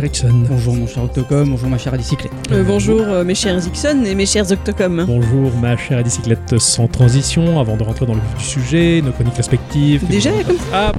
cher 0.00 0.04
Ixon. 0.04 0.44
Bonjour 0.48 0.74
mon 0.74 0.86
cher 0.86 1.04
Octocom, 1.04 1.50
bonjour 1.50 1.68
ma 1.68 1.76
chère 1.78 1.92
bicyclette. 1.96 2.32
Euh, 2.52 2.62
bonjour 2.64 3.02
euh, 3.02 3.24
mes 3.24 3.34
chers 3.34 3.58
Ixon 3.66 4.04
et 4.06 4.14
mes 4.14 4.24
chers 4.24 4.50
Octocom. 4.50 5.04
Bonjour 5.06 5.52
ma 5.60 5.76
chère 5.76 6.02
bicyclette 6.02 6.58
sans 6.58 6.86
transition, 6.88 7.60
avant 7.60 7.76
de 7.76 7.82
rentrer 7.82 8.06
dans 8.06 8.14
le 8.14 8.20
vif 8.20 8.38
du 8.38 8.44
sujet, 8.44 9.02
nos 9.04 9.12
chroniques 9.12 9.36
respectives. 9.36 10.06
Déjà 10.08 10.30
comme 10.46 10.56
Ah 10.72 10.92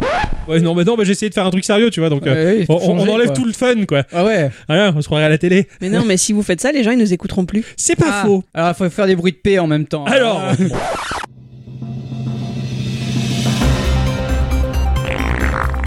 Ouais 0.47 0.59
non 0.59 0.75
mais 0.75 0.83
non 0.83 0.95
mais 0.97 1.05
j'ai 1.05 1.11
essayé 1.13 1.29
de 1.29 1.33
faire 1.33 1.45
un 1.45 1.51
truc 1.51 1.63
sérieux 1.63 1.89
tu 1.91 1.99
vois 1.99 2.09
donc 2.09 2.25
euh, 2.27 2.65
on, 2.67 2.97
enlève 3.07 3.27
quoi. 3.27 3.35
tout 3.35 3.45
le 3.45 3.53
fun 3.53 3.85
quoi. 3.87 4.03
Ah 4.13 4.23
ouais. 4.25 4.51
Voilà, 4.67 4.93
on 4.95 5.01
se 5.01 5.07
croirait 5.07 5.23
à 5.25 5.29
la 5.29 5.37
télé. 5.37 5.67
Mais 5.81 5.89
non, 5.89 6.03
mais 6.05 6.17
si 6.17 6.33
vous 6.33 6.43
faites 6.43 6.61
ça, 6.61 6.71
les 6.71 6.83
gens 6.83 6.91
ils 6.91 6.97
nous 6.99 7.13
écouteront 7.13 7.45
plus. 7.45 7.63
C'est 7.77 7.95
pas 7.95 8.05
Ah, 8.09 8.23
faux. 8.25 8.43
Alors 8.53 8.69
il 8.69 8.75
faut 8.75 8.89
faire 8.89 9.07
des 9.07 9.15
bruits 9.15 9.31
de 9.31 9.37
paix 9.37 9.57
en 9.59 9.67
même 9.67 9.85
temps. 9.85 10.03
Alors 10.05 10.41
Ah. 10.43 10.53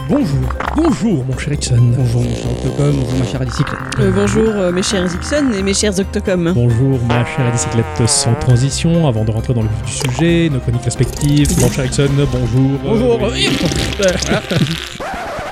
Bonjour. 0.09 0.49
Bonjour 0.77 1.25
mon 1.25 1.39
cher 1.39 1.55
Ixon. 1.55 1.77
Bonjour 1.97 2.23
mon 2.23 2.35
cher 2.35 2.51
Octocom, 2.51 2.93
bonjour 2.93 3.19
ma 3.19 3.25
chère 3.25 3.41
bicyclette. 3.41 3.79
Euh, 4.01 4.11
bonjour 4.15 4.49
euh, 4.51 4.71
mes 4.71 4.83
chers 4.83 5.07
Ixon 5.07 5.51
et 5.57 5.63
mes 5.63 5.73
chers 5.73 5.99
Octocom. 5.99 6.53
Bonjour 6.55 7.01
ma 7.09 7.25
chère 7.25 7.51
bicyclette 7.51 8.07
sans 8.07 8.35
transition, 8.35 9.09
avant 9.09 9.25
de 9.25 9.31
rentrer 9.31 9.55
dans 9.55 9.63
le 9.63 9.69
vif 9.69 9.83
du 9.87 10.11
sujet, 10.11 10.51
nos 10.51 10.61
chroniques 10.61 10.85
respectives. 10.85 11.59
Mon 11.59 11.71
cher 11.71 11.87
Ixon, 11.87 12.11
bonjour. 12.31 12.79
Bonjour. 12.85 13.25
Euh, 13.25 13.31
oui. 13.33 13.49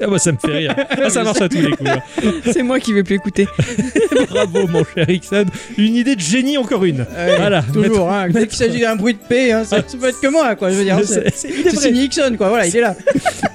Ah 0.00 0.06
bah 0.08 0.18
ça 0.18 0.32
me 0.32 0.36
fait 0.38 0.52
rire. 0.52 0.74
Ah, 0.90 1.10
ça 1.10 1.22
marche 1.24 1.40
à 1.40 1.48
tous 1.48 1.60
les 1.60 1.70
coups. 1.70 1.88
hein. 1.90 2.00
C'est 2.52 2.62
moi 2.62 2.78
qui 2.80 2.92
vais 2.92 3.02
plus 3.02 3.16
écouter. 3.16 3.46
Bravo 4.30 4.66
mon 4.66 4.84
cher 4.84 5.08
Ixon. 5.08 5.44
Une 5.78 5.96
idée 5.96 6.16
de 6.16 6.20
génie 6.20 6.58
encore 6.58 6.84
une. 6.84 7.00
Ouais, 7.00 7.36
Voilà. 7.36 7.62
Toujours, 7.62 8.10
hein. 8.12 8.28
Dès 8.30 8.46
qu'il 8.46 8.56
s'agit 8.56 8.80
d'un 8.80 8.96
bruit 8.96 9.14
de 9.14 9.18
paix, 9.18 9.52
hein, 9.52 9.64
ça, 9.64 9.76
ça 9.86 9.96
peut 9.98 10.08
être 10.08 10.20
que 10.20 10.28
moi, 10.28 10.54
quoi. 10.56 10.70
Je 10.70 10.76
veux 10.76 10.84
dire, 10.84 10.98
c'est 11.04 11.34
signé 11.34 11.92
Nixon, 11.92 12.34
quoi. 12.36 12.48
Voilà, 12.48 12.66
il 12.66 12.76
est 12.76 12.80
là. 12.80 12.94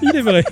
Il 0.03 0.15
est 0.15 0.21
vrai. 0.21 0.43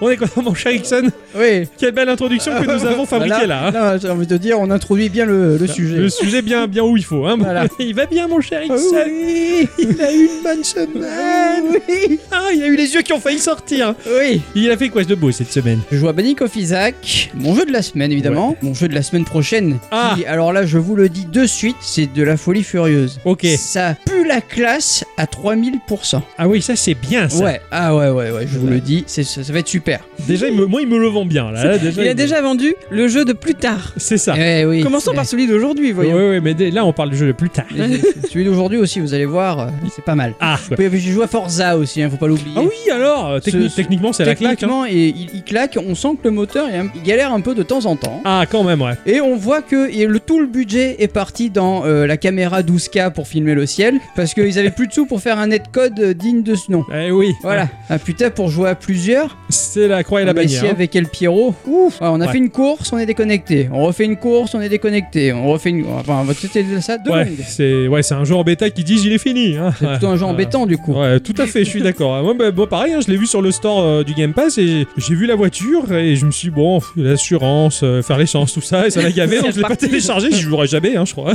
On 0.00 0.08
est 0.08 0.16
content, 0.16 0.40
mon 0.40 0.54
cher 0.54 0.72
Ixon. 0.72 1.10
Oui. 1.38 1.68
Quelle 1.76 1.92
belle 1.92 2.08
introduction 2.08 2.52
que 2.58 2.64
nous 2.64 2.86
avons 2.86 3.04
fabriquée 3.04 3.46
là. 3.46 3.66
hein. 3.66 3.70
Là, 3.70 3.98
j'ai 3.98 4.08
envie 4.08 4.26
de 4.26 4.36
dire, 4.38 4.58
on 4.58 4.70
introduit 4.70 5.10
bien 5.10 5.26
le, 5.26 5.58
le 5.58 5.66
sujet. 5.66 5.96
Le 5.98 6.08
sujet 6.08 6.40
bien, 6.40 6.66
bien 6.66 6.84
où 6.84 6.96
il 6.96 7.04
faut. 7.04 7.26
Hein. 7.26 7.36
Voilà. 7.38 7.66
Il 7.78 7.94
va 7.94 8.06
bien, 8.06 8.28
mon 8.28 8.40
cher 8.40 8.60
Ah 8.62 8.74
Ixon. 8.74 8.96
oui. 9.06 9.68
Il 9.78 10.00
a 10.00 10.10
eu 10.10 10.20
une 10.24 10.42
bonne 10.42 10.64
semaine. 10.64 11.64
Oui. 11.86 12.18
Ah, 12.32 12.48
il 12.54 12.62
a 12.62 12.66
eu 12.66 12.76
les 12.76 12.94
yeux 12.94 13.02
qui 13.02 13.12
ont 13.12 13.20
failli 13.20 13.38
sortir. 13.38 13.94
Oui. 14.06 14.40
Il 14.54 14.70
a 14.70 14.76
fait 14.78 14.88
quoi 14.88 15.04
de 15.04 15.14
beau 15.14 15.30
cette 15.34 15.52
semaine 15.52 15.80
Je 15.92 15.96
joue 15.98 16.08
à 16.08 16.12
Banning 16.12 16.36
of 16.40 16.54
Isaac, 16.56 17.30
mon 17.34 17.54
jeu 17.54 17.66
de 17.66 17.72
la 17.72 17.82
semaine 17.82 18.12
évidemment, 18.12 18.56
mon 18.62 18.72
jeu 18.74 18.88
de 18.88 18.94
la 18.94 19.02
semaine 19.02 19.24
prochaine. 19.24 19.78
Ah. 19.90 20.14
Qui, 20.16 20.24
alors 20.26 20.52
là, 20.52 20.64
je 20.64 20.78
vous 20.78 20.94
le 20.96 21.08
dis 21.08 21.26
de 21.26 21.44
suite, 21.46 21.76
c'est 21.80 22.12
de 22.12 22.22
la 22.22 22.36
folie 22.36 22.62
furieuse. 22.62 23.20
Ok. 23.24 23.44
Ça 23.58 23.94
pue 24.06 24.26
la 24.26 24.40
classe 24.40 25.04
à 25.16 25.26
3000%. 25.26 26.20
Ah 26.38 26.48
oui, 26.48 26.62
ça 26.62 26.76
c'est 26.76 26.94
bien 26.94 27.28
ça. 27.28 27.44
Ouais, 27.44 27.60
ah 27.70 27.94
ouais, 27.94 28.10
ouais, 28.10 28.30
ouais, 28.30 28.46
je 28.50 28.58
vous 28.58 28.66
Ouais. 28.66 28.74
le 28.74 28.80
dis, 28.80 29.04
c'est- 29.06 29.24
ça, 29.24 29.42
ça 29.44 29.52
va 29.52 29.58
être 29.58 29.68
super. 29.68 30.00
Déjà, 30.26 30.48
il 30.48 30.54
me- 30.54 30.66
moi, 30.66 30.80
il 30.82 30.88
me 30.88 30.98
le 30.98 31.08
vend 31.08 31.24
bien 31.26 31.50
là. 31.50 31.64
Là, 31.64 31.78
déjà, 31.78 32.02
Il 32.02 32.08
a 32.08 32.10
me- 32.12 32.14
déjà 32.16 32.40
vendu 32.40 32.74
le 32.90 33.08
jeu 33.08 33.24
de 33.24 33.32
plus 33.32 33.54
tard. 33.54 33.92
C'est 33.96 34.16
ça. 34.18 34.34
Eh 34.38 34.64
oui. 34.64 34.82
Commençons 34.82 35.10
Eh. 35.12 35.16
par 35.16 35.26
celui 35.26 35.46
d'aujourd'hui, 35.46 35.86
Oui, 35.88 35.92
voyons. 35.92 36.30
oui, 36.30 36.40
mais 36.40 36.54
dès- 36.54 36.70
là, 36.70 36.84
on 36.84 36.92
parle 36.92 37.10
du 37.10 37.16
jeu 37.16 37.26
le 37.26 37.34
plus 37.34 37.50
tard. 37.50 37.64
Et 37.76 38.00
Celui 38.28 38.44
d'aujourd'hui 38.44 38.78
aussi, 38.78 39.00
vous 39.00 39.14
allez 39.14 39.26
voir, 39.26 39.58
euh, 39.60 39.66
c'est 39.94 40.04
pas 40.04 40.14
mal. 40.14 40.34
Ah, 40.40 40.58
Puis, 40.76 40.88
J'ai 41.00 41.10
joué 41.12 41.24
à 41.24 41.28
Forza 41.28 41.76
aussi, 41.76 42.02
hein, 42.02 42.08
faut 42.10 42.16
pas 42.16 42.28
l'oublier. 42.28 42.54
ah 42.56 42.62
oui, 42.62 42.90
alors, 42.90 43.30
euh, 43.32 43.38
techni- 43.40 43.68
Ce- 43.68 43.76
techniquement, 43.76 44.12
c'est 44.12 44.24
la 44.24 44.34
claque. 44.34 44.52
hein. 44.52 44.56
Techniquement, 44.56 44.86
et 44.86 45.08
il, 45.16 45.23
il 45.32 45.42
claque, 45.42 45.78
on 45.86 45.94
sent 45.94 46.08
que 46.22 46.28
le 46.28 46.30
moteur 46.30 46.66
il, 46.72 46.90
il 46.96 47.02
galère 47.02 47.32
un 47.32 47.40
peu 47.40 47.54
de 47.54 47.62
temps 47.62 47.86
en 47.86 47.96
temps. 47.96 48.20
Ah, 48.24 48.44
quand 48.50 48.64
même, 48.64 48.82
ouais. 48.82 48.92
Et 49.06 49.20
on 49.20 49.36
voit 49.36 49.62
que 49.62 49.90
et 49.90 50.06
le, 50.06 50.20
tout 50.20 50.40
le 50.40 50.46
budget 50.46 50.96
est 50.98 51.08
parti 51.08 51.50
dans 51.50 51.84
euh, 51.84 52.06
la 52.06 52.16
caméra 52.16 52.62
12K 52.62 53.12
pour 53.12 53.26
filmer 53.28 53.54
le 53.54 53.66
ciel, 53.66 53.94
parce 54.16 54.34
qu'ils 54.34 54.58
avaient 54.58 54.70
plus 54.70 54.86
de 54.88 54.92
sous 54.92 55.06
pour 55.06 55.20
faire 55.20 55.38
un 55.38 55.48
netcode 55.48 55.98
euh, 56.00 56.14
digne 56.14 56.42
de 56.42 56.54
ce 56.54 56.70
nom. 56.72 56.84
Eh 56.94 57.10
oui. 57.10 57.32
Voilà, 57.42 57.68
ah 57.88 57.98
putain, 57.98 58.30
pour 58.30 58.48
jouer 58.50 58.68
à 58.70 58.74
plusieurs, 58.74 59.36
C'est 59.48 59.88
la 59.88 60.02
croix 60.04 60.22
et 60.22 60.24
la 60.24 60.32
on 60.32 60.36
a 60.36 60.42
essayé 60.42 60.58
bannière. 60.60 60.72
hein. 60.72 60.76
avec 60.76 60.96
El 60.96 61.06
Piero, 61.08 61.54
ouf, 61.66 61.98
Ah, 62.00 62.12
on 62.12 62.20
a 62.20 62.26
Ouais. 62.26 62.32
fait 62.32 62.38
une 62.38 62.50
course, 62.50 62.92
on 62.92 62.98
est 62.98 63.06
déconnecté, 63.06 63.68
on 63.72 63.82
refait 63.84 64.04
une 64.04 64.16
course, 64.16 64.54
on 64.54 64.60
est 64.60 64.68
déconnecté, 64.68 65.32
on 65.32 65.46
refait 65.48 65.70
une... 65.70 65.84
Enfin, 65.86 66.24
c'était 66.38 66.64
ça 66.80 66.98
de 66.98 67.10
Ouais, 67.10 67.30
c'est 67.46 67.86
ouais, 67.88 68.02
c'est 68.02 68.14
un 68.14 68.24
jeu 68.24 68.34
en 68.34 68.42
bêta 68.44 68.70
qui 68.70 68.82
dit 68.84 69.00
il 69.04 69.12
est 69.12 69.18
fini. 69.18 69.56
Hein. 69.56 69.72
C'est 69.78 69.86
plutôt 69.86 70.08
un 70.08 70.16
jeu 70.16 70.24
Ouais. 70.24 70.30
embêtant 70.30 70.66
du 70.66 70.78
coup. 70.78 70.94
Ouais, 70.94 71.20
tout 71.20 71.34
à 71.38 71.46
fait, 71.46 71.64
je 71.64 71.70
suis 71.70 71.82
d'accord. 71.82 72.22
Moi, 72.22 72.34
bah, 72.38 72.50
bon, 72.50 72.66
pareil, 72.66 72.92
hein, 72.94 73.00
je 73.04 73.10
l'ai 73.10 73.16
vu 73.18 73.26
sur 73.26 73.42
le 73.42 73.50
store 73.50 73.82
euh, 73.82 74.04
du 74.04 74.14
Game 74.14 74.32
Pass 74.32 74.56
et 74.58 74.86
j'ai 74.96 75.13
vu 75.14 75.26
la 75.26 75.34
voiture 75.34 75.92
et 75.92 76.16
je 76.16 76.26
me 76.26 76.30
suis 76.30 76.48
dit, 76.48 76.54
bon, 76.54 76.80
l'assurance, 76.96 77.80
euh, 77.82 78.02
faire 78.02 78.18
l'essence, 78.18 78.52
tout 78.52 78.60
ça, 78.60 78.86
et 78.86 78.90
ça 78.90 79.02
m'a 79.02 79.10
gavé. 79.12 79.40
donc 79.40 79.50
je 79.52 79.56
l'ai 79.56 79.62
pas 79.62 79.76
téléchargé, 79.76 80.28
j'y 80.32 80.40
jouerai 80.40 80.66
jamais, 80.66 80.96
hein, 80.96 81.04
je 81.04 81.12
crois. 81.12 81.34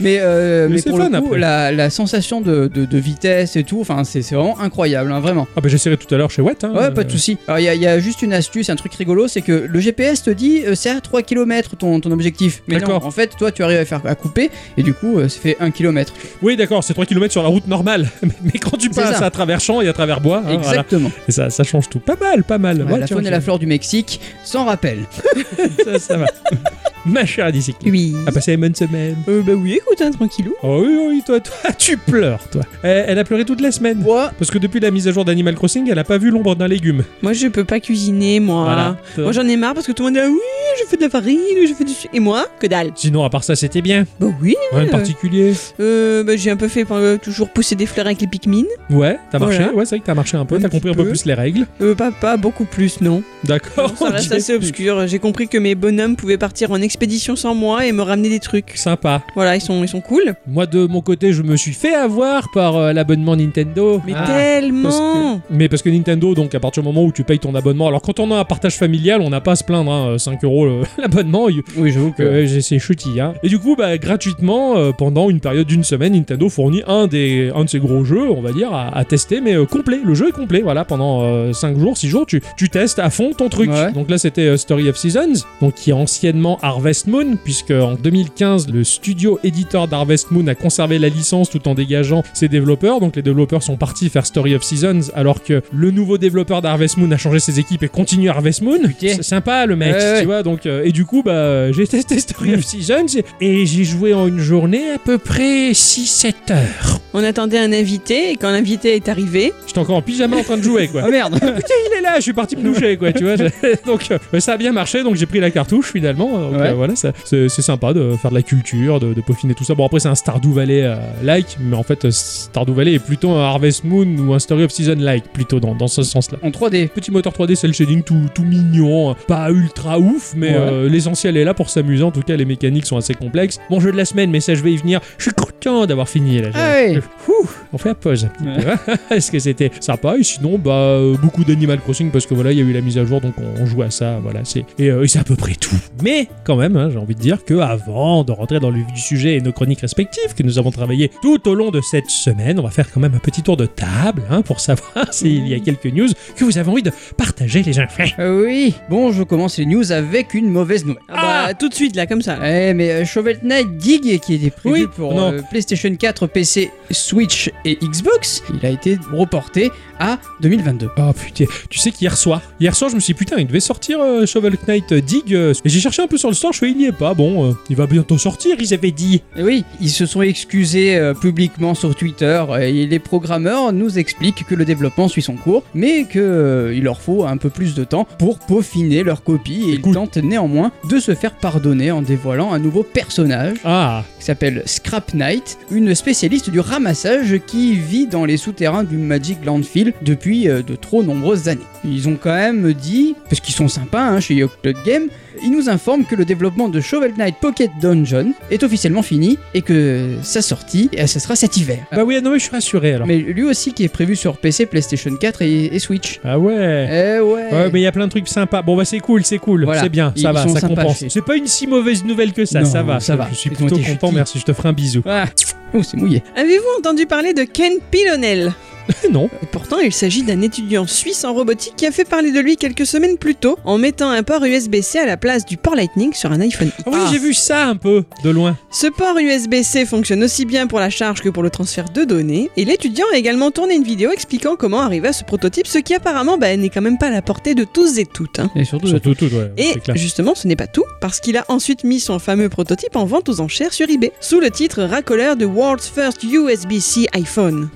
Mais, 0.00 0.18
euh, 0.20 0.68
Mais 0.70 0.76
mais, 0.76 0.82
pour 0.82 0.98
fun, 0.98 1.10
le 1.10 1.20
coup, 1.20 1.34
la, 1.34 1.72
la 1.72 1.90
sensation 1.90 2.40
de, 2.40 2.70
de- 2.72 2.84
de 2.84 2.98
vitesse 2.98 3.56
et 3.56 3.64
tout, 3.64 3.80
enfin, 3.80 4.04
c'est 4.04 4.22
c'est 4.22 4.36
vraiment 4.36 4.60
incroyable, 4.60 5.10
hein, 5.10 5.18
vraiment. 5.18 5.48
Ah 5.56 5.60
bah 5.60 5.68
j'essaierai 5.68 5.96
tout 5.96 6.12
à 6.14 6.18
l'heure 6.18 6.30
chez 6.30 6.40
Watt. 6.40 6.62
Hein, 6.62 6.72
Ouais, 6.72 6.90
pas 6.92 7.02
de 7.02 7.10
souci. 7.10 7.36
Alors, 7.48 7.58
il 7.58 7.64
y, 7.64 7.68
a- 7.68 7.74
il 7.74 7.82
y 7.82 7.86
a 7.88 7.98
juste 7.98 8.22
une 8.22 8.32
astuce, 8.32 8.70
un 8.70 8.76
truc 8.76 8.94
rigolo, 8.94 9.26
c'est 9.26 9.40
que 9.42 9.66
le 9.68 9.80
GPS 9.80 10.22
te 10.22 10.30
dit 10.30 10.62
euh, 10.64 10.74
c'est 10.76 10.90
à 10.90 11.00
3 11.00 11.22
km 11.22 11.74
ton, 11.76 11.98
ton 12.00 12.12
objectif. 12.12 12.62
Mais 12.68 12.74
non, 12.76 12.80
D'accord. 12.82 13.06
en 13.06 13.10
fait, 13.10 13.32
toi, 13.36 13.50
tu 13.50 13.64
arrives 13.64 13.78
à 13.80 13.84
faire 13.84 14.00
à 14.04 14.14
couper, 14.14 14.50
et 14.76 14.84
du 14.84 14.94
coup, 14.94 15.18
euh, 15.18 15.28
ça 15.28 15.40
fait 15.40 15.56
1 15.58 15.72
km. 15.72 16.12
Oui, 16.42 16.56
d'accord, 16.56 16.84
c'est 16.84 16.94
3 16.94 17.04
km 17.06 17.32
sur 17.32 17.42
la 17.42 17.48
route 17.48 17.66
normale. 17.66 18.08
Mais 18.44 18.58
quand 18.60 18.76
tu 18.76 18.90
passes 18.90 19.18
ça. 19.18 19.26
à 19.26 19.30
travers 19.30 19.58
champs 19.60 19.80
et 19.80 19.88
à 19.88 19.92
travers 19.92 20.20
bois, 20.20 20.38
hein, 20.38 20.42
voilà. 20.46 20.58
Exactement. 20.68 21.10
et 21.28 21.32
ça, 21.32 21.50
ça 21.50 21.64
change 21.64 21.88
tout. 21.88 21.98
Pas 21.98 22.16
mal, 22.20 22.44
pas 22.44 22.58
mal. 22.58 22.82
Ouais, 22.84 23.00
la 23.00 23.06
tiens, 23.06 23.07
faune 23.08 23.26
et 23.26 23.30
la 23.30 23.40
flore 23.40 23.58
du 23.58 23.66
Mexique, 23.66 24.20
sans 24.44 24.64
rappel. 24.64 25.04
ça, 25.84 25.98
ça 25.98 26.16
va. 26.16 26.26
Ma 27.06 27.24
chère 27.24 27.50
bicyclette. 27.50 27.90
Oui. 27.90 28.14
A 28.26 28.32
passé 28.32 28.52
une 28.52 28.60
bonne 28.60 28.74
semaine. 28.74 29.16
Euh, 29.28 29.40
bah 29.42 29.52
oui, 29.54 29.74
écoute, 29.74 30.00
hein, 30.02 30.10
tranquillou. 30.10 30.54
Oh 30.62 30.82
oui, 30.84 30.98
oui, 31.08 31.22
toi, 31.24 31.40
toi, 31.40 31.72
tu 31.78 31.96
pleures, 31.96 32.40
toi. 32.50 32.62
Elle, 32.82 33.06
elle 33.08 33.18
a 33.18 33.24
pleuré 33.24 33.44
toute 33.44 33.60
la 33.60 33.72
semaine. 33.72 33.98
Moi, 33.98 34.30
Parce 34.38 34.50
que 34.50 34.58
depuis 34.58 34.80
la 34.80 34.90
mise 34.90 35.08
à 35.08 35.12
jour 35.12 35.24
d'Animal 35.24 35.54
Crossing, 35.54 35.88
elle 35.90 35.98
a 35.98 36.04
pas 36.04 36.18
vu 36.18 36.30
l'ombre 36.30 36.54
d'un 36.54 36.68
légume. 36.68 37.04
Moi 37.22 37.32
je 37.32 37.46
peux 37.48 37.64
pas 37.64 37.80
cuisiner, 37.80 38.40
moi. 38.40 38.64
Voilà. 38.64 38.96
Moi 39.16 39.32
j'en 39.32 39.46
ai 39.46 39.56
marre 39.56 39.74
parce 39.74 39.86
que 39.86 39.92
tout 39.92 40.02
le 40.02 40.08
monde 40.10 40.14
dit 40.14 40.20
ah 40.20 40.28
oui, 40.28 40.38
je 40.82 40.88
fais 40.88 40.96
de 40.96 41.02
la 41.02 41.08
farine, 41.08 41.38
je 41.66 41.72
fais 41.72 41.84
du. 41.84 41.92
Et 42.12 42.20
moi, 42.20 42.46
que 42.58 42.66
dalle. 42.66 42.90
Sinon, 42.94 43.24
à 43.24 43.30
part 43.30 43.44
ça, 43.44 43.56
c'était 43.56 43.82
bien. 43.82 44.04
Bah 44.20 44.26
oui. 44.42 44.54
Rien 44.72 44.84
de 44.84 44.90
particulier. 44.90 45.54
Euh, 45.80 46.24
bah 46.24 46.36
j'ai 46.36 46.50
un 46.50 46.56
peu 46.56 46.68
fait 46.68 46.84
euh, 46.90 47.16
toujours 47.16 47.50
pousser 47.50 47.74
des 47.74 47.86
fleurs 47.86 48.06
avec 48.06 48.20
les 48.20 48.26
Pikmin. 48.26 48.64
Ouais, 48.90 49.18
t'as 49.30 49.38
marché. 49.38 49.58
Voilà. 49.58 49.72
Ouais, 49.72 49.84
c'est 49.84 49.96
vrai 49.96 50.00
que 50.00 50.06
t'as 50.06 50.14
marché 50.14 50.36
un 50.36 50.44
peu. 50.44 50.58
T'as 50.58 50.68
compris 50.68 50.90
un 50.90 50.94
peu 50.94 51.04
peu. 51.04 51.10
plus 51.10 51.24
les 51.24 51.34
règles. 51.34 51.66
Euh, 51.80 51.94
pas, 51.94 52.10
pas 52.10 52.36
beaucoup 52.36 52.64
plus, 52.64 52.97
non. 53.00 53.22
D'accord. 53.44 53.92
Ça 53.96 54.10
reste 54.10 54.32
assez 54.32 54.54
obscur. 54.54 55.06
J'ai 55.06 55.18
compris 55.18 55.48
que 55.48 55.58
mes 55.58 55.74
bonhommes 55.74 56.16
pouvaient 56.16 56.38
partir 56.38 56.70
en 56.72 56.80
expédition 56.80 57.36
sans 57.36 57.54
moi 57.54 57.86
et 57.86 57.92
me 57.92 58.02
ramener 58.02 58.28
des 58.28 58.40
trucs. 58.40 58.72
Sympa. 58.76 59.22
Voilà, 59.34 59.56
ils 59.56 59.60
sont, 59.60 59.82
ils 59.82 59.88
sont 59.88 60.00
cool. 60.00 60.34
Moi, 60.46 60.66
de 60.66 60.86
mon 60.86 61.00
côté, 61.00 61.32
je 61.32 61.42
me 61.42 61.56
suis 61.56 61.72
fait 61.72 61.94
avoir 61.94 62.48
par 62.52 62.76
euh, 62.76 62.92
l'abonnement 62.92 63.36
Nintendo. 63.36 64.00
Mais 64.06 64.12
Ah. 64.16 64.24
tellement 64.26 65.40
Mais 65.50 65.68
parce 65.68 65.82
que 65.82 65.88
Nintendo, 65.90 66.34
donc 66.34 66.54
à 66.54 66.60
partir 66.60 66.82
du 66.82 66.88
moment 66.88 67.04
où 67.04 67.12
tu 67.12 67.24
payes 67.24 67.38
ton 67.38 67.54
abonnement, 67.54 67.88
alors 67.88 68.02
quand 68.02 68.18
on 68.20 68.30
a 68.30 68.36
un 68.36 68.44
partage 68.44 68.76
familial, 68.76 69.20
on 69.20 69.30
n'a 69.30 69.40
pas 69.40 69.52
à 69.52 69.56
se 69.56 69.64
plaindre, 69.64 69.90
hein, 69.92 70.18
5 70.18 70.42
euros 70.44 70.66
le- 70.66 70.82
l'abonnement, 70.98 71.48
il- 71.48 71.62
oui, 71.76 71.92
j'avoue 71.92 72.12
que. 72.12 72.22
euh, 72.22 72.60
c'est 72.60 72.78
chutis. 72.78 73.20
Hein. 73.20 73.34
Et 73.42 73.48
du 73.48 73.58
coup, 73.58 73.76
bah, 73.76 73.96
gratuitement, 73.98 74.76
euh, 74.76 74.92
pendant 74.92 75.30
une 75.30 75.40
période 75.40 75.66
d'une 75.66 75.84
semaine, 75.84 76.12
Nintendo 76.14 76.48
fournit 76.48 76.82
un, 76.86 77.06
des, 77.06 77.50
un 77.54 77.64
de 77.64 77.68
ses 77.70 77.78
gros 77.78 78.04
jeux, 78.04 78.28
on 78.30 78.40
va 78.40 78.52
dire, 78.52 78.72
à, 78.72 78.96
à 78.96 79.04
tester, 79.04 79.40
mais 79.40 79.54
euh, 79.54 79.64
complet. 79.66 79.98
Le 80.04 80.14
jeu 80.14 80.28
est 80.28 80.32
complet, 80.32 80.60
voilà, 80.60 80.84
pendant 80.84 81.52
5 81.52 81.78
jours, 81.78 81.96
6 81.96 82.08
jours, 82.08 82.26
tu, 82.26 82.42
tu 82.56 82.68
testes 82.68 82.87
à 82.98 83.10
fond 83.10 83.32
ton 83.36 83.48
truc. 83.48 83.70
Ouais. 83.70 83.92
Donc 83.92 84.08
là, 84.10 84.18
c'était 84.18 84.42
euh, 84.46 84.56
Story 84.56 84.88
of 84.88 84.96
Seasons, 84.96 85.44
donc 85.60 85.74
qui 85.74 85.90
est 85.90 85.92
anciennement 85.92 86.58
Harvest 86.62 87.06
Moon, 87.06 87.36
puisque 87.42 87.70
en 87.72 87.94
2015, 87.94 88.68
le 88.68 88.84
studio 88.84 89.38
éditeur 89.44 89.88
d'Harvest 89.88 90.30
Moon 90.30 90.46
a 90.46 90.54
conservé 90.54 90.98
la 90.98 91.08
licence 91.08 91.50
tout 91.50 91.66
en 91.68 91.74
dégageant 91.74 92.22
ses 92.34 92.48
développeurs. 92.48 93.00
Donc 93.00 93.16
les 93.16 93.22
développeurs 93.22 93.62
sont 93.62 93.76
partis 93.76 94.08
faire 94.08 94.24
Story 94.26 94.54
of 94.54 94.62
Seasons, 94.62 95.10
alors 95.14 95.42
que 95.42 95.62
le 95.72 95.90
nouveau 95.90 96.18
développeur 96.18 96.62
d'Harvest 96.62 96.96
Moon 96.96 97.10
a 97.10 97.16
changé 97.16 97.40
ses 97.40 97.58
équipes 97.60 97.82
et 97.82 97.88
continue 97.88 98.28
Harvest 98.30 98.62
Moon. 98.62 98.78
C'est 99.00 99.22
sympa 99.22 99.66
le 99.66 99.76
mec, 99.76 99.94
Ouais, 99.94 99.98
tu 100.00 100.18
ouais. 100.20 100.24
vois. 100.24 100.42
Donc 100.42 100.66
euh, 100.66 100.82
et 100.84 100.92
du 100.92 101.04
coup, 101.04 101.22
bah 101.22 101.70
j'ai 101.72 101.86
testé 101.86 102.18
Story 102.20 102.54
of 102.54 102.64
Seasons 102.64 103.20
et 103.40 103.66
j'ai 103.66 103.84
joué 103.84 104.14
en 104.14 104.26
une 104.28 104.38
journée 104.38 104.90
à 104.94 104.98
peu 104.98 105.18
près 105.18 105.72
6-7 105.72 106.32
heures. 106.50 107.00
On 107.14 107.24
attendait 107.24 107.58
un 107.58 107.72
invité 107.72 108.30
et 108.32 108.36
quand 108.36 108.50
l'invité 108.50 108.94
est 108.94 109.08
arrivé, 109.08 109.52
J'étais 109.66 109.78
encore 109.78 109.96
en 109.96 110.02
pyjama 110.02 110.36
en 110.36 110.42
train 110.42 110.56
de 110.58 110.62
jouer 110.62 110.88
quoi. 110.88 111.02
Ah 111.06 111.08
merde 111.10 111.34
Putain, 111.40 111.74
il 111.90 111.98
est 111.98 112.02
là, 112.02 112.16
je 112.16 112.22
suis 112.22 112.32
parti 112.32 112.54
quoi, 112.98 113.12
tu 113.12 113.24
vois. 113.24 113.36
donc, 113.86 114.08
euh, 114.10 114.40
ça 114.40 114.52
a 114.52 114.56
bien 114.56 114.72
marché, 114.72 115.02
donc 115.02 115.16
j'ai 115.16 115.26
pris 115.26 115.40
la 115.40 115.50
cartouche 115.50 115.92
finalement. 115.92 116.38
Donc, 116.38 116.52
Ouais. 116.60 116.68
euh, 116.68 116.74
voilà, 116.74 116.94
c'est 116.96 117.12
c'est 117.24 117.62
sympa 117.62 117.92
de 117.92 118.14
faire 118.20 118.30
de 118.30 118.36
la 118.36 118.42
culture, 118.42 119.00
de, 119.00 119.14
de 119.14 119.20
peaufiner 119.20 119.54
tout 119.54 119.64
ça. 119.64 119.74
Bon, 119.74 119.86
après, 119.86 120.00
c'est 120.00 120.08
un 120.08 120.14
Stardew 120.14 120.52
Valley 120.52 120.82
euh, 120.84 120.96
like, 121.22 121.56
mais 121.60 121.76
en 121.76 121.82
fait, 121.82 122.10
Stardew 122.10 122.72
Valley 122.72 122.94
est 122.94 122.98
plutôt 123.04 123.30
un 123.30 123.42
Harvest 123.42 123.84
Moon 123.84 124.06
ou 124.18 124.32
un 124.34 124.38
Story 124.38 124.64
of 124.64 124.70
Season 124.72 124.96
like, 124.98 125.32
plutôt 125.32 125.60
dans, 125.60 125.74
dans 125.74 125.88
ce 125.88 126.02
sens-là. 126.02 126.38
En 126.42 126.50
3D. 126.50 126.88
Petit 126.88 127.10
moteur 127.10 127.32
3D 127.32 127.54
cel 127.54 127.72
shading 127.74 128.02
tout, 128.02 128.20
tout 128.34 128.44
mignon, 128.44 129.14
pas 129.26 129.50
ultra 129.50 129.98
ouf, 129.98 130.32
mais 130.36 130.56
Ouais. 130.58 130.88
l'essentiel 130.88 131.36
est 131.36 131.44
là 131.44 131.54
pour 131.54 131.70
s'amuser. 131.70 132.02
En 132.02 132.10
tout 132.10 132.22
cas, 132.22 132.36
les 132.36 132.44
mécaniques 132.44 132.86
sont 132.86 132.96
assez 132.96 133.14
complexes. 133.14 133.58
Mon 133.70 133.80
jeu 133.80 133.92
de 133.92 133.96
la 133.96 134.04
semaine, 134.04 134.30
mais 134.30 134.40
ça, 134.40 134.54
je 134.54 134.62
vais 134.62 134.72
y 134.72 134.76
venir. 134.76 135.00
Je 135.18 135.24
suis 135.24 135.32
content 135.32 135.86
d'avoir 135.86 136.08
fini 136.08 136.40
là. 136.40 136.48
Ah 136.54 136.72
ouais. 136.72 137.00
Ouh, 137.28 137.48
on 137.72 137.78
fait 137.78 137.90
la 137.90 137.94
pause 137.94 138.24
un 138.24 138.28
petit 138.28 138.64
peu. 138.64 138.94
Est-ce 139.14 139.30
que 139.30 139.38
c'était 139.38 139.70
sympa? 139.80 140.16
Et 140.18 140.22
sinon, 140.24 140.58
bah, 140.58 140.98
beaucoup 141.22 141.44
d'Animal 141.44 141.78
Crossing 141.80 142.10
parce 142.10 142.26
que 142.26 142.34
voilà, 142.34 142.52
il 142.52 142.57
y 142.58 142.66
a 142.66 142.70
eu 142.70 142.72
la 142.72 142.80
mise 142.80 142.98
à 142.98 143.04
jour, 143.04 143.20
donc 143.20 143.34
on, 143.38 143.62
on 143.62 143.66
joue 143.66 143.82
à 143.82 143.90
ça. 143.90 144.18
Voilà, 144.22 144.40
c'est 144.44 144.64
et, 144.78 144.90
euh, 144.90 145.04
et 145.04 145.08
c'est 145.08 145.18
à 145.18 145.24
peu 145.24 145.36
près 145.36 145.54
tout. 145.54 145.76
Mais 146.02 146.28
quand 146.44 146.56
même, 146.56 146.76
hein, 146.76 146.88
j'ai 146.90 146.98
envie 146.98 147.14
de 147.14 147.20
dire, 147.20 147.44
que 147.44 147.54
avant 147.54 148.24
de 148.24 148.32
rentrer 148.32 148.60
dans 148.60 148.70
le 148.70 148.78
vif 148.78 148.92
du 148.92 149.00
sujet 149.00 149.36
et 149.36 149.40
nos 149.40 149.52
chroniques 149.52 149.80
respectives 149.80 150.34
que 150.34 150.42
nous 150.42 150.58
avons 150.58 150.70
travaillées 150.70 151.10
tout 151.22 151.48
au 151.48 151.54
long 151.54 151.70
de 151.70 151.80
cette 151.80 152.10
semaine, 152.10 152.58
on 152.58 152.62
va 152.62 152.70
faire 152.70 152.90
quand 152.90 153.00
même 153.00 153.14
un 153.14 153.18
petit 153.18 153.42
tour 153.42 153.56
de 153.56 153.66
table 153.66 154.22
hein, 154.30 154.42
pour 154.42 154.60
savoir 154.60 154.92
s'il 155.12 155.46
y 155.48 155.54
a 155.54 155.60
quelques 155.60 155.86
news 155.86 156.08
que 156.36 156.44
vous 156.44 156.58
avez 156.58 156.70
envie 156.70 156.82
de 156.82 156.92
partager 157.16 157.62
les 157.62 157.78
enfants. 157.78 158.04
Euh, 158.18 158.44
oui, 158.44 158.74
bon, 158.88 159.12
je 159.12 159.22
commence 159.22 159.58
les 159.58 159.66
news 159.66 159.92
avec 159.92 160.34
une 160.34 160.48
mauvaise 160.50 160.84
nouvelle. 160.84 161.02
Ah 161.08 161.46
bah, 161.48 161.54
tout 161.54 161.68
de 161.68 161.74
suite 161.74 161.96
là, 161.96 162.06
comme 162.06 162.22
ça. 162.22 162.38
Eh, 162.44 162.74
mais 162.74 162.90
euh, 162.90 163.04
Shovel 163.04 163.38
Knight 163.42 163.76
Dig, 163.76 164.20
qui 164.20 164.34
était 164.34 164.50
prévu 164.50 164.82
Oui, 164.82 164.86
pour 164.94 165.20
euh, 165.20 165.40
PlayStation 165.50 165.94
4, 165.94 166.26
PC, 166.26 166.70
Switch 166.90 167.50
et 167.64 167.76
Xbox, 167.82 168.42
il 168.54 168.64
a 168.64 168.70
été 168.70 168.98
reporté 169.12 169.70
à 169.98 170.18
2022. 170.40 170.90
Oh 170.96 171.12
putain, 171.12 171.44
tu 171.68 171.78
sais 171.78 171.90
qu'hier 171.90 172.16
soir, 172.16 172.42
hier 172.60 172.74
soir 172.74 172.90
je 172.90 172.96
me 172.96 173.00
suis 173.00 173.14
dit 173.14 173.18
putain 173.18 173.36
il 173.38 173.46
devait 173.46 173.60
sortir 173.60 174.00
euh, 174.00 174.26
Shovel 174.26 174.56
Knight 174.66 174.92
euh, 174.92 175.00
Dig 175.00 175.34
euh, 175.34 175.52
et 175.64 175.68
j'ai 175.68 175.80
cherché 175.80 176.02
un 176.02 176.06
peu 176.06 176.16
sur 176.18 176.28
le 176.28 176.34
store, 176.34 176.52
je 176.52 176.58
fais 176.58 176.70
il 176.70 176.76
n'y 176.76 176.86
est 176.86 176.92
pas, 176.92 177.14
bon 177.14 177.50
euh, 177.50 177.52
il 177.70 177.76
va 177.76 177.86
bientôt 177.86 178.18
sortir 178.18 178.56
ils 178.58 178.74
avaient 178.74 178.90
dit. 178.90 179.22
Et 179.36 179.42
oui, 179.42 179.64
ils 179.80 179.90
se 179.90 180.06
sont 180.06 180.22
excusés 180.22 180.96
euh, 180.96 181.14
publiquement 181.14 181.74
sur 181.74 181.94
Twitter 181.94 182.44
et 182.60 182.86
les 182.86 182.98
programmeurs 182.98 183.72
nous 183.72 183.98
expliquent 183.98 184.44
que 184.46 184.54
le 184.54 184.64
développement 184.64 185.08
suit 185.08 185.22
son 185.22 185.34
cours, 185.36 185.62
mais 185.74 186.04
qu'il 186.06 186.82
leur 186.82 187.00
faut 187.00 187.24
un 187.24 187.36
peu 187.36 187.50
plus 187.50 187.74
de 187.74 187.84
temps 187.84 188.06
pour 188.18 188.38
peaufiner 188.38 189.02
leur 189.02 189.22
copie 189.22 189.62
et 189.68 189.72
ils 189.72 189.78
Écoute. 189.78 189.94
tentent 189.94 190.16
néanmoins 190.18 190.72
de 190.88 190.98
se 190.98 191.14
faire 191.14 191.34
pardonner 191.34 191.90
en 191.90 192.02
dévoilant 192.02 192.52
un 192.52 192.58
nouveau 192.58 192.82
personnage 192.82 193.58
Ah, 193.64 194.04
qui 194.18 194.24
s'appelle 194.24 194.62
Scrap 194.66 195.14
Knight, 195.14 195.58
une 195.70 195.94
spécialiste 195.94 196.50
du 196.50 196.60
ramassage 196.60 197.38
qui 197.46 197.74
vit 197.74 198.06
dans 198.06 198.24
les 198.24 198.36
souterrains 198.36 198.84
du 198.84 198.96
Magic 198.96 199.44
Landfill 199.44 199.92
depuis 200.02 200.44
de 200.46 200.74
trop 200.74 201.02
nombreuses 201.02 201.48
années. 201.48 201.60
Ils 201.84 202.08
ont 202.08 202.18
quand 202.20 202.34
même 202.34 202.47
dit, 202.52 203.14
parce 203.28 203.40
qu'ils 203.40 203.54
sont 203.54 203.68
sympas 203.68 204.02
hein, 204.02 204.20
chez 204.20 204.34
Young 204.34 204.50
Game, 204.84 205.04
ils 205.42 205.50
nous 205.50 205.68
informent 205.68 206.04
que 206.04 206.14
le 206.16 206.24
développement 206.24 206.68
de 206.68 206.80
Shovel 206.80 207.14
Knight 207.16 207.36
Pocket 207.40 207.70
Dungeon 207.80 208.32
est 208.50 208.62
officiellement 208.62 209.02
fini 209.02 209.38
et 209.54 209.62
que 209.62 210.16
sa 210.22 210.42
sortie, 210.42 210.90
ça 211.06 211.20
sera 211.20 211.36
cet 211.36 211.56
hiver. 211.56 211.78
bah 211.92 212.02
oui 212.04 212.20
non 212.22 212.30
mais 212.32 212.38
je 212.38 212.44
suis 212.44 212.52
rassuré 212.52 212.94
alors. 212.94 213.06
Mais 213.06 213.18
lui 213.18 213.44
aussi 213.44 213.72
qui 213.72 213.84
est 213.84 213.88
prévu 213.88 214.16
sur 214.16 214.36
PC, 214.38 214.66
PlayStation 214.66 215.14
4 215.14 215.42
et, 215.42 215.66
et 215.66 215.78
Switch. 215.78 216.20
Ah 216.24 216.38
ouais. 216.38 217.16
Eh 217.18 217.20
ouais. 217.20 217.48
Ouais, 217.52 217.70
mais 217.72 217.80
il 217.80 217.82
y 217.82 217.86
a 217.86 217.92
plein 217.92 218.06
de 218.06 218.10
trucs 218.10 218.28
sympas. 218.28 218.62
Bon, 218.62 218.76
bah 218.76 218.84
c'est 218.84 218.98
cool, 219.00 219.24
c'est 219.24 219.38
cool, 219.38 219.64
Voilà. 219.64 219.82
c'est 219.82 219.88
bien, 219.88 220.12
ça 220.16 220.30
Ils 220.30 220.34
va, 220.34 220.42
sont 220.42 220.54
ça 220.54 220.60
sympas 220.60 220.82
compense. 220.82 220.98
chez- 220.98 221.08
C'est 221.08 221.22
pas 221.24 221.36
une 221.36 221.46
si 221.46 221.66
mauvaise 221.66 222.04
nouvelle 222.04 222.32
que 222.32 222.44
ça, 222.44 222.60
Non, 222.60 222.66
ça 222.66 222.82
va. 222.82 223.00
ça 223.00 223.14
va. 223.16 223.28
Je 223.30 223.36
suis 223.36 223.50
plutôt 223.50 223.76
content, 223.76 223.82
chutis. 224.08 224.14
merci, 224.14 224.38
je 224.40 224.44
te 224.44 224.52
ferai 224.52 224.68
un 224.70 224.72
bisou. 224.72 225.02
Ah. 225.06 225.26
Oh, 225.74 225.82
c'est 225.82 225.96
mouillé. 225.96 226.22
Avez-vous 226.36 226.78
entendu 226.78 227.06
parler 227.06 227.34
de 227.34 227.42
Ken 227.42 227.74
Pilonel 227.90 228.52
non. 229.10 229.28
Et 229.42 229.46
pourtant, 229.46 229.78
il 229.78 229.92
s'agit 229.92 230.22
d'un 230.22 230.40
étudiant 230.40 230.86
suisse 230.86 231.24
en 231.24 231.34
robotique 231.34 231.74
qui 231.76 231.86
a 231.86 231.90
fait 231.90 232.04
parler 232.04 232.32
de 232.32 232.40
lui 232.40 232.56
quelques 232.56 232.86
semaines 232.86 233.18
plus 233.18 233.34
tôt 233.34 233.58
en 233.64 233.78
mettant 233.78 234.10
un 234.10 234.22
port 234.22 234.44
USB-C 234.44 234.98
à 234.98 235.06
la 235.06 235.16
place 235.16 235.44
du 235.46 235.56
port 235.56 235.74
Lightning 235.74 236.12
sur 236.12 236.32
un 236.32 236.40
iPhone 236.40 236.68
X. 236.68 236.82
Ah 236.86 236.90
oui, 236.92 236.98
j'ai 237.10 237.18
vu 237.18 237.34
ça 237.34 237.66
un 237.66 237.76
peu 237.76 238.04
de 238.24 238.30
loin. 238.30 238.56
Ce 238.70 238.86
port 238.86 239.16
USB-C 239.18 239.84
fonctionne 239.86 240.22
aussi 240.24 240.44
bien 240.46 240.66
pour 240.66 240.80
la 240.80 240.90
charge 240.90 241.20
que 241.20 241.28
pour 241.28 241.42
le 241.42 241.50
transfert 241.50 241.88
de 241.90 242.04
données, 242.04 242.50
et 242.56 242.64
l'étudiant 242.64 243.06
a 243.12 243.16
également 243.16 243.50
tourné 243.50 243.74
une 243.74 243.84
vidéo 243.84 244.10
expliquant 244.10 244.56
comment 244.56 244.80
arriver 244.80 245.08
à 245.08 245.12
ce 245.12 245.24
prototype, 245.24 245.66
ce 245.66 245.78
qui 245.78 245.94
apparemment 245.94 246.38
bah, 246.38 246.56
n'est 246.56 246.70
quand 246.70 246.80
même 246.82 246.98
pas 246.98 247.06
à 247.08 247.10
la 247.10 247.22
portée 247.22 247.54
de 247.54 247.64
tous 247.64 247.98
et 247.98 248.06
toutes. 248.06 248.38
hein. 248.40 248.50
Et 248.56 248.64
surtout, 248.64 248.86
Surtout 248.88 249.14
tout, 249.14 249.26
ouais. 249.26 249.52
Et 249.56 249.74
justement, 249.94 250.34
ce 250.34 250.48
n'est 250.48 250.56
pas 250.56 250.66
tout, 250.66 250.84
parce 251.00 251.20
qu'il 251.20 251.36
a 251.36 251.44
ensuite 251.48 251.84
mis 251.84 252.00
son 252.00 252.18
fameux 252.18 252.48
prototype 252.48 252.96
en 252.96 253.04
vente 253.04 253.28
aux 253.28 253.40
enchères 253.40 253.72
sur 253.72 253.88
eBay, 253.88 254.12
sous 254.20 254.40
le 254.40 254.50
titre 254.50 254.82
racoleur 254.82 255.36
de 255.36 255.44
World's 255.44 255.88
First 255.88 256.22
USB-C 256.24 257.06
iPhone. 257.12 257.68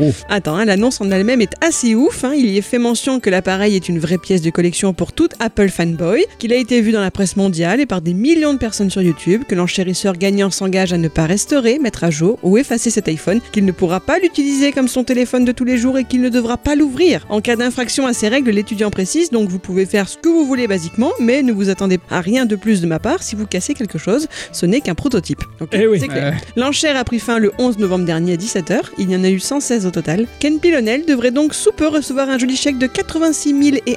Oh. 0.00 0.10
Attends, 0.28 0.53
hein, 0.54 0.64
l'annonce 0.64 1.00
en 1.00 1.10
elle-même 1.10 1.40
est 1.40 1.52
assez 1.60 1.94
ouf. 1.94 2.24
hein. 2.24 2.32
Il 2.36 2.46
y 2.46 2.58
est 2.58 2.62
fait 2.62 2.78
mention 2.78 3.20
que 3.20 3.30
l'appareil 3.30 3.76
est 3.76 3.88
une 3.88 3.98
vraie 3.98 4.18
pièce 4.18 4.42
de 4.42 4.50
collection 4.50 4.94
pour 4.94 5.12
tout 5.12 5.28
Apple 5.40 5.68
fanboy, 5.68 6.24
qu'il 6.38 6.52
a 6.52 6.56
été 6.56 6.80
vu 6.80 6.92
dans 6.92 7.00
la 7.00 7.10
presse 7.10 7.36
mondiale 7.36 7.80
et 7.80 7.86
par 7.86 8.00
des 8.00 8.14
millions 8.14 8.52
de 8.54 8.58
personnes 8.58 8.90
sur 8.90 9.02
YouTube, 9.02 9.42
que 9.48 9.54
l'enchérisseur 9.54 10.14
gagnant 10.16 10.50
s'engage 10.50 10.92
à 10.92 10.98
ne 10.98 11.08
pas 11.08 11.26
restaurer, 11.26 11.78
mettre 11.78 12.04
à 12.04 12.10
jour 12.10 12.38
ou 12.42 12.56
effacer 12.58 12.90
cet 12.90 13.08
iPhone, 13.08 13.40
qu'il 13.52 13.64
ne 13.64 13.72
pourra 13.72 14.00
pas 14.00 14.18
l'utiliser 14.18 14.72
comme 14.72 14.88
son 14.88 15.04
téléphone 15.04 15.44
de 15.44 15.52
tous 15.52 15.64
les 15.64 15.78
jours 15.78 15.98
et 15.98 16.04
qu'il 16.04 16.20
ne 16.20 16.28
devra 16.28 16.56
pas 16.56 16.74
l'ouvrir. 16.74 17.26
En 17.28 17.40
cas 17.40 17.56
d'infraction 17.56 18.06
à 18.06 18.12
ces 18.12 18.28
règles, 18.28 18.50
l'étudiant 18.50 18.90
précise, 18.90 19.30
donc 19.30 19.48
vous 19.48 19.58
pouvez 19.58 19.86
faire 19.86 20.08
ce 20.08 20.16
que 20.18 20.28
vous 20.28 20.46
voulez 20.46 20.66
basiquement, 20.68 21.12
mais 21.20 21.42
ne 21.42 21.52
vous 21.52 21.68
attendez 21.70 21.98
à 22.10 22.20
rien 22.20 22.46
de 22.46 22.56
plus 22.56 22.80
de 22.80 22.86
ma 22.86 22.98
part. 22.98 23.22
Si 23.22 23.34
vous 23.36 23.46
cassez 23.46 23.74
quelque 23.74 23.98
chose, 23.98 24.28
ce 24.52 24.66
n'est 24.66 24.80
qu'un 24.80 24.94
prototype. 24.94 25.42
Eh 25.72 25.86
oui. 25.86 25.98
c'est 26.00 26.08
clair. 26.08 26.32
Ouais. 26.34 26.38
L'enchère 26.56 26.96
a 26.96 27.04
pris 27.04 27.18
fin 27.18 27.38
le 27.38 27.52
11 27.58 27.78
novembre 27.78 28.04
dernier 28.04 28.34
à 28.34 28.36
17h. 28.36 28.78
Il 28.98 29.10
y 29.10 29.16
en 29.16 29.24
a 29.24 29.28
eu 29.30 29.40
116 29.40 29.86
au 29.86 29.90
total. 29.90 30.26
Ken 30.40 30.58
Pilonel 30.60 31.06
devrait 31.06 31.30
donc 31.30 31.54
sous 31.54 31.72
peu 31.72 31.88
recevoir 31.88 32.28
un 32.28 32.38
joli 32.38 32.56
chèque 32.56 32.78
de 32.78 32.86
86 32.86 33.54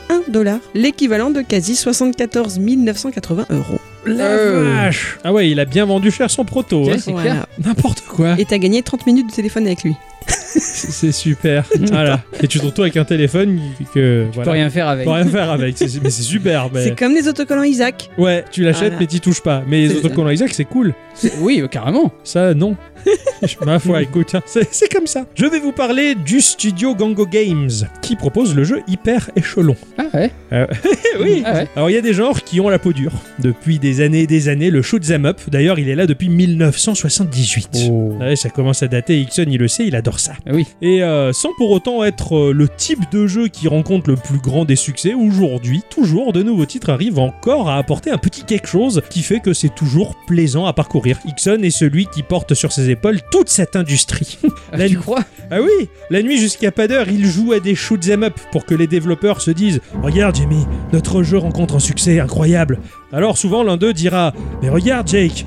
001 0.09 0.31
dollars, 0.31 0.59
l'équivalent 0.73 1.29
de 1.29 1.41
quasi 1.41 1.75
74 1.75 2.59
980 2.59 3.45
euros. 3.49 3.79
La 4.05 4.23
Euh. 4.25 4.73
vache 4.85 5.17
Ah 5.25 5.33
ouais, 5.33 5.49
il 5.49 5.59
a 5.59 5.65
bien 5.65 5.85
vendu 5.85 6.09
cher 6.11 6.29
son 6.31 6.45
proto. 6.45 6.85
Ouais, 6.85 6.93
hein. 6.93 6.97
c'est 7.03 7.11
Voilà. 7.11 7.31
clair. 7.31 7.47
N'importe 7.65 8.01
quoi. 8.07 8.35
Et 8.39 8.45
t'as 8.45 8.57
gagné 8.57 8.81
30 8.81 9.05
minutes 9.05 9.29
de 9.29 9.33
téléphone 9.35 9.65
avec 9.65 9.83
lui. 9.83 9.95
C'est 10.59 11.11
super. 11.11 11.65
voilà. 11.91 12.21
Et 12.41 12.47
tu 12.47 12.59
te 12.59 12.65
retrouves 12.65 12.85
avec 12.85 12.97
un 12.97 13.05
téléphone 13.05 13.59
que 13.93 14.25
Tu 14.25 14.29
voilà. 14.33 14.43
peux 14.51 14.57
rien 14.57 14.69
faire 14.69 14.87
avec. 14.87 15.05
Faut 15.05 15.13
rien 15.13 15.25
faire 15.25 15.51
avec. 15.51 15.77
C'est- 15.77 16.01
Mais 16.03 16.09
c'est 16.09 16.23
super. 16.23 16.69
mais- 16.73 16.83
C'est 16.83 16.97
comme 16.97 17.13
les 17.13 17.27
autocollants 17.27 17.63
Isaac. 17.63 18.09
Ouais, 18.17 18.43
tu 18.51 18.63
l'achètes 18.63 18.81
Voilà. 18.83 18.97
mais 18.99 19.05
t'y 19.07 19.19
touches 19.19 19.41
pas. 19.41 19.63
Mais 19.67 19.81
les 19.87 19.95
autocollants 19.97 20.29
Isaac, 20.31 20.53
c'est 20.53 20.65
cool. 20.65 20.93
Oui, 21.39 21.61
euh, 21.61 21.67
carrément. 21.67 22.11
Ça, 22.23 22.53
non. 22.53 22.75
Ma 23.65 23.79
foi, 23.79 24.01
écoute, 24.01 24.35
hein, 24.35 24.41
c'est 24.45 24.91
comme 24.93 25.07
ça. 25.07 25.25
Je 25.35 25.45
vais 25.45 25.59
vous 25.59 25.71
parler 25.71 26.13
du 26.15 26.41
studio 26.41 26.93
Gango 26.93 27.25
Games, 27.25 27.69
qui 28.01 28.15
propose 28.15 28.53
le 28.55 28.63
jeu 28.63 28.81
Hyper 28.87 29.29
Échelon. 29.35 29.75
Ah 29.97 30.05
ouais. 30.13 30.31
Eh 30.51 30.65
oui 31.21 31.43
Ah 31.45 31.53
ouais. 31.53 31.67
Alors, 31.75 31.89
il 31.89 31.93
y 31.93 31.97
a 31.97 32.01
des 32.01 32.13
genres 32.13 32.43
qui 32.43 32.59
ont 32.59 32.69
la 32.69 32.79
peau 32.79 32.93
dure. 32.93 33.13
Depuis 33.39 33.79
des 33.79 34.01
années 34.01 34.21
et 34.21 34.27
des 34.27 34.49
années, 34.49 34.69
le 34.69 34.81
shoot 34.81 35.03
'em 35.09 35.25
up, 35.25 35.39
d'ailleurs, 35.47 35.79
il 35.79 35.87
est 35.89 35.95
là 35.95 36.05
depuis 36.05 36.29
1978. 36.29 37.69
Oh. 37.89 38.13
Ouais, 38.19 38.35
ça 38.35 38.49
commence 38.49 38.83
à 38.83 38.87
dater, 38.87 39.19
Ixon 39.21 39.45
il 39.47 39.57
le 39.57 39.67
sait, 39.67 39.85
il 39.87 39.95
adore 39.95 40.16
ça. 40.19 40.33
Ah 40.45 40.51
oui. 40.53 40.65
Et 40.81 41.03
euh, 41.03 41.33
sans 41.33 41.49
pour 41.57 41.71
autant 41.71 42.03
être 42.03 42.35
euh, 42.35 42.51
le 42.53 42.67
type 42.67 43.09
de 43.11 43.27
jeu 43.27 43.47
qui 43.47 43.67
rencontre 43.67 44.09
le 44.09 44.15
plus 44.15 44.39
grand 44.39 44.65
des 44.65 44.75
succès, 44.75 45.13
aujourd'hui, 45.13 45.81
toujours, 45.89 46.33
de 46.33 46.43
nouveaux 46.43 46.65
titres 46.65 46.89
arrivent 46.89 47.19
encore 47.19 47.69
à 47.69 47.77
apporter 47.77 48.11
un 48.11 48.17
petit 48.17 48.43
quelque 48.43 48.67
chose 48.67 49.01
qui 49.09 49.21
fait 49.21 49.39
que 49.39 49.53
c'est 49.53 49.73
toujours 49.73 50.15
plaisant 50.27 50.65
à 50.65 50.73
parcourir. 50.73 51.17
Ixon 51.25 51.61
est 51.63 51.69
celui 51.69 52.07
qui 52.07 52.23
porte 52.23 52.53
sur 52.53 52.71
ses 52.71 52.89
épaules 52.89 53.19
toute 53.31 53.49
cette 53.49 53.75
industrie. 53.75 54.37
Ah, 54.71 54.77
tu 54.87 54.97
crois? 54.97 55.23
Ah 55.49 55.61
oui, 55.61 55.89
la 56.09 56.21
nuit 56.21 56.37
jusqu'à 56.37 56.71
pas 56.71 56.87
d'heure, 56.87 57.07
il 57.09 57.25
joue 57.25 57.53
à 57.53 57.59
des 57.59 57.75
shoot 57.75 58.05
'em 58.09 58.23
up 58.23 58.33
pour 58.51 58.65
que 58.65 58.75
les 58.75 58.87
développeurs 58.87 59.41
se 59.41 59.51
disent 59.51 59.81
Regarde 60.03 60.35
Jimmy, 60.35 60.65
notre 60.91 61.23
jeu 61.23 61.37
rencontre 61.37 61.75
un 61.75 61.79
succès 61.79 62.19
incroyable. 62.19 62.79
Alors 63.13 63.37
souvent 63.37 63.63
l'un 63.63 63.77
d'eux 63.77 63.93
dira 63.93 64.33
Mais 64.61 64.69
regarde 64.69 65.07
Jake, 65.07 65.45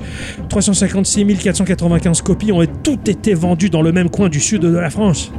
356 0.49 1.37
495 1.37 2.21
copies 2.21 2.51
ont 2.51 2.65
toutes 2.83 3.07
été 3.07 3.33
vendues 3.33 3.69
dans 3.69 3.81
le 3.81 3.91
même 3.91 4.09
coin 4.09 4.29
du 4.29 4.39
sud 4.39 4.61
de 4.61 4.77
la 4.77 4.89
France. 4.89 5.31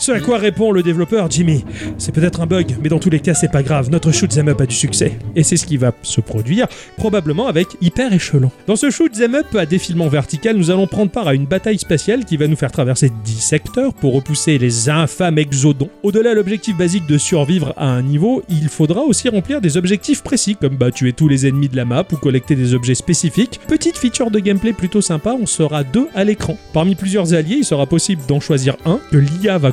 Ce 0.00 0.12
à 0.12 0.20
quoi 0.20 0.38
répond 0.38 0.72
le 0.72 0.82
développeur 0.82 1.30
Jimmy 1.30 1.62
C'est 1.98 2.12
peut-être 2.12 2.40
un 2.40 2.46
bug, 2.46 2.74
mais 2.82 2.88
dans 2.88 2.98
tous 2.98 3.10
les 3.10 3.20
cas, 3.20 3.34
c'est 3.34 3.52
pas 3.52 3.62
grave. 3.62 3.90
Notre 3.90 4.12
shoot 4.12 4.34
'em 4.38 4.48
up 4.48 4.62
a 4.62 4.64
du 4.64 4.74
succès. 4.74 5.18
Et 5.36 5.42
c'est 5.42 5.58
ce 5.58 5.66
qui 5.66 5.76
va 5.76 5.92
se 6.02 6.22
produire, 6.22 6.68
probablement 6.96 7.48
avec 7.48 7.68
Hyper 7.82 8.10
Échelon. 8.10 8.50
Dans 8.66 8.76
ce 8.76 8.88
shoot 8.88 9.12
'em 9.20 9.34
up 9.34 9.54
à 9.54 9.66
défilement 9.66 10.08
vertical, 10.08 10.56
nous 10.56 10.70
allons 10.70 10.86
prendre 10.86 11.10
part 11.10 11.28
à 11.28 11.34
une 11.34 11.44
bataille 11.44 11.78
spatiale 11.78 12.24
qui 12.24 12.38
va 12.38 12.46
nous 12.46 12.56
faire 12.56 12.72
traverser 12.72 13.12
10 13.24 13.40
secteurs 13.40 13.92
pour 13.92 14.14
repousser 14.14 14.56
les 14.56 14.88
infâmes 14.88 15.36
exodons. 15.36 15.90
Au-delà 16.02 16.30
de 16.30 16.36
l'objectif 16.36 16.78
basique 16.78 17.04
de 17.04 17.18
survivre 17.18 17.74
à 17.76 17.84
un 17.84 18.00
niveau, 18.00 18.42
il 18.48 18.70
faudra 18.70 19.02
aussi 19.02 19.28
remplir 19.28 19.60
des 19.60 19.76
objectifs 19.76 20.22
précis, 20.22 20.56
comme 20.58 20.76
bah, 20.76 20.90
tuer 20.90 21.12
tous 21.12 21.28
les 21.28 21.46
ennemis 21.46 21.68
de 21.68 21.76
la 21.76 21.84
map 21.84 22.06
ou 22.10 22.16
collecter 22.16 22.54
des 22.54 22.72
objets 22.72 22.94
spécifiques. 22.94 23.60
Petite 23.68 23.98
feature 23.98 24.30
de 24.30 24.38
gameplay 24.38 24.72
plutôt 24.72 25.02
sympa, 25.02 25.36
on 25.38 25.44
sera 25.44 25.84
deux 25.84 26.08
à 26.14 26.24
l'écran. 26.24 26.56
Parmi 26.72 26.94
plusieurs 26.94 27.34
alliés, 27.34 27.56
il 27.58 27.64
sera 27.66 27.84
possible 27.84 28.22
d'en 28.26 28.40
choisir 28.40 28.78
un 28.86 28.98
que 29.12 29.18
l'IA 29.18 29.58
va 29.58 29.72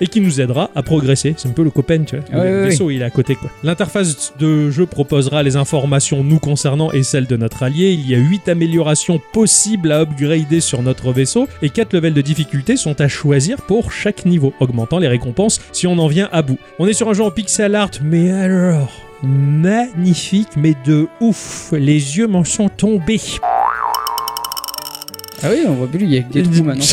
et 0.00 0.06
qui 0.06 0.20
nous 0.20 0.40
aidera 0.40 0.70
à 0.74 0.82
progresser. 0.82 1.34
C'est 1.36 1.48
un 1.48 1.52
peu 1.52 1.62
le 1.62 1.70
copain, 1.70 2.02
tu 2.04 2.16
vois. 2.16 2.44
Le 2.44 2.64
vaisseau, 2.64 2.90
il 2.90 3.02
est 3.02 3.04
à 3.04 3.10
côté, 3.10 3.34
quoi. 3.34 3.50
L'interface 3.62 4.32
de 4.38 4.70
jeu 4.70 4.86
proposera 4.86 5.42
les 5.42 5.56
informations 5.56 6.24
nous 6.24 6.38
concernant 6.38 6.90
et 6.92 7.02
celles 7.02 7.26
de 7.26 7.36
notre 7.36 7.62
allié. 7.62 7.92
Il 7.92 8.08
y 8.08 8.14
a 8.14 8.18
8 8.18 8.48
améliorations 8.48 9.20
possibles 9.32 9.92
à 9.92 10.00
upgrader 10.00 10.60
sur 10.60 10.82
notre 10.82 11.12
vaisseau 11.12 11.48
et 11.62 11.68
4 11.68 11.92
levels 11.92 12.14
de 12.14 12.20
difficulté 12.20 12.76
sont 12.76 13.00
à 13.00 13.08
choisir 13.08 13.58
pour 13.62 13.92
chaque 13.92 14.24
niveau, 14.26 14.52
augmentant 14.60 14.98
les 14.98 15.08
récompenses 15.08 15.60
si 15.72 15.86
on 15.86 15.98
en 15.98 16.08
vient 16.08 16.28
à 16.32 16.42
bout. 16.42 16.58
On 16.78 16.86
est 16.86 16.92
sur 16.92 17.08
un 17.08 17.14
jeu 17.14 17.24
en 17.24 17.30
pixel 17.30 17.74
art, 17.74 17.90
mais 18.02 18.32
alors 18.32 18.90
magnifique, 19.22 20.48
mais 20.56 20.74
de 20.84 21.06
ouf. 21.20 21.72
Les 21.72 22.18
yeux 22.18 22.26
m'en 22.26 22.44
sont 22.44 22.68
tombés. 22.68 23.20
Ah 25.44 25.48
oui, 25.50 25.62
on 25.66 25.72
voit 25.72 25.88
plus, 25.88 26.04
il 26.04 26.14
y 26.14 26.18
a 26.18 26.22
que 26.22 26.32
des 26.32 26.42
trous 26.42 26.62
maintenant. 26.62 26.84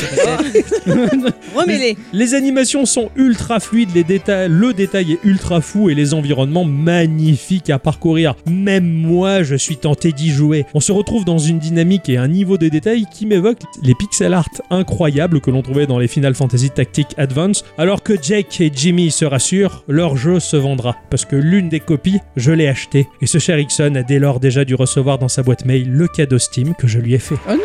Remets-les. 1.56 1.98
Les 2.14 2.34
animations 2.34 2.86
sont 2.86 3.12
ultra 3.16 3.60
fluides, 3.60 3.94
les 3.94 4.04
détails, 4.04 4.50
le 4.50 4.74
détail 4.74 5.14
est 5.14 5.20
ultra 5.24 5.62
fou 5.62 5.90
et 5.90 5.96
les 5.96 6.16
environnements 6.16 6.66
magnifiques 6.66 7.70
à 7.70 7.78
parcourir. 7.78 8.36
Même 8.50 8.86
moi, 8.86 9.44
je 9.44 9.56
suis 9.56 9.78
tenté 9.78 10.12
d'y 10.12 10.32
jouer. 10.32 10.66
On 10.74 10.80
se 10.80 10.92
retrouve 10.92 11.26
dans 11.26 11.38
une 11.38 11.60
dynamique 11.60 12.10
et 12.10 12.18
un 12.18 12.28
niveau 12.28 12.58
de 12.58 12.70
détail 12.70 13.06
qui 13.14 13.28
m'évoque 13.28 13.62
les 13.84 13.94
pixel 13.94 14.34
art 14.34 14.50
incroyables 14.72 15.42
que 15.42 15.52
l'on 15.52 15.62
trouvait 15.62 15.86
dans 15.86 16.00
les 16.00 16.08
Final 16.08 16.34
Fantasy 16.34 16.72
Tactics 16.72 17.14
Advance. 17.18 17.64
Alors 17.78 18.02
que 18.02 18.14
Jake 18.20 18.62
et 18.62 18.72
Jimmy 18.74 19.12
se 19.12 19.26
rassurent, 19.26 19.84
leur 19.88 20.18
jeu 20.18 20.40
se 20.40 20.58
vendra 20.58 20.96
parce 21.12 21.26
que 21.26 21.36
l'une 21.36 21.70
des 21.70 21.80
copies, 21.80 22.20
je 22.36 22.52
l'ai 22.52 22.68
acheté 22.68 23.08
et 23.22 23.28
ce 23.28 23.38
cher 23.38 23.60
Ixon 23.60 23.94
a 23.96 24.04
dès 24.04 24.18
lors 24.18 24.40
déjà 24.40 24.66
dû 24.66 24.74
recevoir 24.76 25.20
dans 25.20 25.28
sa 25.28 25.44
boîte 25.44 25.66
mail 25.66 25.88
le 25.90 26.08
cadeau 26.08 26.40
Steam 26.40 26.74
que 26.74 26.88
je 26.88 27.00
lui 27.00 27.14
ai 27.14 27.20
fait. 27.20 27.36
Oh 27.48 27.52
non 27.52 27.60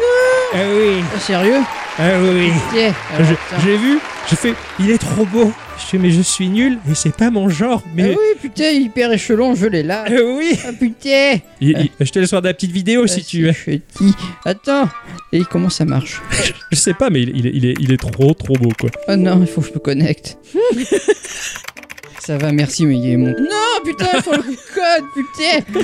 Ah 0.54 0.58
oui, 0.76 1.02
Ah, 1.14 1.18
sérieux 1.20 1.60
ah 1.98 2.10
oui. 2.20 2.50
Tiens, 2.72 2.92
Je- 3.18 3.22
alors, 3.24 3.38
tiens. 3.48 3.58
J'ai 3.64 3.76
vu, 3.76 3.98
j'ai 4.28 4.36
fait, 4.36 4.54
il 4.80 4.90
est 4.90 4.98
trop 4.98 5.24
beau. 5.26 5.52
Je 5.78 5.82
fais, 5.84 5.98
mais 5.98 6.10
je 6.10 6.20
suis 6.22 6.48
nul 6.48 6.78
et 6.90 6.94
c'est 6.94 7.14
pas 7.14 7.30
mon 7.30 7.48
genre. 7.48 7.82
Ah 7.84 7.88
Mais 7.94 8.08
oui, 8.10 8.38
putain, 8.40 8.70
hyper 8.70 9.12
échelon, 9.12 9.54
je 9.56 9.66
l'ai 9.66 9.82
là. 9.82 10.04
Euh, 10.10 10.36
oui. 10.36 10.58
Ah 10.66 10.72
putain 10.72 11.38
Il- 11.60 11.70
il- 11.78 11.90
je 12.06 12.10
te 12.10 12.18
laisse 12.20 12.30
voir 12.30 12.42
de 12.42 12.48
la 12.48 12.54
petite 12.54 12.70
vidéo 12.72 13.06
si 13.08 13.20
Ah, 13.20 13.26
tu 13.28 13.42
veux. 13.44 13.52
c'est 13.52 13.78
petit. 13.80 14.14
Attends, 14.44 14.88
et 15.32 15.42
comment 15.44 15.70
ça 15.70 15.84
marche 15.84 16.20
Je 16.72 16.76
sais 16.76 16.94
pas, 16.94 17.10
mais 17.10 17.22
il, 17.22 17.36
il 17.36 17.46
est, 17.46 17.50
il 17.54 17.64
est, 17.66 17.74
il 17.80 17.92
est 17.92 17.96
trop 17.96 18.32
trop 18.34 18.54
beau 18.54 18.70
quoi. 18.80 18.90
Oh 19.08 19.16
non, 19.16 19.40
il 19.40 19.46
faut 19.48 19.60
que 19.60 19.68
je 19.68 19.72
me 19.74 19.78
connecte. 19.80 20.36
ça 22.20 22.38
va, 22.38 22.52
merci, 22.52 22.86
mais 22.86 22.96
il 22.96 23.10
est 23.12 23.16
mon... 23.16 23.28
Non, 23.28 23.82
putain, 23.84 24.06
il 24.16 24.22
faut 24.22 24.32
le 24.32 24.42
code, 24.74 25.04
putain 25.14 25.80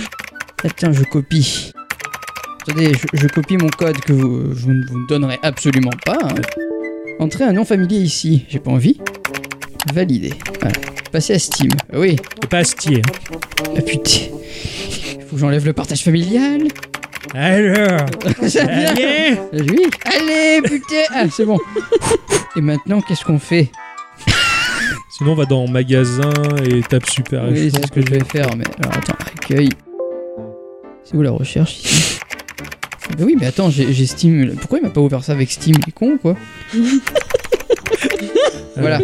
Attends, 0.65 0.93
je 0.93 1.03
copie. 1.05 1.73
Attendez, 2.63 2.93
je, 2.95 3.19
je 3.19 3.27
copie 3.29 3.57
mon 3.57 3.69
code 3.69 3.99
que 4.01 4.13
vous, 4.13 4.55
je 4.55 4.67
ne 4.69 4.87
vous 4.87 5.07
donnerai 5.09 5.39
absolument 5.43 5.91
pas. 6.05 6.19
hein. 6.23 6.35
Entrez 7.19 7.45
un 7.45 7.53
nom 7.53 7.65
familier 7.65 7.99
ici, 7.99 8.45
j'ai 8.49 8.59
pas 8.59 8.71
envie. 8.71 8.99
Valider. 9.95 10.33
Voilà. 10.61 10.77
Passer 11.11 11.35
à 11.35 11.39
Steam. 11.39 11.71
Ah 11.93 11.99
Oui. 11.99 12.17
Pas 12.49 12.59
Astier. 12.59 13.03
hein. 13.05 13.39
Ah 13.77 13.81
putain. 13.83 14.27
Faut 15.27 15.37
que 15.37 15.41
j'enlève 15.41 15.65
le 15.65 15.73
partage 15.73 16.03
familial. 16.03 16.63
Alors, 17.35 18.07
Ça 18.49 18.65
vient. 18.65 18.91
allez. 18.91 19.37
Lui 19.53 19.87
Allez, 20.05 20.61
putain 20.63 21.05
Ah, 21.15 21.25
c'est 21.31 21.45
bon. 21.45 21.59
Et 22.57 22.61
maintenant, 22.61 23.01
qu'est-ce 23.01 23.25
qu'on 23.25 23.39
fait? 23.39 23.71
Sinon, 25.17 25.33
on 25.33 25.35
va 25.37 25.45
dans 25.45 25.67
magasin 25.69 26.33
et 26.65 26.81
tape 26.83 27.09
super. 27.11 27.45
Oui, 27.51 27.71
c'est 27.73 27.87
ce 27.87 27.91
que 27.93 28.01
je 28.01 28.11
vais 28.11 28.25
faire, 28.25 28.47
mais... 28.57 28.65
Alors, 28.83 28.97
attends, 28.97 29.17
accueil. 29.35 29.69
C'est 31.05 31.15
où 31.17 31.23
la 31.23 31.31
recherche, 31.31 31.77
ici? 31.85 32.20
Bah 33.19 33.25
oui, 33.25 33.37
mais 33.39 33.47
attends, 33.47 33.71
j'ai 33.71 34.07
Steam... 34.07 34.55
Pourquoi 34.57 34.79
il 34.79 34.83
m'a 34.83 34.91
pas 34.91 35.01
ouvert 35.01 35.23
ça 35.25 35.33
avec 35.33 35.51
Steam 35.51 35.77
Il 35.83 35.89
est 35.89 35.93
con, 35.93 36.13
ou 36.13 36.19
quoi 36.19 36.37
Voilà. 38.77 39.01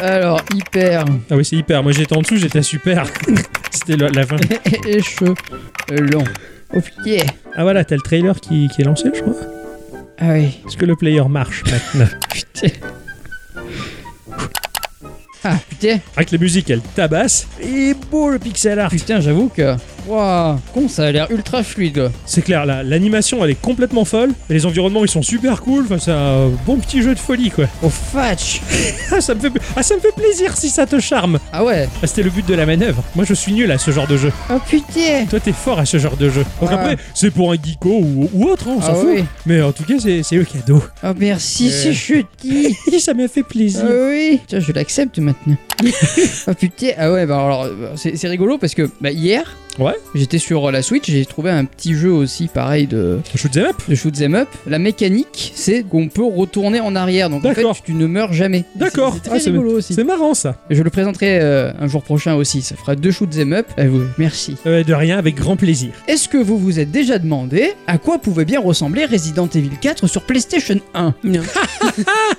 Alors, 0.00 0.40
hyper... 0.54 1.04
Ah 1.30 1.36
oui, 1.36 1.44
c'est 1.44 1.56
hyper. 1.56 1.82
Moi 1.82 1.92
j'étais 1.92 2.16
en 2.16 2.22
dessous, 2.22 2.36
j'étais 2.36 2.62
super. 2.62 3.04
C'était 3.70 3.96
la, 3.96 4.08
la 4.08 4.26
fin. 4.26 4.36
échelon. 4.86 5.34
Oh 6.74 6.80
putain 6.80 7.24
Ah 7.54 7.62
voilà, 7.62 7.84
t'as 7.84 7.96
le 7.96 8.00
trailer 8.00 8.40
qui, 8.40 8.68
qui 8.74 8.82
est 8.82 8.84
lancé, 8.84 9.10
je 9.14 9.20
crois. 9.20 9.34
Ah 10.18 10.32
oui, 10.32 10.58
Est-ce 10.66 10.76
que 10.76 10.86
le 10.86 10.96
player 10.96 11.24
marche 11.28 11.64
maintenant 11.64 12.06
putain. 12.30 12.68
Ah, 15.44 15.56
putain 15.68 15.98
Avec 16.16 16.30
la 16.30 16.38
musique, 16.38 16.70
elle 16.70 16.80
tabasse. 16.80 17.48
Et 17.60 17.94
beau 18.10 18.30
le 18.30 18.38
pixel 18.38 18.78
art. 18.78 18.90
Putain, 18.90 19.20
j'avoue 19.20 19.48
que... 19.48 19.74
Waouh 20.06 20.58
Con, 20.74 20.88
ça 20.88 21.04
a 21.06 21.12
l'air 21.12 21.30
ultra 21.30 21.62
fluide. 21.62 22.10
C'est 22.26 22.42
clair, 22.42 22.66
la- 22.66 22.82
l'animation 22.82 23.44
elle 23.44 23.50
est 23.50 23.60
complètement 23.60 24.04
folle. 24.04 24.30
Et 24.50 24.54
les 24.54 24.66
environnements 24.66 25.04
ils 25.04 25.10
sont 25.10 25.22
super 25.22 25.60
cool. 25.62 25.84
Enfin, 25.84 25.98
c'est 25.98 26.10
un 26.12 26.48
bon 26.66 26.76
petit 26.78 27.02
jeu 27.02 27.14
de 27.14 27.18
folie 27.18 27.50
quoi. 27.50 27.66
Oh, 27.82 27.88
fatch 27.90 28.60
Ah, 29.12 29.20
ça 29.20 29.34
me 29.34 29.40
fait, 29.40 29.50
ah, 29.76 29.82
ça 29.82 29.94
me 29.94 30.00
fait 30.00 30.14
plaisir 30.16 30.56
si 30.56 30.68
ça 30.70 30.86
te 30.86 30.98
charme. 31.00 31.38
Ah 31.52 31.64
ouais 31.64 31.88
Ah, 32.02 32.06
C'était 32.06 32.22
le 32.22 32.30
but 32.30 32.46
de 32.46 32.54
la 32.54 32.66
manœuvre. 32.66 33.02
Moi 33.14 33.24
je 33.28 33.34
suis 33.34 33.52
nul 33.52 33.70
à 33.70 33.78
ce 33.78 33.90
genre 33.90 34.06
de 34.06 34.16
jeu. 34.16 34.32
Oh 34.50 34.58
putain 34.68 35.26
Toi 35.30 35.40
t'es 35.40 35.52
fort 35.52 35.78
à 35.78 35.84
ce 35.84 35.98
genre 35.98 36.16
de 36.16 36.28
jeu. 36.30 36.44
Donc 36.60 36.70
Ah. 36.72 36.76
après, 36.80 36.96
c'est 37.14 37.30
pour 37.30 37.52
un 37.52 37.56
geeko 37.56 37.88
ou, 37.90 38.30
ou 38.32 38.44
autre, 38.48 38.66
hein, 38.68 38.74
on 38.78 38.80
s'en 38.80 38.92
Ah 38.92 38.94
fout. 38.94 39.08
oui. 39.14 39.24
Mais 39.46 39.62
en 39.62 39.72
tout 39.72 39.84
cas, 39.84 39.94
c'est 39.98 40.22
le 40.32 40.44
cadeau. 40.44 40.82
Oh 41.04 41.08
merci, 41.16 41.68
Euh. 41.68 41.70
c'est 41.70 41.92
chutis 41.94 42.76
ça 43.00 43.14
m'a 43.14 43.28
fait 43.28 43.42
plaisir. 43.42 43.82
Ah 43.86 43.92
oui 44.08 44.40
Tiens, 44.46 44.60
je 44.60 44.72
l'accepte 44.72 45.18
maintenant. 45.18 45.56
oh 46.48 46.54
putain, 46.54 46.90
ah 46.98 47.10
ouais, 47.12 47.26
bah 47.26 47.36
alors, 47.44 47.64
euh, 47.64 47.92
c'est 47.96 48.16
c'est 48.16 48.28
rigolo 48.28 48.58
parce 48.58 48.74
que 48.74 48.88
bah, 49.00 49.10
hier, 49.10 49.56
Ouais. 49.78 49.94
j'étais 50.14 50.38
sur 50.38 50.70
la 50.70 50.82
Switch, 50.82 51.10
j'ai 51.10 51.24
trouvé 51.24 51.50
un 51.50 51.64
petit 51.64 51.94
jeu 51.94 52.12
aussi 52.12 52.48
pareil 52.48 52.86
de, 52.86 53.20
Shoot 53.34 53.56
'em 53.56 53.64
up. 53.70 53.76
de 53.88 53.94
shoot 53.94 54.20
'em 54.20 54.34
up. 54.34 54.48
La 54.66 54.78
mécanique, 54.78 55.52
c'est 55.54 55.82
qu'on 55.82 56.08
peut 56.08 56.24
retourner 56.24 56.80
en 56.80 56.94
arrière, 56.94 57.30
donc 57.30 57.44
en 57.44 57.54
fait, 57.54 57.64
tu 57.84 57.94
ne 57.94 58.06
meurs 58.06 58.32
jamais. 58.32 58.64
D'accord. 58.76 59.16
C'est- 59.22 59.30
Ah, 59.30 59.34
rigolo 59.50 59.78
aussi. 59.78 59.94
C'est 59.94 60.04
marrant 60.04 60.34
ça. 60.34 60.56
Je 60.70 60.82
le 60.82 60.90
présenterai 60.90 61.38
euh, 61.40 61.72
un 61.80 61.86
jour 61.88 62.02
prochain 62.02 62.34
aussi, 62.34 62.60
ça 62.62 62.76
fera 62.76 62.96
deux 62.96 63.10
shoot 63.10 63.30
'em 63.38 63.52
up. 63.54 63.66
Ah 63.78 63.84
oui, 63.84 64.02
merci. 64.18 64.56
Euh, 64.66 64.84
de 64.84 64.92
rien, 64.94 65.16
avec 65.18 65.36
grand 65.36 65.56
plaisir. 65.56 65.90
Est-ce 66.06 66.28
que 66.28 66.36
vous 66.38 66.58
vous 66.58 66.78
êtes 66.78 66.90
déjà 66.90 67.18
demandé 67.18 67.72
à 67.86 67.96
quoi 67.98 68.18
pouvait 68.18 68.44
bien 68.44 68.60
ressembler 68.60 69.06
Resident 69.06 69.48
Evil 69.54 69.70
4 69.80 70.06
sur 70.06 70.22
PlayStation 70.22 70.78
1 70.94 71.14
Non. 71.24 71.40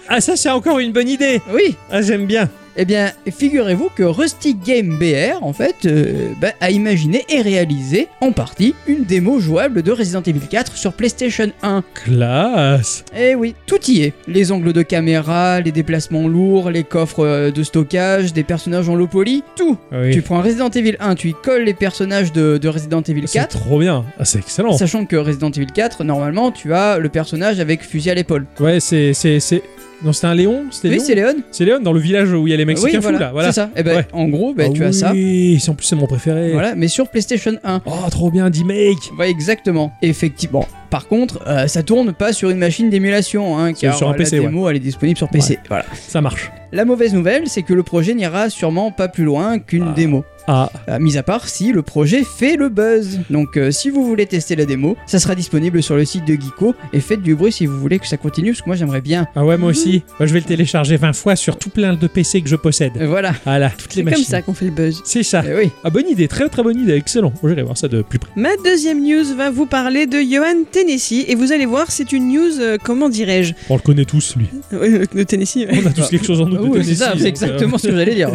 Ah 0.09 0.21
ça 0.21 0.35
c'est 0.35 0.49
encore 0.49 0.79
une 0.79 0.91
bonne 0.91 1.09
idée. 1.09 1.41
Oui 1.53 1.75
Ah 1.91 2.01
j'aime 2.01 2.25
bien. 2.25 2.49
Eh 2.75 2.85
bien, 2.85 3.11
figurez-vous 3.31 3.89
que 3.95 4.01
Rustic 4.01 4.57
Game 4.65 4.97
BR, 4.97 5.43
en 5.43 5.53
fait, 5.53 5.75
euh, 5.85 6.29
bah, 6.41 6.53
a 6.59 6.71
imaginé 6.71 7.23
et 7.29 7.41
réalisé, 7.41 8.07
en 8.19 8.31
partie, 8.31 8.73
une 8.87 9.03
démo 9.03 9.39
jouable 9.39 9.83
de 9.83 9.91
Resident 9.91 10.23
Evil 10.23 10.39
4 10.49 10.75
sur 10.75 10.93
PlayStation 10.93 11.51
1. 11.61 11.83
Classe. 11.93 13.05
Eh 13.15 13.35
oui, 13.35 13.53
tout 13.67 13.79
y 13.87 14.01
est. 14.01 14.13
Les 14.27 14.51
angles 14.51 14.73
de 14.73 14.81
caméra, 14.81 15.59
les 15.61 15.71
déplacements 15.71 16.27
lourds, 16.27 16.71
les 16.71 16.83
coffres 16.83 17.23
euh, 17.23 17.51
de 17.51 17.61
stockage, 17.61 18.33
des 18.33 18.43
personnages 18.43 18.89
en 18.89 18.95
low 18.95 19.05
poly, 19.07 19.43
tout. 19.55 19.77
Oui. 19.91 20.09
Tu 20.11 20.23
prends 20.23 20.41
Resident 20.41 20.69
Evil 20.71 20.95
1, 20.99 21.13
tu 21.13 21.29
y 21.29 21.33
colles 21.43 21.65
les 21.65 21.75
personnages 21.75 22.31
de, 22.33 22.57
de 22.57 22.67
Resident 22.69 23.01
Evil 23.03 23.23
C'est 23.27 23.37
4. 23.37 23.59
trop 23.59 23.77
bien. 23.79 24.03
Ah 24.17 24.25
c'est 24.25 24.39
excellent. 24.39 24.75
Sachant 24.75 25.05
que 25.05 25.15
Resident 25.15 25.51
Evil 25.51 25.67
4, 25.67 26.03
normalement, 26.03 26.51
tu 26.51 26.73
as 26.73 26.97
le 26.97 27.09
personnage 27.09 27.59
avec 27.59 27.83
fusil 27.83 28.09
à 28.09 28.15
l'épaule. 28.15 28.47
Ouais 28.59 28.79
c'est 28.79 29.13
c'est 29.13 29.39
c'est. 29.39 29.61
Non 30.03 30.12
c'était 30.13 30.27
un 30.27 30.36
Léon. 30.36 30.65
C'était 30.72 30.89
Oui, 30.89 30.95
Léon 30.95 31.03
c'est 31.05 31.15
Léon. 31.15 31.36
C'est 31.51 31.65
Léon 31.65 31.79
dans 31.79 31.93
le 31.93 32.00
village 32.00 32.31
où 32.33 32.45
il 32.48 32.51
y 32.51 32.53
a 32.53 32.57
les 32.57 32.65
Mexicains 32.65 32.89
oui, 32.89 32.95
fous 32.98 33.01
voilà, 33.03 33.19
là. 33.19 33.31
Voilà. 33.31 33.51
C'est 33.51 33.62
ça. 33.62 33.69
Eh 33.75 33.83
ben, 33.83 33.95
Ouais. 33.98 34.05
en 34.12 34.27
gros, 34.27 34.53
ben, 34.53 34.69
Ah 34.72 34.74
tu 34.75 34.83
as 34.83 34.91
ça. 34.91 35.12
Oui, 35.13 35.60
c'est- 35.62 35.69
en 35.69 35.75
plus 35.75 35.86
c'est 35.86 35.95
mon 35.95 36.07
préféré. 36.07 36.51
Voilà, 36.51 36.75
mais 36.75 36.88
sur 36.89 37.07
PlayStation 37.07 37.53
1. 37.63 37.81
Oh 37.86 37.91
trop 38.12 38.29
bien, 38.29 38.50
D-Make. 38.50 38.98
Ouais, 39.17 39.29
exactement. 39.29 39.93
Effectivement. 40.01 40.67
Par 40.93 41.07
contre, 41.07 41.39
euh, 41.47 41.65
ça 41.65 41.81
tourne 41.81 42.13
pas 42.13 42.33
sur 42.33 42.51
une 42.51 42.59
machine 42.59 42.91
d'émulation, 42.91 43.57
hein, 43.57 43.73
car 43.73 43.97
sur 43.97 44.07
un 44.09 44.12
la 44.12 44.17
PC, 44.19 44.38
ouais. 44.39 44.45
démo 44.45 44.69
elle 44.69 44.75
est 44.75 44.79
disponible 44.79 45.17
sur 45.17 45.27
PC. 45.27 45.57
Voilà. 45.67 45.85
Ça 46.07 46.21
marche. 46.21 46.51
La 46.71 46.85
mauvaise 46.85 47.13
nouvelle, 47.15 47.47
c'est 47.47 47.63
que 47.63 47.73
le 47.73 47.81
projet 47.83 48.13
n'ira 48.13 48.50
sûrement 48.51 48.91
pas 48.91 49.07
plus 49.07 49.23
loin 49.23 49.57
qu'une 49.57 49.88
Ah. 49.89 49.93
démo. 49.95 50.23
Ah 50.45 50.69
Euh, 50.89 51.00
mis 51.00 51.17
à 51.17 51.23
part 51.23 51.47
si 51.47 51.71
le 51.71 51.83
projet 51.83 52.23
fait 52.25 52.57
le 52.57 52.67
buzz. 52.67 53.21
Donc 53.29 53.55
euh, 53.55 53.71
si 53.71 53.89
vous 53.89 54.05
voulez 54.05 54.25
tester 54.25 54.55
la 54.57 54.65
démo, 54.65 54.97
ça 55.05 55.17
sera 55.19 55.35
disponible 55.35 55.81
sur 55.81 55.95
le 55.95 56.03
site 56.03 56.25
de 56.25 56.33
Geeko 56.33 56.75
et 56.91 57.00
faites 57.00 57.21
du 57.21 57.33
bruit 57.33 57.53
si 57.53 57.65
vous 57.65 57.79
voulez 57.79 57.97
que 57.97 58.07
ça 58.07 58.17
continue 58.17 58.51
parce 58.51 58.62
que 58.62 58.65
moi 58.67 58.75
j'aimerais 58.75 59.00
bien. 59.00 59.25
ah 59.35 59.45
ouais 59.45 59.55
moi 59.57 59.69
aussi. 59.69 60.03
Moi, 60.19 60.27
je 60.27 60.33
vais 60.33 60.39
le 60.41 60.45
télécharger 60.45 60.97
20 60.97 61.13
fois 61.13 61.38
sur 61.38 61.57
tout 61.57 61.69
plein 61.69 61.93
de 61.93 62.07
PC 62.07 62.41
que 62.41 62.50
je 62.50 62.57
possède. 62.57 62.91
Voilà. 63.05 63.33
Voilà 63.45 63.69
toutes 63.69 63.95
les 63.95 64.01
C'est 64.01 64.03
comme 64.03 64.12
machines. 64.12 64.25
ça 64.25 64.41
qu'on 64.41 64.53
fait 64.53 64.65
le 64.65 64.71
buzz. 64.71 65.01
C'est 65.05 65.23
ça. 65.23 65.43
Eh 65.50 65.55
oui. 65.55 65.71
Ah 65.85 65.89
bonne 65.89 66.09
idée, 66.09 66.27
très 66.27 66.50
très 66.50 66.62
bonne 66.62 66.77
idée, 66.77 66.93
excellent. 66.95 67.31
Moi, 67.41 67.51
J'irai 67.51 67.63
voir 67.63 67.77
ça 67.77 67.88
de 67.88 68.01
plus 68.01 68.19
près. 68.19 68.31
Ma 68.35 68.50
deuxième 68.65 69.01
news 69.01 69.35
va 69.38 69.50
vous 69.50 69.65
parler 69.67 70.07
de 70.07 70.17
Johan 70.19 70.63
Tennessee 70.87 71.23
et 71.27 71.35
vous 71.35 71.51
allez 71.53 71.65
voir, 71.65 71.89
c'est 71.91 72.11
une 72.11 72.27
news, 72.33 72.59
euh, 72.59 72.77
comment 72.83 73.07
dirais-je 73.09 73.53
On 73.69 73.75
le 73.75 73.81
connaît 73.81 74.03
tous 74.05 74.35
lui. 74.35 74.47
Euh, 74.73 75.05
De 75.13 75.23
Tennessee, 75.23 75.55
ouais. 75.65 75.81
On 75.83 75.87
a 75.87 75.91
tous 75.91 76.07
quelque 76.09 76.25
chose 76.25 76.41
en 76.41 76.45
nous. 76.47 76.57
De 76.57 76.77
oui, 76.79 76.85
c'est 76.85 76.95
ça, 76.95 77.11
Tennessee, 77.11 77.21
c'est 77.23 77.23
donc, 77.23 77.23
euh, 77.23 77.27
exactement 77.29 77.77
ce 77.77 77.87
que 77.87 77.95
j'allais 77.95 78.15
dire. 78.15 78.29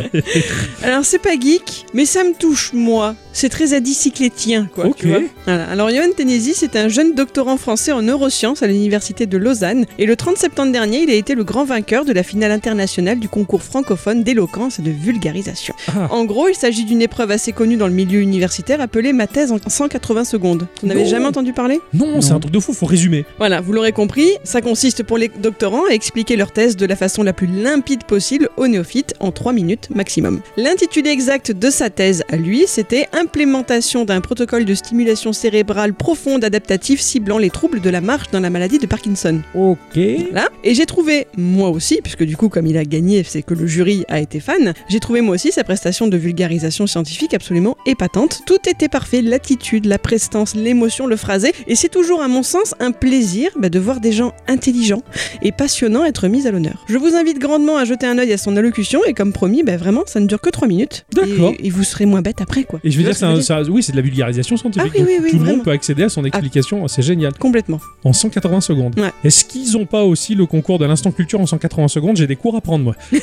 Alors 0.83 1.05
c'est 1.05 1.19
pas 1.19 1.39
geek, 1.39 1.85
mais 1.95 2.05
ça 2.07 2.25
me 2.25 2.33
touche 2.35 2.73
moi. 2.73 3.15
C'est 3.33 3.49
très 3.51 3.73
adicyclétien, 3.75 4.69
quoi. 4.75 4.87
Ok. 4.87 4.97
tu 4.97 5.09
vois. 5.09 5.21
Voilà. 5.45 5.69
Alors 5.69 5.91
Johan 5.91 6.11
Tennessee, 6.17 6.55
c'est 6.57 6.75
un 6.77 6.89
jeune 6.89 7.15
doctorant 7.15 7.57
français 7.57 7.93
en 7.93 8.03
neurosciences 8.03 8.63
à 8.63 8.67
l'université 8.67 9.27
de 9.27 9.37
Lausanne. 9.39 9.85
Et 9.99 10.07
le 10.07 10.17
30 10.17 10.37
septembre 10.39 10.73
dernier, 10.73 11.03
il 11.03 11.11
a 11.11 11.15
été 11.15 11.35
le 11.35 11.45
grand 11.45 11.65
vainqueur 11.65 12.05
de 12.05 12.13
la 12.13 12.23
finale 12.23 12.51
internationale 12.51 13.19
du 13.19 13.29
concours 13.29 13.63
francophone 13.63 14.23
d'éloquence 14.25 14.79
et 14.79 14.83
de 14.83 14.91
vulgarisation. 14.91 15.75
Ah. 15.89 16.09
En 16.11 16.25
gros, 16.25 16.49
il 16.49 16.55
s'agit 16.55 16.85
d'une 16.85 17.03
épreuve 17.03 17.31
assez 17.31 17.53
connue 17.53 17.77
dans 17.77 17.87
le 17.87 17.93
milieu 17.95 18.21
universitaire 18.21 18.81
appelée 18.81 19.13
ma 19.13 19.27
thèse 19.27 19.53
en 19.53 19.59
180 19.67 20.25
secondes. 20.25 20.67
Vous 20.83 20.89
n'avez 20.89 21.05
Non. 21.05 21.09
jamais 21.11 21.27
entendu 21.27 21.53
parler? 21.53 21.81
Non, 21.95 22.21
c'est 22.21 22.31
Non. 22.31 22.37
Un 22.39 22.41
truc 22.41 22.53
de 22.53 22.61
fou, 22.61 22.73
faut 22.73 22.87
résumer. 22.87 23.25
Voilà, 23.39 23.61
vous 23.61 23.73
l'aurez 23.73 23.93
compris, 23.93 24.31
ça 24.45 24.61
consiste 24.61 25.03
pour 25.03 25.19
les 25.19 25.29
doctorants 25.29 25.87
à 25.91 25.93
expliquer 25.93 26.37
leur 26.37 26.53
thèse 26.53 26.77
de 26.77 26.87
la 26.87 26.97
façon 26.97 27.23
la 27.23 27.33
plus 27.33 27.49
limpide 27.49 28.05
possible 28.05 28.49
aux 28.57 28.69
néophytes 28.69 29.15
en 29.21 29.33
3 29.33 29.53
minutes 29.53 29.89
maximum. 29.95 30.41
L'intitulé 30.57 31.11
exact 31.11 31.53
de 31.53 31.71
sa 31.71 31.91
thèse 31.91 32.23
à 32.31 32.37
lui, 32.37 32.65
c'était 32.67 33.09
implémentation 33.13 34.05
d'un 34.05 34.21
protocole 34.21 34.65
de 34.65 34.75
stimulation 34.75 35.33
cérébrale 35.33 35.95
profonde 35.95 36.45
adaptatif 36.45 37.01
ciblant 37.01 37.39
les 37.39 37.51
troubles 37.51 37.81
de 37.81 37.91
la 37.91 38.01
marche 38.01 38.31
dans 38.31 38.41
la 38.41 38.51
maladie 38.51 38.79
de 38.79 38.87
Parkinson. 38.87 39.41
Ok. 39.55 39.99
Voilà. 40.31 40.49
Et 40.63 40.75
j'ai 40.75 40.87
trouvé, 40.87 41.27
moi 41.37 41.71
aussi, 41.71 42.01
puisque 42.03 42.23
du 42.23 42.37
coup, 42.37 42.49
comme 42.49 42.67
il 42.67 42.77
a 42.77 42.85
gagné, 42.85 43.25
c'est 43.25 43.43
que 43.43 43.55
le 43.55 43.67
jury 43.67 44.05
a 44.09 44.21
été 44.21 44.39
fan, 44.39 44.75
j'ai 44.89 45.01
trouvé 45.01 45.21
moi 45.23 45.35
aussi 45.35 45.51
sa 45.51 45.65
prestation 45.65 46.07
de 46.07 46.17
vulgarisation 46.17 46.87
scientifique 46.87 47.35
absolument 47.35 47.77
épatante. 47.85 48.43
Tout 48.47 48.69
était 48.69 48.89
parfait, 48.89 49.23
l'attitude, 49.23 49.87
la 49.87 49.99
prestance, 49.99 50.55
l'émotion, 50.55 51.07
le 51.07 51.17
phrasé, 51.17 51.53
et 51.67 51.75
c'est 51.75 51.89
toujours, 51.89 52.23
à 52.29 52.31
mon 52.31 52.43
sens, 52.43 52.75
un 52.79 52.93
plaisir 52.93 53.51
bah, 53.59 53.71
de 53.71 53.79
voir 53.79 54.01
des 54.01 54.13
gens 54.13 54.35
intelligents 54.49 55.03
et 55.41 55.51
passionnants 55.51 56.05
être 56.05 56.29
mis 56.29 56.47
à 56.47 56.51
l'honneur. 56.51 56.85
Je 56.89 56.99
vous 56.99 57.15
invite 57.15 57.39
grandement 57.39 57.79
à 57.79 57.87
jeter 57.87 58.07
un 58.07 58.19
œil 58.19 58.33
à 58.35 58.37
son 58.37 58.55
allocution, 58.57 59.01
et 59.07 59.15
comme 59.15 59.33
promis, 59.33 59.63
bah, 59.63 59.79
vraiment, 59.79 60.03
ça 60.07 60.21
ne 60.21 60.27
dure 60.27 60.41
que 60.41 60.51
3 60.51 60.69
minutes. 60.69 61.07
D'accord. 61.15 61.55
Et, 61.59 61.69
et 61.69 61.71
vous 61.71 61.85
serez 61.85 62.05
moins 62.05 62.21
bête 62.21 62.41
après, 62.43 62.65
quoi. 62.65 62.81
Et 62.85 62.91
je 62.91 62.99
veux 62.99 63.05
dire, 63.05 63.17
ce 63.17 63.25
un- 63.25 63.35
veux 63.37 63.41
ça- 63.41 63.63
oui, 63.63 63.83
c'est 63.83 63.93
de 63.93 63.97
la 63.97 64.03
vulgarisation 64.03 64.57
scientifique. 64.59 64.93
Ah 64.95 64.99
oui, 65.01 65.05
oui, 65.09 65.19
oui, 65.23 65.31
Tout 65.31 65.39
le 65.39 65.45
monde 65.45 65.65
peut 65.65 65.71
accéder 65.71 66.03
à 66.03 66.09
son 66.11 66.25
explication. 66.25 66.87
C'est 66.87 67.03
génial. 67.03 67.33
Complètement. 67.39 67.81
En 68.05 68.13
180 68.13 68.61
secondes. 68.61 68.99
Ouais. 68.99 69.11
Est-ce 69.25 69.45
qu'ils 69.47 69.77
ont 69.79 69.87
pas 69.87 70.05
aussi 70.05 70.35
le 70.35 70.45
concours 70.45 70.79
de 70.79 70.85
l'instant 70.85 71.11
culture 71.11 71.41
en 71.41 71.47
180 71.47 71.89
secondes? 71.89 72.17
J'ai 72.19 72.27
des 72.27 72.37
cours 72.37 72.57
à 72.57 72.61
prendre, 72.61 72.85
moi. 72.85 72.95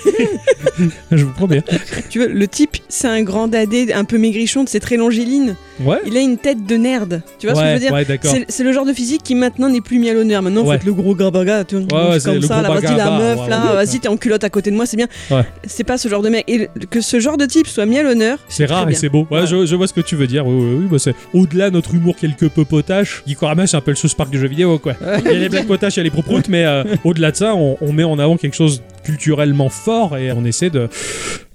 je 1.11 1.23
vous 1.23 1.31
promets. 1.33 1.63
Tu 2.09 2.19
vois, 2.19 2.27
le 2.27 2.47
type, 2.47 2.77
c'est 2.89 3.07
un 3.07 3.21
grand 3.23 3.47
dadé, 3.47 3.93
un 3.93 4.03
peu 4.03 4.17
maigrichon, 4.17 4.65
c'est 4.67 4.79
très 4.79 4.97
longiligne. 4.97 5.55
Ouais. 5.83 5.97
Il 6.05 6.15
a 6.17 6.21
une 6.21 6.37
tête 6.37 6.65
de 6.65 6.75
nerd. 6.75 7.21
Tu 7.39 7.47
vois 7.47 7.55
ce 7.55 7.61
que 7.61 7.67
je 7.67 7.73
veux 7.73 7.79
dire? 7.79 7.93
Ouais, 7.93 8.05
d'accord. 8.05 8.31
C'est 8.33 8.45
c'est 8.47 8.63
le 8.63 8.71
genre 8.71 8.84
de 8.85 8.93
physique 8.93 9.21
qui 9.23 9.35
maintenant 9.35 9.69
n'est 9.69 9.81
plus 9.81 9.99
mis 9.99 10.09
à 10.09 10.13
l'honneur. 10.13 10.41
Maintenant, 10.41 10.63
Ouais. 10.65 10.77
faites 10.77 10.85
le 10.85 10.93
gros 10.93 11.15
gabaga, 11.15 11.63
tu 11.63 11.75
vois, 11.75 11.83
Ouais, 11.83 12.09
ouais, 12.15 12.19
comme 12.21 12.41
ça, 12.41 12.61
là, 12.61 12.69
gros 12.69 12.79
vas-y, 12.81 12.95
la 12.97 13.11
meuf, 13.17 13.39
ouais, 13.39 13.49
là, 13.49 13.61
ouais. 13.75 13.85
vas-y, 13.85 13.99
t'es 13.99 14.07
en 14.07 14.17
culotte 14.17 14.43
à 14.43 14.49
côté 14.49 14.71
de 14.71 14.75
moi, 14.75 14.85
c'est 14.85 14.97
bien. 14.97 15.07
Ouais. 15.31 15.43
C'est 15.65 15.83
pas 15.83 15.97
ce 15.97 16.07
genre 16.07 16.21
de 16.21 16.29
mec. 16.29 16.43
Et 16.47 16.69
que 16.89 17.01
ce 17.01 17.19
genre 17.19 17.37
de 17.37 17.45
type 17.45 17.67
soit 17.67 17.85
mis 17.85 17.97
à 17.99 18.03
l'honneur, 18.03 18.37
C'est 18.47 18.65
rare 18.65 18.89
et 18.89 18.93
c'est 18.93 19.09
beau. 19.09 19.27
Ouais, 19.31 19.41
Ouais. 19.41 19.47
Je, 19.47 19.65
je 19.65 19.75
vois 19.75 19.87
ce 19.87 19.93
que 19.93 20.01
tu 20.01 20.15
veux 20.15 20.27
dire. 20.27 20.45
Oui, 20.47 20.53
oui, 20.55 20.75
oui, 20.81 20.85
bah, 20.89 20.97
c'est 20.99 21.15
au-delà 21.33 21.69
de 21.69 21.75
notre 21.75 21.93
humour 21.93 22.15
quelque 22.15 22.45
peu 22.45 22.65
potache. 22.65 23.23
Gikorama, 23.27 23.67
c'est 23.67 23.77
un 23.77 23.81
peu 23.81 23.91
le 23.91 23.97
South 23.97 24.15
Park 24.15 24.29
du 24.29 24.39
jeu 24.39 24.47
vidéo, 24.47 24.77
quoi. 24.79 24.93
Il 25.25 25.31
y 25.31 25.35
a 25.35 25.39
les 25.39 25.49
blagues 25.49 25.67
potaches, 25.67 25.95
il 25.95 25.97
y 25.97 26.01
a 26.01 26.03
les 26.03 26.09
proproutes, 26.11 26.47
mais 26.49 26.65
euh, 26.65 26.83
au-delà 27.03 27.31
de 27.31 27.35
ça, 27.35 27.55
on, 27.55 27.77
on 27.81 27.91
met 27.93 28.03
en 28.03 28.17
avant 28.19 28.37
quelque 28.37 28.55
chose 28.55 28.81
culturellement 29.05 29.69
fort 29.69 30.17
et 30.17 30.31
on 30.31 30.43
essaie 30.43 30.69
de, 30.69 30.89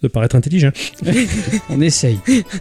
de 0.03 0.09
paraître 0.09 0.37
intelligent. 0.37 0.71
On 1.69 1.81
essaye. 1.81 2.19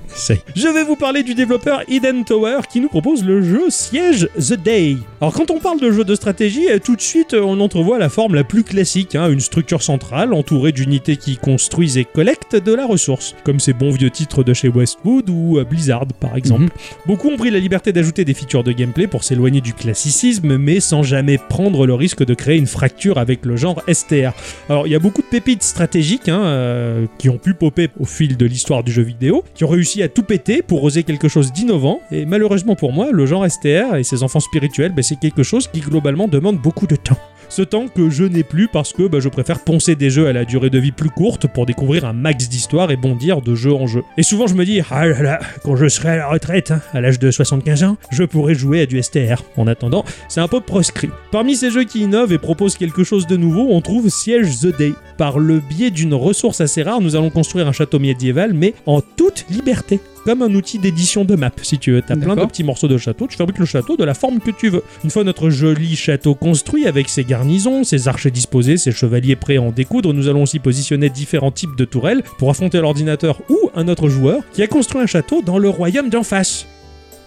C'est. 0.07 0.41
Je 0.55 0.67
vais 0.67 0.83
vous 0.83 0.95
parler 0.95 1.23
du 1.23 1.35
développeur 1.35 1.83
Eden 1.87 2.25
Tower 2.25 2.61
qui 2.71 2.81
nous 2.81 2.89
propose 2.89 3.23
le 3.23 3.41
jeu 3.41 3.69
Siege 3.69 4.27
The 4.37 4.53
Day. 4.53 4.97
Alors 5.21 5.33
quand 5.33 5.51
on 5.51 5.59
parle 5.59 5.79
de 5.79 5.91
jeu 5.91 6.03
de 6.03 6.15
stratégie, 6.15 6.69
euh, 6.69 6.79
tout 6.79 6.95
de 6.95 7.01
suite 7.01 7.33
euh, 7.33 7.41
on 7.41 7.59
entrevoit 7.59 7.97
la 7.97 8.09
forme 8.09 8.35
la 8.35 8.43
plus 8.43 8.63
classique, 8.63 9.15
hein, 9.15 9.29
une 9.29 9.39
structure 9.39 9.81
centrale 9.81 10.33
entourée 10.33 10.71
d'unités 10.71 11.17
qui 11.17 11.37
construisent 11.37 11.97
et 11.97 12.05
collectent 12.05 12.55
de 12.55 12.73
la 12.73 12.85
ressource, 12.85 13.35
comme 13.43 13.59
ces 13.59 13.73
bons 13.73 13.91
vieux 13.91 14.09
titres 14.09 14.43
de 14.43 14.53
chez 14.53 14.69
Westwood 14.69 15.29
ou 15.29 15.59
euh, 15.59 15.63
Blizzard 15.63 16.07
par 16.19 16.35
exemple. 16.35 16.63
Mhm. 16.63 16.69
Beaucoup 17.05 17.29
ont 17.29 17.37
pris 17.37 17.51
la 17.51 17.59
liberté 17.59 17.93
d'ajouter 17.93 18.25
des 18.25 18.33
features 18.33 18.63
de 18.63 18.71
gameplay 18.71 19.07
pour 19.07 19.23
s'éloigner 19.23 19.61
du 19.61 19.73
classicisme, 19.73 20.57
mais 20.57 20.79
sans 20.79 21.03
jamais 21.03 21.37
prendre 21.37 21.85
le 21.85 21.93
risque 21.93 22.25
de 22.25 22.33
créer 22.33 22.57
une 22.57 22.67
fracture 22.67 23.17
avec 23.17 23.45
le 23.45 23.55
genre 23.55 23.81
STR. 23.91 24.31
Alors 24.69 24.78
il 24.85 24.91
y 24.91 24.95
a 24.95 24.99
beaucoup 24.99 25.21
de 25.21 25.27
pépites 25.27 25.63
stratégiques 25.63 26.29
hein, 26.29 26.41
euh, 26.43 27.05
qui 27.17 27.29
ont 27.29 27.37
pu 27.37 27.53
popper 27.53 27.89
au 27.99 28.05
fil 28.05 28.37
de 28.37 28.45
l'histoire 28.45 28.83
du 28.83 28.91
jeu 28.91 29.03
vidéo, 29.03 29.43
qui 29.55 29.63
ont 29.63 29.67
réussi 29.67 30.03
à 30.03 30.09
tout 30.09 30.23
péter 30.23 30.61
pour 30.61 30.83
oser 30.83 31.03
quelque 31.03 31.27
chose 31.27 31.51
d'innovant, 31.51 32.01
et 32.11 32.25
malheureusement 32.25 32.75
pour 32.75 32.93
moi, 32.93 33.09
le 33.11 33.25
genre 33.25 33.49
STR 33.49 33.95
et 33.95 34.03
ses 34.03 34.23
enfants 34.23 34.39
spirituels, 34.39 34.93
ben, 34.93 35.03
c'est 35.03 35.19
quelque 35.19 35.43
chose 35.43 35.67
qui 35.67 35.81
globalement 35.81 36.27
demande 36.27 36.57
beaucoup 36.57 36.87
de 36.87 36.95
temps. 36.95 37.17
Ce 37.49 37.63
temps 37.63 37.87
que 37.87 38.11
je 38.11 38.23
n'ai 38.23 38.43
plus 38.43 38.67
parce 38.67 38.93
que 38.93 39.07
bah, 39.07 39.19
je 39.19 39.27
préfère 39.27 39.63
poncer 39.63 39.95
des 39.95 40.11
jeux 40.11 40.27
à 40.27 40.33
la 40.33 40.45
durée 40.45 40.69
de 40.69 40.77
vie 40.77 40.91
plus 40.91 41.09
courte 41.09 41.47
pour 41.47 41.65
découvrir 41.65 42.05
un 42.05 42.13
max 42.13 42.47
d'histoire 42.47 42.91
et 42.91 42.95
bondir 42.95 43.41
de 43.41 43.55
jeu 43.55 43.73
en 43.73 43.87
jeu. 43.87 44.03
Et 44.17 44.23
souvent 44.23 44.45
je 44.45 44.53
me 44.53 44.65
dis, 44.65 44.81
ah 44.91 45.07
là 45.07 45.21
là, 45.23 45.39
quand 45.63 45.75
je 45.75 45.87
serai 45.87 46.09
à 46.09 46.15
la 46.17 46.27
retraite, 46.27 46.69
hein, 46.69 46.81
à 46.93 47.01
l'âge 47.01 47.17
de 47.17 47.31
75 47.31 47.83
ans, 47.83 47.97
je 48.11 48.23
pourrai 48.23 48.53
jouer 48.53 48.81
à 48.81 48.85
du 48.85 49.01
STR. 49.01 49.43
En 49.57 49.65
attendant, 49.65 50.05
c'est 50.27 50.41
un 50.41 50.47
peu 50.47 50.61
proscrit. 50.61 51.09
Parmi 51.31 51.55
ces 51.55 51.71
jeux 51.71 51.85
qui 51.85 52.01
innovent 52.01 52.33
et 52.33 52.37
proposent 52.37 52.77
quelque 52.77 53.03
chose 53.03 53.25
de 53.25 53.35
nouveau, 53.35 53.67
on 53.71 53.81
trouve 53.81 54.09
Siege 54.09 54.59
The 54.59 54.77
Day. 54.77 54.93
Par 55.17 55.39
le 55.39 55.59
biais 55.59 55.89
d'une 55.89 56.13
ressource 56.13 56.61
assez 56.61 56.83
rare, 56.83 57.01
nous 57.01 57.15
allons 57.15 57.31
construire 57.31 57.67
un 57.67 57.71
château 57.71 57.97
médiéval, 57.97 58.53
mais 58.53 58.75
en 58.85 59.01
toute 59.01 59.45
liberté. 59.49 59.99
Comme 60.25 60.41
un 60.41 60.53
outil 60.53 60.79
d'édition 60.79 61.25
de 61.25 61.35
map, 61.35 61.51
si 61.61 61.77
tu 61.77 61.91
veux. 61.91 62.01
T'as 62.01 62.15
plein 62.15 62.35
de 62.35 62.45
petits 62.45 62.63
morceaux 62.63 62.87
de 62.87 62.97
château, 62.97 63.27
tu 63.27 63.37
fabriques 63.37 63.59
le 63.59 63.65
château 63.65 63.97
de 63.97 64.03
la 64.03 64.13
forme 64.13 64.39
que 64.39 64.51
tu 64.51 64.69
veux. 64.69 64.83
Une 65.03 65.09
fois 65.09 65.23
notre 65.23 65.49
joli 65.49 65.95
château 65.95 66.35
construit 66.35 66.87
avec 66.87 67.09
ses 67.09 67.23
garnisons, 67.23 67.83
ses 67.83 68.07
archers 68.07 68.31
disposés, 68.31 68.77
ses 68.77 68.91
chevaliers 68.91 69.35
prêts 69.35 69.57
à 69.57 69.61
en 69.61 69.71
découdre, 69.71 70.13
nous 70.13 70.27
allons 70.27 70.43
aussi 70.43 70.59
positionner 70.59 71.09
différents 71.09 71.51
types 71.51 71.75
de 71.75 71.85
tourelles 71.85 72.23
pour 72.37 72.49
affronter 72.49 72.79
l'ordinateur 72.79 73.41
ou 73.49 73.69
un 73.75 73.87
autre 73.87 74.09
joueur 74.09 74.41
qui 74.53 74.63
a 74.63 74.67
construit 74.67 75.01
un 75.01 75.07
château 75.07 75.41
dans 75.41 75.57
le 75.57 75.69
royaume 75.69 76.09
d'en 76.09 76.23
face. 76.23 76.67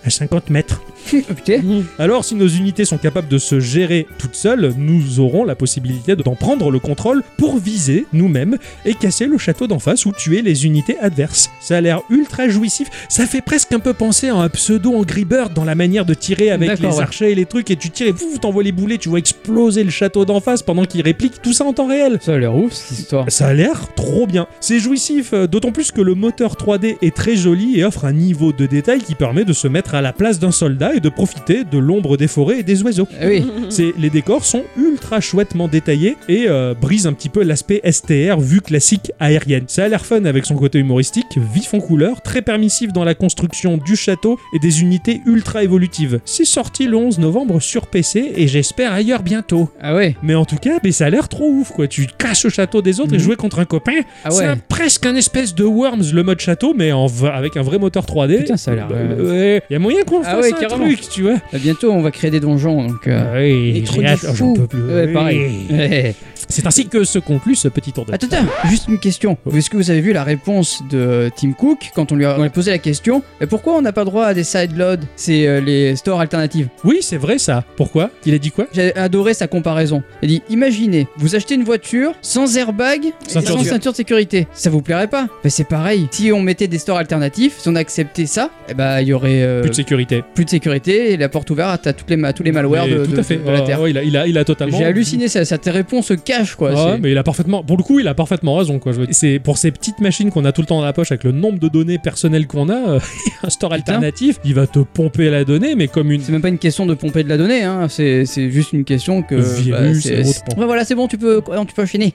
À 0.04 0.11
50 0.11 0.50
mètres. 0.50 0.82
Alors, 1.99 2.25
si 2.25 2.35
nos 2.35 2.49
unités 2.49 2.85
sont 2.85 2.99
capables 2.99 3.28
de 3.28 3.38
se 3.38 3.61
gérer 3.61 4.06
toutes 4.18 4.35
seules, 4.35 4.75
nous 4.76 5.21
aurons 5.21 5.44
la 5.44 5.54
possibilité 5.54 6.16
d'en 6.16 6.35
prendre 6.35 6.71
le 6.71 6.78
contrôle 6.78 7.23
pour 7.37 7.59
viser 7.59 8.06
nous-mêmes 8.12 8.56
et 8.85 8.94
casser 8.94 9.26
le 9.26 9.38
château 9.38 9.66
d'en 9.66 9.78
face 9.78 10.06
ou 10.06 10.12
tuer 10.12 10.42
les 10.42 10.66
unités 10.66 10.99
adverses. 10.99 11.50
Ça 11.61 11.76
a 11.76 11.80
l'air 11.80 12.00
ultra 12.11 12.49
jouissif. 12.49 12.88
Ça 13.09 13.26
fait 13.26 13.40
presque 13.40 13.72
un 13.72 13.79
peu 13.79 13.94
penser 13.94 14.29
à 14.29 14.37
un 14.37 14.48
pseudo 14.48 14.94
Angry 14.94 15.24
Bird 15.24 15.55
dans 15.55 15.64
la 15.64 15.74
manière 15.74 16.05
de 16.05 16.14
tirer 16.14 16.50
avec 16.50 16.81
les 16.81 16.88
ouais. 16.88 17.00
archers 17.00 17.33
et 17.33 17.35
les 17.35 17.46
trucs 17.46 17.70
et 17.70 17.76
tu 17.76 17.90
tires 17.90 18.09
et 18.09 18.12
pouf, 18.12 18.40
t'envoies 18.40 18.62
les 18.62 18.72
boulets, 18.72 18.98
tu 18.98 19.09
vois 19.09 19.18
exploser 19.18 19.85
le 19.85 19.90
château 19.90 20.24
d'en 20.24 20.40
face 20.40 20.62
pendant 20.62 20.85
qu'il 20.85 21.03
réplique 21.03 21.42
tout 21.42 21.53
ça 21.53 21.64
en 21.64 21.72
temps 21.72 21.87
réel. 21.87 22.18
Ça 22.20 22.35
a 22.35 22.38
l'air 22.38 22.55
ouf 22.55 22.72
cette 22.72 22.98
histoire. 22.98 23.24
Ça 23.29 23.48
a 23.48 23.55
l'air 23.55 23.88
trop 23.94 24.26
bien. 24.26 24.46
C'est 24.61 24.79
jouissif, 24.79 25.33
euh, 25.33 25.46
d'autant 25.46 25.72
plus 25.72 25.92
que 25.92 26.00
le 26.00 26.14
moteur 26.14 26.55
3D 26.55 26.96
est 27.03 27.14
très 27.14 27.37
joli 27.37 27.79
et 27.79 27.85
offre 27.85 28.05
un 28.05 28.12
niveau 28.12 28.53
de 28.53 28.66
détail 28.66 29.00
qui 29.00 29.14
permet 29.14 29.44
de 29.44 29.53
se 29.53 29.68
mettre 29.68 29.91
à 29.94 30.00
la 30.02 30.12
place 30.12 30.38
d'un 30.38 30.50
soldat 30.50 30.94
et 30.94 31.00
de 31.00 31.09
profiter 31.09 31.64
de 31.64 31.78
l'ombre 31.78 32.16
des 32.16 32.28
forêts 32.28 32.61
et 32.61 32.62
des 32.62 32.83
oiseaux. 32.83 33.09
Ah 33.20 33.26
oui. 33.26 33.44
C'est 33.68 33.92
les 33.98 34.11
décors 34.11 34.44
sont 34.44 34.62
ultra 34.76 35.20
chouettement 35.20 35.68
détaillés 35.68 36.16
et 36.28 36.44
euh, 36.48 36.74
brisent 36.78 37.07
un 37.07 37.12
petit 37.12 37.28
peu 37.28 37.42
l'aspect 37.42 37.81
STR 37.90 38.38
vue 38.40 38.61
classique 38.61 39.12
aérienne. 39.20 39.64
Ça 39.68 39.85
a 39.85 39.88
l'air 39.88 40.05
fun 40.07 40.24
avec 40.24 40.44
son 40.46 40.55
côté 40.57 40.78
humoristique, 40.78 41.38
vif 41.52 41.74
en 41.74 41.81
couleur, 41.81 42.20
très 42.22 42.42
permissif 42.42 42.92
dans 42.92 43.05
la 43.05 43.14
construction 43.14 43.76
du 43.76 43.96
château 43.96 44.38
et 44.55 44.59
des 44.59 44.81
unités 44.81 45.20
ultra 45.26 45.62
évolutives. 45.62 46.20
C'est 46.24 46.44
sorti 46.44 46.87
le 46.87 46.96
11 46.96 47.18
novembre 47.18 47.61
sur 47.61 47.87
PC 47.87 48.33
et 48.37 48.46
j'espère 48.48 48.92
ailleurs 48.92 49.22
bientôt. 49.22 49.70
Ah 49.81 49.94
ouais. 49.94 50.16
Mais 50.22 50.35
en 50.35 50.44
tout 50.44 50.57
cas, 50.57 50.78
mais 50.83 50.92
ça 50.92 51.07
a 51.07 51.11
l'air 51.11 51.28
trop 51.28 51.48
ouf 51.48 51.70
quoi. 51.70 51.87
Tu 51.88 52.07
casses 52.18 52.44
le 52.44 52.50
château 52.50 52.83
des 52.83 53.00
autres 53.00 53.12
et 53.14 53.16
Mhm. 53.18 53.22
jouer 53.22 53.37
contre 53.37 53.59
un 53.59 53.64
copain, 53.64 53.92
Ah 54.24 54.31
c'est 54.31 54.38
ouais. 54.40 54.44
un- 54.46 54.57
presque 54.57 55.07
un 55.07 55.14
espèce 55.14 55.55
de 55.55 55.64
Worms 55.64 56.12
le 56.12 56.22
mode 56.22 56.40
château 56.40 56.74
mais 56.76 56.92
en 56.92 57.07
avec 57.33 57.57
un 57.57 57.62
vrai 57.62 57.78
moteur 57.78 58.05
3D. 58.07 58.38
Putain, 58.38 58.57
ça 58.57 58.72
a 58.72 58.74
l'air, 58.74 58.88
Bah, 58.88 58.96
euh, 58.98 59.57
ouais, 59.57 59.62
y 59.70 59.74
a 59.74 59.78
moyen 59.83 60.03
qu'on 60.05 60.23
Ah 60.23 60.37
fasse 60.37 60.45
ouais, 60.47 60.55
un 60.55 60.61
carrément. 60.61 60.85
truc, 60.87 61.01
tu 61.11 61.23
vois. 61.23 61.35
Bah, 61.53 61.59
bientôt 61.59 61.92
on 61.92 62.01
va 62.01 62.11
créer 62.11 62.31
des 62.31 62.40
donjons 62.40 62.87
donc. 62.87 63.07
euh, 63.07 63.35
Oui, 63.40 63.73
des 63.75 63.83
trucs 63.83 64.01
j'ai 64.01 64.07
de 64.07 64.09
hâte, 64.12 64.21
oh, 64.25 64.27
j'en 64.29 64.35
fou. 64.35 64.55
peux 64.55 64.66
plus. 64.66 64.83
Ouais, 64.83 65.09
pareil. 65.12 65.40
Oui. 65.71 65.77
Ouais. 65.77 66.14
C'est 66.49 66.66
ainsi 66.66 66.87
que 66.87 67.05
se 67.05 67.18
conclut 67.18 67.55
ce 67.55 67.68
petit 67.68 67.92
tour 67.92 68.05
de 68.05 68.12
Attends, 68.12 68.27
attends, 68.31 68.45
juste 68.68 68.87
une 68.88 68.99
question. 68.99 69.38
Est-ce 69.55 69.71
que 69.71 69.77
vous 69.77 69.90
avez 69.90 70.01
vu 70.03 70.12
la 70.12 70.25
réponse 70.25 70.83
de 70.90 71.31
Tim 71.35 71.53
Cook 71.53 71.90
quand 71.95 72.12
on 72.12 72.16
lui 72.16 72.27
a, 72.27 72.35
on 72.37 72.40
lui 72.40 72.47
a 72.49 72.51
posé 72.51 72.71
la 72.73 72.79
question 72.79 73.23
Et 73.40 73.47
pourquoi 73.47 73.75
on 73.77 73.81
n'a 73.81 73.92
pas 73.92 74.05
droit 74.05 74.27
à 74.27 74.35
des 74.35 74.45
sideloads 74.45 75.01
C'est 75.16 75.47
euh, 75.47 75.61
les 75.61 75.97
stores 75.97 76.21
alternatives? 76.21 76.68
Oui, 76.85 76.99
c'est 77.01 77.16
vrai 77.16 77.38
ça. 77.38 77.64
Pourquoi? 77.77 78.11
Il 78.27 78.35
a 78.35 78.38
dit 78.38 78.51
quoi? 78.51 78.66
J'ai 78.73 78.95
adoré 78.97 79.33
sa 79.35 79.47
comparaison. 79.47 80.03
Il 80.21 80.29
dit 80.29 80.42
Imaginez, 80.51 81.07
vous 81.16 81.35
achetez 81.37 81.55
une 81.55 81.64
voiture 81.64 82.12
sans 82.21 82.57
airbag, 82.57 83.07
et 83.07 83.12
Ceinture 83.29 83.57
sans 83.59 83.64
ceinture 83.64 83.92
de 83.92 83.97
sécurité. 83.97 84.47
Ça 84.53 84.68
vous 84.68 84.83
plairait 84.83 85.09
pas? 85.09 85.29
Ben 85.45 85.49
c'est 85.49 85.64
pareil. 85.68 86.09
Si 86.11 86.33
on 86.33 86.42
mettait 86.42 86.68
des 86.68 86.79
stores 86.79 86.99
alternatifs, 86.99 87.61
si 87.61 87.68
on 87.68 87.77
acceptait 87.77 88.27
ça, 88.27 88.51
eh 88.68 88.75
ben 88.75 89.01
il 89.01 89.09
y 89.09 89.12
aurait 89.14 89.42
euh, 89.42 89.62
de 89.72 89.76
sécurité. 89.76 90.22
plus 90.35 90.44
de 90.44 90.50
sécurité 90.50 91.12
et 91.12 91.16
la 91.16 91.28
porte 91.28 91.50
ouverte 91.50 91.87
à 91.87 91.92
toutes 91.92 92.08
les 92.11 92.32
tous 92.32 92.42
les 92.42 92.52
malwares 92.52 92.87
de, 92.87 93.04
tout 93.04 93.12
de- 93.12 93.18
à 93.20 93.22
fait. 93.22 93.37
de 93.37 93.44
la 93.50 93.61
Ouais, 93.61 93.64
Terre. 93.64 93.80
ouais, 93.80 93.90
il, 93.90 93.98
a, 93.98 94.02
il, 94.04 94.16
a, 94.16 94.26
il 94.26 94.38
a 94.38 94.44
totalement. 94.44 94.78
J'ai 94.78 94.85
halluciné, 94.85 95.28
ça, 95.28 95.44
ça 95.44 95.58
tes 95.58 95.70
réponses 95.70 96.06
se 96.06 96.14
cache 96.14 96.54
quoi. 96.54 96.72
Ouais, 96.72 96.98
mais 97.00 97.11
il 97.11 97.18
a 97.18 97.22
parfaitement. 97.22 97.62
Pour 97.64 97.76
le 97.76 97.82
coup, 97.82 97.98
il 98.00 98.08
a 98.08 98.14
parfaitement 98.14 98.56
raison. 98.56 98.78
Quoi. 98.78 98.92
C'est 99.11 99.38
pour 99.38 99.58
ces 99.58 99.70
petites 99.70 100.00
machines 100.00 100.30
qu'on 100.30 100.44
a 100.44 100.52
tout 100.52 100.61
le 100.61 100.66
temps 100.66 100.78
dans 100.78 100.85
la 100.85 100.92
poche 100.92 101.11
avec 101.12 101.24
le 101.24 101.32
nombre 101.32 101.58
de 101.58 101.68
données 101.68 101.98
personnelles 101.98 102.46
qu'on 102.46 102.68
a. 102.68 102.88
euh, 102.94 103.00
un 103.42 103.50
store 103.50 103.72
alternatif, 103.72 104.38
il 104.44 104.54
va 104.54 104.66
te 104.66 104.78
pomper 104.80 105.30
la 105.30 105.44
donnée, 105.44 105.74
mais 105.74 105.88
comme 105.88 106.11
une. 106.12 106.20
C'est 106.20 106.32
même 106.32 106.42
pas 106.42 106.48
une 106.48 106.58
question 106.58 106.87
de 106.87 106.94
pomper 106.94 107.22
de 107.24 107.28
la 107.28 107.37
donnée, 107.37 107.62
hein. 107.62 107.88
c'est 107.88 108.24
c'est 108.26 108.50
juste 108.50 108.72
une 108.72 108.85
question 108.85 109.22
que. 109.22 109.35
Le 109.37 109.42
virus 109.42 110.02
c'est- 110.02 110.14
et 110.14 110.20
autres, 110.28 110.42
voilà, 110.56 110.85
c'est 110.85 110.94
bon, 110.94 111.08
tu 111.08 111.18
peux, 111.18 111.42
tu 111.66 111.74
peux 111.74 111.82
enchaîner. 111.82 112.14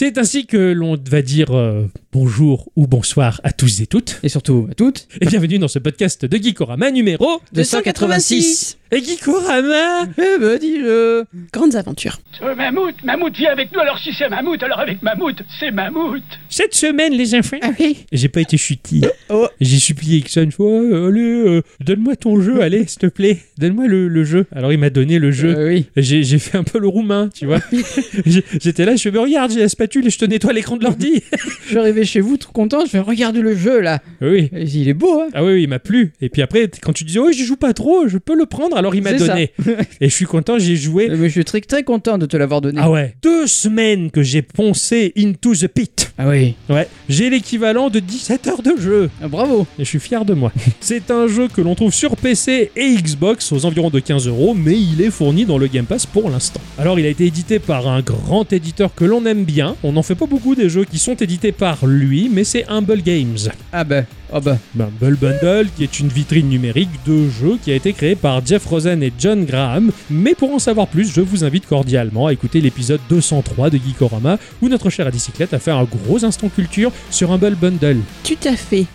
C'est 0.00 0.16
ainsi 0.16 0.46
que 0.46 0.56
l'on 0.56 0.96
va 1.10 1.22
dire 1.22 1.50
euh, 1.50 1.90
bonjour 2.12 2.70
ou 2.76 2.86
bonsoir 2.86 3.40
à 3.42 3.50
tous 3.50 3.80
et 3.80 3.88
toutes. 3.88 4.20
Et 4.22 4.28
surtout 4.28 4.68
à 4.70 4.74
toutes. 4.74 5.08
Et 5.20 5.26
bienvenue 5.26 5.58
dans 5.58 5.66
ce 5.66 5.80
podcast 5.80 6.24
de 6.24 6.36
Geekorama 6.36 6.92
numéro 6.92 7.40
286. 7.52 8.78
Et 8.90 9.00
Geekorama 9.04 10.06
Eh 10.16 10.38
ben, 10.40 10.58
dis-le. 10.58 11.24
Grandes 11.52 11.76
aventures. 11.76 12.18
Euh, 12.42 12.54
Mammouth, 12.54 12.94
Mammouth, 13.04 13.36
viens 13.36 13.50
avec 13.52 13.70
nous. 13.72 13.80
Alors 13.80 13.98
si 13.98 14.12
c'est 14.16 14.28
Mammouth, 14.28 14.62
alors 14.62 14.78
avec 14.80 15.02
Mammouth, 15.02 15.36
c'est 15.60 15.70
Mammouth. 15.70 16.22
Cette 16.48 16.74
semaine, 16.74 17.12
les 17.12 17.34
enfants, 17.34 17.58
Ah 17.62 17.70
oui. 17.78 18.06
j'ai 18.12 18.28
pas 18.28 18.40
été 18.40 18.56
chutis. 18.56 19.04
Oh. 19.28 19.46
J'ai 19.60 19.78
supplié 19.78 20.18
Ixon 20.18 20.42
une 20.44 20.52
fois, 20.52 20.70
Euh, 20.70 21.08
allez, 21.08 21.20
euh, 21.20 21.62
donne-moi 21.84 22.16
ton 22.16 22.40
jeu, 22.40 22.62
allez, 22.62 22.86
s'il 22.86 22.98
te 23.00 23.06
plaît, 23.06 23.38
donne-moi 23.58 23.86
le, 23.88 24.08
le 24.08 24.24
jeu. 24.24 24.46
Alors 24.54 24.72
il 24.72 24.78
m'a 24.78 24.90
donné 24.90 25.18
le 25.18 25.32
jeu. 25.32 25.54
Euh, 25.54 25.68
oui. 25.68 25.86
J'ai 25.96 26.22
j'ai 26.22 26.38
fait 26.38 26.56
un 26.56 26.64
peu 26.64 26.78
le 26.78 26.88
roumain, 26.88 27.28
tu 27.34 27.44
vois. 27.46 27.58
J'ai- 28.26 28.44
J'étais 28.62 28.84
là, 28.84 28.96
je 28.96 29.08
me 29.10 29.18
regarde, 29.20 29.50
j'ai 29.52 29.60
la 29.60 29.68
spatule 29.68 30.06
et 30.06 30.10
je 30.10 30.18
te 30.18 30.24
nettoie 30.24 30.52
l'écran 30.52 30.76
de 30.76 30.84
l'ordi. 30.84 31.22
Je 31.68 31.74
rêvais 31.74 31.88
arrivé 31.90 32.04
chez 32.06 32.20
vous 32.20 32.36
tout 32.38 32.50
content, 32.52 32.84
je 32.86 32.90
fais 32.90 32.98
regarde 32.98 33.36
le 33.36 33.54
jeu 33.54 33.80
là. 33.80 34.00
Oui. 34.22 34.48
Il 34.52 34.88
est 34.88 34.94
beau, 34.94 35.20
hein. 35.20 35.28
Ah 35.34 35.44
oui, 35.44 35.52
oui, 35.54 35.62
il 35.64 35.68
m'a 35.68 35.78
plu. 35.78 36.12
Et 36.22 36.28
puis 36.30 36.40
après, 36.40 36.70
quand 36.82 36.92
tu 36.94 37.04
disais, 37.04 37.18
oh, 37.18 37.30
j'y 37.30 37.44
joue 37.44 37.56
pas 37.56 37.74
trop, 37.74 38.08
je 38.08 38.16
peux 38.16 38.34
le 38.36 38.46
prendre, 38.46 38.76
alors 38.78 38.94
il 38.94 39.02
m'a 39.02 39.12
donné. 39.12 39.52
Et 40.00 40.08
je 40.08 40.14
suis 40.14 40.24
content, 40.24 40.58
j'ai 40.58 40.76
joué. 40.76 41.08
Mais 41.08 41.28
je 41.28 41.32
suis 41.32 41.44
très 41.44 41.60
très 41.60 41.82
content 41.82 42.18
de 42.18 42.26
te 42.26 42.36
l'avoir 42.36 42.60
donné. 42.60 42.80
Ah 42.82 42.90
ouais, 42.90 43.14
deux 43.22 43.46
semaines 43.46 44.10
que 44.10 44.22
j'ai 44.22 44.42
poncé 44.42 45.12
Into 45.16 45.54
the 45.54 45.68
Pit. 45.68 46.12
Ah 46.18 46.28
oui. 46.28 46.54
Ouais, 46.68 46.88
j'ai 47.08 47.30
l'équivalent 47.30 47.90
de 47.90 48.00
17 48.00 48.46
heures 48.48 48.62
de 48.62 48.74
jeu. 48.80 49.10
Ah, 49.22 49.28
bravo. 49.28 49.66
Et 49.78 49.84
je 49.84 49.88
suis 49.88 50.00
fier 50.00 50.24
de 50.24 50.34
moi. 50.34 50.52
C'est 50.80 51.10
un 51.10 51.28
jeu 51.28 51.48
que 51.48 51.60
l'on 51.60 51.74
trouve 51.74 51.92
sur 51.92 52.16
PC 52.16 52.72
et 52.74 52.94
Xbox 52.96 53.52
aux 53.52 53.64
environs 53.64 53.90
de 53.90 54.00
15 54.00 54.26
euros, 54.26 54.54
mais 54.54 54.78
il 54.78 55.00
est 55.00 55.10
fourni 55.10 55.44
dans 55.44 55.58
le 55.58 55.68
Game 55.68 55.86
Pass 55.86 56.06
pour 56.06 56.28
l'instant. 56.28 56.60
Alors, 56.78 56.98
il 56.98 57.06
a 57.06 57.08
été 57.08 57.26
édité 57.26 57.60
par 57.60 57.86
un 57.86 58.00
grand 58.00 58.52
éditeur 58.52 58.94
que 58.94 59.04
l'on 59.04 59.24
aime 59.26 59.44
bien. 59.44 59.76
On 59.84 59.92
n'en 59.92 60.02
fait 60.02 60.16
pas 60.16 60.26
beaucoup 60.26 60.54
des 60.54 60.68
jeux 60.68 60.84
qui 60.84 60.98
sont 60.98 61.14
édités 61.14 61.52
par 61.52 61.86
lui, 61.86 62.28
mais 62.32 62.44
c'est 62.44 62.64
Humble 62.68 63.02
Games. 63.02 63.38
Ah 63.72 63.84
bah. 63.84 64.02
Ah 64.32 64.40
bah. 64.40 64.58
Bundle, 64.74 65.68
qui 65.74 65.84
est 65.84 66.00
une 66.00 66.08
vitrine 66.08 66.48
numérique 66.48 66.90
de 67.06 67.28
jeux 67.28 67.58
qui 67.62 67.72
a 67.72 67.74
été 67.74 67.92
créé 67.92 68.14
par 68.14 68.44
Jeff 68.44 68.64
Rosen 68.66 69.02
et 69.02 69.12
John 69.18 69.44
Graham. 69.44 69.90
Mais 70.10 70.34
pour 70.34 70.52
en 70.52 70.58
savoir 70.58 70.86
plus, 70.88 71.10
je 71.12 71.20
vous 71.20 71.44
invite 71.44 71.66
cordialement 71.66 72.26
à 72.26 72.32
écouter 72.32 72.60
l'épisode 72.60 73.00
203 73.08 73.70
de 73.70 73.78
Geekorama, 73.78 74.38
où 74.60 74.68
notre 74.68 74.90
chère 74.90 75.06
Adicyclette 75.06 75.54
a 75.54 75.58
fait 75.58 75.70
un 75.70 75.84
gros 75.84 76.24
instant 76.24 76.48
culture 76.48 76.92
sur 77.10 77.32
Humble 77.32 77.54
Bundle. 77.54 78.00
Tout 78.24 78.48
à 78.48 78.56
fait. 78.56 78.86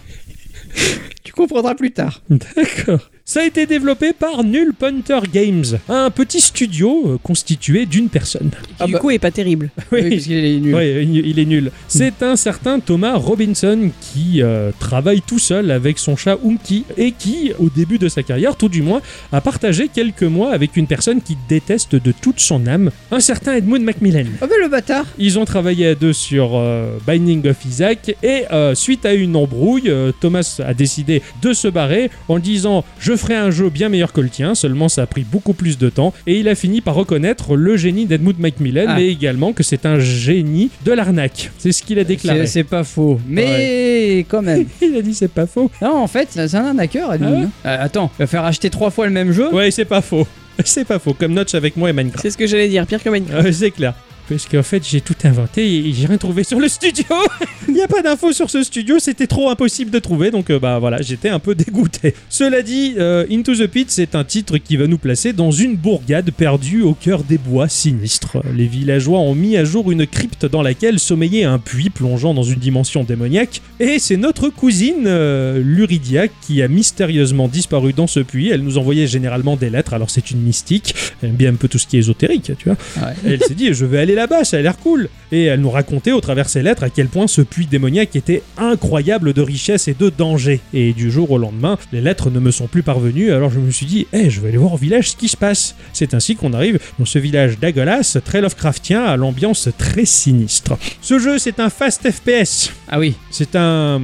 Tu 1.24 1.34
comprendras 1.34 1.76
plus 1.76 1.92
tard. 1.92 2.22
D'accord. 2.30 3.10
Ça 3.26 3.40
a 3.40 3.46
été 3.46 3.66
développé 3.66 4.12
par 4.12 4.44
Null 4.44 4.74
Punter 4.74 5.22
Games, 5.34 5.64
un 5.88 6.10
petit 6.10 6.42
studio 6.42 7.04
euh, 7.14 7.18
constitué 7.24 7.86
d'une 7.86 8.10
personne. 8.10 8.50
Qui, 8.50 8.74
Ah 8.82 8.86
du 8.86 8.92
bah. 8.92 9.00
coup, 9.00 9.12
est 9.12 9.20
pas 9.20 9.32
terrible. 9.32 9.70
Oui, 9.94 10.10
parce 10.10 10.24
qu'il 10.24 10.44
est 10.44 10.60
nul. 10.60 10.76
Ouais, 10.76 11.06
il 11.06 11.40
est 11.40 11.46
nul. 11.46 11.72
C'est 11.88 12.22
un 12.22 12.36
certain 12.36 12.82
Thomas 12.82 13.16
Robinson 13.16 13.92
qui 14.02 14.42
euh, 14.42 14.72
travaille 14.78 15.22
tout 15.22 15.40
seul 15.40 15.72
avec 15.72 16.00
son 16.00 16.18
chat 16.18 16.38
Umki 16.44 16.84
et 16.98 17.12
qui, 17.14 17.54
au 17.60 17.70
début 17.70 17.98
de 17.98 18.10
sa 18.10 18.24
carrière, 18.24 18.58
tout 18.58 18.68
du 18.68 18.82
moins, 18.82 19.02
a 19.32 19.40
partagé 19.40 19.88
quelques 19.88 20.24
mois 20.24 20.52
avec 20.52 20.76
une 20.76 20.88
personne 20.88 21.22
qui 21.22 21.38
déteste 21.48 21.96
de 21.96 22.12
toute 22.12 22.42
son 22.42 22.68
âme, 22.68 22.92
un 23.12 23.22
certain 23.22 23.54
Edmund 23.54 23.84
Macmillan. 23.84 24.26
Ah 24.42 24.48
bah 24.48 24.56
le 24.62 24.68
bâtard. 24.68 25.06
Ils 25.18 25.40
ont 25.40 25.46
travaillé 25.46 25.88
à 25.88 25.96
deux 25.96 26.14
sur 26.14 26.56
euh, 26.56 26.98
Binding 27.08 27.48
of 27.48 27.64
Isaac 27.66 28.18
et 28.22 28.44
euh, 28.52 28.76
suite 28.76 29.06
à 29.06 29.14
une 29.14 29.38
embrouille, 29.38 29.90
euh, 29.90 30.12
Thomas 30.20 30.60
a 30.66 30.74
décidé 30.74 31.22
de 31.42 31.54
se 31.54 31.70
barrer 31.70 32.10
en 32.28 32.40
disant 32.40 32.84
je 33.00 33.13
ferai 33.18 33.36
un 33.36 33.52
jeu 33.52 33.70
bien 33.70 33.90
meilleur 33.90 34.14
que 34.14 34.22
le 34.22 34.30
tien, 34.30 34.56
seulement 34.56 34.90
ça 34.90 35.04
a 35.04 35.06
pris 35.06 35.24
beaucoup 35.24 35.54
plus 35.54 35.78
de 35.78 35.90
temps 35.90 36.14
et 36.28 36.40
il 36.40 36.48
a 36.50 36.56
fini 36.56 36.82
par 36.82 36.96
reconnaître 36.96 37.56
le 37.56 37.78
génie 37.78 38.06
d'Edmund 38.06 38.40
Macmillan 38.40 38.86
Ah. 38.88 38.96
mais 38.96 39.08
également 39.08 39.54
que 39.54 39.64
c'est 39.64 39.86
un 39.86 40.00
génie 40.00 40.70
de 40.86 40.92
l'arnaque. 40.92 41.52
C'est 41.58 41.72
ce 41.72 41.84
qu'il 41.84 42.00
a 42.00 42.04
déclaré. 42.04 42.46
C'est 42.48 42.64
pas 42.64 42.84
faux. 42.84 43.20
Mais 43.28 44.26
quand 44.30 44.42
même. 44.42 44.66
Il 44.82 44.96
a 44.96 45.02
dit 45.02 45.14
c'est 45.14 45.28
pas 45.32 45.46
faux. 45.48 45.70
Non, 45.82 45.96
en 45.98 46.08
fait, 46.08 46.28
c'est 46.32 46.56
un 46.56 46.66
arnaqueur, 46.66 47.14
Edmund. 47.14 47.50
Ah 47.64 47.70
ouais. 47.70 47.78
Euh, 47.80 47.86
attends, 47.86 48.12
il 48.18 48.24
va 48.24 48.28
faire 48.28 48.44
acheter 48.46 48.70
trois 48.70 48.90
fois 48.92 49.06
le 49.06 49.12
même 49.12 49.32
jeu. 49.32 49.54
Ouais, 49.54 49.72
c'est 49.72 49.86
pas 49.86 50.02
faux. 50.02 50.28
C'est 50.66 50.86
pas 50.86 51.00
faux, 51.00 51.14
comme 51.16 51.34
Notch 51.34 51.56
avec 51.56 51.76
moi 51.78 51.90
et 51.90 51.94
Minecraft. 51.94 52.22
C'est 52.22 52.30
ce 52.30 52.38
que 52.38 52.46
j'allais 52.46 52.68
dire, 52.70 52.86
pire 52.86 53.02
que 53.02 53.10
Minecraft. 53.10 53.52
C'est 53.52 53.72
clair. 53.72 53.96
Parce 54.30 54.46
qu'en 54.46 54.64
fait, 54.64 54.84
j'ai 54.88 55.02
tout 55.02 55.16
inventé 55.26 55.88
et 55.88 55.94
j'ai 55.94 56.08
rien 56.08 56.18
trouvé 56.18 56.44
sur 56.44 56.60
le 56.60 56.68
studio. 56.68 57.06
Il 57.68 57.74
n'y 57.74 57.82
a 57.82 57.88
pas 57.88 58.02
d'infos 58.02 58.32
sur 58.32 58.50
ce 58.50 58.64
studio, 58.64 59.00
c'était 59.00 59.28
trop 59.28 59.50
impossible 59.50 59.92
de 59.92 60.00
trouver, 60.00 60.32
donc 60.32 60.50
euh, 60.50 60.60
bah 60.60 60.80
voilà, 60.80 61.02
j'étais 61.02 61.30
un 61.30 61.40
peu 61.40 61.56
dégoûté. 61.56 62.14
Cela 62.30 62.62
dit, 62.62 62.96
euh, 62.98 63.26
Into 63.32 63.56
the 63.56 63.68
Pit, 63.68 63.90
c'est 63.92 64.16
un 64.16 64.24
titre 64.24 64.58
qui 64.58 64.78
va 64.78 64.88
nous 64.88 64.98
placer 64.98 65.34
dans 65.34 65.52
une 65.52 65.76
bourgade 65.76 66.32
perdue 66.32 66.82
au 66.82 66.94
cœur 66.94 67.24
des 67.24 67.38
bois 67.38 67.68
sinistres. 67.68 68.38
Les 68.56 68.66
villageois 68.66 69.20
ont 69.20 69.36
mis 69.36 69.58
à 69.58 69.66
jour 69.66 69.92
une 69.92 70.08
crypte 70.08 70.46
dans 70.46 70.62
laquelle 70.62 71.00
sommeillait 71.00 71.44
un 71.44 71.60
puits 71.60 71.90
plongeant 71.90 72.34
dans 72.34 72.44
une 72.44 72.60
dimension 72.60 73.04
démoniaque, 73.04 73.62
et 73.80 74.00
c'est 74.00 74.18
notre 74.18 74.50
cousine 74.50 75.04
euh, 75.06 75.62
Luridia 75.64 76.28
qui 76.28 76.62
a 76.62 76.68
mystérieusement 76.68 77.48
disparu 77.48 77.94
dans 77.94 78.08
ce 78.08 78.20
puits. 78.20 78.50
Elle 78.50 78.62
nous 78.62 78.78
envoyait 78.78 79.08
généralement 79.08 79.56
des 79.56 79.70
lettres, 79.70 79.94
alors 79.94 80.10
c'est 80.10 80.32
une 80.32 80.42
mystique, 80.42 80.96
elle 81.22 81.30
aime 81.30 81.36
bien 81.36 81.52
un 81.52 81.56
peu 81.56 81.68
tout 81.68 81.78
ce 81.78 81.88
qui 81.88 81.98
est 81.98 82.00
ésotérique, 82.00 82.52
tu 82.58 82.70
vois. 82.70 82.78
Ouais. 82.98 83.14
Elle 83.26 83.44
s'est 83.44 83.56
dit, 83.56 83.74
je 83.74 83.86
vais 83.86 84.00
aller 84.00 84.13
là-bas, 84.16 84.44
ça 84.44 84.58
a 84.58 84.62
l'air 84.62 84.78
cool. 84.78 85.10
Et 85.32 85.46
elle 85.46 85.62
nous 85.62 85.70
racontait 85.70 86.12
au 86.12 86.22
travers 86.22 86.50
ses 86.50 86.62
lettres 86.62 86.84
à 86.84 86.90
quel 86.90 87.08
point 87.08 87.28
ce 87.28 87.42
puits 87.42 87.66
démoniaque 87.66 88.16
était 88.16 88.44
incroyable 88.58 89.34
de 89.34 89.42
richesse 89.42 89.88
et 89.88 89.96
de 89.98 90.10
danger. 90.10 90.60
Et 90.74 90.94
du 90.94 91.12
jour 91.12 91.32
au 91.32 91.38
lendemain, 91.38 91.78
les 91.92 92.02
lettres 92.02 92.30
ne 92.30 92.40
me 92.40 92.52
sont 92.52 92.68
plus 92.68 92.84
parvenues, 92.84 93.32
alors 93.32 93.50
je 93.50 93.60
me 93.60 93.72
suis 93.72 93.86
dit, 93.86 94.08
eh, 94.14 94.30
je 94.30 94.42
vais 94.42 94.50
aller 94.50 94.58
voir 94.58 94.74
au 94.74 94.78
village 94.78 95.12
ce 95.12 95.16
qui 95.16 95.28
se 95.28 95.38
passe. 95.38 95.76
C'est 95.92 96.14
ainsi 96.14 96.36
qu'on 96.36 96.54
arrive 96.54 96.80
dans 97.00 97.06
ce 97.06 97.20
village 97.20 97.60
d'Agolas, 97.60 98.18
très 98.24 98.42
Lovecraftien, 98.42 99.04
à 99.04 99.18
l'ambiance 99.18 99.70
très 99.78 100.06
sinistre. 100.06 100.78
Ce 101.02 101.20
jeu, 101.20 101.38
c'est 101.38 101.60
un 101.60 101.70
fast 101.70 102.10
FPS. 102.10 102.72
Ah 102.88 103.00
oui. 103.00 103.16
C'est 103.32 103.56
un... 103.56 104.02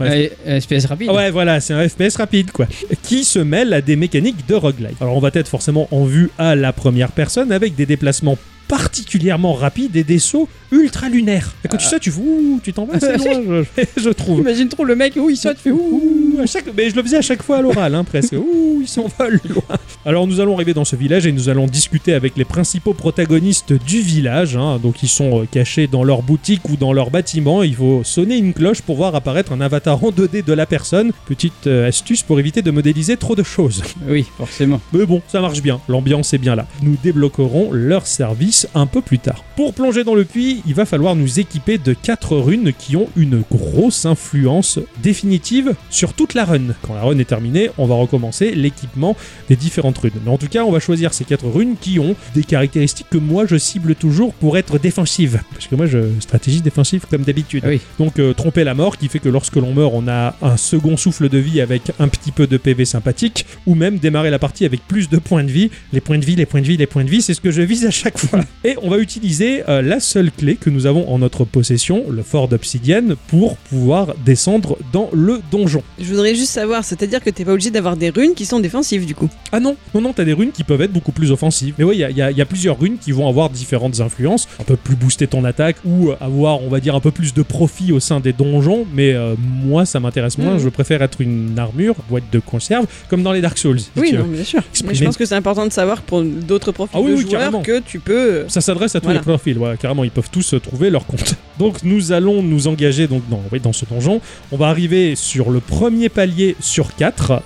Ouais. 0.00 0.32
Euh, 0.46 0.60
SPS 0.60 0.86
rapide. 0.86 1.10
Ouais, 1.10 1.30
voilà, 1.30 1.60
c'est 1.60 1.74
un 1.74 1.88
FPS 1.88 2.16
rapide, 2.16 2.50
quoi. 2.50 2.66
Qui 3.02 3.24
se 3.24 3.38
mêle 3.38 3.72
à 3.72 3.80
des 3.80 3.96
mécaniques 3.96 4.46
de 4.48 4.54
roguelike. 4.54 4.96
Alors, 5.00 5.16
on 5.16 5.20
va 5.20 5.30
être 5.34 5.48
forcément 5.48 5.88
en 5.90 6.04
vue 6.04 6.30
à 6.38 6.56
la 6.56 6.72
première 6.72 7.12
personne 7.12 7.52
avec 7.52 7.74
des 7.74 7.86
déplacements 7.86 8.38
particulièrement 8.72 9.52
rapides 9.52 9.96
et 9.96 10.02
des 10.02 10.18
sauts 10.18 10.48
ultra 10.70 11.10
lunaires. 11.10 11.52
Et 11.62 11.68
quand 11.68 11.76
tu 11.76 11.86
sais, 11.86 12.00
tu 12.00 12.10
fous, 12.10 12.22
ouh, 12.24 12.60
tu 12.62 12.72
t'en 12.72 12.86
vas 12.86 12.94
assez 12.94 13.18
loin, 13.18 13.42
je, 13.76 14.02
je 14.02 14.08
trouve. 14.08 14.40
Imagine 14.40 14.70
trop 14.70 14.84
le 14.84 14.96
mec 14.96 15.12
où 15.16 15.28
il 15.28 15.36
saute, 15.36 15.58
fait 15.58 15.70
ouh. 15.70 16.00
Ouh, 16.38 16.40
à 16.40 16.46
chaque... 16.46 16.64
Mais 16.74 16.88
je 16.88 16.96
le 16.96 17.02
faisais 17.02 17.18
à 17.18 17.22
chaque 17.22 17.42
fois 17.42 17.58
à 17.58 17.60
l'oral, 17.60 17.94
hein, 17.94 18.02
presque. 18.02 18.32
Ouh, 18.32 18.78
ils 18.80 18.88
s'envolent 18.88 19.40
loin. 19.48 19.76
Alors 20.06 20.26
nous 20.26 20.40
allons 20.40 20.54
arriver 20.54 20.72
dans 20.72 20.86
ce 20.86 20.96
village 20.96 21.26
et 21.26 21.32
nous 21.32 21.50
allons 21.50 21.66
discuter 21.66 22.14
avec 22.14 22.34
les 22.38 22.46
principaux 22.46 22.94
protagonistes 22.94 23.74
du 23.74 24.00
village. 24.00 24.56
hein. 24.56 24.80
Donc 24.82 25.02
ils 25.02 25.08
sont 25.10 25.42
euh, 25.42 25.44
cachés 25.50 25.86
dans 25.86 26.02
leur 26.02 26.22
boutique 26.22 26.66
ou 26.70 26.76
dans 26.76 26.94
leur 26.94 27.10
bâtiment. 27.10 27.62
Il 27.62 27.74
faut 27.74 28.00
sonner 28.04 28.38
une 28.38 28.54
cloche 28.54 28.80
pour 28.80 28.96
voir 28.96 29.14
apparaître 29.14 29.52
un 29.52 29.60
avatar 29.60 30.02
en 30.02 30.10
2D 30.10 30.42
de 30.46 30.52
la 30.54 30.64
personne. 30.64 31.12
Petite 31.26 31.66
euh, 31.66 31.88
astuce 31.88 32.22
pour 32.22 32.40
éviter 32.40 32.62
de 32.62 32.70
modéliser 32.70 33.18
trop 33.18 33.36
de 33.36 33.42
choses. 33.42 33.82
Oui, 34.08 34.24
forcément. 34.38 34.80
Mais 34.94 35.04
bon, 35.04 35.20
ça 35.28 35.42
marche 35.42 35.60
bien, 35.60 35.78
l'ambiance 35.88 36.32
est 36.32 36.38
bien 36.38 36.56
là. 36.56 36.66
Nous 36.82 36.96
débloquerons 37.02 37.70
leur 37.72 38.06
service 38.06 38.61
un 38.74 38.86
peu 38.86 39.00
plus 39.00 39.18
tard. 39.18 39.44
Pour 39.56 39.74
plonger 39.74 40.04
dans 40.04 40.14
le 40.14 40.24
puits, 40.24 40.62
il 40.66 40.74
va 40.74 40.84
falloir 40.84 41.14
nous 41.14 41.40
équiper 41.40 41.78
de 41.78 41.92
4 41.92 42.36
runes 42.36 42.72
qui 42.76 42.96
ont 42.96 43.08
une 43.16 43.42
grosse 43.50 44.06
influence 44.06 44.78
définitive 45.02 45.74
sur 45.90 46.14
toute 46.14 46.34
la 46.34 46.44
run. 46.44 46.74
Quand 46.82 46.94
la 46.94 47.02
run 47.02 47.18
est 47.18 47.24
terminée, 47.24 47.70
on 47.78 47.86
va 47.86 47.94
recommencer 47.94 48.52
l'équipement 48.52 49.16
des 49.48 49.56
différentes 49.56 49.98
runes. 49.98 50.12
Mais 50.24 50.30
en 50.30 50.38
tout 50.38 50.48
cas, 50.48 50.64
on 50.64 50.72
va 50.72 50.80
choisir 50.80 51.12
ces 51.14 51.24
4 51.24 51.46
runes 51.46 51.76
qui 51.80 51.98
ont 51.98 52.14
des 52.34 52.44
caractéristiques 52.44 53.08
que 53.10 53.18
moi 53.18 53.46
je 53.46 53.56
cible 53.56 53.94
toujours 53.94 54.32
pour 54.34 54.56
être 54.56 54.78
défensive. 54.78 55.40
Parce 55.52 55.66
que 55.66 55.74
moi, 55.74 55.86
je 55.86 55.98
stratégie 56.20 56.60
défensive 56.60 57.06
comme 57.10 57.22
d'habitude. 57.22 57.62
Ah 57.66 57.70
oui. 57.70 57.80
Donc 57.98 58.18
euh, 58.18 58.32
tromper 58.32 58.64
la 58.64 58.74
mort 58.74 58.98
qui 58.98 59.08
fait 59.08 59.18
que 59.18 59.28
lorsque 59.28 59.56
l'on 59.56 59.74
meurt, 59.74 59.92
on 59.94 60.08
a 60.08 60.34
un 60.42 60.56
second 60.56 60.96
souffle 60.96 61.28
de 61.28 61.38
vie 61.38 61.60
avec 61.60 61.92
un 61.98 62.08
petit 62.08 62.32
peu 62.32 62.46
de 62.46 62.56
PV 62.56 62.84
sympathique, 62.84 63.46
ou 63.66 63.74
même 63.74 63.98
démarrer 63.98 64.30
la 64.30 64.38
partie 64.38 64.64
avec 64.64 64.86
plus 64.86 65.08
de 65.08 65.18
points 65.18 65.44
de 65.44 65.50
vie. 65.50 65.70
Les 65.92 66.00
points 66.00 66.18
de 66.18 66.24
vie, 66.24 66.36
les 66.36 66.46
points 66.46 66.60
de 66.60 66.66
vie, 66.66 66.76
les 66.76 66.86
points 66.86 67.04
de 67.04 67.10
vie, 67.10 67.22
c'est 67.22 67.34
ce 67.34 67.40
que 67.40 67.50
je 67.50 67.62
vise 67.62 67.84
à 67.86 67.90
chaque 67.90 68.18
fois. 68.18 68.40
Et 68.64 68.76
on 68.82 68.90
va 68.90 68.98
utiliser 68.98 69.62
euh, 69.68 69.82
la 69.82 69.98
seule 70.00 70.30
clé 70.30 70.54
que 70.56 70.70
nous 70.70 70.86
avons 70.86 71.08
en 71.12 71.18
notre 71.18 71.44
possession, 71.44 72.04
le 72.08 72.22
fort 72.22 72.46
d'obsidienne, 72.48 73.16
pour 73.28 73.56
pouvoir 73.56 74.14
descendre 74.24 74.78
dans 74.92 75.10
le 75.12 75.40
donjon. 75.50 75.82
Je 75.98 76.04
voudrais 76.06 76.34
juste 76.34 76.52
savoir, 76.52 76.84
c'est-à-dire 76.84 77.20
que 77.20 77.30
t'es 77.30 77.44
pas 77.44 77.52
obligé 77.52 77.70
d'avoir 77.70 77.96
des 77.96 78.10
runes 78.10 78.34
qui 78.34 78.46
sont 78.46 78.60
défensives 78.60 79.04
du 79.06 79.14
coup. 79.14 79.28
Ah 79.50 79.60
non, 79.60 79.76
non, 79.94 80.00
non, 80.00 80.12
t'as 80.12 80.24
des 80.24 80.32
runes 80.32 80.52
qui 80.52 80.62
peuvent 80.64 80.80
être 80.82 80.92
beaucoup 80.92 81.12
plus 81.12 81.32
offensives. 81.32 81.74
Mais 81.78 81.84
oui, 81.84 81.96
il 81.96 82.00
y 82.16 82.22
a, 82.22 82.30
y 82.30 82.40
y 82.40 82.44
plusieurs 82.44 82.78
runes 82.78 82.98
qui 83.00 83.12
vont 83.12 83.28
avoir 83.28 83.50
différentes 83.50 84.00
influences, 84.00 84.46
un 84.60 84.64
peu 84.64 84.76
plus 84.76 84.94
booster 84.96 85.26
ton 85.26 85.44
attaque 85.44 85.76
ou 85.84 86.10
euh, 86.10 86.16
avoir, 86.20 86.62
on 86.62 86.68
va 86.68 86.80
dire, 86.80 86.94
un 86.94 87.00
peu 87.00 87.10
plus 87.10 87.34
de 87.34 87.42
profit 87.42 87.92
au 87.92 88.00
sein 88.00 88.20
des 88.20 88.32
donjons. 88.32 88.86
Mais 88.94 89.12
euh, 89.12 89.34
moi, 89.38 89.84
ça 89.86 90.00
m'intéresse 90.00 90.38
moins. 90.38 90.54
Mhm. 90.54 90.60
Je 90.60 90.68
préfère 90.68 91.02
être 91.02 91.20
une 91.20 91.58
armure, 91.58 91.94
boîte 92.08 92.24
de 92.32 92.38
conserve, 92.38 92.86
comme 93.08 93.22
dans 93.22 93.32
les 93.32 93.40
Dark 93.40 93.58
Souls. 93.58 93.80
si 93.80 93.90
Oui, 93.96 94.12
non, 94.12 94.24
bien 94.24 94.44
sûr. 94.44 94.62
Mais 94.86 94.94
je 94.94 95.04
pense 95.04 95.16
que 95.16 95.24
c'est 95.26 95.34
important 95.34 95.66
de 95.66 95.72
savoir 95.72 96.02
pour 96.02 96.22
d'autres 96.22 96.72
profils 96.72 96.96
Ah 96.98 97.02
oui, 97.02 97.12
de 97.12 97.16
oui, 97.16 97.22
joueurs 97.22 97.40
carrément. 97.40 97.62
que 97.62 97.80
tu 97.80 97.98
peux. 97.98 98.31
Euh, 98.32 98.44
Ça 98.48 98.60
s'adresse 98.60 98.94
à 98.96 99.00
tous 99.00 99.04
Voilà. 99.04 99.20
les 99.20 99.24
profils, 99.24 99.56
ouais, 99.58 99.76
carrément, 99.80 100.04
ils 100.04 100.10
peuvent 100.10 100.30
tous 100.30 100.54
euh, 100.54 100.60
trouver 100.60 100.90
leur 100.90 101.06
compte. 101.06 101.34
Donc 101.58 101.82
nous 101.84 102.12
allons 102.12 102.42
nous 102.42 102.66
engager 102.66 103.06
donc 103.06 103.22
dans, 103.28 103.42
oui, 103.52 103.60
dans 103.60 103.72
ce 103.72 103.84
donjon. 103.84 104.20
On 104.50 104.56
va 104.56 104.68
arriver 104.68 105.14
sur 105.16 105.50
le 105.50 105.60
premier 105.60 106.08
palier 106.08 106.56
sur 106.60 106.94
4. 106.96 107.42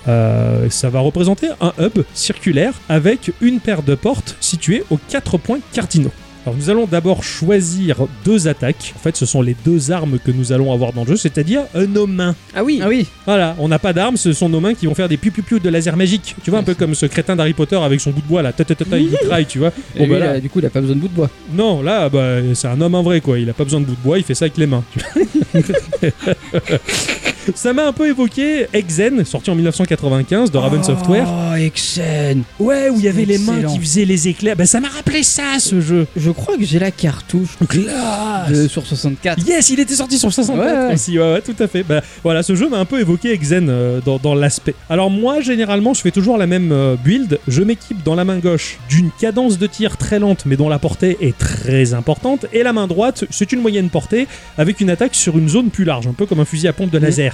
ça 0.70 0.88
va 0.90 1.01
représenter 1.01 1.49
un 1.61 1.72
hub 1.79 2.03
circulaire 2.14 2.72
avec 2.88 3.33
une 3.40 3.59
paire 3.61 3.83
de 3.83 3.94
portes 3.94 4.37
situées 4.40 4.85
aux 4.90 4.99
quatre 5.09 5.38
points 5.38 5.59
cardinaux. 5.72 6.12
Alors 6.47 6.57
nous 6.57 6.71
allons 6.71 6.87
d'abord 6.87 7.25
choisir 7.25 8.07
deux 8.25 8.47
attaques. 8.47 8.95
En 8.95 9.01
fait, 9.01 9.17
ce 9.17 9.27
sont 9.27 9.43
les 9.43 9.57
deux 9.65 9.91
armes 9.91 10.21
que 10.25 10.31
nous 10.31 10.53
allons 10.53 10.73
avoir 10.73 10.93
dans 10.93 11.03
le 11.03 11.09
jeu, 11.09 11.17
c'est-à-dire 11.17 11.63
euh, 11.75 11.89
nos 11.89 12.07
mains. 12.07 12.37
Ah 12.55 12.63
oui. 12.63 12.79
Ah 12.81 12.87
oui. 12.89 13.09
Voilà, 13.25 13.57
on 13.59 13.67
n'a 13.67 13.81
pas 13.81 13.93
d'armes, 13.93 14.17
ce 14.17 14.33
sont 14.33 14.49
nos 14.49 14.61
mains 14.61 14.75
qui 14.75 14.87
vont 14.87 14.95
faire 14.95 15.09
des 15.09 15.17
piou 15.17 15.33
piou 15.33 15.59
de 15.59 15.69
laser 15.69 15.97
magique. 15.97 16.37
Tu 16.45 16.51
vois, 16.51 16.61
un 16.61 16.63
peu 16.63 16.75
comme 16.75 16.95
ce 16.95 17.07
crétin 17.07 17.35
d'Harry 17.35 17.53
Potter 17.53 17.75
avec 17.75 18.01
son 18.01 18.11
bout 18.13 18.21
de 18.21 18.29
bois 18.29 18.43
là, 18.43 18.53
ta 18.53 18.65
ta 18.65 18.77
ta 18.77 18.85
ta, 18.85 18.97
il 18.97 19.11
mitraille, 19.11 19.47
tu 19.47 19.59
vois. 19.59 19.73
Et 19.97 19.99
Bon, 19.99 20.05
lui, 20.05 20.13
bah, 20.13 20.19
là, 20.21 20.33
là, 20.35 20.41
du 20.41 20.49
coup, 20.49 20.61
il 20.61 20.67
a 20.67 20.71
pas 20.71 20.81
besoin 20.81 20.95
de 20.95 21.01
bout 21.01 21.09
de 21.09 21.15
bois. 21.15 21.31
non, 21.53 21.83
là, 21.83 22.09
bah, 22.09 22.37
c'est 22.55 22.69
un 22.69 22.81
homme 22.81 22.95
en 22.95 23.03
vrai, 23.03 23.21
quoi. 23.21 23.41
Il 23.41 23.51
a 23.51 23.53
pas 23.53 23.65
besoin 23.65 23.81
de 23.81 23.87
bout 23.87 23.97
de 23.97 24.03
bois, 24.05 24.19
il 24.19 24.23
fait 24.25 24.35
ça 24.35 24.45
avec 24.45 24.57
les 24.57 24.67
mains. 24.69 24.85
tu 24.93 25.01
vois. 25.01 26.11
Ça 27.55 27.73
m'a 27.73 27.87
un 27.87 27.93
peu 27.93 28.09
évoqué 28.09 28.67
Exen, 28.73 29.25
sorti 29.25 29.51
en 29.51 29.55
1995 29.55 30.51
de 30.51 30.59
Raven 30.59 30.83
Software. 30.83 31.27
Oh, 31.29 31.55
Exen. 31.55 32.43
Ouais, 32.59 32.91
où 32.91 32.97
il 32.99 33.05
y 33.05 33.09
avait 33.09 33.25
les 33.25 33.39
mains 33.39 33.63
qui 33.63 33.79
faisaient 33.79 34.05
les 34.05 34.29
éclairs. 34.29 34.57
Ben 34.57 34.67
ça 34.67 34.81
m'a 34.81 34.89
rappelé 34.89 35.23
ça, 35.23 35.59
ce 35.59 35.81
jeu. 35.81 36.07
Je 36.17 36.31
crois 36.31 36.57
que 36.57 36.65
j'ai 36.65 36.79
la 36.79 36.91
cartouche 36.91 37.57
Classe. 37.69 38.51
de, 38.51 38.69
sur 38.69 38.87
64. 38.87 39.47
Yes, 39.47 39.71
il 39.71 39.81
était 39.81 39.95
sorti 39.95 40.19
sur 40.19 40.33
64 40.33 40.67
Ouais, 40.67 40.87
ouais. 40.89 40.95
aussi, 40.95 41.19
ouais, 41.19 41.33
ouais, 41.35 41.41
tout 41.43 41.55
à 41.63 41.67
fait. 41.69 41.83
Bah, 41.83 42.01
voilà, 42.23 42.43
ce 42.43 42.55
jeu 42.55 42.69
m'a 42.69 42.79
un 42.79 42.85
peu 42.85 43.01
évoqué 43.01 43.33
Exen 43.33 43.69
euh, 43.69 44.01
dans, 44.05 44.19
dans 44.19 44.35
l'aspect. 44.35 44.75
Alors 44.91 45.11
moi, 45.11 45.41
généralement, 45.41 45.95
je 45.95 46.01
fais 46.01 46.11
toujours 46.11 46.39
la 46.39 46.47
même 46.47 46.71
euh, 46.73 46.97
build. 47.03 47.39
Je 47.49 47.63
m'équipe 47.63 48.03
dans 48.05 48.15
la 48.15 48.25
main 48.25 48.39
gauche 48.39 48.79
d'une 48.89 49.11
cadence 49.21 49.59
de 49.59 49.67
tir 49.67 49.97
très 49.97 50.19
lente, 50.19 50.45
mais 50.47 50.57
dont 50.57 50.69
la 50.69 50.79
portée 50.79 51.17
est 51.21 51.37
très 51.37 51.95
importante, 51.95 52.47
et 52.53 52.63
la 52.63 52.73
main 52.73 52.87
droite, 52.87 53.25
c'est 53.31 53.53
une 53.53 53.61
moyenne 53.61 53.89
portée 53.91 54.27
avec 54.59 54.81
une 54.81 54.91
attaque 54.91 55.15
sur 55.15 55.39
une 55.39 55.49
zone 55.49 55.71
plus 55.71 55.85
large, 55.85 56.07
un 56.07 56.13
peu 56.13 56.27
comme 56.27 56.41
un 56.41 56.45
fusil 56.45 56.69
à 56.69 56.73
pompe 56.73 56.91
de 56.91 56.99
laser. 56.99 57.33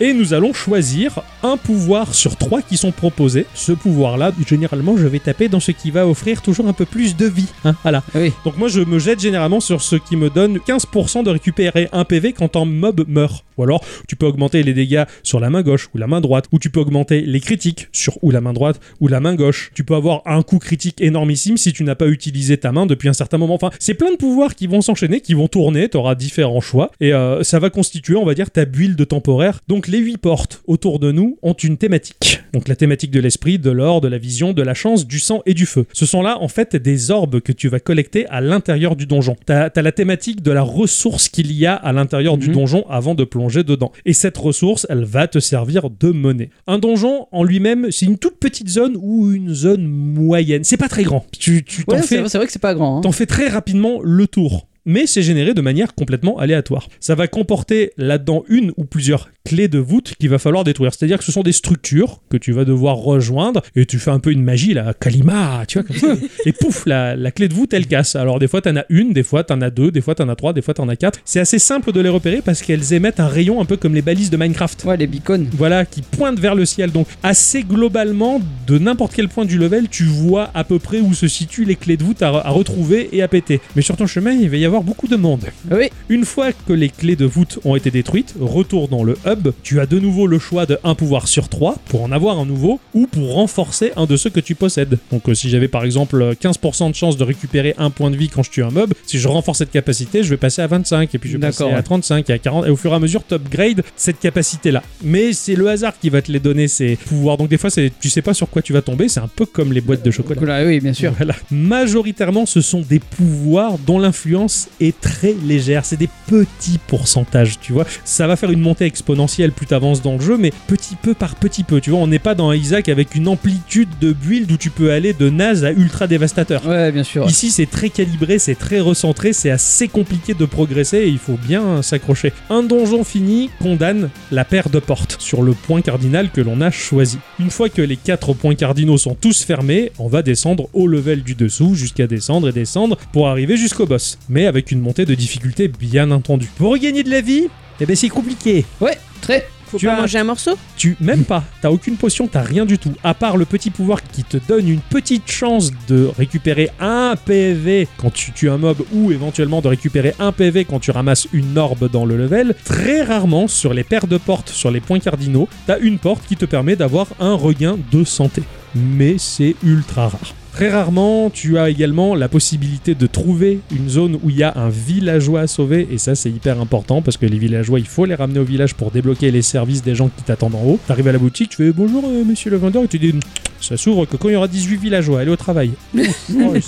Et 0.00 0.12
nous 0.12 0.34
allons 0.34 0.52
choisir 0.52 1.20
un 1.42 1.56
pouvoir 1.56 2.14
sur 2.14 2.36
trois 2.36 2.62
qui 2.62 2.76
sont 2.76 2.92
proposés. 2.92 3.46
Ce 3.54 3.72
pouvoir-là, 3.72 4.32
généralement, 4.46 4.96
je 4.96 5.06
vais 5.06 5.18
taper 5.18 5.48
dans 5.48 5.60
ce 5.60 5.72
qui 5.72 5.90
va 5.90 6.06
offrir 6.06 6.42
toujours 6.42 6.66
un 6.68 6.72
peu 6.72 6.84
plus 6.84 7.16
de 7.16 7.26
vie. 7.26 7.48
hein, 7.64 7.74
voilà. 7.82 8.02
Oui. 8.14 8.32
Donc 8.44 8.56
moi 8.56 8.68
je 8.68 8.80
me 8.80 8.98
jette 8.98 9.20
généralement 9.20 9.60
sur 9.60 9.82
ce 9.82 9.96
qui 9.96 10.16
me 10.16 10.30
donne 10.30 10.58
15% 10.58 11.24
de 11.24 11.30
récupérer 11.30 11.88
un 11.92 12.04
PV 12.04 12.32
quand 12.32 12.56
un 12.56 12.64
mob 12.64 13.04
meurt. 13.08 13.44
Ou 13.58 13.64
alors 13.64 13.84
tu 14.08 14.16
peux 14.16 14.26
augmenter 14.26 14.62
les 14.62 14.72
dégâts 14.74 15.04
sur 15.22 15.40
la 15.40 15.50
main 15.50 15.62
gauche 15.62 15.88
ou 15.94 15.98
la 15.98 16.06
main 16.06 16.20
droite, 16.20 16.46
ou 16.52 16.58
tu 16.58 16.70
peux 16.70 16.80
augmenter 16.80 17.20
les 17.22 17.40
critiques 17.40 17.88
sur 17.92 18.22
ou 18.22 18.30
la 18.30 18.40
main 18.40 18.52
droite 18.52 18.80
ou 19.00 19.08
la 19.08 19.20
main 19.20 19.34
gauche. 19.34 19.70
Tu 19.74 19.84
peux 19.84 19.94
avoir 19.94 20.22
un 20.26 20.42
coup 20.42 20.58
critique 20.58 21.00
énormissime 21.00 21.56
si 21.56 21.72
tu 21.72 21.84
n'as 21.84 21.94
pas 21.94 22.06
utilisé 22.06 22.56
ta 22.56 22.72
main 22.72 22.86
depuis 22.86 23.08
un 23.08 23.12
certain 23.12 23.38
moment. 23.38 23.54
Enfin, 23.54 23.70
c'est 23.78 23.94
plein 23.94 24.10
de 24.10 24.16
pouvoirs 24.16 24.54
qui 24.54 24.66
vont 24.66 24.80
s'enchaîner, 24.80 25.20
qui 25.20 25.34
vont 25.34 25.48
tourner, 25.48 25.88
tu 25.88 25.96
auras 25.96 26.14
différents 26.14 26.60
choix, 26.60 26.90
et 27.00 27.12
euh, 27.12 27.42
ça 27.42 27.58
va 27.58 27.70
constituer, 27.70 28.16
on 28.16 28.24
va 28.24 28.34
dire, 28.34 28.50
ta 28.50 28.64
build 28.64 29.06
temporaire. 29.06 29.60
Donc 29.68 29.81
les 29.88 29.98
8 29.98 30.18
portes 30.18 30.62
autour 30.66 30.98
de 30.98 31.12
nous 31.12 31.38
ont 31.42 31.52
une 31.54 31.76
thématique. 31.76 32.40
Donc 32.52 32.68
la 32.68 32.76
thématique 32.76 33.10
de 33.10 33.20
l'esprit, 33.20 33.58
de 33.58 33.70
l'or, 33.70 34.00
de 34.00 34.08
la 34.08 34.18
vision, 34.18 34.52
de 34.52 34.62
la 34.62 34.74
chance, 34.74 35.06
du 35.06 35.18
sang 35.18 35.42
et 35.46 35.54
du 35.54 35.64
feu. 35.66 35.86
Ce 35.92 36.04
sont 36.06 36.22
là 36.22 36.38
en 36.40 36.48
fait 36.48 36.76
des 36.76 37.10
orbes 37.10 37.40
que 37.40 37.52
tu 37.52 37.68
vas 37.68 37.80
collecter 37.80 38.26
à 38.28 38.40
l'intérieur 38.40 38.94
du 38.96 39.06
donjon. 39.06 39.36
T'as 39.46 39.70
as 39.74 39.82
la 39.82 39.92
thématique 39.92 40.42
de 40.42 40.50
la 40.52 40.62
ressource 40.62 41.28
qu'il 41.28 41.50
y 41.52 41.64
a 41.66 41.74
à 41.74 41.92
l'intérieur 41.92 42.36
du 42.36 42.48
Mhm. 42.48 42.54
donjon 42.54 42.84
avant 42.90 43.14
de 43.14 43.24
plonger 43.24 43.64
dedans. 43.64 43.92
Et 44.04 44.12
cette 44.12 44.36
ressource, 44.36 44.86
elle 44.90 45.04
va 45.04 45.28
te 45.28 45.38
servir 45.38 45.88
de 45.90 46.10
monnaie. 46.10 46.50
Un 46.66 46.78
donjon 46.78 47.26
en 47.32 47.42
lui-même, 47.44 47.88
c'est 47.90 48.06
une 48.06 48.18
toute 48.18 48.36
petite 48.38 48.68
zone 48.68 48.96
ou 49.00 49.32
une 49.32 49.54
zone 49.54 49.86
moyenne. 49.86 50.64
C'est 50.64 50.76
pas 50.76 50.88
très 50.88 51.02
grand. 51.04 51.24
Tu 51.38 51.64
tu 51.64 51.84
t'en 51.84 51.96
Ouais, 51.96 52.02
fais 52.02 52.28
c'est 52.28 52.38
vrai 52.38 52.46
que 52.46 52.52
c'est 52.52 52.58
pas 52.60 52.74
grand. 52.74 52.98
hein. 52.98 53.00
T'en 53.00 53.12
fais 53.12 53.26
très 53.26 53.48
rapidement 53.48 54.00
le 54.02 54.26
tour. 54.26 54.66
Mais 54.84 55.06
c'est 55.06 55.22
généré 55.22 55.54
de 55.54 55.60
manière 55.60 55.94
complètement 55.94 56.38
aléatoire. 56.38 56.88
Ça 56.98 57.14
va 57.14 57.28
comporter 57.28 57.92
là-dedans 57.96 58.44
une 58.48 58.72
ou 58.76 58.84
plusieurs 58.84 59.30
clés 59.44 59.68
de 59.68 59.78
voûte 59.78 60.14
qu'il 60.18 60.28
va 60.28 60.38
falloir 60.38 60.64
détruire. 60.64 60.92
C'est-à-dire 60.92 61.18
que 61.18 61.24
ce 61.24 61.32
sont 61.32 61.42
des 61.42 61.52
structures 61.52 62.20
que 62.30 62.36
tu 62.36 62.52
vas 62.52 62.64
devoir 62.64 62.96
rejoindre 62.96 63.62
et 63.76 63.86
tu 63.86 63.98
fais 63.98 64.10
un 64.10 64.18
peu 64.18 64.32
une 64.32 64.42
magie, 64.42 64.74
là, 64.74 64.92
Kalima, 64.98 65.64
tu 65.68 65.78
vois, 65.78 65.86
comme 65.86 65.96
ça. 65.96 66.14
et 66.46 66.52
pouf, 66.52 66.84
la, 66.86 67.16
la 67.16 67.30
clé 67.30 67.48
de 67.48 67.54
voûte, 67.54 67.72
elle 67.74 67.86
casse. 67.86 68.16
Alors 68.16 68.38
des 68.38 68.48
fois, 68.48 68.60
t'en 68.60 68.76
as 68.76 68.84
une, 68.88 69.12
des 69.12 69.22
fois, 69.22 69.44
t'en 69.44 69.60
as 69.60 69.70
deux, 69.70 69.90
des 69.90 70.00
fois, 70.00 70.14
t'en 70.14 70.28
as 70.28 70.36
trois, 70.36 70.52
des 70.52 70.62
fois, 70.62 70.74
t'en 70.74 70.88
as 70.88 70.96
quatre. 70.96 71.20
C'est 71.24 71.40
assez 71.40 71.58
simple 71.58 71.92
de 71.92 72.00
les 72.00 72.08
repérer 72.08 72.42
parce 72.42 72.62
qu'elles 72.62 72.92
émettent 72.92 73.20
un 73.20 73.28
rayon 73.28 73.60
un 73.60 73.64
peu 73.64 73.76
comme 73.76 73.94
les 73.94 74.02
balises 74.02 74.30
de 74.30 74.36
Minecraft. 74.36 74.84
Ouais, 74.84 74.96
les 74.96 75.06
beacons. 75.06 75.46
Voilà, 75.52 75.84
qui 75.84 76.02
pointe 76.02 76.38
vers 76.38 76.54
le 76.54 76.64
ciel. 76.64 76.90
Donc, 76.90 77.06
assez 77.22 77.62
globalement, 77.62 78.40
de 78.66 78.78
n'importe 78.78 79.12
quel 79.14 79.28
point 79.28 79.44
du 79.44 79.58
level, 79.58 79.88
tu 79.88 80.04
vois 80.04 80.50
à 80.54 80.64
peu 80.64 80.78
près 80.78 81.00
où 81.00 81.14
se 81.14 81.28
situent 81.28 81.64
les 81.64 81.76
clés 81.76 81.96
de 81.96 82.04
voûte 82.04 82.22
à, 82.22 82.28
à 82.28 82.50
retrouver 82.50 83.08
et 83.12 83.22
à 83.22 83.28
péter. 83.28 83.60
Mais 83.76 83.82
sur 83.82 83.96
ton 83.96 84.06
chemin, 84.06 84.32
il 84.32 84.48
va 84.48 84.56
y 84.56 84.64
avoir 84.64 84.71
beaucoup 84.80 85.08
de 85.08 85.16
monde. 85.16 85.44
Oui. 85.70 85.90
Une 86.08 86.24
fois 86.24 86.52
que 86.52 86.72
les 86.72 86.88
clés 86.88 87.16
de 87.16 87.26
voûte 87.26 87.58
ont 87.64 87.76
été 87.76 87.90
détruites, 87.90 88.34
retour 88.40 88.88
dans 88.88 89.04
le 89.04 89.16
hub, 89.26 89.48
tu 89.62 89.80
as 89.80 89.86
de 89.86 89.98
nouveau 89.98 90.26
le 90.26 90.38
choix 90.38 90.66
de 90.66 90.78
un 90.84 90.94
pouvoir 90.94 91.28
sur 91.28 91.48
trois 91.48 91.76
pour 91.86 92.02
en 92.02 92.12
avoir 92.12 92.38
un 92.38 92.46
nouveau 92.46 92.80
ou 92.94 93.06
pour 93.06 93.34
renforcer 93.34 93.92
un 93.96 94.06
de 94.06 94.16
ceux 94.16 94.30
que 94.30 94.40
tu 94.40 94.54
possèdes. 94.54 94.98
Donc 95.10 95.28
euh, 95.28 95.34
si 95.34 95.50
j'avais 95.50 95.68
par 95.68 95.84
exemple 95.84 96.34
15% 96.40 96.90
de 96.90 96.94
chance 96.94 97.16
de 97.16 97.24
récupérer 97.24 97.74
un 97.78 97.90
point 97.90 98.10
de 98.10 98.16
vie 98.16 98.28
quand 98.28 98.42
je 98.42 98.50
tue 98.50 98.62
un 98.62 98.70
mob, 98.70 98.94
si 99.06 99.18
je 99.18 99.28
renforce 99.28 99.58
cette 99.58 99.70
capacité, 99.70 100.22
je 100.22 100.30
vais 100.30 100.36
passer 100.36 100.62
à 100.62 100.66
25 100.66 101.14
et 101.14 101.18
puis 101.18 101.30
je 101.30 101.36
vais 101.36 101.46
passer 101.46 101.64
à 101.64 101.68
ouais. 101.68 101.82
35 101.82 102.30
et 102.30 102.32
à 102.32 102.38
40 102.38 102.66
et 102.66 102.70
au 102.70 102.76
fur 102.76 102.92
et 102.92 102.94
à 102.94 102.98
mesure 102.98 103.22
tu 103.26 103.34
upgrades 103.34 103.82
cette 103.96 104.18
capacité 104.18 104.70
là. 104.70 104.82
Mais 105.02 105.32
c'est 105.32 105.54
le 105.54 105.68
hasard 105.68 105.98
qui 105.98 106.08
va 106.10 106.22
te 106.22 106.32
les 106.32 106.40
donner 106.40 106.68
ces 106.68 106.96
pouvoirs. 106.96 107.36
Donc 107.36 107.48
des 107.48 107.58
fois 107.58 107.70
c'est 107.70 107.92
tu 108.00 108.10
sais 108.10 108.22
pas 108.22 108.34
sur 108.34 108.48
quoi 108.48 108.62
tu 108.62 108.72
vas 108.72 108.82
tomber, 108.82 109.08
c'est 109.08 109.20
un 109.20 109.28
peu 109.28 109.46
comme 109.46 109.72
les 109.72 109.80
boîtes 109.80 110.04
de 110.04 110.10
chocolat. 110.10 110.40
Voilà, 110.40 110.64
oui, 110.66 110.80
bien 110.80 110.92
sûr. 110.92 111.12
Voilà. 111.16 111.34
Majoritairement, 111.50 112.46
ce 112.46 112.60
sont 112.60 112.80
des 112.80 112.98
pouvoirs 112.98 113.78
dont 113.78 113.98
l'influence 113.98 114.61
est 114.80 114.98
très 115.00 115.34
légère. 115.44 115.84
C'est 115.84 115.96
des 115.96 116.08
petits 116.26 116.78
pourcentages, 116.86 117.58
tu 117.60 117.72
vois. 117.72 117.86
Ça 118.04 118.26
va 118.26 118.36
faire 118.36 118.50
une 118.50 118.60
montée 118.60 118.84
exponentielle 118.84 119.52
plus 119.52 119.66
t'avances 119.66 120.02
dans 120.02 120.14
le 120.14 120.20
jeu, 120.20 120.36
mais 120.36 120.52
petit 120.66 120.96
peu 120.96 121.14
par 121.14 121.34
petit 121.36 121.64
peu. 121.64 121.80
Tu 121.80 121.90
vois, 121.90 122.00
on 122.00 122.06
n'est 122.06 122.18
pas 122.18 122.34
dans 122.34 122.52
Isaac 122.52 122.88
avec 122.88 123.14
une 123.14 123.28
amplitude 123.28 123.88
de 124.00 124.12
build 124.12 124.50
où 124.50 124.56
tu 124.56 124.70
peux 124.70 124.92
aller 124.92 125.12
de 125.12 125.30
naze 125.30 125.64
à 125.64 125.72
ultra 125.72 126.06
dévastateur. 126.06 126.66
Ouais, 126.66 126.92
bien 126.92 127.04
sûr. 127.04 127.26
Ici, 127.28 127.50
c'est 127.50 127.66
très 127.66 127.90
calibré, 127.90 128.38
c'est 128.38 128.54
très 128.54 128.80
recentré, 128.80 129.32
c'est 129.32 129.50
assez 129.50 129.88
compliqué 129.88 130.34
de 130.34 130.44
progresser 130.44 130.98
et 130.98 131.08
il 131.08 131.18
faut 131.18 131.38
bien 131.46 131.82
s'accrocher. 131.82 132.32
Un 132.50 132.62
donjon 132.62 133.04
fini 133.04 133.50
condamne 133.60 134.10
la 134.30 134.44
paire 134.44 134.70
de 134.70 134.78
portes 134.78 135.16
sur 135.18 135.42
le 135.42 135.52
point 135.52 135.80
cardinal 135.80 136.30
que 136.30 136.40
l'on 136.40 136.60
a 136.60 136.70
choisi. 136.70 137.18
Une 137.38 137.50
fois 137.50 137.68
que 137.68 137.82
les 137.82 137.96
quatre 137.96 138.34
points 138.34 138.54
cardinaux 138.54 138.98
sont 138.98 139.14
tous 139.14 139.42
fermés, 139.44 139.92
on 139.98 140.08
va 140.08 140.22
descendre 140.22 140.68
au 140.72 140.86
level 140.86 141.22
du 141.22 141.34
dessous 141.34 141.74
jusqu'à 141.74 142.06
descendre 142.06 142.48
et 142.48 142.52
descendre 142.52 142.98
pour 143.12 143.28
arriver 143.28 143.56
jusqu'au 143.56 143.86
boss, 143.86 144.18
mais 144.28 144.46
avec 144.52 144.70
une 144.70 144.80
montée 144.80 145.06
de 145.06 145.14
difficulté 145.14 145.66
bien 145.68 146.10
entendue. 146.10 146.50
Pour 146.58 146.72
regagner 146.72 147.02
de 147.02 147.10
la 147.10 147.22
vie, 147.22 147.48
eh 147.80 147.86
ben 147.86 147.96
c'est 147.96 148.10
compliqué. 148.10 148.66
Ouais, 148.82 148.98
très. 149.22 149.48
Faut 149.66 149.78
Tu 149.78 149.86
pas 149.86 149.94
as- 149.94 150.00
manger 150.02 150.18
un 150.18 150.24
morceau 150.24 150.50
Tu 150.76 150.98
même 151.00 151.24
pas, 151.24 151.42
t'as 151.62 151.70
aucune 151.70 151.96
potion, 151.96 152.26
t'as 152.28 152.42
rien 152.42 152.66
du 152.66 152.76
tout, 152.76 152.92
à 153.02 153.14
part 153.14 153.38
le 153.38 153.46
petit 153.46 153.70
pouvoir 153.70 154.02
qui 154.02 154.22
te 154.22 154.36
donne 154.46 154.68
une 154.68 154.80
petite 154.80 155.30
chance 155.30 155.70
de 155.88 156.10
récupérer 156.18 156.68
un 156.78 157.14
PV 157.24 157.88
quand 157.96 158.12
tu 158.12 158.32
tues 158.32 158.50
un 158.50 158.58
mob 158.58 158.82
ou 158.92 159.12
éventuellement 159.12 159.62
de 159.62 159.68
récupérer 159.68 160.12
un 160.18 160.30
PV 160.30 160.66
quand 160.66 160.78
tu 160.78 160.90
ramasses 160.90 161.26
une 161.32 161.56
orbe 161.56 161.90
dans 161.90 162.04
le 162.04 162.18
level. 162.18 162.54
Très 162.66 163.02
rarement 163.02 163.48
sur 163.48 163.72
les 163.72 163.82
paires 163.82 164.06
de 164.08 164.18
portes, 164.18 164.50
sur 164.50 164.70
les 164.70 164.80
points 164.80 164.98
cardinaux, 165.00 165.48
t'as 165.66 165.78
une 165.78 165.98
porte 165.98 166.26
qui 166.28 166.36
te 166.36 166.44
permet 166.44 166.76
d'avoir 166.76 167.06
un 167.18 167.32
regain 167.32 167.78
de 167.92 168.04
santé. 168.04 168.42
Mais 168.74 169.16
c'est 169.16 169.56
ultra 169.64 170.08
rare. 170.08 170.34
Très 170.52 170.70
rarement, 170.70 171.30
tu 171.30 171.56
as 171.56 171.70
également 171.70 172.14
la 172.14 172.28
possibilité 172.28 172.94
de 172.94 173.06
trouver 173.06 173.60
une 173.74 173.88
zone 173.88 174.18
où 174.22 174.28
il 174.28 174.36
y 174.36 174.42
a 174.42 174.52
un 174.54 174.68
villageois 174.68 175.40
à 175.40 175.46
sauver, 175.46 175.88
et 175.90 175.96
ça 175.96 176.14
c'est 176.14 176.28
hyper 176.28 176.60
important 176.60 177.00
parce 177.00 177.16
que 177.16 177.24
les 177.24 177.38
villageois, 177.38 177.78
il 177.80 177.86
faut 177.86 178.04
les 178.04 178.14
ramener 178.14 178.38
au 178.38 178.44
village 178.44 178.74
pour 178.74 178.90
débloquer 178.90 179.30
les 179.30 179.40
services 179.40 179.82
des 179.82 179.94
gens 179.94 180.10
qui 180.14 180.22
t'attendent 180.22 180.54
en 180.54 180.62
haut. 180.62 180.78
T'arrives 180.86 181.08
à 181.08 181.12
la 181.12 181.18
boutique, 181.18 181.50
tu 181.50 181.56
fais 181.56 181.72
bonjour 181.72 182.04
euh, 182.06 182.22
monsieur 182.24 182.50
le 182.50 182.58
vendeur, 182.58 182.84
et 182.84 182.88
tu 182.88 182.98
dis 182.98 183.14
ça 183.62 183.76
s'ouvre 183.76 184.06
que 184.06 184.16
quand 184.16 184.28
il 184.28 184.32
y 184.32 184.36
aura 184.36 184.48
18 184.48 184.76
villageois, 184.76 185.20
allez 185.20 185.30
au 185.30 185.36
travail. 185.36 185.70
Ouais, 186.32 186.60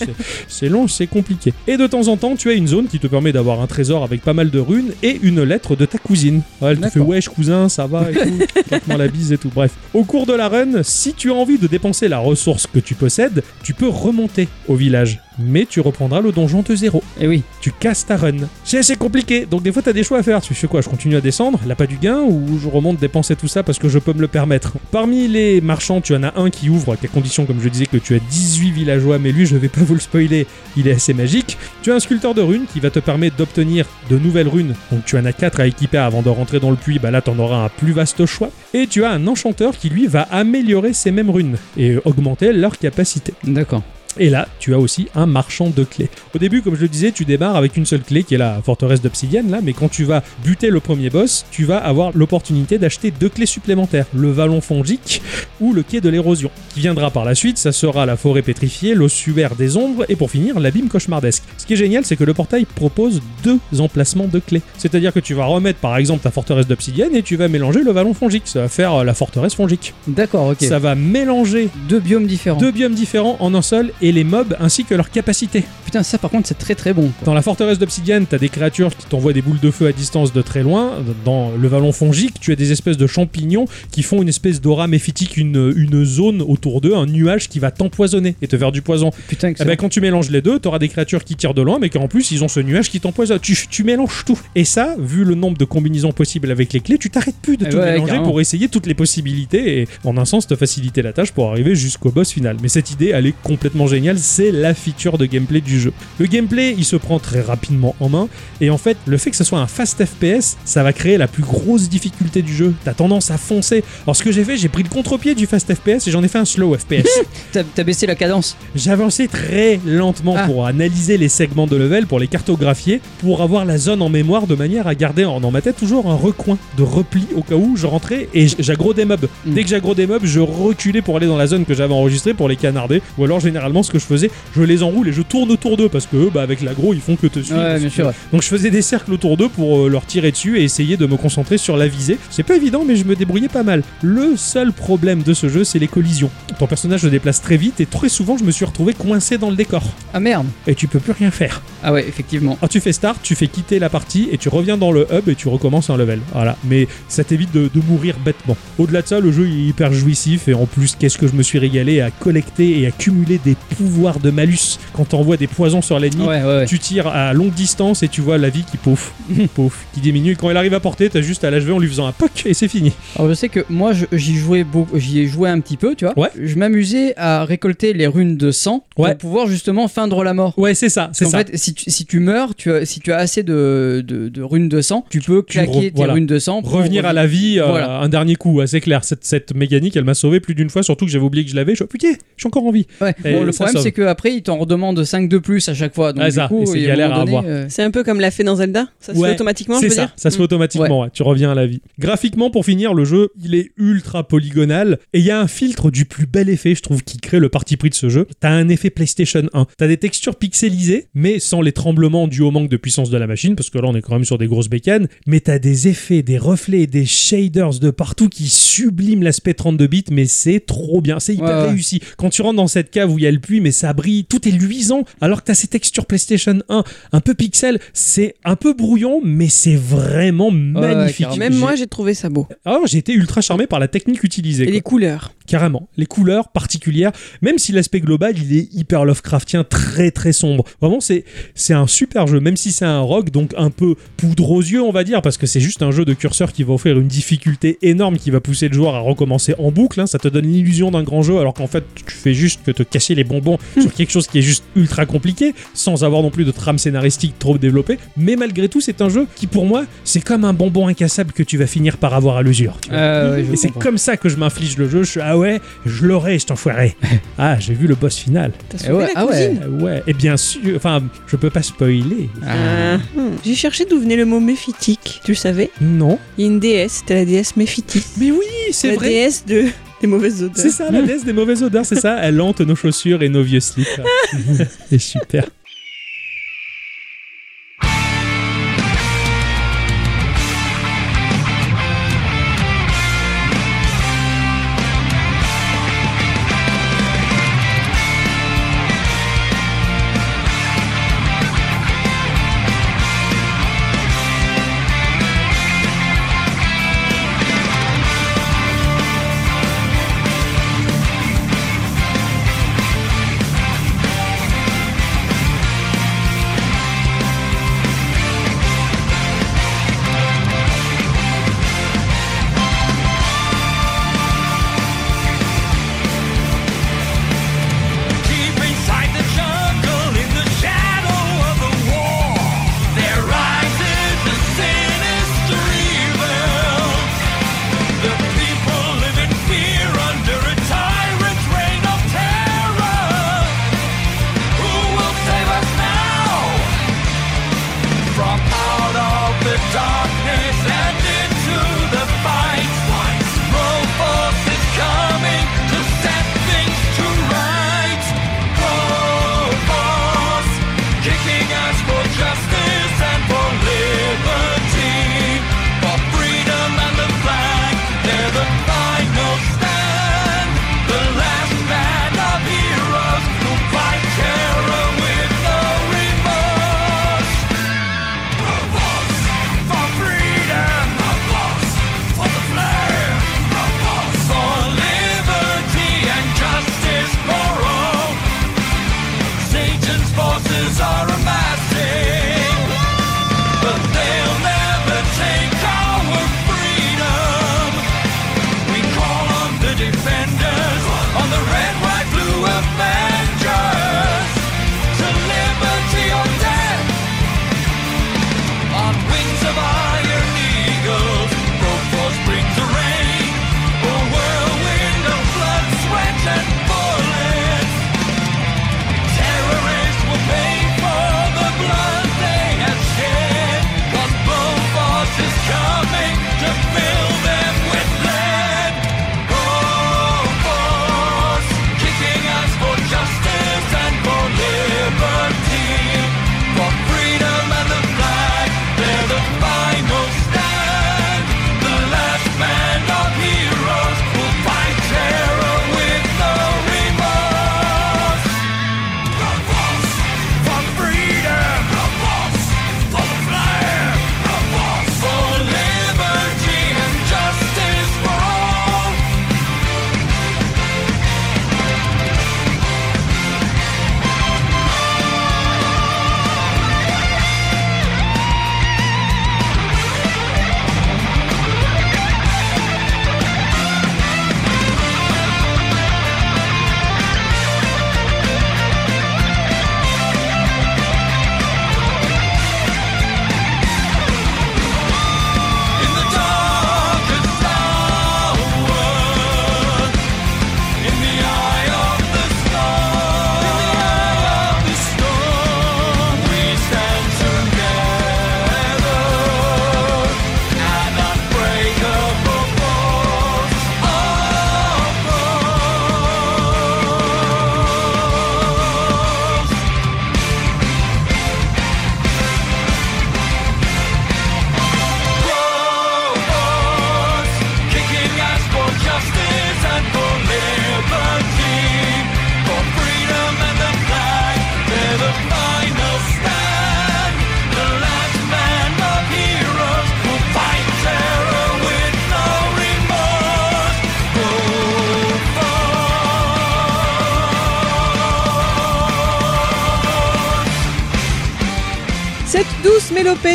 c'est- 0.49 0.69
long, 0.69 0.87
c'est 0.89 1.07
compliqué. 1.07 1.53
Et 1.67 1.77
de 1.77 1.87
temps 1.87 2.09
en 2.09 2.17
temps, 2.17 2.37
tu 2.37 2.49
as 2.51 2.53
une 2.53 2.67
zone 2.69 2.87
qui 2.87 2.99
te 2.99 3.07
permet 3.07 3.33
d'avoir 3.33 3.61
un 3.61 3.67
trésor 3.67 4.03
avec 4.05 4.23
pas 4.23 4.33
mal 4.33 4.51
de 4.51 4.59
runes 4.59 4.93
et 5.03 5.19
une 5.23 5.43
lettre 5.43 5.75
de 5.77 5.85
ta 5.87 5.99
cousine. 5.99 6.43
Ouais, 6.61 6.71
elle 6.73 6.81
te 6.81 6.89
fait 6.89 7.01
wesh 7.01 7.29
cousin, 7.29 7.69
ça 7.69 7.87
va 7.87 8.11
et 8.11 8.15
tout, 8.15 8.79
la 8.97 9.09
bise 9.09 9.33
et 9.33 9.39
tout. 9.39 9.51
Bref, 9.55 9.73
au 9.93 10.05
cours 10.05 10.27
de 10.27 10.33
la 10.33 10.49
run, 10.49 10.83
si 10.83 11.13
tu 11.15 11.31
as 11.31 11.35
envie 11.35 11.59
de 11.59 11.67
dépenser 11.67 12.09
la 12.09 12.19
ressource 12.19 12.67
que 12.67 12.79
tu 12.79 12.95
possèdes, 12.95 13.43
tu 13.63 13.74
peux 13.77 13.89
remonter 13.89 14.49
au 14.69 14.75
village. 14.75 15.21
Mais 15.39 15.67
tu 15.67 15.81
reprendras 15.81 16.21
le 16.21 16.33
donjon 16.33 16.63
de 16.63 16.75
zéro. 16.75 17.03
Et 17.21 17.27
oui. 17.27 17.43
Tu 17.61 17.71
casses 17.71 18.07
ta 18.07 18.17
run. 18.17 18.49
C'est 18.65 18.79
assez 18.79 18.97
compliqué, 18.97 19.47
donc 19.47 19.63
des 19.63 19.73
fois 19.73 19.83
t'as 19.83 19.93
des 19.93 20.03
choix 20.05 20.19
à 20.19 20.23
faire. 20.23 20.41
Tu 20.41 20.55
fais 20.55 20.67
quoi? 20.67 20.81
Je 20.81 20.89
continue 20.89 21.17
à 21.17 21.21
descendre, 21.21 21.61
là 21.67 21.75
pas 21.75 21.87
du 21.87 21.97
gain, 21.97 22.21
ou 22.21 22.59
je 22.63 22.69
remonte 22.69 22.99
dépenser 22.99 23.37
tout 23.37 23.49
ça 23.49 23.63
parce 23.63 23.79
que 23.79 23.89
je 23.89 23.99
peux 23.99 24.13
me 24.13 24.21
le 24.21 24.29
permettre? 24.29 24.75
Parmi 24.91 25.29
les 25.29 25.61
marchands, 25.61 26.01
tu 26.01 26.15
en 26.15 26.23
as 26.23 26.39
un 26.39 26.51
qui 26.51 26.69
ouvre, 26.71 26.93
à 26.93 26.97
condition, 27.07 27.45
comme 27.47 27.61
je 27.61 27.69
disais, 27.69 27.87
que 27.87 27.97
tu 27.97 28.15
as 28.15 28.19
18 28.19 28.71
villageois, 28.71 29.19
mais 29.19 29.33
lui 29.33 29.47
je 29.47 29.57
vais 29.57 29.69
pas 29.69 29.83
vous 29.83 29.95
le 29.95 30.01
spoiler, 30.01 30.47
il 30.77 30.89
est 30.89 30.93
assez 30.93 31.15
magique. 31.15 31.59
Tu 31.83 31.93
as 31.93 31.95
un 31.95 32.01
sculpteur 32.01 32.35
de 32.35 32.43
runes 32.43 32.65
qui 32.73 32.81
va 32.81 32.91
te 32.91 32.99
permettre 32.99 33.37
d'obtenir 33.37 33.87
de 34.11 34.19
nouvelles 34.19 34.49
runes, 34.49 34.75
donc 34.91 35.05
tu 35.05 35.17
en 35.17 35.25
as 35.25 35.33
4 35.33 35.61
à 35.61 35.67
équiper 35.67 35.99
avant 35.99 36.23
de 36.23 36.29
rentrer 36.29 36.61
dans 36.61 36.71
le 36.71 36.77
puits, 36.77 36.99
bah 36.99 37.11
là 37.11 37.21
t'en 37.21 37.39
auras 37.39 37.65
un 37.65 37.69
plus 37.69 37.93
vaste 37.93 38.27
choix. 38.27 38.51
Et 38.73 38.87
tu 38.87 39.05
as 39.05 39.11
un 39.11 39.27
enchanteur 39.27 39.77
qui 39.77 39.89
lui 39.89 40.07
va 40.07 40.23
améliorer 40.23 40.93
ces 40.93 41.11
mêmes 41.11 41.31
runes 41.31 41.57
et 41.77 41.97
augmenter 42.05 42.53
leur 42.53 42.79
capacité. 42.79 43.35
D'accord. 43.45 43.83
Et 44.19 44.31
là, 44.31 44.49
tu 44.61 44.75
as 44.75 44.79
aussi 44.79 45.09
un 45.15 45.27
marchand 45.27 45.71
de 45.75 45.85
clés. 45.85 46.09
Au 46.35 46.39
début, 46.39 46.63
comme 46.63 46.77
je 46.77 46.83
le 46.83 46.89
disais, 46.89 47.11
tu 47.13 47.25
démarres 47.25 47.57
avec 47.57 47.77
une 47.77 47.87
seule 47.87 48.03
clé 48.03 48.23
qui 48.23 48.35
est 48.35 48.39
la 48.39 48.61
forteresse 48.63 49.01
d'obsidienne 49.03 49.51
là, 49.51 49.61
mais 49.63 49.73
quand 49.73 49.89
tu 49.89 50.05
vas 50.05 50.23
buter 50.45 50.71
le 50.71 50.81
premier 50.81 51.11
boss, 51.11 51.45
tu 51.51 51.65
vas 51.65 51.79
avoir 51.79 52.13
l'opportunité 52.15 52.79
d'acheter 52.79 53.11
deux 53.11 53.29
clés 53.29 53.47
supplémentaires, 53.47 54.07
le 54.15 54.31
vallon 54.31 54.61
fongique 54.61 55.23
ou 55.61 55.73
le 55.73 55.83
quai 55.83 56.01
de 56.01 56.09
l'érosion. 56.09 56.51
Qui 56.75 56.81
viendra 56.81 57.11
par 57.11 57.25
la 57.25 57.35
suite, 57.35 57.59
ça 57.59 57.73
sera 57.73 58.07
la 58.07 58.17
forêt 58.17 58.43
pétrifiée, 58.43 58.95
l'ossuaire 58.95 59.55
des 59.57 59.77
ombres 59.77 60.05
et 60.09 60.17
pour 60.17 60.31
finir, 60.31 60.61
l'abîme 60.61 60.89
cauchemardesque. 60.89 61.43
Ce 61.59 61.67
qui 61.67 61.73
est 61.75 61.77
génial, 61.77 62.05
c'est 62.05 62.17
que 62.17 62.25
le 62.25 62.35
portail 62.35 62.65
propose 62.65 63.21
deux 63.43 63.59
emplacements 63.79 64.27
de 64.29 64.39
clés. 64.39 64.63
C'est-à-dire 64.79 65.13
que 65.13 65.21
tu 65.21 65.35
vas 65.35 65.45
remettre 65.47 65.79
par 65.79 65.97
exemple 65.97 66.23
ta 66.23 66.31
forteresse 66.31 66.67
d'obsidienne 66.67 67.15
et 67.15 67.23
tu 67.23 67.37
vas 67.37 67.49
mélanger 67.49 67.83
le 67.83 67.93
vallon 67.93 68.15
fongique. 68.15 68.45
Ça 68.47 68.61
va 68.63 68.69
faire 68.69 68.95
euh, 68.95 69.05
la 69.05 69.15
forteresse 69.15 69.55
fongique. 69.55 69.95
D'accord, 70.07 70.49
ok. 70.49 70.63
Ça 70.63 70.79
va 70.79 70.95
mélanger 70.95 71.69
Deux 71.89 72.01
biomes 72.01 72.27
différents. 72.27 72.59
deux 72.59 72.71
biomes 72.71 72.95
différents 72.95 73.37
en 73.41 73.55
un 73.55 73.63
seul 73.63 73.93
et 74.05 74.13
les 74.13 74.23
mobs 74.25 74.55
ainsi 74.61 74.85
que 74.85 74.95
leurs 74.95 75.11
capacités. 75.11 75.65
Putain, 75.85 76.03
ça 76.03 76.19
par 76.19 76.31
contre, 76.31 76.47
c'est 76.49 76.59
très 76.59 76.75
très 76.75 76.93
bon. 76.93 77.11
Dans 77.25 77.35
la 77.35 77.43
forteresse 77.43 77.79
d'Obsidian, 77.79 78.25
t'as 78.29 78.39
des 78.39 78.49
créatures 78.49 78.95
qui 78.97 79.07
t'envoient 79.07 79.33
des 79.33 79.43
boules 79.43 79.61
de 79.61 79.71
feu 79.71 79.87
à 79.87 79.93
distance 79.93 80.33
de 80.33 80.43
très 80.43 80.63
loin. 80.63 80.93
Dans 81.25 81.51
le 81.59 81.69
vallon 81.69 81.91
fongique, 81.93 82.39
tu 82.41 82.53
as 82.53 82.57
des 82.57 82.71
espèces 82.71 82.97
de 82.97 83.07
champignons 83.07 83.65
qui 83.91 84.03
font 84.03 84.21
une 84.23 84.29
espèce 84.29 84.61
d'aura 84.61 84.87
méphitique, 84.87 85.37
une, 85.37 85.73
une 85.77 86.05
zone 86.05 86.43
autour 86.43 86.81
d'eux, 86.81 86.95
un 86.95 87.07
nuage 87.07 87.49
qui 87.49 87.59
va 87.59 87.71
t'empoisonner 87.71 88.37
et 88.43 88.47
te 88.49 88.57
faire 88.59 88.73
du 88.73 88.83
poison. 88.83 89.11
Putain, 89.29 89.53
Eh 89.59 89.65
ben, 89.65 89.77
quand 89.77 89.89
tu 89.89 90.01
mélanges 90.01 90.31
les 90.31 90.43
deux, 90.43 90.59
t'auras 90.59 90.79
des 90.79 90.89
créatures 90.89 91.25
qui 91.25 91.35
tirent 91.37 91.55
de 91.55 91.63
loin, 91.63 91.79
mais 91.81 91.89
qu'en 91.89 92.07
plus 92.09 92.31
ils 92.31 92.45
ont 92.45 92.49
ce 92.49 92.61
nuage 92.61 92.91
qui 92.91 93.01
t'empoisonne. 93.01 93.39
Tu, 93.41 93.57
tu 93.71 93.85
mélanges 93.85 94.25
tout. 94.27 94.39
Et 94.55 94.65
ça, 94.65 94.95
vu 94.99 95.25
le 95.25 95.35
nombre 95.35 95.57
de 95.57 95.65
combinaisons 95.65 96.13
possibles 96.13 96.51
avec 96.51 96.73
les 96.73 96.81
clés, 96.81 96.99
tu 96.99 97.09
t'arrêtes 97.11 97.37
plus 97.41 97.57
de 97.57 97.65
Eh 97.67 97.71
tout 97.71 97.77
ouais, 97.79 97.93
mélanger 97.93 98.07
carrément. 98.13 98.27
pour 98.27 98.41
essayer 98.41 98.69
toutes 98.69 98.87
les 98.87 98.95
possibilités 98.95 99.81
et 99.81 99.89
en 100.05 100.17
un 100.19 100.25
sens 100.25 100.47
te 100.47 100.57
faciliter 100.57 101.01
la 101.03 101.13
tâche 101.13 101.33
pour 101.33 101.51
arriver 101.51 101.75
jusqu'au 101.75 102.11
boss 102.11 102.31
final. 102.33 102.57
Mais 102.63 102.69
cette 102.69 102.91
idée, 102.91 103.11
elle 103.15 103.27
est 103.27 103.35
complètement 103.43 103.87
géniale. 103.87 103.94
C'est 104.17 104.51
la 104.51 104.75
feature 104.75 105.19
de 105.19 105.27
gameplay 105.27 105.61
du 105.61 105.79
jeu. 105.81 105.93
Le 106.19 106.27
gameplay, 106.27 106.75
il 106.77 106.85
se 106.85 106.97
prend 106.97 107.19
très 107.19 107.41
rapidement 107.41 107.95
en 108.01 108.09
main. 108.09 108.29
Et 108.61 108.71
en 108.71 108.79
fait, 108.79 108.97
le 109.07 109.17
fait 109.19 109.31
que 109.31 109.37
ce 109.37 109.45
soit 109.45 109.59
un 109.61 109.67
fast 109.67 110.05
FPS, 110.05 110.57
ça 110.65 110.83
va 110.83 110.93
créer 110.93 111.17
la 111.17 111.29
plus 111.29 111.43
grosse 111.43 111.89
difficulté 111.89 112.43
du 112.43 112.55
jeu. 112.55 112.75
T'as 112.85 112.95
tendance 112.95 113.31
à 113.31 113.39
foncer. 113.39 113.85
Alors 114.07 114.17
ce 114.17 114.23
que 114.23 114.33
j'ai 114.33 114.45
fait, 114.45 114.57
j'ai 114.57 114.69
pris 114.69 114.83
le 114.83 114.89
contre-pied 114.89 115.35
du 115.35 115.47
fast 115.47 115.73
FPS 115.75 116.07
et 116.07 116.11
j'en 116.11 116.23
ai 116.23 116.29
fait 116.29 116.39
un 116.39 116.45
slow 116.45 116.77
FPS. 116.77 117.09
T'as 117.53 117.85
baissé 117.85 118.07
la 118.07 118.15
cadence. 118.15 118.57
J'avançais 118.75 119.27
très 119.29 119.81
lentement 119.87 120.35
Ah. 120.37 120.47
pour 120.47 120.67
analyser 120.67 121.17
les 121.17 121.29
segments 121.29 121.67
de 121.69 121.77
level, 121.77 122.07
pour 122.07 122.19
les 122.19 122.27
cartographier, 122.27 123.01
pour 123.21 123.41
avoir 123.43 123.65
la 123.65 123.79
zone 123.79 124.03
en 124.03 124.09
mémoire 124.09 124.47
de 124.49 124.55
manière 124.57 124.87
à 124.89 124.95
garder 124.97 125.25
en, 125.25 125.41
dans 125.41 125.51
ma 125.53 125.61
tête 125.61 125.77
toujours 125.77 126.11
un 126.11 126.17
recoin 126.17 126.59
de 126.77 126.83
repli 126.83 127.27
au 127.37 127.43
cas 127.43 127.55
où 127.55 127.77
je 127.77 127.87
rentrais 127.87 128.29
et 128.35 128.49
j'aggro 128.59 128.93
des 128.95 129.05
mobs. 129.05 129.29
Mm. 129.47 129.55
Dès 129.55 129.63
que 129.63 129.69
j'aggro 129.69 129.95
des 129.95 130.07
mobs, 130.09 130.25
je 130.25 130.41
reculais 130.41 131.03
pour 131.03 131.17
aller 131.17 131.27
dans 131.27 131.37
la 131.37 131.47
zone 131.47 131.65
que 131.65 131.75
j'avais 131.75 131.95
enregistrée 131.95 132.35
pour 132.35 132.49
les 132.49 132.57
canarder. 132.57 133.01
Ou 133.19 133.25
alors 133.25 133.39
généralement 133.41 133.83
ce 133.85 133.93
que 133.93 133.99
je 133.99 134.05
faisais, 134.05 134.31
je 134.57 134.63
les 134.63 134.83
enroule 134.83 135.09
et 135.09 135.13
je 135.13 135.23
tourne 135.23 135.51
autour 135.51 135.77
d'eux 135.77 135.89
parce 135.89 136.07
que 136.07 136.17
eux, 136.17 136.31
bah, 136.33 136.43
avec 136.43 136.63
l'aggro, 136.63 136.95
ils 136.95 137.01
font 137.01 137.17
que 137.17 137.27
te 137.27 137.41
suivre. 137.41 137.61
Ouais, 137.61 137.79
bien 137.79 137.89
sûr. 137.89 138.13
Donc 138.33 138.43
je 138.43 138.49
faisais 138.49 138.71
des 138.71 138.83
cercles 138.83 139.13
autour 139.13 139.37
d'eux 139.37 139.49
pour 139.49 139.87
euh, 139.87 139.89
leur 139.89 140.07
tirer 140.07 140.33
dessus 140.33 140.59
et 140.59 140.65
essayer 140.65 140.97
de 140.97 141.07
me 141.07 141.17
concentrer 141.17 141.59
sur 141.59 141.77
la 141.77 141.87
visée. 141.87 142.19
C'est 142.31 142.43
pas 142.43 142.57
évident, 142.57 142.85
mais 142.87 142.97
je 142.97 143.05
me 143.05 143.15
débrouillais 143.15 143.49
pas 143.49 143.63
mal. 143.63 143.83
Le 144.03 144.37
seul 144.37 144.73
problème 144.73 145.23
de 145.23 145.35
ce 145.35 145.49
jeu, 145.49 145.65
c'est 145.65 145.79
les 145.79 145.89
collisions. 145.89 146.31
Ton 146.59 146.67
personnage 146.67 147.03
se 147.03 147.07
déplace 147.09 147.41
très 147.41 147.57
vite 147.57 147.81
et 147.81 147.87
très 147.87 148.09
souvent, 148.09 148.37
je 148.37 148.45
me 148.45 148.51
suis 148.51 148.65
retrouvé 148.65 148.95
coincé 148.95 149.39
dans 149.39 149.51
le 149.51 149.57
décor. 149.57 149.83
Ah 150.13 150.21
merde. 150.21 150.47
Et 150.67 150.75
tu 150.75 150.89
peux 150.89 150.99
plus 151.01 151.13
rien 151.13 151.31
faire. 151.31 151.63
Ah 151.83 151.93
ouais, 151.93 152.07
effectivement. 152.09 152.57
Alors 152.61 152.69
tu 152.69 152.81
fais 152.81 152.93
start, 152.93 153.19
tu 153.23 153.35
fais 153.35 153.47
quitter 153.47 153.79
la 153.79 153.89
partie 153.89 154.29
et 154.33 154.39
tu 154.39 154.49
reviens 154.49 154.77
dans 154.77 154.93
le 154.93 155.07
hub 155.13 155.29
et 155.29 155.35
tu 155.35 155.49
recommences 155.49 155.91
un 155.91 155.97
level. 155.97 156.21
Voilà. 156.33 156.57
Mais 156.65 156.89
ça 157.09 157.25
t'évite 157.25 157.53
de, 157.53 157.71
de 157.73 157.81
mourir 157.87 158.17
bêtement. 158.25 158.57
Au-delà 158.79 159.03
de 159.03 159.09
ça, 159.09 159.21
le 159.21 159.31
jeu 159.33 159.47
est 159.47 159.53
hyper 159.53 159.93
jouissif 159.93 160.49
et 160.49 160.55
en 160.55 160.67
plus, 160.67 160.97
qu'est-ce 160.99 161.19
que 161.19 161.27
je 161.27 161.35
me 161.35 161.43
suis 161.43 161.59
régalé 161.59 162.01
à 162.01 162.11
collecter 162.11 162.81
et 162.81 162.87
accumuler 162.87 163.39
des 163.45 163.57
pouvoirs 163.77 164.21
de 164.21 164.31
malus 164.31 164.79
quand 164.95 165.05
t'envoies 165.07 165.37
des 165.37 165.47
poisons 165.47 165.83
sur 165.83 165.99
l'ennemi. 165.99 166.23
Ouais, 166.25 166.43
ouais, 166.43 166.45
ouais. 166.45 166.67
Tu 166.67 166.79
tires 166.79 167.07
à 167.09 167.33
longue 167.33 167.53
distance 167.53 168.03
et 168.03 168.09
tu 168.09 168.21
vois 168.21 168.39
la 168.39 168.49
vie 168.49 168.65
qui 168.71 168.77
pouf, 168.77 169.13
qui 169.95 170.01
diminue. 170.01 170.33
Et 170.33 170.35
quand 170.37 170.51
elle 170.51 170.57
arrive 170.57 170.75
à 170.75 170.81
porter, 170.81 171.09
t'as 171.11 171.21
juste 171.21 171.45
à 171.45 171.51
l'achever 171.51 171.73
en 171.73 171.79
lui 171.79 171.89
faisant 171.89 172.07
un 172.07 172.13
poc 172.13 172.31
et 172.47 172.55
c'est 172.55 172.69
fini. 172.69 172.93
Alors 173.17 173.29
je 173.29 173.35
sais 173.35 173.49
que 173.49 173.61
moi 173.69 173.93
j'y 174.13 174.37
jouais 174.37 174.65
beaucoup, 174.65 174.99
j'y 174.99 175.21
ai 175.21 175.27
joué 175.27 175.49
un 175.49 175.61
petit 175.61 175.77
peu, 175.77 175.95
tu 175.95 176.05
vois. 176.05 176.19
Ouais. 176.19 176.29
Je 176.41 176.55
m'amusais 176.57 177.15
à 177.17 177.45
récolter 177.45 177.93
les 177.93 178.07
runes 178.07 178.37
de 178.37 178.51
sang 178.51 178.85
pour 178.97 179.15
pouvoir 179.17 179.47
justement 179.47 179.89
feindre 179.89 180.23
la 180.25 180.35
mort. 180.35 180.55
Ouais, 180.59 180.75
c'est 180.75 180.89
ça, 180.89 181.11
c'est 181.13 181.27
En 181.27 181.31
ça. 181.31 181.39
fait, 181.39 181.57
si 181.57 181.75
tu, 181.75 181.91
si 181.91 182.07
tu 182.07 182.21
meurs, 182.21 182.55
tu 182.55 182.73
as, 182.73 182.85
si 182.87 183.01
tu 183.01 183.13
as 183.13 183.17
assez 183.19 183.43
de, 183.43 184.03
de, 184.07 184.29
de 184.29 184.43
runes 184.43 184.69
de 184.69 184.81
sang, 184.81 185.05
tu 185.11 185.21
peux 185.21 185.43
Tu 185.47 185.59
claquer 185.59 185.71
re- 185.73 185.81
tes 185.83 185.93
voilà. 185.95 186.13
runes 186.15 186.27
de 186.27 186.39
sang. 186.39 186.63
pour 186.63 186.73
Revenir 186.73 187.07
à 187.07 187.13
la 187.13 187.27
vie 187.27 187.59
euh, 187.59 187.67
Voilà. 187.67 188.01
un 188.01 188.09
dernier 188.09 188.37
coup, 188.37 188.61
c'est 188.67 188.81
clair. 188.81 189.05
Cette, 189.05 189.25
cette 189.25 189.55
mécanique, 189.55 189.97
elle 189.97 190.05
m'a 190.05 190.15
sauvé 190.15 190.41
plus 190.41 190.55
d'une 190.55 190.71
fois, 190.71 190.83
surtout 190.83 191.05
que 191.07 191.11
j'avais 191.11 191.25
oublié 191.25 191.45
que 191.45 191.51
je 191.51 191.57
l'avais. 191.57 191.73
Je 191.73 191.77
suis 191.79 191.87
putain, 191.87 192.09
je 192.37 192.43
suis 192.43 192.47
encore 192.47 192.67
en 192.67 192.71
vie. 192.71 192.87
Ouais. 193.01 193.15
Bon, 193.23 193.43
le 193.45 193.53
problème 193.55 193.75
sauve. 193.75 193.83
c'est 193.83 193.93
qu'après 193.93 194.35
ils 194.35 194.43
t'en 194.43 194.59
redemandent 194.59 195.03
5 195.05 195.29
de 195.29 195.39
plus 195.39 195.69
à 195.69 195.75
chaque 195.75 195.95
fois. 195.95 196.13
Donc 196.13 196.23
Ouais, 196.23 196.31
du 196.31 196.37
ça, 196.37 196.49
coup, 196.49 196.63
et 196.63 196.67
c'est 196.67 196.83
galère 196.83 197.13
à 197.13 197.23
avoir. 197.23 197.45
euh, 197.47 197.67
C'est 197.69 197.83
un 197.83 197.91
peu 197.91 198.05
comme 198.05 198.21
l'a 198.21 198.31
fait 198.31 198.45
dans 198.45 198.57
Zelda 198.57 198.87
Ça 199.01 199.15
se 199.15 199.19
Ouais, 199.19 199.29
fait 199.31 199.35
automatiquement, 199.35 199.77
je 199.77 199.81
C'est 199.81 199.89
veux 199.89 199.95
ça, 199.95 200.03
dire 200.07 200.13
ça 200.17 200.31
se 200.31 200.37
fait 200.37 200.43
automatiquement, 200.43 201.01
ouais, 201.03 201.09
tu 201.13 201.23
reviens 201.23 201.51
à 201.51 201.55
la 201.55 201.67
vie. 201.67 201.81
Graphiquement, 201.99 202.51
pour 202.51 202.65
finir, 202.65 202.95
le 202.95 203.05
jeu, 203.05 203.31
il 203.43 203.55
est 203.55 203.71
ultra 203.77 204.27
polygonal 204.27 204.99
et 205.13 205.19
il 205.21 205.25
y 205.25 205.31
a 205.31 205.41
un 205.41 205.47
filtre 205.49 205.91
du 205.91 206.05
plus 206.05 206.27
bel 206.27 206.49
effet, 206.49 206.75
je 206.75 206.83
trouve, 206.83 207.03
qui 207.03 207.19
crée 207.19 207.39
le 207.41 207.49
parti 207.49 207.77
pris 207.77 207.91
de 207.91 207.95
ce 207.95 208.09
jeu. 208.09 208.27
T'as 208.41 208.51
un 208.51 208.69
effet 208.69 208.91
PlayStation 208.91 209.43
1. 209.53 209.67
T'as 209.79 209.87
des 209.87 209.97
textures 209.97 210.37
pixelisées, 210.37 211.07
mais 211.15 211.39
sans 211.39 211.61
les 211.63 211.73
tremblements 211.73 212.29
dus 212.29 212.43
au 212.43 212.51
manque 212.51 212.69
de 212.69 212.77
puissance 212.77 213.11
de 213.11 213.17
la 213.19 213.27
machine, 213.27 213.55
parce 213.57 213.71
que 213.71 213.79
là, 213.79 213.89
on 213.89 213.95
est 213.95 214.03
quand 214.03 214.15
même 214.15 214.25
sur 214.25 214.39
des 214.39 214.47
grosses 214.47 214.69
bécanes. 214.69 215.09
Mais 215.27 215.41
t'as 215.41 215.59
des 215.59 215.89
effets, 215.89 216.23
des 216.23 216.39
reflets, 216.39 216.83
et 216.83 216.87
des 216.87 217.05
shaders 217.05 217.79
de 217.81 217.91
partout 217.91 218.29
qui 218.29 218.49
subliment 218.49 219.23
l'aspect 219.23 219.55
32 219.55 219.87
bits, 219.87 220.05
mais 220.11 220.27
c'est 220.27 220.61
trop 220.61 221.01
bien, 221.01 221.21
c'est 221.21 221.35
hyper 221.35 221.45
Ouais, 221.49 221.55
ouais. 221.65 221.69
réussi. 221.71 222.01
Quand 222.17 222.31
tu 222.31 222.43
rentres 222.43 222.57
dans 222.57 222.67
cette 222.67 222.91
cave 222.91 223.13
où 223.13 223.19
il 223.19 223.23
y 223.25 223.27
a 223.27 223.31
le 223.31 223.39
mais 223.49 223.73
ça 223.73 223.93
brille, 223.93 224.25
tout 224.25 224.47
est 224.49 224.53
luisant, 224.53 225.05
alors 225.21 225.41
que 225.41 225.47
t'as 225.47 225.55
ces 225.55 225.67
textures 225.69 226.07
PlayStation 226.07 226.59
1 226.69 226.85
un 227.13 227.21
peu 227.21 227.35
pixel, 227.35 227.79
c'est 227.93 228.35
un 228.45 228.57
peu 228.57 228.73
brouillon, 228.73 229.21
mais 229.25 229.49
c'est 229.49 229.77
vraiment 229.77 230.51
magnifique. 230.51 231.37
Même 231.39 231.55
moi, 231.55 231.75
j'ai 231.77 231.87
trouvé 231.87 232.15
ça 232.15 232.29
beau. 232.29 232.47
alors 232.65 232.87
j'ai 232.87 232.99
été 232.99 233.13
ultra 233.13 233.41
charmé 233.41 233.67
par 233.67 233.79
la 233.79 233.89
technique 233.89 234.23
utilisée. 234.25 234.65
Et 234.65 234.67
quoi. 234.67 234.75
les 234.75 234.81
couleurs. 234.81 235.33
Carrément. 235.47 235.89
Les 235.99 236.07
couleurs 236.07 236.49
particulières, 236.49 237.13
même 237.43 237.59
si 237.59 237.73
l'aspect 237.73 238.01
global, 238.01 238.35
il 238.39 238.57
est 238.57 238.73
hyper 238.73 239.05
Lovecraftien, 239.05 239.63
très 239.63 240.11
très 240.11 240.33
sombre. 240.33 240.65
Vraiment, 240.81 241.01
c'est 241.01 241.25
c'est 241.55 241.75
un 241.75 241.87
super 241.87 242.27
jeu, 242.27 242.41
même 242.41 242.57
si 242.57 242.73
c'est 242.73 242.87
un 242.87 243.01
rock, 243.01 243.31
donc 243.31 243.53
un 243.59 243.71
peu 243.71 243.95
poudre 244.17 244.51
aux 244.51 244.63
yeux, 244.63 244.83
on 244.83 244.91
va 244.91 245.05
dire, 245.05 245.21
parce 245.21 245.37
que 245.37 245.47
c'est 245.47 245.61
juste 245.61 245.83
un 245.83 245.91
jeu 245.91 246.05
de 246.07 246.15
curseur 246.15 246.53
qui 246.53 246.63
va 246.63 246.73
offrir 246.73 246.99
une 246.99 247.09
difficulté 247.09 247.79
énorme 247.83 248.17
qui 248.17 248.31
va 248.31 248.41
pousser 248.41 248.69
le 248.69 248.75
joueur 248.75 248.95
à 248.95 249.01
recommencer 249.01 249.55
en 249.59 249.71
boucle. 249.71 250.01
hein. 250.01 250.07
Ça 250.07 250.19
te 250.19 250.29
donne 250.29 250.47
l'illusion 250.47 250.91
d'un 250.91 251.03
grand 251.03 251.23
jeu, 251.23 251.39
alors 251.39 251.53
qu'en 251.53 251.67
fait, 251.67 251.85
tu 251.95 252.15
fais 252.15 252.33
juste 252.35 252.61
que 252.65 252.71
te 252.71 252.83
casser 252.83 253.15
les 253.15 253.25
bonbons 253.41 253.59
sur 253.81 253.93
quelque 253.93 254.11
chose 254.11 254.27
qui 254.27 254.39
est 254.39 254.43
juste 254.43 254.65
ultra 254.77 255.07
compliqué, 255.07 255.55
sans 255.75 256.05
avoir 256.05 256.23
non 256.23 256.31
plus 256.31 256.45
de 256.45 256.51
trame 256.51 256.79
scénaristique 256.79 257.39
trop 257.39 257.59
développée. 257.59 257.99
Mais 258.17 258.37
malgré 258.37 258.69
tout, 258.69 258.81
c'est 258.81 259.01
un 259.03 259.09
jeu 259.09 259.27
qui, 259.37 259.47
pour 259.47 259.67
moi, 259.67 259.85
c'est 260.05 260.21
comme 260.21 260.45
un 260.45 260.53
bonbon 260.53 260.87
incassable 260.89 261.33
que 261.33 261.43
tu 261.43 261.57
vas 261.59 261.67
finir 261.67 261.97
par 261.99 262.15
avoir 262.15 262.37
à 262.37 262.43
l'usure. 262.43 262.79
euh, 262.93 263.37
ouais, 263.37 263.45
je 263.49 263.53
Et 263.53 263.57
c'est 263.57 263.71
comme 263.71 263.99
ça 263.99 264.17
que 264.17 264.29
je 264.29 264.37
m'inflige 264.37 264.77
le 264.79 264.89
jeu. 264.89 265.03
Je 265.03 265.11
suis 265.11 265.21
ah 265.21 265.37
ouais, 265.39 265.61
je 265.87 266.05
l'aurai, 266.07 266.39
je 266.39 266.47
t'enfoiré. 266.47 266.97
ah, 267.39 267.59
j'ai 267.59 267.75
vu 267.75 267.87
le 267.87 267.95
boss 267.95 268.17
final. 268.17 268.53
T'as 268.69 268.79
Eh 268.89 268.93
ouais, 268.93 269.05
la 269.05 269.11
ah 269.15 269.27
cousine 269.27 269.61
Euh, 269.65 269.83
ouais, 269.83 270.03
et 270.07 270.13
bien 270.13 270.37
sûr, 270.37 270.61
enfin, 270.77 271.03
je 271.27 271.37
peux 271.37 271.51
pas 271.51 271.63
spoiler. 271.63 272.29
Ah. 272.47 272.53
Ah, 272.95 272.97
hmm. 273.17 273.31
J'ai 273.45 273.55
cherché 273.55 273.85
d'où 273.85 274.01
venait 274.01 274.17
le 274.17 274.25
mot 274.25 274.41
méphitique. 274.41 275.21
Tu 275.25 275.33
le 275.33 275.37
savais? 275.37 275.71
Non. 275.81 276.19
Il 276.39 276.45
y 276.45 276.49
a 276.49 276.51
une 276.51 276.61
déesse, 276.61 276.93
c'était 277.01 277.15
la 277.15 277.25
déesse 277.25 277.57
Méphitis. 277.57 278.05
Mais 278.19 278.31
oui, 278.31 278.47
c'est 278.73 278.89
La 278.89 278.95
vrai. 278.95 279.09
déesse 279.09 279.45
de... 279.47 279.65
des 280.05 280.11
mauvaises 280.11 280.43
odeurs. 280.43 280.57
C'est 280.57 280.71
ça, 280.71 280.91
la 280.91 281.03
déesse 281.03 281.25
des 281.25 281.33
mauvaises 281.33 281.63
odeurs, 281.63 281.87
c'est 281.87 281.97
ça. 281.97 282.19
Elle 282.21 282.41
hante 282.41 282.61
nos 282.61 282.77
chaussures 282.77 283.23
et 283.23 283.29
nos 283.29 283.43
vieux 283.43 283.61
slips. 283.61 284.01
c'est 284.91 284.99
super. 284.99 285.47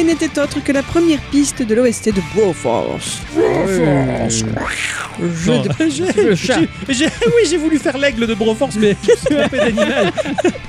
N'était 0.10 0.39
autre 0.39 0.64
que 0.64 0.72
la 0.72 0.82
première 0.84 1.20
piste 1.32 1.62
de 1.62 1.76
l'OST 1.76 2.10
de 2.14 2.22
Broforce. 2.34 3.20
Jeu 4.30 5.51
Non, 5.51 5.62
de- 5.62 5.70
j'ai- 5.89 6.24
le 6.24 6.36
chat. 6.36 6.60
oui, 6.88 7.43
j'ai 7.49 7.57
voulu 7.57 7.78
faire 7.78 7.97
l'aigle 7.97 8.26
de 8.26 8.34
Broforce, 8.34 8.76
mais 8.76 8.95
je 9.03 9.12
suis 9.16 9.36
trompé 9.36 9.57
d'animal. 9.57 10.12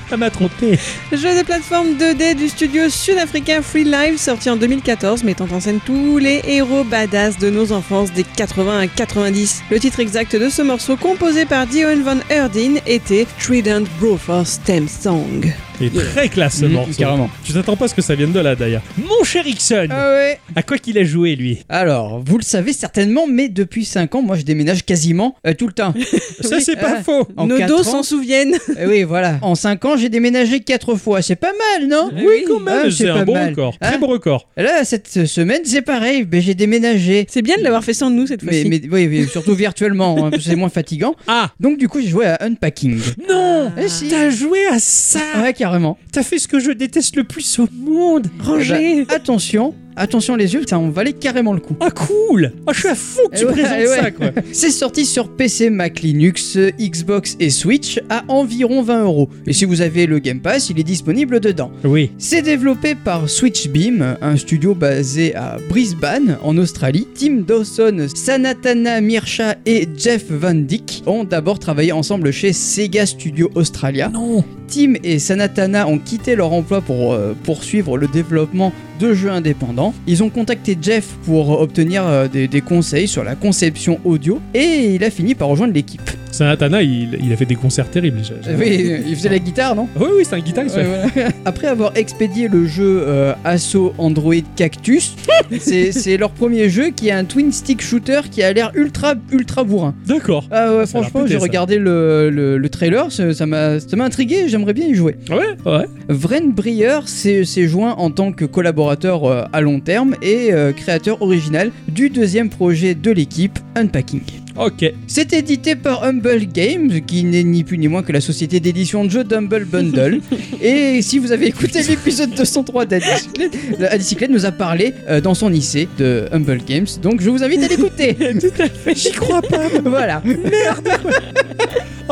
Ça 0.09 0.17
m'a 0.17 0.29
trompé. 0.31 0.79
Jeu 1.13 1.39
de 1.39 1.43
plateforme 1.45 1.95
2D 1.97 2.35
du 2.35 2.49
studio 2.49 2.89
sud-africain 2.89 3.63
Free 3.63 3.85
Live 3.85 4.19
sorti 4.19 4.51
en 4.51 4.57
2014 4.57 5.23
mettant 5.25 5.47
en 5.53 5.61
scène 5.61 5.79
tous 5.87 6.19
les 6.19 6.43
héros 6.47 6.85
badass 6.85 7.39
de 7.39 7.49
nos 7.49 7.71
enfances 7.73 8.13
des 8.13 8.25
80 8.25 8.81
à 8.81 8.87
90. 8.89 9.63
Le 9.71 9.79
titre 9.79 10.01
exact 10.01 10.35
de 10.37 10.49
ce 10.49 10.63
morceau 10.63 10.97
composé 10.97 11.45
par 11.47 11.67
Dion 11.67 12.01
Van 12.05 12.19
Erdin 12.29 12.75
était 12.87 13.27
Trident 13.39 13.85
Broforce 14.01 14.61
Theme 14.65 14.89
Song. 14.89 15.53
Est 15.81 15.91
très 16.13 16.29
classe 16.29 16.61
ce 16.61 16.67
Mmh, 16.67 16.73
morceau. 16.73 16.93
carrément. 16.99 17.31
Tu 17.45 17.53
t'attends 17.53 17.77
pas 17.77 17.87
à 17.87 17.89
ce 17.89 17.95
que 17.95 18.03
ça 18.03 18.15
vienne 18.15 18.33
de 18.33 18.41
là 18.41 18.55
d'ailleurs. 18.55 18.83
Mon 18.99 19.25
cher 19.25 19.47
Ixon, 19.47 19.87
Ah 19.91 20.13
ouais 20.15 20.39
à 20.57 20.63
quoi 20.63 20.79
qu'il 20.79 20.99
a 20.99 21.05
joué 21.05 21.37
lui 21.37 21.59
Alors, 21.69 22.21
vous 22.25 22.37
le 22.39 22.43
savez 22.43 22.73
certainement, 22.73 23.27
mais 23.29 23.49
depuis 23.49 23.85
5 23.85 24.15
ans, 24.17 24.23
moi 24.23 24.37
je 24.37 24.43
déménage 24.43 24.85
quasiment 24.85 25.37
euh, 25.47 25.55
tout 25.55 25.67
le 25.67 25.73
temps. 25.73 25.95
Ça 26.41 26.57
Oui, 26.57 26.63
c'est 26.63 26.77
pas 26.77 26.97
ah. 26.99 27.03
faux. 27.03 27.27
En 27.37 27.47
Nos 27.47 27.57
quatre 27.59 27.69
dos 27.69 27.81
ans- 27.81 27.85
s'en 27.85 28.03
souviennent. 28.03 28.55
Eh 28.81 28.87
oui, 28.87 29.03
voilà. 29.05 29.39
En 29.43 29.55
5 29.55 29.85
ans, 29.85 29.97
j'ai 29.97 30.09
déménagé 30.09 30.61
4 30.61 30.95
fois. 30.97 31.23
C'est 31.23 31.37
pas 31.37 31.53
mal, 31.79 31.89
non 31.89 32.11
Eh 32.17 32.27
Oui, 32.27 32.45
quand 32.47 32.61
même, 32.61 32.83
Ah, 32.87 32.91
c'est 32.91 33.09
un 33.09 33.15
pas 33.19 33.25
bon 33.25 33.35
mal. 33.35 33.51
record. 33.51 33.75
Hein 33.81 33.89
Très 33.91 33.99
beau 33.99 34.07
record. 34.07 34.49
Là, 34.57 34.85
cette 34.85 35.27
semaine, 35.27 35.61
c'est 35.65 35.83
pareil. 35.83 36.25
Ben, 36.25 36.41
j'ai 36.41 36.55
déménagé. 36.55 37.27
C'est 37.29 37.43
bien 37.43 37.57
de 37.57 37.63
l'avoir 37.63 37.85
fait 37.85 37.95
sans 37.95 38.11
nous 38.11 38.27
cette 38.27 38.43
Mais, 38.43 38.65
fois-ci. 38.65 38.69
mais 38.69 38.81
oui, 38.91 39.07
oui, 39.09 39.29
surtout 39.31 39.55
virtuellement, 39.55 40.17
hein, 40.19 40.31
parce 40.31 40.43
que 40.45 40.49
c'est 40.51 40.57
moins 40.57 40.69
fatigant. 40.69 41.15
Ah 41.27 41.51
Donc, 41.61 41.79
du 41.79 41.89
coup, 41.89 42.01
j'ai 42.01 42.09
joué 42.09 42.27
à 42.27 42.39
Unpacking. 42.41 42.99
non 43.29 43.71
Eh 43.79 43.89
si. 43.89 44.09
T'as 44.09 44.31
joué 44.31 44.67
à 44.67 44.79
ça 44.79 45.21
Ouais, 45.43 45.53
carrément. 45.71 45.99
T'as 46.13 46.23
fait 46.25 46.39
ce 46.39 46.49
que 46.49 46.59
je 46.59 46.73
déteste 46.73 47.17
le 47.17 47.25
plus 47.25 47.59
au 47.61 47.69
monde. 47.73 48.27
Eh 48.75 49.05
ben, 49.05 49.15
attention, 49.15 49.75
attention 49.97 50.37
les 50.37 50.55
yeux, 50.55 50.63
ça 50.69 50.79
en 50.79 50.91
valait 50.91 51.13
carrément 51.13 51.53
le 51.53 51.61
coup. 51.61 51.77
Ah 51.81 51.91
cool 51.91 52.53
Ah 52.67 52.73
je 52.73 52.81
suis 52.81 52.89
à 52.89 52.95
fond 52.95 53.23
que 53.31 53.39
tu 53.39 53.45
ouais, 53.45 53.53
présentes 53.53 53.79
ouais. 53.79 53.87
ça 53.87 54.11
quoi 54.11 54.31
C'est 54.53 54.71
sorti 54.71 55.05
sur 55.05 55.29
PC, 55.29 55.71
Mac, 55.71 56.01
Linux, 56.01 56.59
Xbox 56.79 57.37
et 57.41 57.51
Switch 57.51 58.01
à 58.09 58.25
environ 58.29 58.83
20 58.83 59.05
euros. 59.05 59.29
Et 59.47 59.53
si 59.53 59.65
vous 59.65 59.81
avez 59.81 60.07
le 60.07 60.19
Game 60.19 60.41
Pass, 60.41 60.71
il 60.71 60.79
est 60.79 60.85
disponible 60.85 61.41
dedans. 61.41 61.71
Oui. 61.85 62.11
C'est 62.19 62.43
développé 62.43 62.95
par 62.95 63.29
Switchbeam, 63.29 64.17
un 64.21 64.37
studio 64.37 64.75
basé 64.75 65.35
à 65.35 65.57
Brisbane, 65.69 66.39
en 66.43 66.57
Australie. 66.57 67.07
Tim 67.15 67.43
Dawson, 67.47 68.07
Sanatana 68.15 69.01
Mirsha 69.01 69.57
et 69.67 69.89
Jeff 69.97 70.31
Van 70.31 70.55
Dyck 70.55 71.03
ont 71.07 71.25
d'abord 71.25 71.59
travaillé 71.59 71.93
ensemble 71.93 72.31
chez 72.33 72.53
Sega 72.53 73.07
Studio 73.07 73.51
Australia. 73.55 74.09
Non 74.09 74.45
Tim 74.69 74.95
et 75.03 75.19
Sanatana 75.19 75.89
ont 75.89 75.99
quitté 75.99 76.37
leur 76.37 76.53
emploi 76.53 76.81
pour 76.81 77.13
euh, 77.13 77.35
poursuivre 77.43 77.99
le 77.99 78.07
développement 78.07 78.73
de 79.01 79.15
jeux 79.15 79.31
indépendants. 79.31 79.95
Ils 80.07 80.23
ont 80.23 80.31
contacté 80.31 80.77
Jeff 80.81 81.09
pour 81.25 81.61
obtenir 81.61 82.07
euh, 82.07 82.29
des, 82.29 82.47
des 82.47 82.61
conseils 82.61 83.09
sur 83.09 83.25
la 83.25 83.35
conception 83.35 83.99
audio 84.05 84.41
et 84.55 84.95
il 84.95 85.03
a 85.03 85.11
fini 85.11 85.35
par 85.35 85.49
rejoindre 85.49 85.73
l'équipe. 85.73 86.20
Sanatana, 86.33 86.83
il, 86.83 87.19
il 87.23 87.33
a 87.33 87.37
fait 87.37 87.45
des 87.47 87.55
concerts 87.57 87.91
terribles. 87.91 88.19
j'ai- 88.23 88.35
j'ai- 88.45 88.57
Oui, 88.57 89.03
il 89.09 89.17
faisait 89.17 89.29
la 89.29 89.39
guitare, 89.39 89.75
non? 89.75 89.89
Oui, 89.99 90.07
oui, 90.19 90.23
c'est 90.25 90.37
un 90.37 90.41
guitariste. 90.41 90.77
Ouais, 90.77 90.83
ouais. 90.83 91.09
voilà. 91.15 91.29
Après 91.45 91.67
avoir 91.67 91.93
expédié 91.97 92.49
le 92.49 92.67
jeu 92.67 93.03
euh, 93.07 93.33
Asso 93.45 93.93
Android 93.99 94.35
Cactus, 94.57 95.15
c'est 95.59 95.93
c'est 95.93 96.17
leur 96.17 96.31
premier 96.31 96.69
jeu 96.69 96.91
qui 96.91 97.09
est 97.09 97.13
un 97.13 97.25
twin 97.25 97.53
stick 97.53 97.83
shooter 97.83 98.21
qui 98.31 98.43
a 98.43 98.53
l'air 98.53 98.71
ultra 98.75 99.15
ultra 99.33 99.65
bourrin. 99.65 99.95
D'accord. 100.07 100.47
Ah 100.51 100.75
ouais, 100.77 100.87
Ça 100.87 100.99
a 100.99 101.01
l'air 101.01 101.11
franchement, 101.11 101.21
pété, 101.23 101.33
j'ai 101.33 101.39
ça. 101.39 101.43
regardé 101.43 101.79
le, 101.79 102.31
le- 102.31 102.59
le 102.59 102.69
trailer, 102.69 103.11
ça 103.13 103.33
ça 103.35 103.47
m'a 103.47 103.81
ça 103.81 103.97
m'a 103.97 104.05
intrigué, 104.05 104.49
j'aimerais 104.49 104.73
bien 104.75 104.87
y 104.87 104.95
jouer. 104.95 105.17
Ouais, 105.31 105.57
ouais. 105.71 105.87
Vren 106.09 106.53
Breer 106.53 107.01
s'est 107.07 107.45
s'est 107.45 107.67
joint 107.69 107.93
en 107.99 108.11
tant 108.11 108.33
que 108.33 108.45
collaborateur 108.45 109.25
euh, 109.25 109.45
à 109.53 109.61
long 109.61 109.81
terme 109.81 110.15
et 110.23 110.53
euh, 110.53 110.73
créateur 110.73 111.21
original 111.23 111.71
du 111.89 112.11
deuxième 112.11 112.49
projet 112.51 112.95
de 112.95 113.11
l'équipe, 113.11 113.59
Unpacking. 113.77 114.21
Ok. 114.57 114.85
C'est 115.07 115.33
édité 115.33 115.77
par 115.77 116.05
Humble 116.05 116.47
Games, 116.53 117.01
qui 117.07 117.25
n'est 117.25 117.45
ni 117.45 117.65
plus 117.65 117.79
ni 117.79 117.89
moins 117.89 118.03
que 118.03 118.13
la 118.13 118.21
société 118.21 118.61
d'édition 118.61 119.05
de 119.05 119.11
jeux 119.11 119.25
d'Humble 119.25 119.65
Bundle. 119.65 120.21
et 120.63 121.01
si 121.03 121.19
vous 121.19 121.33
avez 121.33 121.47
écouté 121.47 121.83
l'épisode 121.83 122.31
203 122.35 122.85
d'Adicyclette, 122.87 123.57
Adicyclette 123.91 124.31
nous 124.31 124.47
a 124.47 124.53
parlé 124.53 124.93
euh, 125.09 125.21
dans 125.21 125.35
son 125.35 125.53
IC 125.53 125.89
de 125.99 126.27
Humble 126.33 126.59
Games, 126.67 126.87
donc 127.03 127.21
je 127.21 127.31
vous 127.31 127.43
invite 127.43 127.63
à 127.63 127.69
l'écouter. 127.69 128.17
J'y 128.95 129.13
crois 129.13 129.43
pas. 129.43 129.69
voilà. 129.85 130.23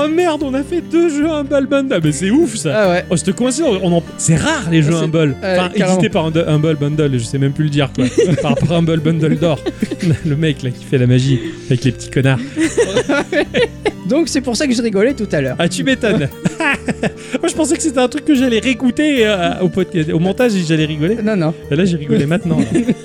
Oh 0.00 0.06
merde, 0.06 0.42
on 0.44 0.54
a 0.54 0.62
fait 0.62 0.80
deux 0.80 1.08
jeux 1.08 1.28
Humble 1.28 1.66
Bundle. 1.66 2.00
Mais 2.04 2.12
c'est 2.12 2.30
ouf 2.30 2.54
ça. 2.54 2.72
Ah 2.84 2.88
ouais. 2.90 3.04
Oh, 3.10 3.16
cette 3.16 3.34
coïncidence, 3.34 3.78
on 3.82 3.92
en... 3.92 4.02
c'est 4.16 4.36
rare 4.36 4.68
les 4.70 4.80
jeux 4.80 4.92
C'est- 4.92 4.98
Humble. 5.04 5.34
euh, 5.42 5.56
enfin, 5.58 5.70
édité 5.74 6.08
par 6.08 6.26
Humble 6.26 6.76
Bundle, 6.76 7.10
je 7.18 7.24
sais 7.24 7.38
même 7.38 7.50
plus 7.52 7.64
le 7.64 7.70
dire 7.70 7.90
quoi. 7.92 8.04
par, 8.42 8.54
par 8.54 8.72
Humble 8.74 9.00
Bundle 9.00 9.36
d'or. 9.36 9.58
le 10.24 10.36
mec 10.36 10.62
là 10.62 10.70
qui 10.70 10.84
fait 10.84 10.98
la 10.98 11.08
magie 11.08 11.40
avec 11.66 11.82
les 11.84 11.90
petits 11.90 12.10
connards. 12.10 12.27
né? 12.36 13.92
Donc 14.08 14.28
c'est 14.28 14.40
pour 14.40 14.56
ça 14.56 14.66
que 14.66 14.72
je 14.74 14.80
rigolais 14.82 15.14
tout 15.14 15.28
à 15.32 15.40
l'heure. 15.40 15.56
Ah, 15.58 15.68
tu 15.68 15.84
m'étonnes. 15.84 16.28
Moi 17.40 17.48
je 17.48 17.54
pensais 17.54 17.76
que 17.76 17.82
c'était 17.82 17.98
un 17.98 18.08
truc 18.08 18.24
que 18.24 18.34
j'allais 18.34 18.58
réécouter 18.58 19.26
euh, 19.26 19.60
au, 19.60 19.68
podcast- 19.68 20.10
au 20.12 20.18
montage 20.18 20.54
et 20.56 20.62
j'allais 20.66 20.86
rigoler. 20.86 21.16
Non, 21.22 21.36
non. 21.36 21.54
Et 21.70 21.76
là 21.76 21.84
j'ai 21.84 21.96
rigolé 21.96 22.24
maintenant. 22.26 22.58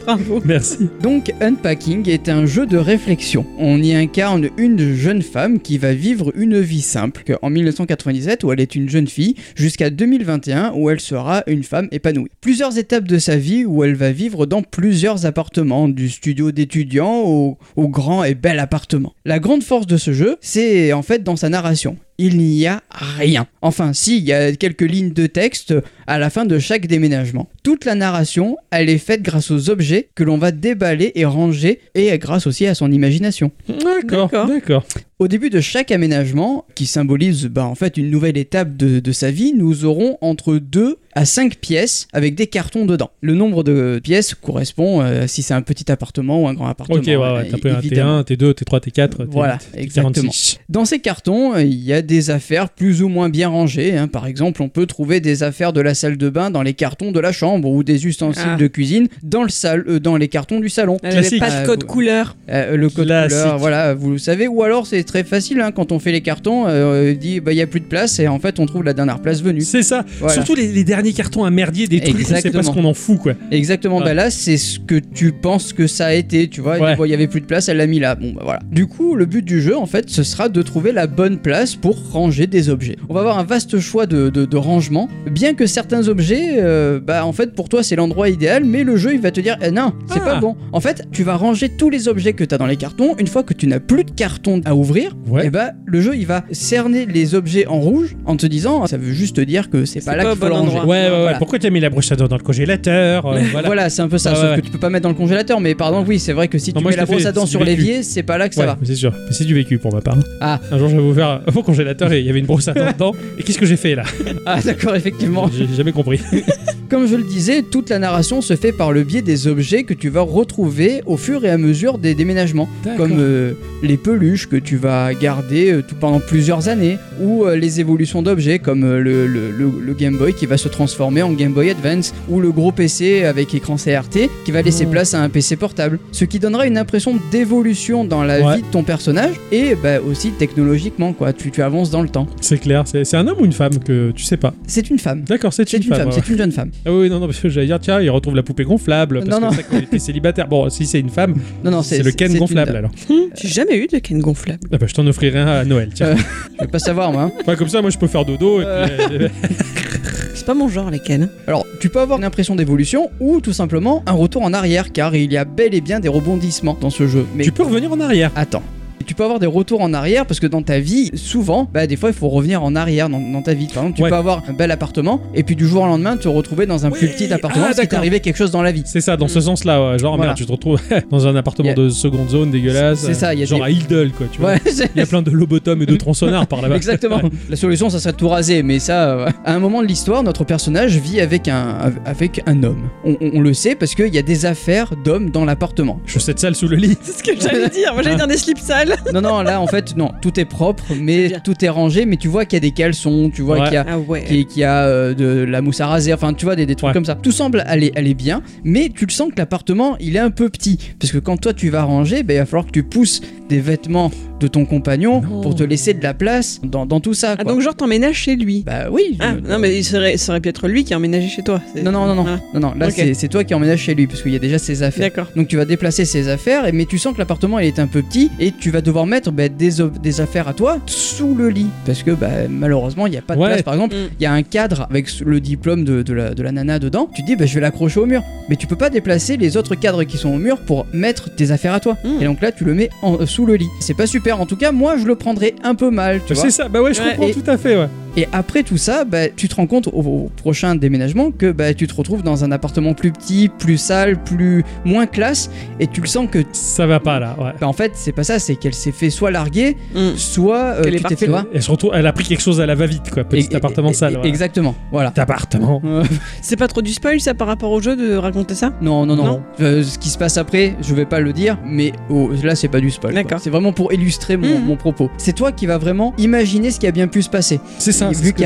Bravo. 0.06 0.42
Merci. 0.46 0.90
Donc 1.02 1.32
Unpacking 1.42 2.08
est 2.10 2.30
un 2.30 2.46
jeu 2.46 2.66
de 2.66 2.78
réflexion. 2.78 3.46
On 3.60 3.82
y 3.82 3.94
incarne 3.94 4.50
une 4.58 4.94
jeune 4.96 5.22
femme 5.22 5.60
qui 5.60 5.78
va 5.78 5.94
vivre 5.94 6.32
une 6.36 6.60
vie 6.60 6.82
simple, 6.82 7.24
en 7.42 7.50
1997 7.50 8.44
où 8.46 8.52
elle 8.54 8.62
est 8.62 8.76
une 8.76 8.90
jeune 8.90 9.08
fille, 9.08 9.36
jusqu'à 9.56 9.90
2021 9.90 10.72
où 10.76 10.90
elle 10.90 11.00
sera 11.02 11.44
une 11.48 11.64
femme 11.64 11.90
épanouie. 11.92 12.30
Plusieurs 12.40 12.78
étapes 12.78 13.06
de 13.08 13.18
sa 13.18 13.36
vie 13.36 13.66
où 13.66 13.84
elle 13.84 13.96
va 13.96 14.12
vivre 14.12 14.46
dans 14.46 14.62
plusieurs 14.62 15.26
appartements, 15.26 15.90
du 15.90 16.10
studio 16.10 16.52
d'étudiant 16.52 17.24
au, 17.26 17.58
au 17.76 17.88
grand 17.90 18.24
et 18.24 18.36
bel 18.36 18.60
appartement. 18.60 19.14
La 19.26 19.40
grande 19.40 19.64
force 19.64 19.88
de 19.88 19.98
ce 19.98 20.14
jeu, 20.14 20.38
c'est 20.40 20.93
en 20.94 21.02
fait 21.04 21.24
dans 21.24 21.36
sa 21.36 21.50
narration. 21.50 21.98
Il 22.18 22.38
n'y 22.38 22.68
a 22.68 22.82
rien. 22.92 23.48
Enfin, 23.62 23.94
si, 23.94 24.18
il 24.18 24.24
y 24.24 24.34
a 24.34 24.52
quelques 24.56 24.82
lignes 24.82 25.14
de 25.14 25.26
texte 25.26 25.74
à 26.06 26.20
la 26.20 26.30
fin 26.30 26.46
de 26.46 26.60
chaque 26.60 26.86
déménagement. 26.88 27.50
Toute 27.64 27.86
la 27.86 27.96
narration, 27.96 28.58
elle 28.72 28.90
est 28.90 28.98
faite 28.98 29.22
grâce 29.22 29.50
aux 29.52 29.70
objets 29.70 30.10
que 30.16 30.24
l'on 30.24 30.38
va 30.38 30.52
déballer 30.52 31.12
et 31.16 31.26
ranger 31.26 31.80
et 31.96 32.16
grâce 32.18 32.46
aussi 32.46 32.68
à 32.68 32.76
son 32.76 32.92
imagination. 32.92 33.52
D'accord. 33.68 34.30
D'accord. 34.48 34.86
Au 35.20 35.28
début 35.30 35.50
de 35.50 35.62
chaque 35.62 35.92
aménagement, 35.92 36.66
qui 36.76 36.86
symbolise 36.86 37.46
bah, 37.46 37.66
en 37.66 37.76
fait 37.76 37.96
une 37.98 38.10
nouvelle 38.10 38.38
étape 38.38 38.76
de, 38.76 39.00
de 39.00 39.12
sa 39.14 39.32
vie, 39.32 39.54
nous 39.56 39.86
aurons 39.86 40.18
entre 40.20 40.56
2 40.58 40.98
à 41.16 41.26
5 41.26 41.56
pièces 41.56 42.08
avec 42.12 42.36
des 42.36 42.48
cartons 42.48 42.86
dedans. 42.86 43.12
Le 43.22 43.34
nombre 43.34 43.64
de 43.64 44.02
pièces 44.04 44.34
correspond 44.34 45.02
euh, 45.02 45.26
si 45.28 45.42
c'est 45.42 45.54
un 45.54 45.62
petit 45.62 45.90
appartement 45.92 46.42
ou 46.42 46.48
un 46.48 46.54
grand 46.54 46.68
appartement. 46.68 46.98
Ok, 46.98 47.06
ouais, 47.06 47.16
ouais. 47.16 47.48
T'as 47.50 47.58
pris 47.58 47.70
un 47.70 47.80
évidemment. 47.80 48.22
T1, 48.22 48.34
T2, 48.36 48.54
T3, 48.54 48.80
T4. 48.82 49.10
T8, 49.10 49.26
Voilà, 49.30 49.60
exactement. 49.76 50.12
46. 50.12 50.60
Dans 50.68 50.84
ces 50.84 51.00
cartons, 51.00 51.58
il 51.58 51.74
y 51.74 51.94
a 51.94 52.02
des 52.04 52.30
affaires 52.30 52.70
plus 52.70 53.02
ou 53.02 53.10
moins 53.10 53.30
bien 53.30 53.48
rangées. 53.50 53.98
hein. 53.98 54.08
Par 54.08 54.28
exemple, 54.28 54.62
on 54.62 54.70
peut 54.70 54.86
trouver 54.86 55.20
des 55.20 55.44
affaires 55.44 55.74
de 55.74 55.82
la 55.82 55.94
salle 55.94 56.18
de 56.18 56.30
bain 56.30 56.52
dans 56.52 56.62
les 56.62 56.74
cartons 56.74 57.12
de 57.12 57.20
la 57.20 57.32
chambre 57.32 57.70
ou 57.70 57.84
des 57.84 58.06
ustensiles 58.06 58.44
Ah. 58.54 58.58
de 58.58 58.68
cuisine 58.68 59.08
dans, 59.24 59.44
le 59.44 59.50
sal- 59.50 59.84
euh, 59.88 60.00
dans 60.00 60.18
les 60.18 60.28
cartons 60.28 60.60
du 60.60 60.70
salon. 60.70 60.98
Classique. 60.98 61.40
pas 61.40 61.62
de 61.62 61.66
code 61.66 61.82
vous- 61.84 61.88
couleur. 61.88 62.36
Euh, 62.50 62.76
le 62.78 62.90
code 62.90 63.08
Classique. 63.08 63.38
couleur, 63.40 63.58
voilà, 63.58 63.94
vous 63.94 64.12
le 64.12 64.18
savez. 64.18 64.48
Ou 64.48 64.64
alors 64.64 64.86
c'est 64.88 65.04
très 65.04 65.24
facile 65.24 65.60
hein, 65.62 65.72
quand 65.72 65.92
on 65.92 66.00
fait 66.00 66.12
les 66.12 66.22
cartons, 66.22 66.66
euh, 66.68 67.12
il 67.14 67.18
dit 67.18 67.40
bah 67.40 67.52
il 67.54 67.58
y 67.58 67.62
a 67.62 67.68
plus 67.68 67.80
de 67.80 67.86
place 67.86 68.20
et 68.20 68.28
en 68.28 68.40
fait 68.40 68.60
on 68.60 68.66
trouve 68.66 68.84
la 68.84 68.94
dernière 68.94 69.20
place 69.22 69.42
venue. 69.42 69.62
C'est 69.62 69.84
ça. 69.84 70.06
Voilà. 70.20 70.34
Surtout 70.34 70.56
les, 70.56 70.68
les 70.72 70.84
derniers 70.84 71.14
cartons 71.14 71.44
à 71.46 71.50
merdier 71.50 71.88
des 71.88 72.00
trucs, 72.02 72.16
on 72.16 72.18
sait 72.20 72.24
pas 72.34 72.38
Exactement. 72.40 72.64
ce 72.64 72.72
qu'on 72.72 72.86
en 72.86 72.94
fout 72.94 73.20
quoi. 73.20 73.34
Exactement, 73.52 73.98
Ouais. 74.00 74.04
bah 74.04 74.14
là 74.14 74.30
c'est 74.30 74.58
ce 74.58 74.80
que 74.80 74.96
tu 74.96 75.32
penses 75.32 75.74
que 75.74 75.88
ça 75.88 76.08
a 76.08 76.14
été, 76.14 76.48
tu 76.50 76.62
vois. 76.62 76.78
Il 76.78 76.84
Ouais. 76.84 76.96
bon, 76.96 77.06
il 77.06 77.12
y 77.12 77.14
avait 77.14 77.28
plus 77.28 77.42
de 77.42 77.46
place, 77.46 77.70
elle 77.70 77.78
l'a 77.78 77.88
mis 77.88 78.00
là. 78.00 78.16
Bon 78.16 78.32
bah 78.34 78.42
voilà. 78.44 78.60
Du 78.72 78.88
coup, 78.88 79.16
le 79.16 79.26
but 79.26 79.44
du 79.46 79.62
jeu 79.62 79.78
en 79.78 79.86
fait, 79.86 80.10
ce 80.10 80.24
sera 80.24 80.50
de 80.50 80.62
trouver 80.62 80.92
la 80.92 81.08
bonne 81.08 81.38
place 81.38 81.76
pour 81.76 81.93
ranger 82.12 82.48
des 82.48 82.70
objets. 82.70 82.98
On 83.10 83.14
va 83.14 83.22
avoir 83.22 83.38
un 83.40 83.44
vaste 83.44 83.80
choix 83.80 84.06
de, 84.06 84.30
de, 84.30 84.46
de 84.46 84.58
rangement, 84.58 85.10
bien 85.30 85.54
que 85.54 85.66
certains 85.66 86.08
objets, 86.08 86.56
euh, 86.58 87.00
bah 87.00 87.26
en 87.26 87.34
fait 87.34 87.54
pour 87.56 87.70
toi 87.70 87.84
c'est 87.84 87.96
l'endroit 87.96 88.30
idéal, 88.30 88.64
mais 88.66 88.84
le 88.84 88.96
jeu 88.98 89.14
il 89.14 89.20
va 89.22 89.32
te 89.32 89.40
dire 89.42 89.58
eh, 89.62 89.72
non, 89.72 89.94
c'est 90.08 90.20
Ah. 90.22 90.34
pas 90.34 90.40
bon. 90.40 90.56
En 90.72 90.80
fait, 90.80 91.08
tu 91.12 91.24
vas 91.24 91.36
ranger 91.36 91.70
tous 91.70 91.90
les 91.90 92.08
objets 92.08 92.34
que 92.34 92.44
tu 92.44 92.54
as 92.54 92.58
dans 92.58 92.66
les 92.66 92.78
cartons. 92.78 93.16
Une 93.18 93.28
fois 93.28 93.44
que 93.44 93.54
tu 93.54 93.68
n'as 93.68 93.80
plus 93.80 94.04
de 94.04 94.12
cartons 94.12 94.62
à 94.66 94.76
ouvrir, 94.76 95.16
Ouais. 95.30 95.48
et 95.48 95.50
bah 95.50 95.72
le 95.86 96.02
jeu 96.02 96.16
il 96.16 96.26
va 96.26 96.44
cerner 96.52 97.06
les 97.06 97.36
objets 97.36 97.66
en 97.68 97.80
rouge 97.80 98.16
en 98.26 98.36
te 98.38 98.46
disant 98.46 98.86
ça 98.88 98.98
veut 98.98 99.12
juste 99.12 99.36
te 99.38 99.42
dire 99.42 99.70
que 99.70 99.86
c'est 99.86 100.04
pas 100.04 100.16
là 100.16 100.24
qu'il 100.26 100.38
faut 100.38 100.46
au 100.46 100.50
le 100.50 100.54
bon 100.56 100.60
ranger. 100.62 100.80
Ouais, 100.80 100.86
ouais, 100.88 101.10
ouais. 101.10 101.22
Voilà. 101.24 101.38
Pourquoi 101.38 101.60
tu 101.60 101.68
as 101.68 101.70
mis 101.70 101.80
la 101.80 101.90
broche 101.90 102.12
à 102.12 102.16
dents 102.16 102.28
dans 102.28 102.38
le 102.38 102.44
congélateur 102.44 103.26
euh, 103.26 103.40
Voilà, 103.52 103.68
Voilà. 103.68 103.90
c'est 103.90 104.02
un 104.02 104.08
peu 104.08 104.18
ça, 104.18 104.36
sauf 104.36 104.44
ouais. 104.52 104.56
que 104.58 104.62
tu 104.62 104.72
peux 104.72 104.80
pas 104.80 104.90
mettre 104.90 105.04
dans 105.04 105.10
le 105.10 105.16
congélateur, 105.16 105.60
mais 105.60 105.76
pardon, 105.76 106.04
oui, 106.08 106.20
c'est 106.20 106.34
vrai 106.34 106.48
que 106.48 106.58
si 106.58 106.72
Non, 106.74 106.80
tu 106.80 106.84
moi, 106.84 106.90
mets 106.92 106.96
je 106.96 107.02
la 107.02 107.06
brosse 107.06 107.26
à 107.26 107.32
dents 107.32 107.46
sur 107.46 107.64
l'évier, 107.64 108.04
c'est 108.04 108.24
pas 108.24 108.38
là 108.38 108.50
que 108.50 108.56
ça 108.56 108.62
Ouais, 108.62 108.68
va. 108.68 108.78
c'est 108.84 108.96
sûr. 108.96 109.12
Mais 109.28 109.32
c'est 109.34 109.46
du 109.46 109.54
vécu 109.54 109.78
pour 109.78 109.94
ma 109.94 110.02
part. 110.02 110.18
Ah. 110.42 110.60
Un 110.72 110.78
jour, 110.78 110.90
j'avais 110.90 111.02
ouvert 111.02 111.42
un 111.46 111.52
congélateur 111.64 111.83
et 111.92 112.20
il 112.20 112.26
y 112.26 112.30
avait 112.30 112.40
une 112.40 112.46
brosse 112.46 112.68
à 112.68 112.74
dents 112.74 112.92
dedans. 112.92 113.16
Et 113.38 113.44
qu'est-ce 113.44 113.58
que 113.60 113.66
j'ai 113.66 113.78
fait 113.78 113.96
là? 113.96 114.04
Ah, 114.46 114.60
d'accord, 114.62 114.96
effectivement. 114.96 115.50
J'ai 115.56 115.68
jamais 115.76 115.92
compris. 115.92 116.20
Comme 116.90 117.08
je 117.08 117.16
le 117.16 117.24
disais, 117.24 117.64
toute 117.64 117.90
la 117.90 117.98
narration 117.98 118.42
se 118.42 118.56
fait 118.56 118.72
par 118.72 118.92
le 118.92 119.04
biais 119.04 119.22
des 119.24 119.48
objets 119.48 119.84
que 119.84 119.94
tu 119.96 120.10
vas 120.10 120.22
retrouver 120.22 121.02
au 121.08 121.18
fur 121.18 121.44
et 121.44 121.50
à 121.50 121.58
mesure 121.58 121.98
des 121.98 122.14
déménagements. 122.14 122.70
Comme 122.98 123.16
euh, 123.18 123.54
les 123.82 123.98
peluches 123.98 124.48
que 124.48 124.58
tu 124.58 124.78
vas 124.78 125.14
garder 125.16 125.72
euh, 125.72 125.82
tout 125.88 125.96
pendant 125.96 126.20
plusieurs 126.20 126.70
années, 126.70 126.98
ou 127.20 127.46
euh, 127.46 127.56
les 127.56 127.80
évolutions 127.80 128.22
d'objets 128.22 128.60
comme 128.60 128.82
le, 128.82 129.02
le- 129.28 129.28
le- 129.28 129.72
le 129.84 129.94
Game 129.94 130.18
Boy 130.18 130.34
qui 130.34 130.46
va 130.46 130.58
se 130.58 130.68
transformer 130.68 131.24
en 131.24 131.32
Game 131.34 131.54
Boy 131.54 131.72
Advance, 131.72 132.14
ou 132.30 132.40
le 132.40 132.52
gros 132.52 132.72
PC 132.72 133.24
avec 133.24 133.56
écran 133.56 133.76
CRT 133.78 134.30
qui 134.46 134.52
va 134.52 134.62
laisser 134.62 134.86
Oh. 134.86 134.92
place 134.92 135.14
à 135.14 135.22
un 135.22 135.30
PC 135.30 135.56
portable. 135.56 135.98
Ce 136.12 136.26
qui 136.26 136.38
donnera 136.40 136.68
une 136.68 136.78
impression 136.78 137.18
d'évolution 137.32 138.04
dans 138.06 138.24
la 138.24 138.42
Ouais. 138.42 138.56
vie 138.58 138.62
de 138.64 138.68
ton 138.68 138.84
personnage 138.84 139.36
et 139.52 139.76
bah, 139.82 140.00
aussi 140.02 140.32
technologiquement, 140.32 141.14
quoi. 141.14 141.34
Tu, 141.34 141.50
tu 141.52 141.62
dans 141.92 142.02
le 142.02 142.10
temps. 142.10 142.28
C'est 142.42 142.58
clair. 142.58 142.84
C'est 142.86 143.16
un 143.16 143.28
homme 143.28 143.38
ou 143.40 143.46
une 143.46 143.52
femme 143.54 143.80
que 143.80 144.12
tu 144.12 144.24
sais 144.24 144.38
pas? 144.38 144.54
C'est 144.68 144.90
une 144.90 145.00
femme. 145.00 145.22
D'accord, 145.24 145.52
c'est 145.54 145.68
C'est 145.68 145.78
une, 145.78 145.84
une 145.84 145.90
femme, 145.90 146.08
ouais. 146.08 146.14
c'est 146.14 146.28
une 146.30 146.38
jeune 146.38 146.52
femme. 146.52 146.72
Ah 146.86 146.92
oui, 146.94 147.10
non, 147.10 147.20
non, 147.20 147.26
parce 147.28 147.40
que 147.40 147.50
j'allais 147.50 147.68
dire, 147.68 147.80
tiens, 147.80 148.00
il 148.02 148.10
retrouve 148.10 148.36
la 148.36 148.44
poupée 148.44 148.64
gonflable. 148.64 149.20
Parce 149.24 149.30
Non, 149.30 149.38
que 149.38 149.42
non. 149.44 149.50
c'est 149.52 149.58
ça 149.58 149.64
qu'il 149.64 149.84
était 149.84 150.00
célibataire. 150.00 150.48
Bon, 150.48 150.70
si 150.70 150.86
c'est 150.86 151.00
une 151.00 151.10
femme, 151.10 151.36
Non, 151.64 151.72
non, 151.72 151.82
c'est 151.84 152.02
le 152.04 152.12
Ken 152.12 152.32
une 152.32 152.40
gonflable 152.40 152.76
alors. 152.76 152.92
J'ai 153.42 153.48
jamais 153.48 153.78
eu 153.78 153.88
de 153.88 153.98
Ken 154.00 154.20
gonflable. 154.20 154.60
Ah 154.72 154.78
bah, 154.78 154.86
je 154.88 154.94
t'en 154.94 155.06
offrirai 155.08 155.40
un 155.40 155.48
à 155.48 155.66
Noël, 155.66 155.90
tiens. 155.94 156.08
Euh. 156.08 156.16
Je 156.60 156.64
veux 156.66 156.68
pas 156.70 156.80
savoir, 156.80 157.12
moi. 157.12 157.24
hein. 157.24 157.32
Ouais, 157.48 157.56
comme 157.56 157.68
ça, 157.70 157.82
moi, 157.82 157.90
je 157.90 157.98
peux 157.98 158.08
faire 158.08 158.26
dodo. 158.26 158.62
Et 158.62 158.66
puis, 158.66 159.18
euh, 159.18 159.30
C'est 160.36 160.46
pas 160.46 160.54
mon 160.54 160.68
genre, 160.68 160.90
les 160.92 161.00
Ken. 161.00 161.30
Alors, 161.48 161.66
tu 161.80 161.90
peux 161.90 162.00
avoir 162.00 162.18
une 162.20 162.26
impression 162.26 162.56
d'évolution 162.56 163.10
ou 163.20 163.40
tout 163.40 163.54
simplement 163.54 164.04
un 164.06 164.12
retour 164.14 164.42
en 164.44 164.52
arrière, 164.54 164.92
car 164.92 165.16
il 165.16 165.32
y 165.32 165.38
a 165.38 165.46
bel 165.46 165.74
et 165.74 165.82
bien 165.82 166.00
des 166.00 166.10
rebondissements 166.10 166.78
dans 166.80 166.90
ce 166.90 167.08
jeu. 167.08 167.26
Mais 167.36 167.44
tu 167.44 167.52
peux 167.52 167.64
revenir 167.64 167.92
en 167.94 168.00
arrière. 168.00 168.32
attends. 168.36 168.64
Tu 169.06 169.14
peux 169.16 169.24
avoir 169.24 169.40
des 169.40 169.46
retours 169.48 169.82
en 169.82 169.94
arrière 169.94 170.26
parce 170.26 170.40
que 170.40 170.48
dans 170.48 170.62
ta 170.62 170.80
vie, 170.80 171.12
souvent, 171.16 171.68
bah, 171.74 171.88
des 171.88 171.96
fois, 171.96 172.10
il 172.10 172.16
faut 172.16 172.30
revenir 172.30 172.64
en 172.64 172.76
arrière 172.76 173.10
dans, 173.10 173.20
dans 173.20 173.42
ta 173.42 173.54
vie. 173.54 173.68
Par 173.68 173.84
exemple, 173.84 173.98
tu 173.98 174.04
Ouais. 174.04 174.10
peux 174.10 174.16
avoir 174.16 174.44
un 174.48 174.54
bel 174.54 174.72
appartement 174.72 175.22
et 175.36 175.44
puis 175.44 175.56
du 175.56 175.68
jour 175.68 175.84
au 175.84 175.86
lendemain 175.88 176.18
te 176.18 176.28
retrouver 176.28 176.66
dans 176.66 176.86
un 176.86 176.92
plus 176.92 177.08
petit 177.08 177.32
appartement 177.34 177.66
Ah, 177.66 177.68
parce 177.68 177.80
qu'il 177.80 177.88
t'est 177.88 177.88
d'accord. 177.96 178.00
arrivé 178.00 178.20
quelque 178.20 178.38
chose 178.38 178.52
dans 178.52 178.62
la 178.62 178.72
vie. 178.72 178.84
C'est 178.86 179.02
ça, 179.02 179.18
dans 179.18 179.28
ce 179.28 179.40
sens-là, 179.42 179.92
ouais. 179.92 180.00
genre 180.00 180.16
Voilà. 180.16 180.30
merde, 180.32 180.38
tu 180.38 180.46
te 180.46 180.52
retrouves 180.52 180.80
dans 181.10 181.28
un 181.28 181.36
appartement 181.36 181.74
de 181.74 181.90
seconde 181.90 182.30
zone 182.30 182.52
dégueulasse. 182.52 183.00
C'est 183.00 183.14
ça, 183.14 183.34
il 183.34 183.40
y 183.40 183.44
a 183.44 183.46
genre 183.46 183.60
des- 183.60 183.66
à 183.66 183.70
Hildel, 183.70 184.12
quoi, 184.12 184.28
tu 184.32 184.40
vois. 184.40 184.54
Ouais, 184.54 184.62
Il 184.96 185.00
y 185.00 185.02
a 185.02 185.06
plein 185.06 185.22
de 185.22 185.32
lobotomes 185.32 185.82
et 185.82 185.86
de 185.86 185.96
tronçonnards 185.96 186.48
par 186.48 186.62
là-bas. 186.62 186.76
Exactement. 186.84 187.22
La 187.50 187.56
solution, 187.56 187.90
ça 187.90 188.00
serait 188.00 188.12
de 188.14 188.18
tout 188.18 188.30
raser, 188.30 188.64
mais 188.64 188.80
ça, 188.80 189.10
euh, 189.12 189.30
à 189.46 189.54
un 189.54 189.60
moment 189.60 189.82
de 189.82 189.88
l'histoire, 189.88 190.24
notre 190.24 190.44
personnage 190.44 190.98
vit 190.98 191.20
avec 191.22 191.48
un, 191.48 191.92
avec 192.06 192.42
un 192.46 192.64
homme. 192.64 192.90
On, 193.06 193.12
on- 193.22 193.32
on 193.36 193.40
le 193.42 193.54
sait 193.54 193.76
parce 193.76 193.96
qu'il 193.96 194.14
y 194.14 194.18
a 194.18 194.22
des 194.22 194.46
affaires 194.46 194.92
d'hommes 195.04 195.30
dans 195.30 195.46
l'appartement. 195.46 196.00
Chaussettes 196.06 196.40
sales 196.40 196.56
sous 196.56 196.68
le 196.68 196.76
lit. 196.78 196.98
C'est 197.02 197.14
ce 197.18 197.24
que 197.24 197.32
j'allais 197.42 197.70
dire. 197.70 197.94
Moi, 197.94 198.04
j'allais 198.04 198.16
dire 198.16 198.28
des 198.28 198.38
slips 198.38 198.60
sales. 198.60 198.93
Non, 199.14 199.22
non, 199.22 199.42
là, 199.42 199.62
en 199.62 199.68
fait, 199.68 199.96
non, 199.98 200.12
tout 200.22 200.40
est 200.40 200.46
propre, 200.46 200.86
mais 201.00 201.32
tout 201.44 201.64
est 201.64 201.70
rangé, 201.70 202.06
mais 202.06 202.18
tu 202.18 202.28
vois 202.28 202.46
qu'il 202.46 202.58
y 202.58 202.58
a 202.58 202.62
des 202.62 202.72
caleçons, 202.72 203.30
tu 203.34 203.42
vois 203.42 203.58
Ouais. 203.60 203.64
qu'il 203.66 203.74
y 203.74 203.78
a 203.78 203.86
Ah 203.88 204.00
ouais. 204.00 204.24
qui, 204.24 204.46
qui 204.46 204.64
a 204.64 204.84
euh, 204.86 205.14
de 205.14 205.44
la 205.44 205.62
mousse 205.62 205.82
à 205.82 205.88
raser, 205.88 206.14
enfin 206.14 206.34
tu 206.34 206.46
vois 206.46 206.56
des, 206.56 206.66
des 206.66 206.76
trucs 206.76 206.88
Ouais. 206.88 206.94
comme 206.94 207.06
ça. 207.06 207.16
Tout 207.16 207.32
semble 207.32 207.64
aller, 207.68 207.92
aller 207.96 208.14
bien, 208.14 208.42
mais 208.64 208.90
tu 208.90 209.06
le 209.06 209.12
sens 209.12 209.30
que 209.32 209.36
l'appartement 209.38 209.96
il 210.00 210.16
est 210.16 210.20
un 210.20 210.32
peu 210.32 210.50
petit. 210.50 210.78
Parce 211.00 211.12
que 211.12 211.18
quand 211.20 211.38
toi 211.38 211.54
tu 211.54 211.70
vas 211.70 211.84
ranger, 211.84 212.24
ben, 212.24 212.36
il 212.36 212.40
va 212.40 212.46
falloir 212.46 212.66
que 212.66 212.72
tu 212.72 212.84
pousses 212.84 213.22
des 213.50 213.60
vêtements 213.60 214.12
de 214.40 214.48
ton 214.48 214.66
compagnon 214.66 215.22
Non. 215.22 215.42
pour 215.42 215.56
te 215.56 215.64
laisser 215.64 215.94
de 215.94 216.02
la 216.04 216.14
place 216.14 216.60
dans, 216.64 216.86
dans 216.86 217.00
tout 217.00 217.14
ça. 217.14 217.36
Ah, 217.38 217.44
donc, 217.44 217.62
genre, 217.62 217.76
t'emménages 217.76 218.16
chez 218.16 218.36
lui. 218.36 218.64
Bah 218.66 218.86
oui. 218.92 219.18
Ah, 219.20 219.34
non, 219.36 219.58
mais 219.60 219.78
il 219.78 219.84
serait, 219.84 220.18
ça 220.18 220.32
aurait 220.34 220.42
pu 220.42 220.50
être 220.50 220.68
lui 220.68 220.84
qui 220.84 220.94
a 220.94 220.98
emménagé 220.98 221.28
chez 221.30 221.44
toi. 221.44 221.62
C'est- 221.74 221.82
non, 221.84 221.92
non, 221.92 222.08
non, 222.08 222.16
non, 222.16 222.26
Ah, 222.28 222.40
non, 222.54 222.60
non, 222.60 222.74
là 222.78 222.90
c'est- 222.90 223.14
c'est 223.14 223.28
toi 223.30 223.44
qui 223.44 223.54
emménages 223.54 223.80
chez 223.80 223.96
lui 223.96 224.08
parce 224.08 224.22
qu'il 224.22 224.34
y 224.34 224.36
a 224.36 224.40
déjà 224.40 224.58
ses 224.58 224.84
affaires. 224.84 225.04
D'accord. 225.10 225.28
Donc 225.36 225.48
tu 225.48 225.56
vas 225.56 225.66
déplacer 225.66 226.04
ses 226.06 226.28
affaires, 226.30 226.64
mais 226.74 226.86
tu 226.86 226.98
sens 226.98 227.14
que 227.14 227.20
l'appartement 227.20 227.60
il 227.60 227.68
est 227.68 227.80
un 227.80 227.88
peu 227.88 228.02
petit 228.02 228.32
et 228.40 228.52
tu 228.52 228.70
vas 228.70 228.82
devoir 228.84 229.06
mettre 229.08 229.32
bah, 229.32 229.50
des, 229.50 230.22
affaires 230.22 230.48
à 230.48 230.54
toi 230.54 230.78
sous 230.86 231.34
le 231.34 231.50
lit 231.50 231.68
parce 231.86 232.04
que 232.04 232.12
bah, 232.12 232.28
malheureusement 232.50 233.08
il 233.08 233.12
n'y 233.12 233.18
a 233.18 233.22
pas 233.22 233.36
de 233.36 233.40
Ouais. 233.42 233.48
place. 233.48 233.62
Par 233.64 233.74
exemple, 233.74 233.96
Mm. 233.96 234.10
il 234.20 234.24
y 234.24 234.26
a 234.26 234.32
un 234.34 234.44
cadre 234.44 234.86
avec 234.90 235.08
le 235.22 235.40
diplôme 235.40 235.84
de, 235.84 236.02
de 236.04 236.14
la, 236.14 236.34
de 236.34 236.44
la 236.44 236.52
nana 236.52 236.80
dedans. 236.80 237.10
Tu 237.14 237.22
te 237.22 237.28
dis 237.28 237.36
bah, 237.36 237.46
je 237.46 237.54
vais 237.56 237.62
l'accrocher 237.62 238.00
au 238.00 238.06
mur, 238.06 238.22
mais 238.50 238.56
tu 238.56 238.68
peux 238.68 238.76
pas 238.76 238.90
déplacer 238.90 239.38
les 239.38 239.58
autres 239.58 239.76
cadres 239.76 240.04
qui 240.04 240.18
sont 240.18 240.30
au 240.30 240.38
mur 240.38 240.60
pour 240.60 240.86
mettre 240.94 241.34
tes 241.34 241.52
affaires 241.52 241.74
à 241.74 241.80
toi. 241.80 241.98
Mm. 242.04 242.22
Et 242.22 242.26
donc 242.26 242.42
là 242.42 242.52
tu 242.52 242.64
le 242.66 242.74
mets 242.74 242.90
en- 243.02 243.16
euh, 243.22 243.26
sous 243.26 243.46
le 243.46 243.56
lit. 243.56 243.68
C'est 243.80 243.96
pas 243.96 244.08
super. 244.08 244.40
En 244.42 244.46
tout 244.46 244.58
cas 244.58 244.72
moi 244.72 244.96
je 244.98 245.06
le 245.06 245.16
prendrais 245.16 245.56
un 245.64 245.76
peu 245.76 245.90
mal. 245.90 246.22
Tu 246.28 246.34
vois 246.34 246.44
C'est 246.44 246.52
ça, 246.52 246.68
bah 246.70 246.82
ouais, 246.82 246.94
je 246.94 247.02
Ouais. 247.02 247.10
comprends 247.12 247.28
Et- 247.28 247.34
tout 247.34 247.44
à 247.50 247.58
fait, 247.58 247.78
ouais. 247.78 247.88
Et 248.18 248.28
après 248.32 248.64
tout 248.64 248.78
ça, 248.78 249.06
bah, 249.06 249.30
tu 249.30 249.48
te 249.48 249.56
rends 249.56 249.68
compte 249.68 249.88
au, 249.88 249.92
au 250.02 250.32
prochain 250.36 250.76
déménagement 250.76 251.32
que 251.32 251.52
bah, 251.52 251.74
tu 251.74 251.88
te 251.88 251.96
retrouves 251.96 252.24
dans 252.24 252.44
un 252.44 252.52
appartement 252.52 252.94
plus 252.94 253.12
petit, 253.12 253.50
plus 253.50 253.78
sale, 253.78 254.22
plus 254.24 254.64
moins 254.86 255.06
classe, 255.06 255.50
et 255.80 255.88
tu 255.88 256.02
le 256.02 256.08
sens 256.08 256.28
que 256.30 256.40
Ça 256.54 256.86
va 256.86 257.00
pas 257.00 257.20
là, 257.20 257.36
ouais. 257.40 257.52
bah, 257.60 257.68
en 257.68 257.74
fait 257.74 257.92
c'est 257.96 258.12
pas 258.12 258.24
ça, 258.24 258.40
c'est 258.40 258.56
qu'elle 258.56 258.74
s'est 258.74 258.92
fait 258.92 259.10
soit 259.10 259.32
larguer, 259.32 259.76
Mm. 259.96 260.16
soit 260.16 260.58
euh, 260.78 260.84
est 260.84 260.98
tu 261.08 261.16
t'es. 261.16 261.28
Elle 261.54 261.62
se 261.64 261.72
retrouve, 261.72 261.92
elle 261.94 262.08
a 262.08 262.14
pris 262.14 262.24
quelque 262.26 262.42
chose 262.42 262.60
à 262.62 262.66
la 262.66 262.76
va-vite, 262.76 263.10
quoi. 263.12 263.24
Petit 263.24 263.50
Et- 263.52 263.56
appartement 263.56 263.90
et- 263.90 263.94
sale. 263.94 264.12
et- 264.12 264.16
voilà. 264.16 264.30
Exactement, 264.30 264.76
voilà. 264.92 265.12
Petit 265.12 265.20
appartement. 265.22 265.82
C'est 266.42 266.56
pas 266.58 266.68
trop 266.68 266.82
du 266.82 266.92
spoil, 266.94 267.20
ça, 267.20 267.34
par 267.34 267.48
rapport 267.48 267.72
au 267.72 267.82
jeu 267.82 267.96
de 267.96 268.16
raconter 268.16 268.56
ça? 268.56 268.74
Non, 268.82 269.06
non, 269.06 269.16
non. 269.16 269.24
Non? 269.26 269.44
Euh, 269.62 269.84
ce 269.84 269.98
qui 269.98 270.10
se 270.10 270.18
passe 270.18 270.38
après, 270.38 270.76
je 270.82 270.94
vais 270.96 271.06
pas 271.06 271.20
le 271.20 271.34
dire, 271.34 271.58
mais 271.66 271.92
oh, 272.10 272.30
là 272.44 272.56
c'est 272.56 272.68
pas 272.68 272.80
du 272.80 272.92
spoil. 272.92 273.14
D'accord. 273.14 273.40
C'est 273.42 273.50
vraiment 273.50 273.74
pour 273.74 273.94
illustrer 273.94 274.38
mon, 274.38 274.60
Mhm. 274.60 274.66
mon 274.66 274.76
propos. 274.76 275.10
C'est 275.18 275.34
toi 275.34 275.52
qui 275.52 275.66
vas 275.66 275.78
vraiment 275.78 276.14
imaginer 276.18 276.72
ce 276.72 276.80
qui 276.80 276.88
a 276.88 276.92
bien 276.92 277.08
pu 277.08 277.22
se 277.22 277.30
passer. 277.30 277.60
C'est 277.78 277.92
ça, 277.92 278.03
Vu 278.12 278.34
qu'il 278.34 278.44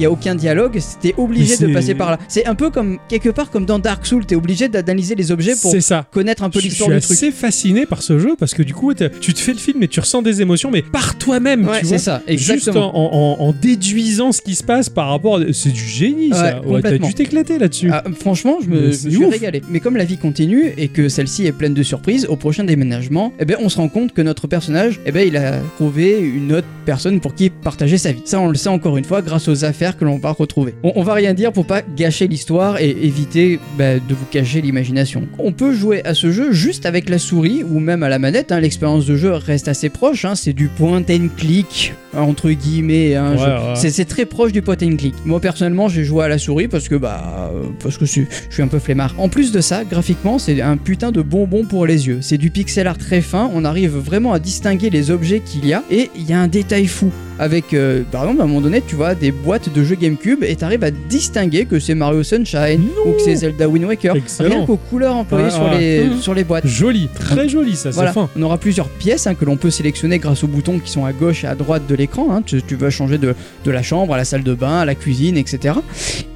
y 0.00 0.04
a 0.06 0.10
aucun- 0.10 0.34
dialogue, 0.34 0.78
c'était 0.80 1.14
obligé 1.18 1.56
de 1.56 1.72
passer 1.72 1.94
par 1.94 2.10
là. 2.10 2.18
C'est 2.28 2.46
un 2.46 2.54
peu 2.54 2.70
comme 2.70 2.98
quelque 3.08 3.28
part 3.28 3.50
comme 3.50 3.64
dans 3.66 3.78
Dark 3.78 4.06
Souls, 4.06 4.24
t'es 4.26 4.34
obligé 4.34 4.68
d'analyser 4.68 5.14
les 5.14 5.30
objets 5.30 5.54
pour 5.60 5.74
ça. 5.80 6.06
connaître 6.10 6.42
un 6.42 6.50
peu 6.50 6.58
Je 6.60 6.64
l'histoire 6.66 6.90
suis 6.90 6.98
du 7.00 7.04
truc. 7.04 7.16
assez 7.16 7.30
fasciné 7.30 7.86
par 7.86 8.02
ce 8.02 8.18
jeu 8.18 8.34
parce 8.38 8.54
que 8.54 8.62
du 8.62 8.74
coup, 8.74 8.92
tu 8.94 9.34
te 9.34 9.38
fais 9.40 9.52
le 9.52 9.58
film 9.58 9.82
et 9.82 9.88
tu 9.88 10.00
ressens 10.00 10.22
des 10.22 10.40
émotions, 10.42 10.70
mais 10.70 10.82
par 10.82 11.16
toi-même, 11.18 11.66
Ouais, 11.68 11.80
C'est 11.84 11.98
ça, 11.98 12.22
Juste 12.28 12.50
exactement. 12.50 12.90
en, 12.96 13.42
en- 13.42 13.48
en 13.48 13.52
déduisant 13.52 14.32
ce 14.32 14.40
qui 14.40 14.54
se 14.54 14.62
passe 14.64 14.88
par 14.88 15.08
rapport. 15.08 15.36
à- 15.36 15.52
C'est 15.52 15.70
du 15.72 15.84
génie, 15.84 16.30
ça. 16.30 16.60
Ouais, 16.60 16.72
Ouais, 16.74 16.82
t'as 16.82 16.98
dû 16.98 17.12
t'éclater 17.14 17.58
là-dessus. 17.58 17.90
Ah, 17.92 18.02
franchement, 18.18 18.58
je 18.62 18.68
me, 18.68 18.90
je 18.92 19.08
suis 19.10 19.24
régalé. 19.26 19.62
Mais 19.70 19.80
comme 19.80 19.96
la 19.96 20.04
vie 20.04 20.16
continue 20.18 20.72
et 20.76 20.88
que 20.88 21.08
celle-ci 21.08 21.46
est 21.46 21.52
pleine 21.52 21.74
de 21.74 21.82
surprises, 21.82 22.26
au 22.28 22.36
prochain 22.36 22.64
déménagement, 22.64 23.32
eh 23.38 23.44
ben, 23.44 23.56
on 23.60 23.68
se 23.68 23.76
rend 23.76 23.88
compte 23.88 24.12
que 24.12 24.22
notre 24.22 24.46
personnage, 24.46 25.00
eh 25.06 25.12
ben, 25.12 25.26
il 25.26 25.36
a 25.36 25.58
trouvé 25.76 26.18
une 26.20 26.52
autre 26.52 26.66
personne 26.84 27.20
pour 27.20 27.34
qui 27.34 27.50
partager 27.50 27.98
sa 27.98 28.12
vie. 28.12 28.22
Ça, 28.24 28.40
on 28.42 28.48
le 28.48 28.54
sait 28.56 28.68
encore 28.68 28.96
une 28.96 29.04
fois 29.04 29.22
grâce 29.22 29.48
aux 29.48 29.64
affaires 29.64 29.96
que 29.96 30.04
l'on 30.04 30.18
va 30.18 30.32
retrouver. 30.32 30.74
On, 30.82 30.92
on 30.96 31.02
va 31.02 31.14
rien 31.14 31.34
dire 31.34 31.52
pour 31.52 31.66
pas 31.66 31.82
gâcher 31.82 32.26
l'histoire 32.28 32.80
et 32.80 32.90
éviter 32.90 33.58
bah, 33.78 33.94
de 33.96 34.14
vous 34.14 34.24
cacher 34.30 34.60
l'imagination. 34.60 35.26
On 35.38 35.52
peut 35.52 35.72
jouer 35.72 36.04
à 36.04 36.14
ce 36.14 36.30
jeu 36.32 36.52
juste 36.52 36.86
avec 36.86 37.08
la 37.08 37.18
souris 37.18 37.62
ou 37.64 37.78
même 37.80 38.02
à 38.02 38.08
la 38.08 38.18
manette. 38.18 38.52
hein. 38.52 38.60
L'expérience 38.60 39.06
de 39.06 39.16
jeu 39.16 39.32
reste 39.32 39.68
assez 39.68 39.88
proche. 39.88 40.24
hein. 40.24 40.34
C'est 40.34 40.52
du 40.52 40.68
point 40.68 41.02
and 41.10 41.28
click 41.36 41.94
entre 42.16 42.50
guillemets. 42.50 43.14
hein. 43.14 43.32
Ouais, 43.32 43.38
Je- 43.38 43.84
ouais. 43.84 43.90
c'est- 43.90 44.02
très 44.04 44.26
proche 44.26 44.52
du 44.52 44.60
point 44.62 44.76
and 44.82 44.96
click. 44.96 45.14
Moi 45.24 45.40
personnellement, 45.40 45.88
j'ai 45.88 46.04
joué 46.04 46.24
à 46.24 46.28
la 46.28 46.38
souris 46.38 46.68
parce 46.68 46.88
que 46.88 46.96
bah 46.96 47.50
euh, 47.54 47.62
parce 47.82 47.96
que 47.96 48.04
je 48.04 48.22
je 48.50 48.54
suis 48.54 48.62
un 48.62 48.68
peu 48.68 48.78
flemmard. 48.78 49.14
En 49.18 49.28
plus 49.28 49.52
de 49.52 49.60
ça, 49.60 49.84
graphiquement, 49.84 50.38
c'est 50.38 50.60
un 50.60 50.76
putain 50.76 51.12
de 51.12 51.22
bonbon 51.22 51.64
pour 51.64 51.86
les 51.86 52.08
yeux. 52.08 52.18
C'est 52.20 52.36
du 52.38 52.50
pixel 52.50 52.86
art 52.86 52.98
très 52.98 53.20
fin. 53.20 53.50
On 53.54 53.64
arrive 53.64 53.96
vraiment 53.96 54.32
à 54.32 54.38
distinguer 54.38 54.90
les 54.90 55.10
objets 55.10 55.40
qu'il 55.40 55.64
y 55.66 55.72
a 55.72 55.82
et 55.90 56.10
il 56.16 56.28
y 56.28 56.32
a 56.32 56.40
un 56.40 56.48
détail 56.48 56.86
fou. 56.86 57.10
Avec, 57.38 57.72
euh, 57.74 58.02
par 58.12 58.22
exemple, 58.22 58.31
à 58.40 58.44
un 58.44 58.46
moment 58.46 58.60
donné, 58.60 58.82
tu 58.86 58.94
vois 58.96 59.14
des 59.14 59.30
boîtes 59.32 59.72
de 59.72 59.82
jeux 59.84 59.96
GameCube 59.96 60.42
et 60.44 60.54
t'arrives 60.56 60.84
à 60.84 60.90
distinguer 60.90 61.64
que 61.66 61.78
c'est 61.78 61.94
Mario 61.94 62.22
Sunshine 62.22 62.80
Non. 62.96 63.10
ou 63.10 63.12
que 63.14 63.22
c'est 63.22 63.34
Zelda 63.36 63.68
Wind 63.68 63.84
Waker. 63.86 64.16
Excellent. 64.16 64.48
Rien 64.56 64.66
qu'aux 64.66 64.76
couleurs 64.76 65.16
employées 65.16 65.44
Ouais, 65.46 65.50
sur, 65.50 65.62
ouais. 65.64 65.78
les, 65.78 66.04
Mhm. 66.04 66.20
sur 66.20 66.34
les 66.34 66.44
boîtes. 66.44 66.66
Joli, 66.66 67.08
très 67.14 67.48
joli, 67.48 67.76
ça, 67.76 67.90
Voilà, 67.90 68.10
c'est 68.10 68.14
fin. 68.20 68.28
on 68.36 68.42
aura 68.42 68.58
plusieurs 68.58 68.88
pièces 68.88 69.26
hein, 69.26 69.34
que 69.34 69.44
l'on 69.44 69.56
peut 69.56 69.70
sélectionner 69.70 70.18
grâce 70.18 70.42
aux 70.44 70.48
boutons 70.48 70.78
qui 70.78 70.90
sont 70.90 71.04
à 71.04 71.12
gauche 71.12 71.44
et 71.44 71.46
à 71.46 71.54
droite 71.54 71.82
de 71.88 71.94
l'écran. 71.94 72.28
hein. 72.30 72.42
Tu, 72.44 72.62
tu 72.62 72.76
vas 72.76 72.90
changer 72.90 73.18
de, 73.18 73.34
de 73.64 73.70
la 73.70 73.82
chambre 73.82 74.14
à 74.14 74.16
la 74.16 74.24
salle 74.24 74.42
de 74.42 74.54
bain, 74.54 74.78
à 74.80 74.84
la 74.84 74.94
cuisine, 74.94 75.36
etc. 75.36 75.74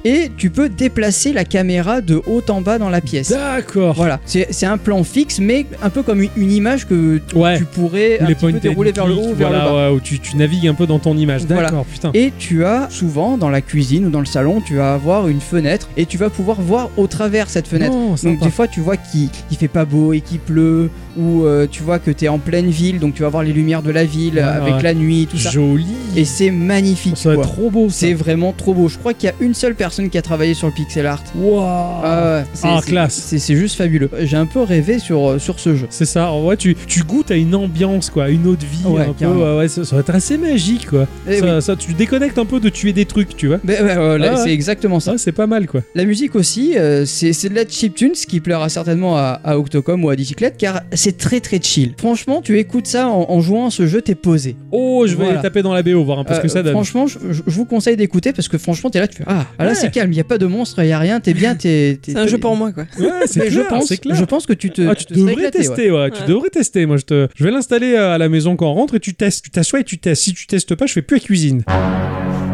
Et 0.05 0.31
tu 0.37 0.49
peux 0.49 0.69
déplacer 0.69 1.33
la 1.33 1.43
caméra 1.43 2.01
de 2.01 2.21
haut 2.27 2.41
en 2.49 2.61
bas 2.61 2.77
dans 2.79 2.89
la 2.89 3.01
pièce. 3.01 3.29
D'accord. 3.29 3.93
Voilà, 3.95 4.19
c'est 4.25 4.47
c'est 4.51 4.65
un 4.65 4.77
plan 4.77 5.03
fixe, 5.03 5.39
mais 5.39 5.65
un 5.83 5.89
peu 5.89 6.01
comme 6.03 6.21
une, 6.21 6.29
une 6.37 6.51
image 6.51 6.87
que 6.87 7.19
Ouais. 7.35 7.57
tu 7.57 7.65
pourrais 7.65 8.19
Ou 8.21 8.23
un 8.23 8.27
les 8.27 8.35
petit 8.35 8.45
peu 8.45 8.51
point 8.51 8.59
dérouler 8.59 8.91
vers 8.91 9.07
le 9.07 9.13
haut 9.15 9.33
vers 9.33 9.49
voilà, 9.49 9.63
le 9.65 9.69
bas. 9.71 9.89
ouais, 9.89 9.95
où 9.95 9.99
tu, 9.99 10.19
tu 10.19 10.35
navigues 10.37 10.67
un 10.67 10.73
peu 10.73 10.87
dans 10.87 10.99
ton 10.99 11.17
image. 11.17 11.41
Voilà. 11.47 11.71
Putain. 11.91 12.11
Et 12.13 12.33
tu 12.37 12.65
as 12.65 12.89
souvent 12.89 13.37
dans 13.37 13.49
la 13.49 13.61
cuisine 13.61 14.05
ou 14.05 14.09
dans 14.09 14.19
le 14.19 14.25
salon, 14.25 14.61
tu 14.61 14.75
vas 14.75 14.93
avoir 14.93 15.27
une 15.27 15.41
fenêtre 15.41 15.89
et 15.97 16.05
tu 16.05 16.17
vas 16.17 16.29
pouvoir 16.29 16.61
voir 16.61 16.89
au 16.97 17.07
travers 17.07 17.49
cette 17.49 17.67
fenêtre. 17.67 17.93
Non, 17.93 18.15
Donc 18.21 18.39
des 18.39 18.51
fois 18.51 18.67
tu 18.67 18.81
vois 18.81 18.97
qu'il 18.97 19.29
il 19.51 19.57
fait 19.57 19.67
pas 19.67 19.85
beau 19.85 20.13
et 20.13 20.21
qu'il 20.21 20.39
pleut 20.39 20.89
ou 21.17 21.43
euh, 21.45 21.67
tu 21.69 21.83
vois 21.83 21.99
que 21.99 22.11
tu 22.11 22.25
es 22.25 22.27
en 22.27 22.39
pleine 22.39 22.69
ville 22.69 22.99
donc 22.99 23.13
tu 23.15 23.23
vas 23.23 23.29
voir 23.29 23.43
les 23.43 23.53
lumières 23.53 23.81
de 23.81 23.91
la 23.91 24.03
ville 24.05 24.35
Ouais, 24.35 24.41
avec 24.41 24.75
ouais. 24.75 24.81
la 24.83 24.93
nuit 24.93 25.27
tout 25.29 25.37
ça 25.37 25.49
Joli. 25.49 25.85
et 26.15 26.25
c'est 26.25 26.51
magnifique 26.51 27.17
ça 27.17 27.29
va 27.29 27.35
quoi. 27.35 27.43
être 27.45 27.53
trop 27.53 27.69
beau. 27.71 27.87
C'est 27.89 28.13
vraiment 28.13 28.53
trop 28.53 28.73
beau. 28.73 28.87
Je 28.87 28.97
crois 28.97 29.13
qu'il 29.13 29.27
y 29.27 29.31
a 29.31 29.35
une 29.39 29.53
seule 29.53 29.75
personne 29.75 30.09
qui 30.09 30.17
a 30.17 30.21
travaillé 30.21 30.53
sur 30.53 30.67
le 30.67 30.73
pixel 30.73 31.05
art. 31.05 31.23
Waouh. 31.35 31.61
Ah, 32.03 32.43
Ah, 32.63 32.79
classe. 32.85 33.33
C'est 33.37 33.55
juste 33.55 33.77
fabuleux. 33.77 34.09
J'ai 34.21 34.37
un 34.37 34.45
peu 34.45 34.61
rêvé 34.61 34.99
sur, 34.99 35.29
euh, 35.31 35.39
sur 35.39 35.59
ce 35.59 35.75
jeu. 35.75 35.87
C'est 35.89 36.05
ça, 36.05 36.31
en 36.31 36.41
vrai, 36.41 36.57
tu, 36.57 36.75
tu 36.87 37.03
goûtes 37.03 37.31
à 37.31 37.35
une 37.35 37.55
ambiance, 37.55 38.09
quoi, 38.09 38.29
une 38.29 38.47
autre 38.47 38.65
vie, 38.65 38.85
Ouais, 38.85 39.03
un 39.03 39.13
peu, 39.13 39.57
ouais, 39.57 39.67
ça, 39.67 39.83
ça 39.85 39.95
va 39.95 40.01
être 40.01 40.13
assez 40.15 40.37
magique, 40.37 40.87
quoi. 40.87 41.07
Eh 41.27 41.37
ça, 41.39 41.55
oui. 41.55 41.61
ça, 41.61 41.75
tu 41.75 41.93
déconnectes 41.93 42.37
un 42.37 42.45
peu 42.45 42.59
de 42.59 42.69
tuer 42.69 42.93
des 42.93 43.05
trucs, 43.05 43.35
tu 43.35 43.47
vois. 43.47 43.59
Mais, 43.63 43.79
ouais, 43.81 43.97
ouais, 43.97 44.17
là, 44.17 44.31
Ah 44.33 44.35
ouais. 44.37 44.41
c'est 44.43 44.53
exactement 44.53 44.99
ça. 44.99 45.13
Ça, 45.13 45.17
c'est 45.17 45.31
pas 45.31 45.47
mal, 45.47 45.67
quoi. 45.67 45.81
La 45.95 46.05
musique 46.05 46.35
aussi, 46.35 46.77
euh, 46.77 47.05
c'est 47.05 47.33
c'est 47.33 47.49
de 47.49 47.55
la 47.55 47.67
chiptune, 47.67 48.15
ce 48.15 48.25
qui 48.27 48.39
plaira 48.39 48.69
certainement 48.69 49.17
à, 49.17 49.39
à 49.43 49.57
Octocom 49.57 50.03
ou 50.03 50.09
à 50.09 50.15
Dicyclette, 50.15 50.55
car 50.57 50.81
c'est 50.93 51.06
c'est 51.07 51.17
très 51.17 51.39
très 51.39 51.61
chill. 51.61 51.93
Franchement, 51.97 52.41
tu 52.41 52.59
écoutes 52.59 52.87
ça 52.87 53.07
en, 53.07 53.27
en 53.29 53.39
jouant 53.39 53.67
à 53.67 53.71
ce 53.71 53.87
jeu, 53.87 54.01
t'es 54.01 54.13
posé. 54.15 54.57
Oh, 54.71 55.05
je 55.07 55.15
vais 55.15 55.23
Voilà. 55.25 55.41
taper 55.41 55.61
dans 55.61 55.73
la 55.73 55.81
BO, 55.83 56.03
voir 56.03 56.19
un 56.19 56.25
peu 56.25 56.33
ce 56.33 56.41
que 56.41 56.47
Euh, 56.47 56.49
ça 56.49 56.63
donne. 56.63 56.73
Franchement, 56.73 57.07
je, 57.07 57.17
vous 57.45 57.63
conseille 57.65 57.95
d'écouter 57.95 58.33
parce 58.33 58.49
que 58.49 58.57
franchement, 58.57 58.89
t'es 58.89 58.99
là, 58.99 59.07
tu 59.07 59.17
fais 59.17 59.23
Ah, 59.25 59.45
ah, 59.57 59.63
là 59.63 59.69
Ouais. 59.69 59.75
c'est 59.75 59.89
calme, 59.91 60.11
il 60.11 60.17
y 60.17 60.19
a 60.19 60.25
pas 60.25 60.37
de 60.37 60.45
monstre, 60.45 60.83
il 60.83 60.89
y 60.89 60.91
a 60.91 60.99
rien, 60.99 61.19
t'es 61.21 61.33
bien, 61.33 61.55
t'es. 61.55 61.99
C'est 62.05 62.17
un 62.17 62.27
jeu 62.27 62.37
pour 62.37 62.55
moi, 62.57 62.71
quoi. 62.73 62.83
Ouais, 62.99 63.25
c'est 63.25 63.49
je 63.49 63.61
pense, 63.61 63.87
c'est 63.87 63.97
clair. 63.97 64.15
je 64.15 64.25
pense 64.25 64.45
que 64.45 64.53
tu 64.53 64.69
te. 64.71 64.81
Ah, 64.87 64.95
tu 64.95 65.05
te 65.05 65.13
devrais 65.13 65.49
tester, 65.51 65.91
ouais. 65.91 66.11
Tu 66.11 66.23
devrais 66.27 66.49
tester. 66.49 66.85
Moi, 66.85 66.97
je 66.97 67.03
te, 67.05 67.27
je 67.35 67.43
vais 67.45 67.51
l'installer 67.51 67.93
euh, 67.93 68.13
à 68.15 68.17
la 68.17 68.27
maison 68.27 68.55
quand 68.57 68.69
on 68.69 68.73
rentre 68.73 68.95
et 68.95 68.99
tu 68.99 69.13
testes. 69.13 69.45
Tu 69.45 69.49
t'assois 69.51 69.79
et 69.79 69.83
tu 69.85 69.97
testes. 69.97 70.23
Si 70.23 70.33
tu 70.33 70.45
testes 70.45 70.75
pas, 70.75 70.85
je 70.87 70.93
fais 70.93 71.01
plus 71.01 71.17
la 71.17 71.21
cuisine. 71.23 71.63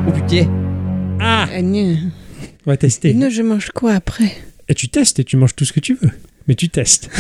Oh 0.08 0.12
putain. 0.12 0.48
Ah, 1.20 1.48
gna. 1.60 1.96
on 2.66 2.72
va 2.72 2.78
tester. 2.78 3.10
Et 3.10 3.14
non, 3.14 3.30
je 3.30 3.42
mange 3.42 3.70
quoi 3.74 3.94
après? 3.94 4.32
Et 4.70 4.76
tu 4.76 4.90
testes 4.90 5.20
et 5.20 5.24
tu 5.24 5.38
manges 5.38 5.56
tout 5.56 5.66
ce 5.66 5.74
que 5.74 5.80
tu 5.80 5.96
veux. 6.02 6.10
Mais 6.48 6.56
tu 6.56 6.70
testes. 6.70 7.10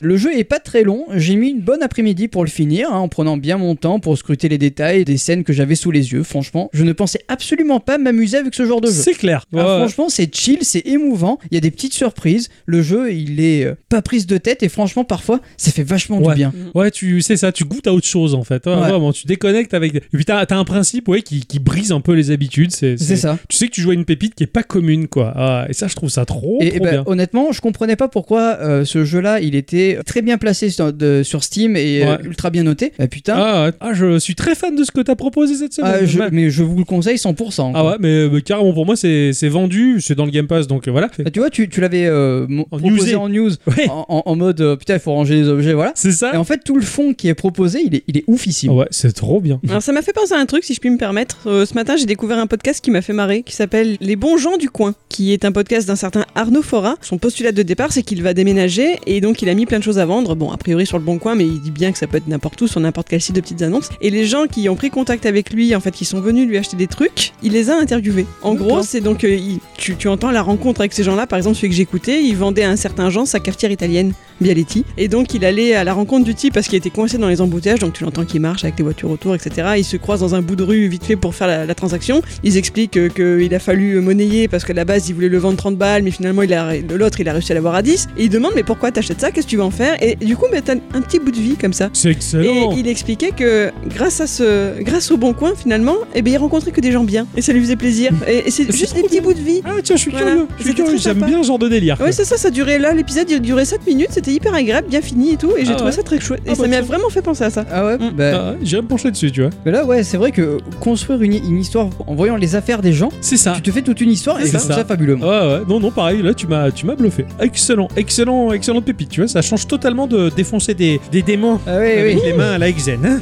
Le 0.00 0.16
jeu 0.18 0.36
est 0.36 0.44
pas 0.44 0.58
très 0.58 0.82
long, 0.82 1.06
j'ai 1.14 1.34
mis 1.34 1.48
une 1.50 1.60
bonne 1.62 1.82
après-midi 1.82 2.28
pour 2.28 2.44
le 2.44 2.50
finir, 2.50 2.92
hein, 2.92 2.98
en 2.98 3.08
prenant 3.08 3.38
bien 3.38 3.56
mon 3.56 3.74
temps 3.74 4.00
pour 4.00 4.18
scruter 4.18 4.50
les 4.50 4.58
détails 4.58 5.04
des 5.06 5.16
scènes 5.16 5.44
que 5.44 5.52
j'avais 5.54 5.76
sous 5.76 5.90
les 5.90 6.12
yeux. 6.12 6.22
Franchement, 6.24 6.68
je 6.74 6.84
ne 6.84 6.92
pensais 6.92 7.20
absolument 7.28 7.80
pas 7.80 7.96
m'amuser 7.96 8.36
avec 8.36 8.54
ce 8.54 8.66
genre 8.66 8.82
de 8.82 8.88
jeu. 8.88 8.92
C'est 8.92 9.14
clair. 9.14 9.46
Ah, 9.52 9.56
Ouais, 9.56 9.62
franchement, 9.62 10.08
c'est 10.10 10.34
chill, 10.34 10.58
c'est 10.62 10.86
émouvant. 10.86 11.38
Il 11.50 11.54
y 11.54 11.58
a 11.58 11.60
des 11.60 11.70
petites 11.70 11.94
surprises. 11.94 12.50
Le 12.66 12.82
jeu, 12.82 13.12
il 13.14 13.40
est 13.40 13.64
euh, 13.64 13.74
pas 13.88 14.02
prise 14.02 14.26
de 14.26 14.36
tête 14.36 14.62
et 14.62 14.68
franchement, 14.68 15.04
parfois, 15.04 15.40
ça 15.56 15.70
fait 15.70 15.84
vachement 15.84 16.18
Ouais. 16.18 16.28
du 16.34 16.34
bien. 16.34 16.52
Ouais, 16.74 16.90
tu 16.90 17.22
sais 17.22 17.36
ça, 17.38 17.50
tu 17.50 17.64
goûtes 17.64 17.86
à 17.86 17.94
autre 17.94 18.06
chose 18.06 18.34
en 18.34 18.44
fait. 18.44 18.66
Ouais, 18.66 18.74
Ouais. 18.74 18.80
Vraiment, 18.90 19.12
tu 19.12 19.26
déconnectes 19.26 19.72
avec. 19.72 19.94
Et 19.94 20.00
puis 20.12 20.24
t'as 20.26 20.38
as 20.44 20.54
un 20.54 20.64
principe 20.64 21.08
ouais, 21.08 21.22
qui, 21.22 21.46
qui 21.46 21.60
brise 21.60 21.92
un 21.92 22.00
peu 22.02 22.12
les 22.12 22.30
habitudes. 22.30 22.72
C'est 22.72 22.98
C'est 22.98 23.16
ça. 23.16 23.38
Tu 23.48 23.56
sais 23.56 23.68
que 23.68 23.72
tu 23.72 23.80
joues 23.80 23.90
à 23.92 23.94
une 23.94 24.04
pépite 24.04 24.34
qui 24.34 24.44
est 24.44 24.48
pas 24.48 24.62
commune 24.64 25.08
quoi. 25.08 25.32
Ah, 25.34 25.66
et 25.68 25.72
ça, 25.72 25.86
je 25.88 25.94
trouve 25.94 26.10
ça 26.10 26.26
trop, 26.26 26.58
Et, 26.60 26.68
trop 26.68 26.76
et 26.76 26.80
ben, 26.80 26.90
bien. 26.90 27.02
honnêtement, 27.06 27.52
je 27.52 27.60
comprenais 27.62 27.96
pas 27.96 28.08
pourquoi 28.08 28.43
euh, 28.60 28.84
ce 28.84 29.04
jeu-là, 29.04 29.40
il 29.40 29.54
était 29.54 29.98
très 30.06 30.22
bien 30.22 30.38
placé 30.38 30.70
sur, 30.70 30.92
de- 30.92 31.22
sur 31.24 31.42
Steam 31.44 31.76
et 31.76 32.02
euh, 32.04 32.16
Ouais. 32.16 32.18
ultra 32.24 32.50
bien 32.50 32.62
noté. 32.64 32.92
Ah, 32.98 33.06
putain, 33.06 33.34
Ah, 33.36 33.64
ouais. 33.66 33.72
ah, 33.80 33.92
je 33.94 34.18
suis 34.18 34.34
très 34.34 34.54
fan 34.54 34.76
de 34.76 34.84
ce 34.84 34.90
que 34.92 35.00
t'as 35.00 35.14
proposé 35.14 35.54
cette 35.54 35.72
semaine. 35.72 35.92
Ah, 36.02 36.04
je- 36.04 36.20
mais 36.32 36.50
je 36.50 36.62
vous 36.62 36.78
le 36.78 36.84
conseille 36.84 37.16
100%. 37.18 37.72
Ah 37.74 37.80
quoi. 37.80 37.90
ouais, 37.92 37.96
mais, 38.00 38.28
mais 38.28 38.42
carrément 38.42 38.72
pour 38.72 38.86
moi, 38.86 38.96
c'est 38.96 39.32
c'est 39.32 39.48
vendu, 39.48 40.00
c'est 40.00 40.14
dans 40.14 40.24
le 40.26 40.30
Game 40.30 40.46
Pass, 40.46 40.66
donc 40.66 40.86
euh, 40.88 40.90
voilà. 40.90 41.08
Ah, 41.24 41.30
tu 41.30 41.38
vois, 41.40 41.50
tu, 41.50 41.68
tu 41.68 41.80
l'avais 41.80 42.06
euh, 42.06 42.46
proposé 42.70 42.90
newsé. 42.90 43.14
en 43.16 43.28
news, 43.28 43.50
Ouais. 43.66 43.88
en, 43.88 44.04
en- 44.08 44.22
en 44.26 44.36
mode 44.36 44.60
euh, 44.60 44.76
putain, 44.76 44.94
il 44.94 45.00
faut 45.00 45.12
ranger 45.12 45.34
les 45.36 45.48
objets, 45.48 45.72
voilà. 45.72 45.92
C'est 45.94 46.12
ça 46.12 46.32
Et 46.34 46.36
en 46.36 46.44
fait, 46.44 46.62
tout 46.64 46.76
le 46.76 46.82
fond 46.82 47.14
qui 47.14 47.28
est 47.28 47.34
proposé, 47.34 47.80
il 47.86 47.94
est, 47.94 48.04
il 48.08 48.16
est 48.18 48.24
oufissime. 48.26 48.72
Ouais, 48.72 48.86
c'est 48.90 49.12
trop 49.12 49.40
bien. 49.40 49.60
Alors 49.68 49.82
ça 49.82 49.92
m'a 49.92 50.02
fait 50.02 50.12
penser 50.12 50.34
à 50.34 50.38
un 50.38 50.46
truc, 50.46 50.64
si 50.64 50.74
je 50.74 50.80
puis 50.80 50.90
me 50.90 50.98
permettre. 50.98 51.38
Euh, 51.46 51.66
ce 51.66 51.74
matin, 51.74 51.96
j'ai 51.96 52.06
découvert 52.06 52.38
un 52.38 52.46
podcast 52.46 52.84
qui 52.84 52.90
m'a 52.90 53.02
fait 53.02 53.12
marrer, 53.12 53.42
qui 53.42 53.54
s'appelle 53.54 53.96
Les 54.00 54.16
bons 54.16 54.36
gens 54.36 54.56
du 54.56 54.68
coin, 54.68 54.94
qui 55.08 55.32
est 55.32 55.44
un 55.44 55.52
podcast 55.52 55.86
d'un 55.88 55.96
certain 55.96 56.24
Arnaud 56.34 56.62
Fora. 56.62 56.96
Son 57.00 57.18
postulat 57.18 57.52
de 57.52 57.62
départ, 57.62 57.92
c'est 57.92 58.02
qu'il 58.02 58.22
va 58.22 58.33
déménager 58.34 58.98
et 59.06 59.20
donc 59.20 59.40
il 59.42 59.48
a 59.48 59.54
mis 59.54 59.64
plein 59.66 59.78
de 59.78 59.84
choses 59.84 59.98
à 59.98 60.04
vendre. 60.06 60.34
Bon, 60.34 60.50
a 60.50 60.56
priori 60.56 60.86
sur 60.86 60.98
le 60.98 61.04
bon 61.04 61.18
coin, 61.18 61.34
mais 61.34 61.44
il 61.46 61.60
dit 61.60 61.70
bien 61.70 61.90
que 61.92 61.98
ça 61.98 62.06
peut 62.06 62.18
être 62.18 62.28
n'importe 62.28 62.60
où, 62.60 62.66
sur 62.68 62.80
n'importe 62.80 63.08
quel 63.08 63.20
site 63.20 63.34
de 63.36 63.40
petites 63.40 63.62
annonces. 63.62 63.88
Et 64.00 64.10
les 64.10 64.26
gens 64.26 64.46
qui 64.46 64.68
ont 64.68 64.76
pris 64.76 64.90
contact 64.90 65.24
avec 65.26 65.52
lui, 65.52 65.74
en 65.74 65.80
fait, 65.80 65.92
qui 65.92 66.04
sont 66.04 66.20
venus 66.20 66.46
lui 66.46 66.58
acheter 66.58 66.76
des 66.76 66.86
trucs, 66.86 67.32
il 67.42 67.52
les 67.52 67.70
a 67.70 67.76
interviewés. 67.78 68.26
En 68.42 68.54
gros, 68.54 68.82
c'est 68.82 69.00
donc 69.00 69.24
euh, 69.24 69.34
il- 69.34 69.60
tu, 69.78 69.96
tu 69.96 70.08
entends 70.08 70.30
la 70.30 70.42
rencontre 70.42 70.80
avec 70.80 70.92
ces 70.92 71.02
gens-là. 71.04 71.26
Par 71.26 71.38
exemple, 71.38 71.56
celui 71.56 71.70
que 71.70 71.74
j'écoutais, 71.76 72.22
il 72.22 72.36
vendait 72.36 72.64
à 72.64 72.70
un 72.70 72.76
certain 72.76 73.08
Jean 73.10 73.24
sa 73.24 73.40
cafetière 73.40 73.70
italienne. 73.70 74.12
Bialetti. 74.40 74.84
Et 74.98 75.06
donc 75.06 75.32
il 75.32 75.44
allait 75.44 75.74
à 75.76 75.84
la 75.84 75.92
rencontre 75.94 76.24
du 76.24 76.34
type 76.34 76.54
parce 76.54 76.66
qu'il 76.66 76.76
était 76.76 76.90
coincé 76.90 77.18
dans 77.18 77.28
les 77.28 77.40
embouteillages, 77.40 77.78
donc 77.78 77.92
tu 77.92 78.02
l'entends 78.02 78.24
qu'il 78.24 78.40
marche 78.40 78.64
avec 78.64 78.76
les 78.76 78.82
voitures 78.82 79.08
autour, 79.10 79.32
etc. 79.36 79.68
Ils 79.78 79.84
se 79.84 79.96
croisent 79.96 80.22
dans 80.22 80.34
un 80.34 80.42
bout 80.42 80.56
de 80.56 80.64
rue 80.64 80.88
vite 80.88 81.04
fait 81.04 81.14
pour 81.14 81.36
faire 81.36 81.46
la, 81.46 81.64
la 81.66 81.74
transaction. 81.76 82.20
Ils 82.42 82.56
expliquent 82.56 82.96
euh, 82.96 83.08
qu'il 83.08 83.54
a 83.54 83.58
fallu 83.60 84.00
monnayer 84.00 84.48
parce 84.48 84.64
qu'à 84.64 84.72
la 84.72 84.84
base 84.84 85.08
il 85.08 85.14
voulait 85.14 85.28
le 85.28 85.38
vendre 85.38 85.56
30 85.56 85.76
balles, 85.78 86.02
mais 86.02 86.10
finalement 86.10 86.42
il 86.42 86.52
a- 86.52 86.74
l'autre 86.96 87.20
il 87.20 87.28
a 87.28 87.32
réussi 87.32 87.52
à 87.52 87.54
l'avoir 87.54 87.76
à 87.76 87.82
10. 87.82 88.08
Et 88.18 88.23
il 88.24 88.30
demande 88.30 88.52
mais 88.54 88.62
pourquoi 88.62 88.90
t'achètes 88.90 89.20
ça? 89.20 89.30
Qu'est-ce 89.30 89.46
que 89.46 89.50
tu 89.50 89.56
vas 89.56 89.64
en 89.64 89.70
faire? 89.70 89.96
Et 90.02 90.16
du 90.16 90.36
coup, 90.36 90.46
bah, 90.50 90.58
t'as 90.64 90.74
un 90.74 91.00
petit 91.00 91.18
bout 91.18 91.30
de 91.30 91.36
vie 91.36 91.56
comme 91.56 91.72
ça. 91.72 91.90
C'est 91.92 92.08
Et 92.08 92.12
excellent. 92.12 92.72
il 92.76 92.88
expliquait 92.88 93.30
que 93.30 93.70
grâce 93.86 94.20
à 94.20 94.26
ce, 94.26 94.80
grâce 94.82 95.10
au 95.10 95.16
bon 95.16 95.32
coin 95.32 95.52
finalement, 95.56 95.96
eh 96.14 96.22
ben 96.22 96.32
il 96.32 96.36
rencontrait 96.36 96.70
que 96.70 96.80
des 96.80 96.92
gens 96.92 97.04
bien 97.04 97.26
et 97.36 97.42
ça 97.42 97.52
lui 97.52 97.60
faisait 97.60 97.76
plaisir. 97.76 98.10
Et, 98.28 98.48
et 98.48 98.50
c'est 98.50 98.70
juste 98.72 98.94
des 98.94 99.02
petits 99.02 99.20
bouts 99.20 99.34
de 99.34 99.38
vie. 99.40 99.60
Ah 99.64 99.70
tiens, 99.82 99.96
je 99.96 100.00
suis 100.00 100.10
Voilà. 100.10 100.26
curieux. 100.26 100.46
Je 100.50 100.62
suis 100.62 100.70
C'était 100.70 100.82
curieux. 100.82 100.98
très 100.98 101.10
J'aime 101.14 101.22
bien 101.24 101.42
ce 101.42 101.46
genre 101.48 101.58
de 101.58 101.68
délire. 101.68 101.96
Ouais, 102.00 102.12
c'est 102.12 102.24
ça, 102.24 102.36
ça 102.36 102.50
durait 102.50 102.78
là, 102.78 102.92
l'épisode 102.92 103.30
il 103.30 103.40
durait 103.40 103.64
7 103.64 103.86
minutes, 103.86 104.08
c'était 104.10 104.32
hyper 104.32 104.54
agréable, 104.54 104.88
bien 104.88 105.00
fini 105.02 105.32
et 105.32 105.36
tout, 105.36 105.52
et 105.56 105.64
j'ai 105.64 105.72
Ah 105.72 105.76
trouvé 105.76 105.90
ouais. 105.90 105.96
ça 105.96 106.02
très 106.02 106.20
chouette. 106.20 106.40
Et 106.46 106.50
Ah 106.50 106.54
ça 106.54 106.62
bah 106.62 106.68
m'a 106.68 106.76
tiens. 106.76 106.84
vraiment 106.84 107.08
fait 107.10 107.22
penser 107.22 107.44
à 107.44 107.50
ça. 107.50 107.64
Ah 107.72 107.84
ouais, 107.86 107.96
Mm. 107.98 108.10
bah, 108.16 108.30
Ah, 108.34 108.54
J'irais 108.62 108.82
me 108.82 108.88
pencher 108.88 109.10
dessus, 109.10 109.30
tu 109.32 109.40
vois. 109.42 109.50
mais 109.64 109.72
là, 109.72 109.84
ouais, 109.84 110.02
c'est 110.02 110.16
vrai 110.16 110.30
que 110.32 110.58
construire 110.80 111.20
une, 111.22 111.32
une 111.34 111.58
histoire 111.60 111.88
en 112.06 112.14
voyant 112.14 112.36
les 112.36 112.54
affaires 112.56 112.80
des 112.82 112.92
gens, 112.92 113.10
C'est 113.20 113.36
ça. 113.36 113.52
tu 113.56 113.62
te 113.62 113.70
fais 113.70 113.82
toute 113.82 114.00
une 114.00 114.10
histoire 114.10 114.40
et 114.40 114.44
C'est 114.46 114.58
ça. 114.58 114.74
ça 114.74 114.84
fabuleux. 114.84 115.14
Ouais, 115.16 115.22
ouais, 115.26 115.60
non, 115.68 115.80
non, 115.80 115.90
pareil, 115.90 116.22
là 116.22 116.34
tu 116.34 116.46
m'as, 116.46 116.70
tu 116.70 116.86
m'as 116.86 116.94
bluffé. 116.94 117.24
Excellent, 117.40 117.88
excellent, 117.96 118.13
excellente 118.52 118.84
pépite, 118.84 119.08
tu 119.10 119.20
vois, 119.20 119.28
ça 119.28 119.42
change 119.42 119.66
totalement 119.66 120.06
de 120.06 120.30
défoncer 120.30 120.74
des, 120.74 121.00
des 121.12 121.22
démons 121.22 121.60
Ah 121.66 121.78
oui, 121.78 121.92
avec 121.92 122.16
oui. 122.16 122.22
les 122.24 122.32
mains 122.32 122.52
à 122.52 122.58
la 122.58 122.70
Xen. 122.72 123.04
hein. 123.04 123.20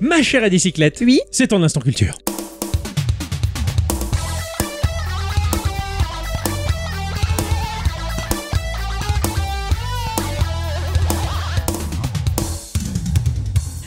Ma 0.00 0.20
chère 0.22 0.42
à 0.44 0.48
bicyclette, 0.48 0.98
Oui. 1.04 1.20
c'est 1.30 1.48
ton 1.48 1.62
instant 1.62 1.80
culture. 1.80 2.18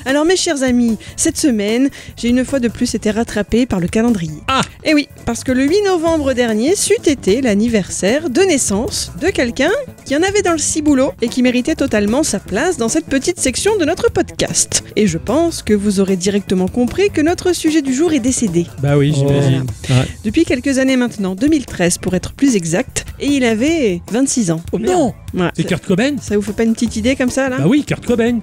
Alors 0.08 0.24
mes 0.24 0.36
chers 0.36 0.62
amis, 0.62 0.98
cette 1.18 1.38
semaine, 1.38 1.90
j'ai 2.16 2.30
une 2.30 2.46
fois 2.46 2.60
de 2.60 2.68
plus 2.68 2.94
été 2.94 3.10
rattrapée 3.10 3.66
par 3.66 3.80
le 3.80 3.88
calendrier. 3.88 4.40
Ah 4.48 4.62
Et 4.84 4.94
oui, 4.94 5.10
parce 5.26 5.44
que 5.44 5.52
le 5.52 5.64
8 5.64 5.82
novembre 5.86 6.34
dernier 6.34 6.76
c'eût 6.76 6.94
été 7.06 7.42
l'anniversaire 7.42 8.30
de 8.30 8.42
naissance 8.42 9.12
de 9.20 9.30
quelqu'un 9.30 9.72
qui 10.06 10.16
en 10.16 10.22
avait 10.22 10.44
dans 10.44 10.52
le 10.52 10.60
ciboulot 10.60 11.12
et 11.24 11.28
qui 11.28 11.42
méritait 11.42 11.74
totalement 11.74 12.22
sa 12.22 12.40
place 12.40 12.78
dans 12.78 12.88
cette 12.88 13.08
petite 13.08 13.40
section 13.40 13.78
de 13.78 13.86
notre 13.86 14.12
podcast. 14.12 14.84
Et 14.96 15.08
je 15.08 15.18
pense 15.18 15.64
que 15.64 15.74
vous 15.74 16.00
aurez 16.00 16.18
directement 16.18 16.68
compris 16.68 17.10
que 17.10 17.22
notre 17.22 17.54
sujet 17.54 17.82
du 17.82 17.94
jour 17.94 18.14
est 18.14 18.20
décédé. 18.20 18.68
Bah 18.84 18.98
oui, 18.98 19.12
j'imagine. 19.12 19.66
Ouais. 19.90 20.06
Depuis 20.24 20.46
quelques 20.46 20.78
années 20.78 20.98
maintenant, 20.98 21.34
2013 21.34 21.98
pour 21.98 22.14
être 22.14 22.34
plus 22.34 22.56
exact, 22.56 23.06
et 23.20 23.28
il 23.28 23.44
avait 23.44 24.02
26 24.12 24.52
ans. 24.52 24.62
Oh, 24.72 24.78
non. 24.78 25.14
C'est 25.56 25.64
Kurt 25.64 25.84
Cobain 25.84 26.16
Ça 26.22 26.36
vous 26.36 26.44
fait 26.44 26.54
pas 26.54 26.64
une 26.64 26.74
petite 26.74 26.96
idée 26.96 27.16
comme 27.16 27.32
ça 27.32 27.50
là? 27.50 27.58
Bah 27.58 27.66
oui, 27.68 27.84
Kurt 27.84 28.06
Cobain. 28.06 28.40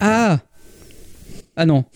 Ah 0.00 0.38
Ah 1.56 1.66
non. 1.66 1.84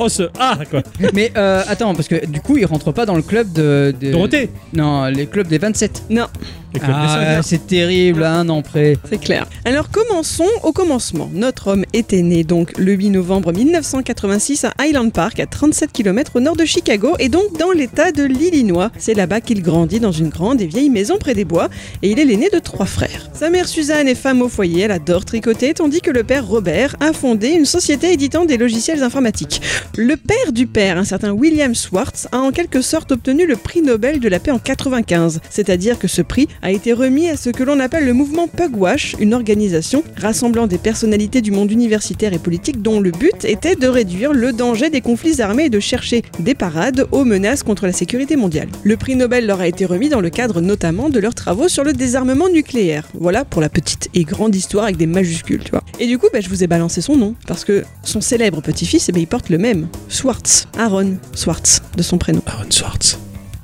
Oh 0.00 0.08
ce 0.08 0.24
ah 0.40 0.58
quoi. 0.68 0.82
Mais 1.14 1.32
euh, 1.36 1.62
attends, 1.68 1.94
parce 1.94 2.08
que 2.08 2.26
du 2.26 2.40
coup, 2.40 2.56
il 2.56 2.64
rentre 2.66 2.90
pas 2.92 3.06
dans 3.06 3.14
le 3.14 3.22
club 3.22 3.52
de. 3.52 3.94
de- 4.00 4.10
Dorothée. 4.10 4.50
Non, 4.72 5.04
les 5.06 5.26
clubs 5.26 5.46
des 5.46 5.58
27. 5.58 6.04
Non, 6.10 6.26
Le 6.72 6.80
club 6.80 6.90
des 6.90 6.96
Ah, 7.06 7.36
cinq. 7.36 7.42
c'est 7.44 7.66
terrible, 7.68 8.24
à 8.24 8.34
un 8.34 8.48
an 8.48 8.60
près. 8.62 8.96
c'est 9.08 9.18
clair. 9.20 9.46
Alors 9.64 9.90
commençons 9.90 10.48
au 10.64 10.72
commencement. 10.72 11.30
Notre 11.32 11.68
homme 11.68 11.84
était 11.92 12.22
né 12.22 12.42
donc 12.42 12.76
le 12.76 12.92
8 12.92 13.10
novembre 13.10 13.52
1986 13.52 14.64
à 14.64 14.74
Highland 14.78 15.10
Park, 15.12 15.38
à 15.38 15.46
37 15.46 15.92
km 15.92 16.32
au 16.34 16.40
nord 16.40 16.56
de 16.56 16.64
Chicago, 16.64 17.14
et 17.20 17.28
donc 17.28 17.56
dans 17.58 17.70
l'état 17.70 18.10
de 18.10 18.24
l'Illinois. 18.24 18.90
C'est 18.98 19.14
là-bas 19.14 19.40
qu'il 19.40 19.62
grandit 19.62 20.00
dans 20.00 20.12
une 20.12 20.28
grande 20.30 20.60
et 20.60 20.66
vieille 20.66 20.90
maison 20.90 21.18
près 21.18 21.34
des 21.34 21.44
bois, 21.44 21.68
et 22.02 22.10
il 22.10 22.18
est 22.18 22.24
l'aîné 22.24 22.50
de 22.50 22.58
trois 22.58 22.86
frères. 22.86 23.30
Sa 23.32 23.48
mère 23.50 23.68
Suzanne 23.68 24.08
est 24.08 24.14
femme 24.16 24.42
au 24.42 24.48
foyer, 24.48 24.82
elle 24.82 24.90
adore 24.92 25.24
tricoter, 25.24 25.72
tandis 25.74 26.00
que 26.00 26.10
le 26.10 26.24
père 26.24 26.46
Robert 26.46 26.96
a 27.00 27.12
fondé 27.12 27.48
une 27.50 27.64
société 27.66 28.12
éditant 28.12 28.44
des 28.44 28.56
logiciels 28.56 28.73
informatiques. 29.02 29.60
Le 29.96 30.16
père 30.16 30.52
du 30.52 30.66
père, 30.66 30.98
un 30.98 31.04
certain 31.04 31.32
William 31.32 31.74
Swartz, 31.74 32.28
a 32.32 32.38
en 32.38 32.50
quelque 32.50 32.80
sorte 32.80 33.12
obtenu 33.12 33.46
le 33.46 33.56
prix 33.56 33.82
Nobel 33.82 34.20
de 34.20 34.28
la 34.28 34.38
paix 34.38 34.50
en 34.50 34.58
95, 34.58 35.40
c'est-à-dire 35.50 35.98
que 35.98 36.08
ce 36.08 36.22
prix 36.22 36.48
a 36.62 36.70
été 36.70 36.92
remis 36.92 37.28
à 37.28 37.36
ce 37.36 37.50
que 37.50 37.62
l'on 37.62 37.80
appelle 37.80 38.04
le 38.04 38.12
mouvement 38.12 38.48
Pugwash, 38.48 39.16
une 39.18 39.34
organisation 39.34 40.02
rassemblant 40.16 40.66
des 40.66 40.78
personnalités 40.78 41.40
du 41.40 41.50
monde 41.50 41.70
universitaire 41.70 42.32
et 42.32 42.38
politique 42.38 42.82
dont 42.82 43.00
le 43.00 43.10
but 43.10 43.44
était 43.44 43.76
de 43.76 43.86
réduire 43.86 44.32
le 44.32 44.52
danger 44.52 44.90
des 44.90 45.00
conflits 45.00 45.40
armés 45.40 45.66
et 45.66 45.70
de 45.70 45.80
chercher 45.80 46.22
des 46.38 46.54
parades 46.54 47.06
aux 47.12 47.24
menaces 47.24 47.62
contre 47.62 47.86
la 47.86 47.92
sécurité 47.92 48.36
mondiale. 48.36 48.68
Le 48.82 48.96
prix 48.96 49.16
Nobel 49.16 49.46
leur 49.46 49.60
a 49.60 49.68
été 49.68 49.84
remis 49.84 50.08
dans 50.08 50.20
le 50.20 50.30
cadre 50.30 50.60
notamment 50.60 51.08
de 51.10 51.20
leurs 51.20 51.34
travaux 51.34 51.68
sur 51.68 51.84
le 51.84 51.92
désarmement 51.92 52.48
nucléaire. 52.48 53.08
Voilà 53.14 53.44
pour 53.44 53.62
la 53.62 53.68
petite 53.68 54.08
et 54.14 54.24
grande 54.24 54.54
histoire 54.54 54.84
avec 54.84 54.96
des 54.96 55.06
majuscules, 55.06 55.62
tu 55.64 55.70
vois. 55.70 55.84
Et 56.00 56.06
du 56.06 56.18
coup, 56.18 56.26
bah, 56.32 56.40
je 56.40 56.48
vous 56.48 56.64
ai 56.64 56.66
balancé 56.66 57.00
son 57.00 57.16
nom, 57.16 57.34
parce 57.46 57.64
que 57.64 57.84
son 58.02 58.20
célèbre 58.20 58.60
petit-fils, 58.64 59.08
eh 59.08 59.12
ben, 59.12 59.20
il 59.20 59.26
porte 59.26 59.50
le 59.50 59.58
même. 59.58 59.88
Swartz. 60.08 60.66
Aaron 60.76 61.18
Swartz, 61.34 61.82
de 61.96 62.02
son 62.02 62.18
prénom. 62.18 62.42
Aaron 62.46 62.70
Swartz. 62.70 63.18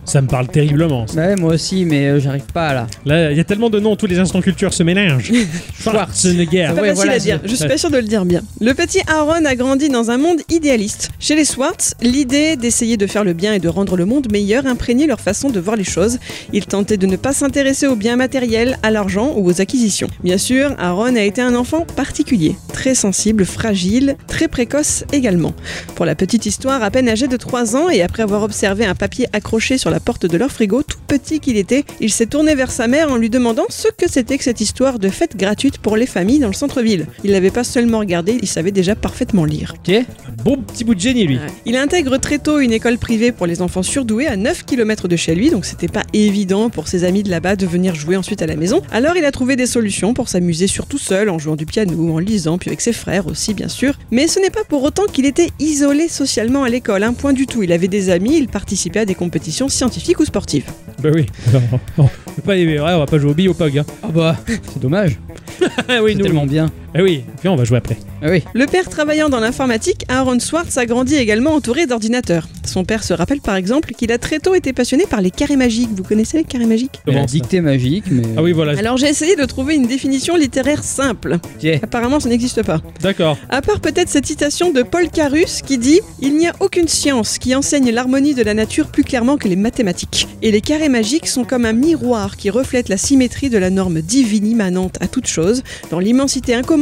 Ça 0.04 0.20
me 0.22 0.26
parle 0.26 0.48
terriblement. 0.48 1.06
ça. 1.06 1.14
Ouais, 1.20 1.36
moi 1.36 1.54
aussi, 1.54 1.84
mais 1.84 2.06
euh, 2.08 2.20
j'arrive 2.20 2.44
pas 2.52 2.74
là. 2.74 2.86
Là, 3.04 3.30
il 3.30 3.36
y 3.36 3.40
a 3.40 3.44
tellement 3.44 3.70
de 3.70 3.78
noms, 3.78 3.96
tous 3.96 4.06
les 4.06 4.18
instants 4.18 4.40
culture 4.40 4.72
se 4.72 4.82
mélangent. 4.82 5.30
Schwarzenegger. 5.80 6.66
C'est 6.70 6.74
pas 6.74 6.80
Ouais, 6.82 6.88
facile 6.88 6.94
voilà, 6.94 7.12
à 7.12 7.18
dire, 7.18 7.40
je 7.44 7.54
suis 7.54 7.68
pas 7.68 7.78
sûre 7.78 7.90
de 7.90 7.96
le 7.98 8.02
dire 8.04 8.24
bien. 8.24 8.42
Le 8.60 8.72
petit 8.74 9.00
Aaron 9.06 9.44
a 9.44 9.54
grandi 9.54 9.88
dans 9.88 10.10
un 10.10 10.18
monde 10.18 10.40
idéaliste. 10.48 11.10
Chez 11.18 11.36
les 11.36 11.44
Swartz, 11.44 11.94
l'idée 12.02 12.56
d'essayer 12.56 12.96
de 12.96 13.06
faire 13.06 13.24
le 13.24 13.32
bien 13.34 13.52
et 13.52 13.58
de 13.58 13.68
rendre 13.68 13.96
le 13.96 14.04
monde 14.04 14.30
meilleur 14.32 14.66
imprégnait 14.66 15.06
leur 15.06 15.20
façon 15.20 15.50
de 15.50 15.60
voir 15.60 15.76
les 15.76 15.84
choses. 15.84 16.18
Ils 16.52 16.66
tentaient 16.66 16.96
de 16.96 17.06
ne 17.06 17.16
pas 17.16 17.32
s'intéresser 17.32 17.86
aux 17.86 17.96
biens 17.96 18.16
matériels, 18.16 18.78
à 18.82 18.90
l'argent 18.90 19.34
ou 19.36 19.46
aux 19.48 19.60
acquisitions. 19.60 20.08
Bien 20.24 20.38
sûr, 20.38 20.74
Aaron 20.78 21.14
a 21.16 21.22
été 21.22 21.40
un 21.42 21.54
enfant 21.54 21.84
particulier, 21.96 22.56
très 22.72 22.94
sensible, 22.94 23.44
fragile, 23.44 24.16
très 24.26 24.48
précoce 24.48 25.04
également. 25.12 25.52
Pour 25.94 26.04
la 26.06 26.14
petite 26.14 26.46
histoire, 26.46 26.82
à 26.82 26.90
peine 26.90 27.08
âgé 27.08 27.28
de 27.28 27.36
3 27.36 27.76
ans 27.76 27.88
et 27.90 28.02
après 28.02 28.22
avoir 28.22 28.42
observé 28.42 28.84
un 28.86 28.94
papier 28.94 29.26
accroché 29.32 29.78
sur 29.78 29.90
la 29.90 29.99
la 30.00 30.04
porte 30.04 30.24
de 30.24 30.38
leur 30.38 30.50
frigo, 30.50 30.82
tout 30.82 30.96
petit 31.06 31.40
qu'il 31.40 31.58
était. 31.58 31.84
Il 32.00 32.10
s'est 32.10 32.24
tourné 32.24 32.54
vers 32.54 32.70
sa 32.70 32.88
mère 32.88 33.12
en 33.12 33.16
lui 33.16 33.28
demandant 33.28 33.66
ce 33.68 33.88
que 33.88 34.10
c'était 34.10 34.38
que 34.38 34.44
cette 34.44 34.62
histoire 34.62 34.98
de 34.98 35.10
fête 35.10 35.36
gratuite 35.36 35.76
pour 35.76 35.98
les 35.98 36.06
familles 36.06 36.38
dans 36.38 36.48
le 36.48 36.54
centre-ville. 36.54 37.06
Il 37.22 37.32
n'avait 37.32 37.50
pas 37.50 37.64
seulement 37.64 37.98
regardé, 37.98 38.38
il 38.40 38.48
savait 38.48 38.70
déjà 38.70 38.94
parfaitement 38.94 39.44
lire. 39.44 39.74
Ok. 39.76 39.92
Un 39.92 40.42
bon 40.42 40.56
petit 40.56 40.84
bout 40.84 40.94
de 40.94 41.00
génie, 41.00 41.26
lui. 41.26 41.36
Ouais. 41.36 41.46
Il 41.66 41.76
intègre 41.76 42.16
très 42.16 42.38
tôt 42.38 42.60
une 42.60 42.72
école 42.72 42.96
privée 42.96 43.30
pour 43.30 43.46
les 43.46 43.60
enfants 43.60 43.82
surdoués 43.82 44.26
à 44.26 44.36
9 44.36 44.64
km 44.64 45.06
de 45.06 45.16
chez 45.16 45.34
lui, 45.34 45.50
donc 45.50 45.66
c'était 45.66 45.86
pas 45.86 46.04
évident 46.14 46.70
pour 46.70 46.88
ses 46.88 47.04
amis 47.04 47.22
de 47.22 47.28
là-bas 47.28 47.56
de 47.56 47.66
venir 47.66 47.94
jouer 47.94 48.16
ensuite 48.16 48.40
à 48.40 48.46
la 48.46 48.56
maison. 48.56 48.80
Alors 48.90 49.18
il 49.18 49.24
a 49.26 49.32
trouvé 49.32 49.54
des 49.54 49.66
solutions 49.66 50.14
pour 50.14 50.30
s'amuser 50.30 50.66
surtout 50.66 50.98
seul, 50.98 51.28
en 51.28 51.38
jouant 51.38 51.56
du 51.56 51.66
piano, 51.66 52.14
en 52.14 52.18
lisant, 52.18 52.56
puis 52.56 52.70
avec 52.70 52.80
ses 52.80 52.94
frères 52.94 53.26
aussi 53.26 53.52
bien 53.52 53.68
sûr. 53.68 53.98
Mais 54.10 54.28
ce 54.28 54.40
n'est 54.40 54.48
pas 54.48 54.64
pour 54.64 54.82
autant 54.82 55.04
qu'il 55.04 55.26
était 55.26 55.50
isolé 55.58 56.08
socialement 56.08 56.64
à 56.64 56.70
l'école, 56.70 57.02
un 57.02 57.12
point 57.12 57.34
du 57.34 57.46
tout. 57.46 57.62
Il 57.62 57.72
avait 57.72 57.86
des 57.86 58.08
amis, 58.08 58.38
il 58.38 58.48
participait 58.48 59.00
à 59.00 59.04
des 59.04 59.14
compétitions 59.14 59.68
scientifiques 59.80 60.20
ou 60.20 60.26
sportives. 60.26 60.66
Bah 61.02 61.08
oui. 61.14 61.24
on 61.98 62.04
peut 62.04 62.42
pas, 62.44 62.52
ouais, 62.52 62.78
on 62.78 62.98
va 62.98 63.06
pas 63.06 63.18
jouer 63.18 63.30
au 63.30 63.34
billes 63.34 63.48
au 63.48 63.54
POG. 63.54 63.78
Hein. 63.78 63.86
Ah 64.02 64.08
bah, 64.08 64.36
c'est 64.46 64.78
dommage. 64.78 65.18
Oui, 66.02 66.14
nous. 66.16 66.24
tellement 66.24 66.46
bien. 66.46 66.70
Ah 66.92 67.02
oui, 67.04 67.22
puis 67.38 67.48
on 67.48 67.54
va 67.54 67.62
jouer 67.62 67.78
après. 67.78 67.96
Ah 68.20 68.26
oui. 68.30 68.42
Le 68.52 68.66
père 68.66 68.88
travaillant 68.88 69.28
dans 69.28 69.38
l'informatique, 69.38 70.04
Aaron 70.08 70.40
Swartz 70.40 70.76
a 70.76 70.86
grandi 70.86 71.14
également 71.14 71.54
entouré 71.54 71.86
d'ordinateurs. 71.86 72.48
Son 72.66 72.84
père 72.84 73.04
se 73.04 73.14
rappelle 73.14 73.40
par 73.40 73.54
exemple 73.54 73.92
qu'il 73.92 74.10
a 74.10 74.18
très 74.18 74.40
tôt 74.40 74.54
été 74.56 74.72
passionné 74.72 75.04
par 75.08 75.20
les 75.20 75.30
carrés 75.30 75.56
magiques. 75.56 75.90
Vous 75.94 76.02
connaissez 76.02 76.38
les 76.38 76.44
carrés 76.44 76.66
magiques? 76.66 77.00
Comment 77.04 77.20
la 77.20 77.28
ça? 77.28 77.32
dictée 77.32 77.60
magique, 77.60 78.04
mais. 78.10 78.24
Ah 78.36 78.42
oui, 78.42 78.50
voilà. 78.50 78.76
Alors 78.76 78.96
j'ai 78.96 79.06
essayé 79.06 79.36
de 79.36 79.44
trouver 79.44 79.76
une 79.76 79.86
définition 79.86 80.34
littéraire 80.36 80.82
simple. 80.82 81.38
Apparemment 81.82 82.18
ça 82.18 82.28
n'existe 82.28 82.64
pas. 82.64 82.80
D'accord. 83.00 83.38
À 83.48 83.62
part 83.62 83.80
peut-être 83.80 84.08
cette 84.08 84.26
citation 84.26 84.72
de 84.72 84.82
Paul 84.82 85.08
Carus 85.10 85.62
qui 85.62 85.78
dit 85.78 86.00
Il 86.20 86.36
n'y 86.36 86.48
a 86.48 86.54
aucune 86.58 86.88
science 86.88 87.38
qui 87.38 87.54
enseigne 87.54 87.92
l'harmonie 87.92 88.34
de 88.34 88.42
la 88.42 88.54
nature 88.54 88.88
plus 88.88 89.04
clairement 89.04 89.36
que 89.36 89.46
les 89.46 89.56
mathématiques. 89.56 90.26
Et 90.42 90.50
les 90.50 90.60
carrés 90.60 90.88
magiques 90.88 91.28
sont 91.28 91.44
comme 91.44 91.64
un 91.64 91.72
miroir 91.72 92.36
qui 92.36 92.50
reflète 92.50 92.88
la 92.88 92.96
symétrie 92.96 93.48
de 93.48 93.58
la 93.58 93.70
norme 93.70 94.00
divine 94.02 94.46
immanente 94.46 94.96
à 95.00 95.06
toute 95.06 95.28
chose, 95.28 95.62
dans 95.90 96.00
l'immensité 96.00 96.54
incommensurable 96.54 96.79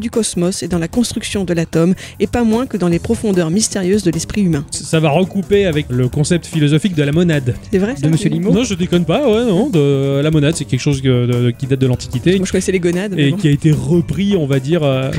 du 0.00 0.10
cosmos 0.10 0.62
et 0.62 0.68
dans 0.68 0.78
la 0.78 0.88
construction 0.88 1.44
de 1.44 1.52
l'atome, 1.52 1.94
et 2.20 2.26
pas 2.26 2.44
moins 2.44 2.66
que 2.66 2.76
dans 2.76 2.88
les 2.88 2.98
profondeurs 2.98 3.50
mystérieuses 3.50 4.02
de 4.04 4.10
l'esprit 4.10 4.42
humain. 4.42 4.64
Ça 4.70 5.00
va 5.00 5.10
recouper 5.10 5.66
avec 5.66 5.86
le 5.90 6.08
concept 6.08 6.46
philosophique 6.46 6.94
de 6.94 7.02
la 7.02 7.12
monade. 7.12 7.54
C'est 7.72 7.78
vrai 7.78 7.94
ça 7.96 8.02
De 8.06 8.08
Monsieur 8.12 8.30
Limo 8.30 8.52
Non, 8.52 8.64
je 8.64 8.74
déconne 8.74 9.04
pas, 9.04 9.28
ouais, 9.28 9.44
non. 9.44 9.68
De, 9.68 10.20
la 10.22 10.30
monade, 10.30 10.54
c'est 10.56 10.64
quelque 10.64 10.80
chose 10.80 11.00
que- 11.02 11.26
de- 11.26 11.50
qui 11.50 11.66
date 11.66 11.80
de 11.80 11.86
l'Antiquité 11.86 12.36
Moi 12.36 12.46
je 12.46 12.52
connaissais 12.52 12.72
les 12.72 12.80
gonades. 12.80 13.18
et 13.18 13.30
bon. 13.30 13.36
qui 13.36 13.48
a 13.48 13.50
été 13.50 13.72
repris, 13.72 14.36
on 14.36 14.46
va 14.46 14.60
dire. 14.60 14.82
euh, 14.84 15.10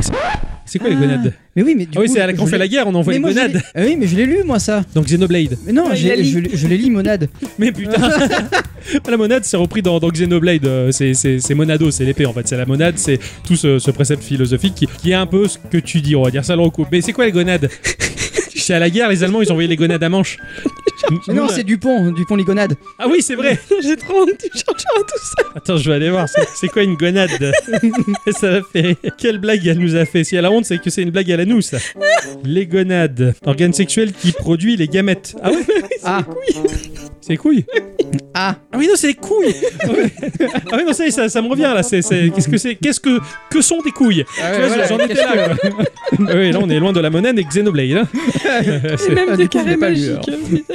c'est- 0.66 0.80
quoi 0.80 0.90
les 0.90 0.96
Ah. 0.96 1.00
gonades 1.00 1.34
Mais 1.56 1.64
oui, 1.64 1.76
mais 1.78 1.86
du 1.86 1.92
Ah 1.96 2.00
oui, 2.02 2.08
coup, 2.08 2.14
c'est 2.14 2.22
à 2.22 2.28
la- 2.28 2.34
quand 2.34 2.44
on 2.44 2.46
je 2.46 2.52
fait 2.52 2.58
la 2.58 2.66
l'ai- 2.66 2.70
guerre, 2.70 2.88
on 2.88 2.96
envoie 2.96 3.12
Mais 3.12 3.18
les 3.18 3.20
moi, 3.20 3.32
je 3.32 3.36
l'ai- 3.36 3.42
gonades. 3.48 3.62
Ah 3.76 3.82
oui, 3.86 3.96
mais 3.98 4.08
je 4.08 4.16
l'ai 4.16 4.26
lu 4.26 4.38
moi 4.46 4.60
ça. 4.60 4.84
Donc 4.96 5.06
Xenoblade. 5.06 5.58
Mais 5.66 5.74
non, 5.74 5.84
Ouais, 5.86 5.90
il 5.94 5.98
j'ai- 5.98 6.10
l'a 6.10 6.16
lu. 6.16 6.24
je, 6.26 6.40
l'ai- 6.40 6.52
je 6.56 6.68
l'ai 6.68 6.78
lu 6.78 6.90
monade. 6.92 7.28
Mais 7.60 7.72
putain 7.72 7.92
La 9.10 9.18
monade, 9.18 9.44
c'est 9.46 9.58
repris 9.58 9.82
dans, 9.82 10.00
dans 10.00 10.10
Xenoblade. 10.10 10.66
euh, 10.66 10.92
C'est, 10.92 11.14
c'est, 11.14 11.40
c'est 11.40 11.54
monado, 11.54 11.92
c'est 11.92 12.06
l'épée 12.06 12.26
en 12.26 12.34
fait. 12.34 12.48
C'est 12.48 12.58
la 12.58 12.66
monade, 12.66 12.98
c'est 12.98 13.20
tout 13.46 13.56
ce, 13.56 13.80
ce 13.80 13.92
précepte 13.92 14.24
philosophique 14.24 14.76
qui, 14.76 14.88
qui 15.02 15.12
est 15.12 15.16
un 15.16 15.26
peu 15.28 15.48
ce 15.48 15.58
que 15.70 15.78
tu 15.78 16.02
dis, 16.02 16.16
on 16.16 16.24
va 16.24 16.32
dire 16.32 16.44
ça 16.46 16.56
le 16.56 16.62
recoupe. 16.62 16.88
Mais 16.92 17.02
c'est 17.02 17.14
quoi 17.14 17.26
les 17.26 17.32
gonades 17.32 17.70
C'est 18.56 18.74
à 18.76 18.80
la 18.80 18.90
guerre, 18.90 19.10
les 19.10 19.24
Allemands, 19.24 19.42
ils 19.42 19.50
ont 19.50 19.52
envoyé 19.54 19.68
les 19.68 19.76
gonades 19.76 20.04
à 20.04 20.10
manche. 20.10 20.38
Mais 21.28 21.34
non, 21.34 21.48
c'est 21.48 21.64
Dupont, 21.64 22.12
Dupont 22.12 22.36
les 22.36 22.44
gonades. 22.44 22.76
Ah 23.00 23.06
oui, 23.10 23.22
c'est 23.22 23.36
vrai 23.36 23.60
J'ai 23.82 23.96
trop 23.96 24.22
honte, 24.22 24.30
tu 24.40 24.50
chercheras 24.54 25.00
tout 25.02 25.20
ça. 25.38 25.44
Attends, 25.56 25.78
je 25.78 25.90
vais 25.90 25.96
aller 25.96 26.10
voir. 26.10 26.28
C'est, 26.30 26.48
c'est 26.56 26.68
quoi 26.68 26.84
une 26.84 26.96
gonade? 26.96 27.52
Ça. 28.40 28.60
Quelle 29.18 29.40
blague 29.40 29.66
elle 29.68 29.80
nous 29.80 29.96
a 29.96 30.06
fait? 30.06 30.24
Si 30.24 30.36
elle 30.36 30.46
a 30.46 30.52
honte, 30.52 30.66
c'est 30.66 30.78
que 30.80 30.90
c'est 30.90 31.02
une 31.02 31.12
blague 31.12 31.32
à 31.32 31.38
la 31.38 31.46
nous, 31.46 31.62
ça. 31.62 31.78
Les 32.44 32.66
gonades. 32.66 33.34
Organe 33.46 33.74
sexuel 33.74 34.12
qui 34.14 34.32
produit 34.32 34.76
les 34.78 34.88
gamètes. 34.88 35.36
Ah 35.44 35.52
ouais? 35.52 35.58
Ah, 36.04 36.22
C'est 37.22 37.38
couilles 37.38 37.66
ah. 38.34 38.56
Ah 38.72 38.78
oui, 38.78 38.88
non, 38.88 38.94
c'est 38.96 39.08
les 39.08 39.14
couilles 39.14 39.54
Ah 40.72 40.78
oui, 40.78 40.84
non, 40.86 40.94
ça, 40.94 41.06
y 41.06 41.10
est, 41.10 41.12
ça, 41.12 41.28
ça 41.30 41.42
me 41.42 41.48
revient 41.50 41.72
là. 41.74 41.84
C'est, 41.84 42.02
c'est- 42.02 42.30
Qu'est-ce 42.34 42.48
que 42.50 42.58
c'est 42.58 42.76
Qu'est-ce 42.76 43.00
que, 43.00 43.20
que 43.50 43.62
sont 43.62 43.80
des 43.82 43.92
couilles? 43.92 44.24
Ah 44.42 44.52
Tu 44.56 44.62
vois, 44.62 44.86
j'en 44.88 45.00
étais 45.00 45.14
là. 45.16 45.50
quoi. 45.50 45.86
Ah 46.28 46.32
oui, 46.36 46.52
là, 46.52 46.60
on 46.62 46.70
est 46.70 46.80
loin 46.80 46.94
de 46.94 47.00
la 47.00 47.10
monade 47.10 47.38
et 47.40 47.44
Xenoblade. 47.44 47.92
Hein. 47.92 48.08
Et 49.08 49.14
même 49.14 49.30
Ah, 49.32 49.36
des 49.38 49.44
du 49.44 49.50
coup, 49.50 49.60
je 49.60 49.64
carrés 49.64 49.70
l'ai 49.72 49.78
pas 49.78 49.90
lu, 49.90 50.12
magiques. 50.12 50.22
putain. 50.50 50.74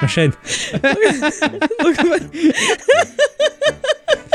Ma 0.00 0.08
chaîne. 0.08 0.32
Donc, 0.82 1.96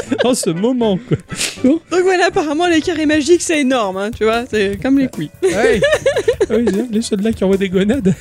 voilà. 0.08 0.24
Oh, 0.24 0.34
ce 0.34 0.50
moment, 0.50 0.98
quoi. 0.98 1.18
Donc 1.64 1.82
voilà, 2.04 2.28
apparemment 2.28 2.68
les 2.68 2.82
carrés 2.82 3.06
magiques 3.06 3.42
c'est 3.42 3.60
énorme, 3.62 3.98
hein, 3.98 4.10
tu 4.16 4.24
vois, 4.24 4.46
c'est 4.50 4.82
comme 4.82 4.98
les 4.98 5.08
couilles. 5.08 5.30
Ouais. 5.44 5.82
Oui, 6.50 6.66
c'est 7.02 7.18
les 7.18 7.24
là 7.24 7.34
qui 7.34 7.44
envoient 7.44 7.58
des 7.58 7.68
gonades. 7.68 8.14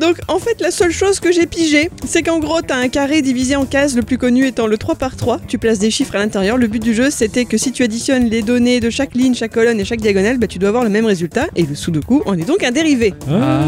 Donc 0.00 0.16
en 0.28 0.38
fait 0.38 0.58
la 0.62 0.70
seule 0.70 0.92
chose 0.92 1.20
que 1.20 1.30
j'ai 1.30 1.44
pigé, 1.44 1.90
c'est 2.06 2.22
qu'en 2.22 2.38
gros 2.38 2.62
t'as 2.62 2.76
un 2.76 2.88
carré 2.88 3.20
divisé 3.20 3.54
en 3.54 3.66
cases, 3.66 3.94
le 3.94 4.02
plus 4.02 4.16
connu 4.16 4.46
étant 4.46 4.66
le 4.66 4.78
3 4.78 4.94
par 4.94 5.14
3 5.14 5.40
tu 5.46 5.58
places 5.58 5.78
des 5.78 5.90
chiffres 5.90 6.14
à 6.16 6.18
l'intérieur, 6.18 6.56
le 6.56 6.68
but 6.68 6.82
du 6.82 6.94
jeu 6.94 7.10
c'était 7.10 7.44
que 7.44 7.58
si 7.58 7.72
tu 7.72 7.82
additionnes 7.82 8.30
les 8.30 8.40
données 8.40 8.80
de 8.80 8.88
chaque 8.88 9.14
ligne, 9.14 9.34
chaque 9.34 9.52
colonne 9.52 9.78
et 9.78 9.84
chaque 9.84 10.00
diagonale, 10.00 10.38
bah 10.38 10.46
tu 10.46 10.58
dois 10.58 10.70
avoir 10.70 10.84
le 10.84 10.90
même 10.90 11.04
résultat, 11.04 11.48
et 11.54 11.64
le 11.64 11.74
sudoku 11.74 12.22
en 12.24 12.38
est 12.38 12.46
donc 12.46 12.62
un 12.62 12.72
dérivé. 12.72 13.12
Ah. 13.30 13.60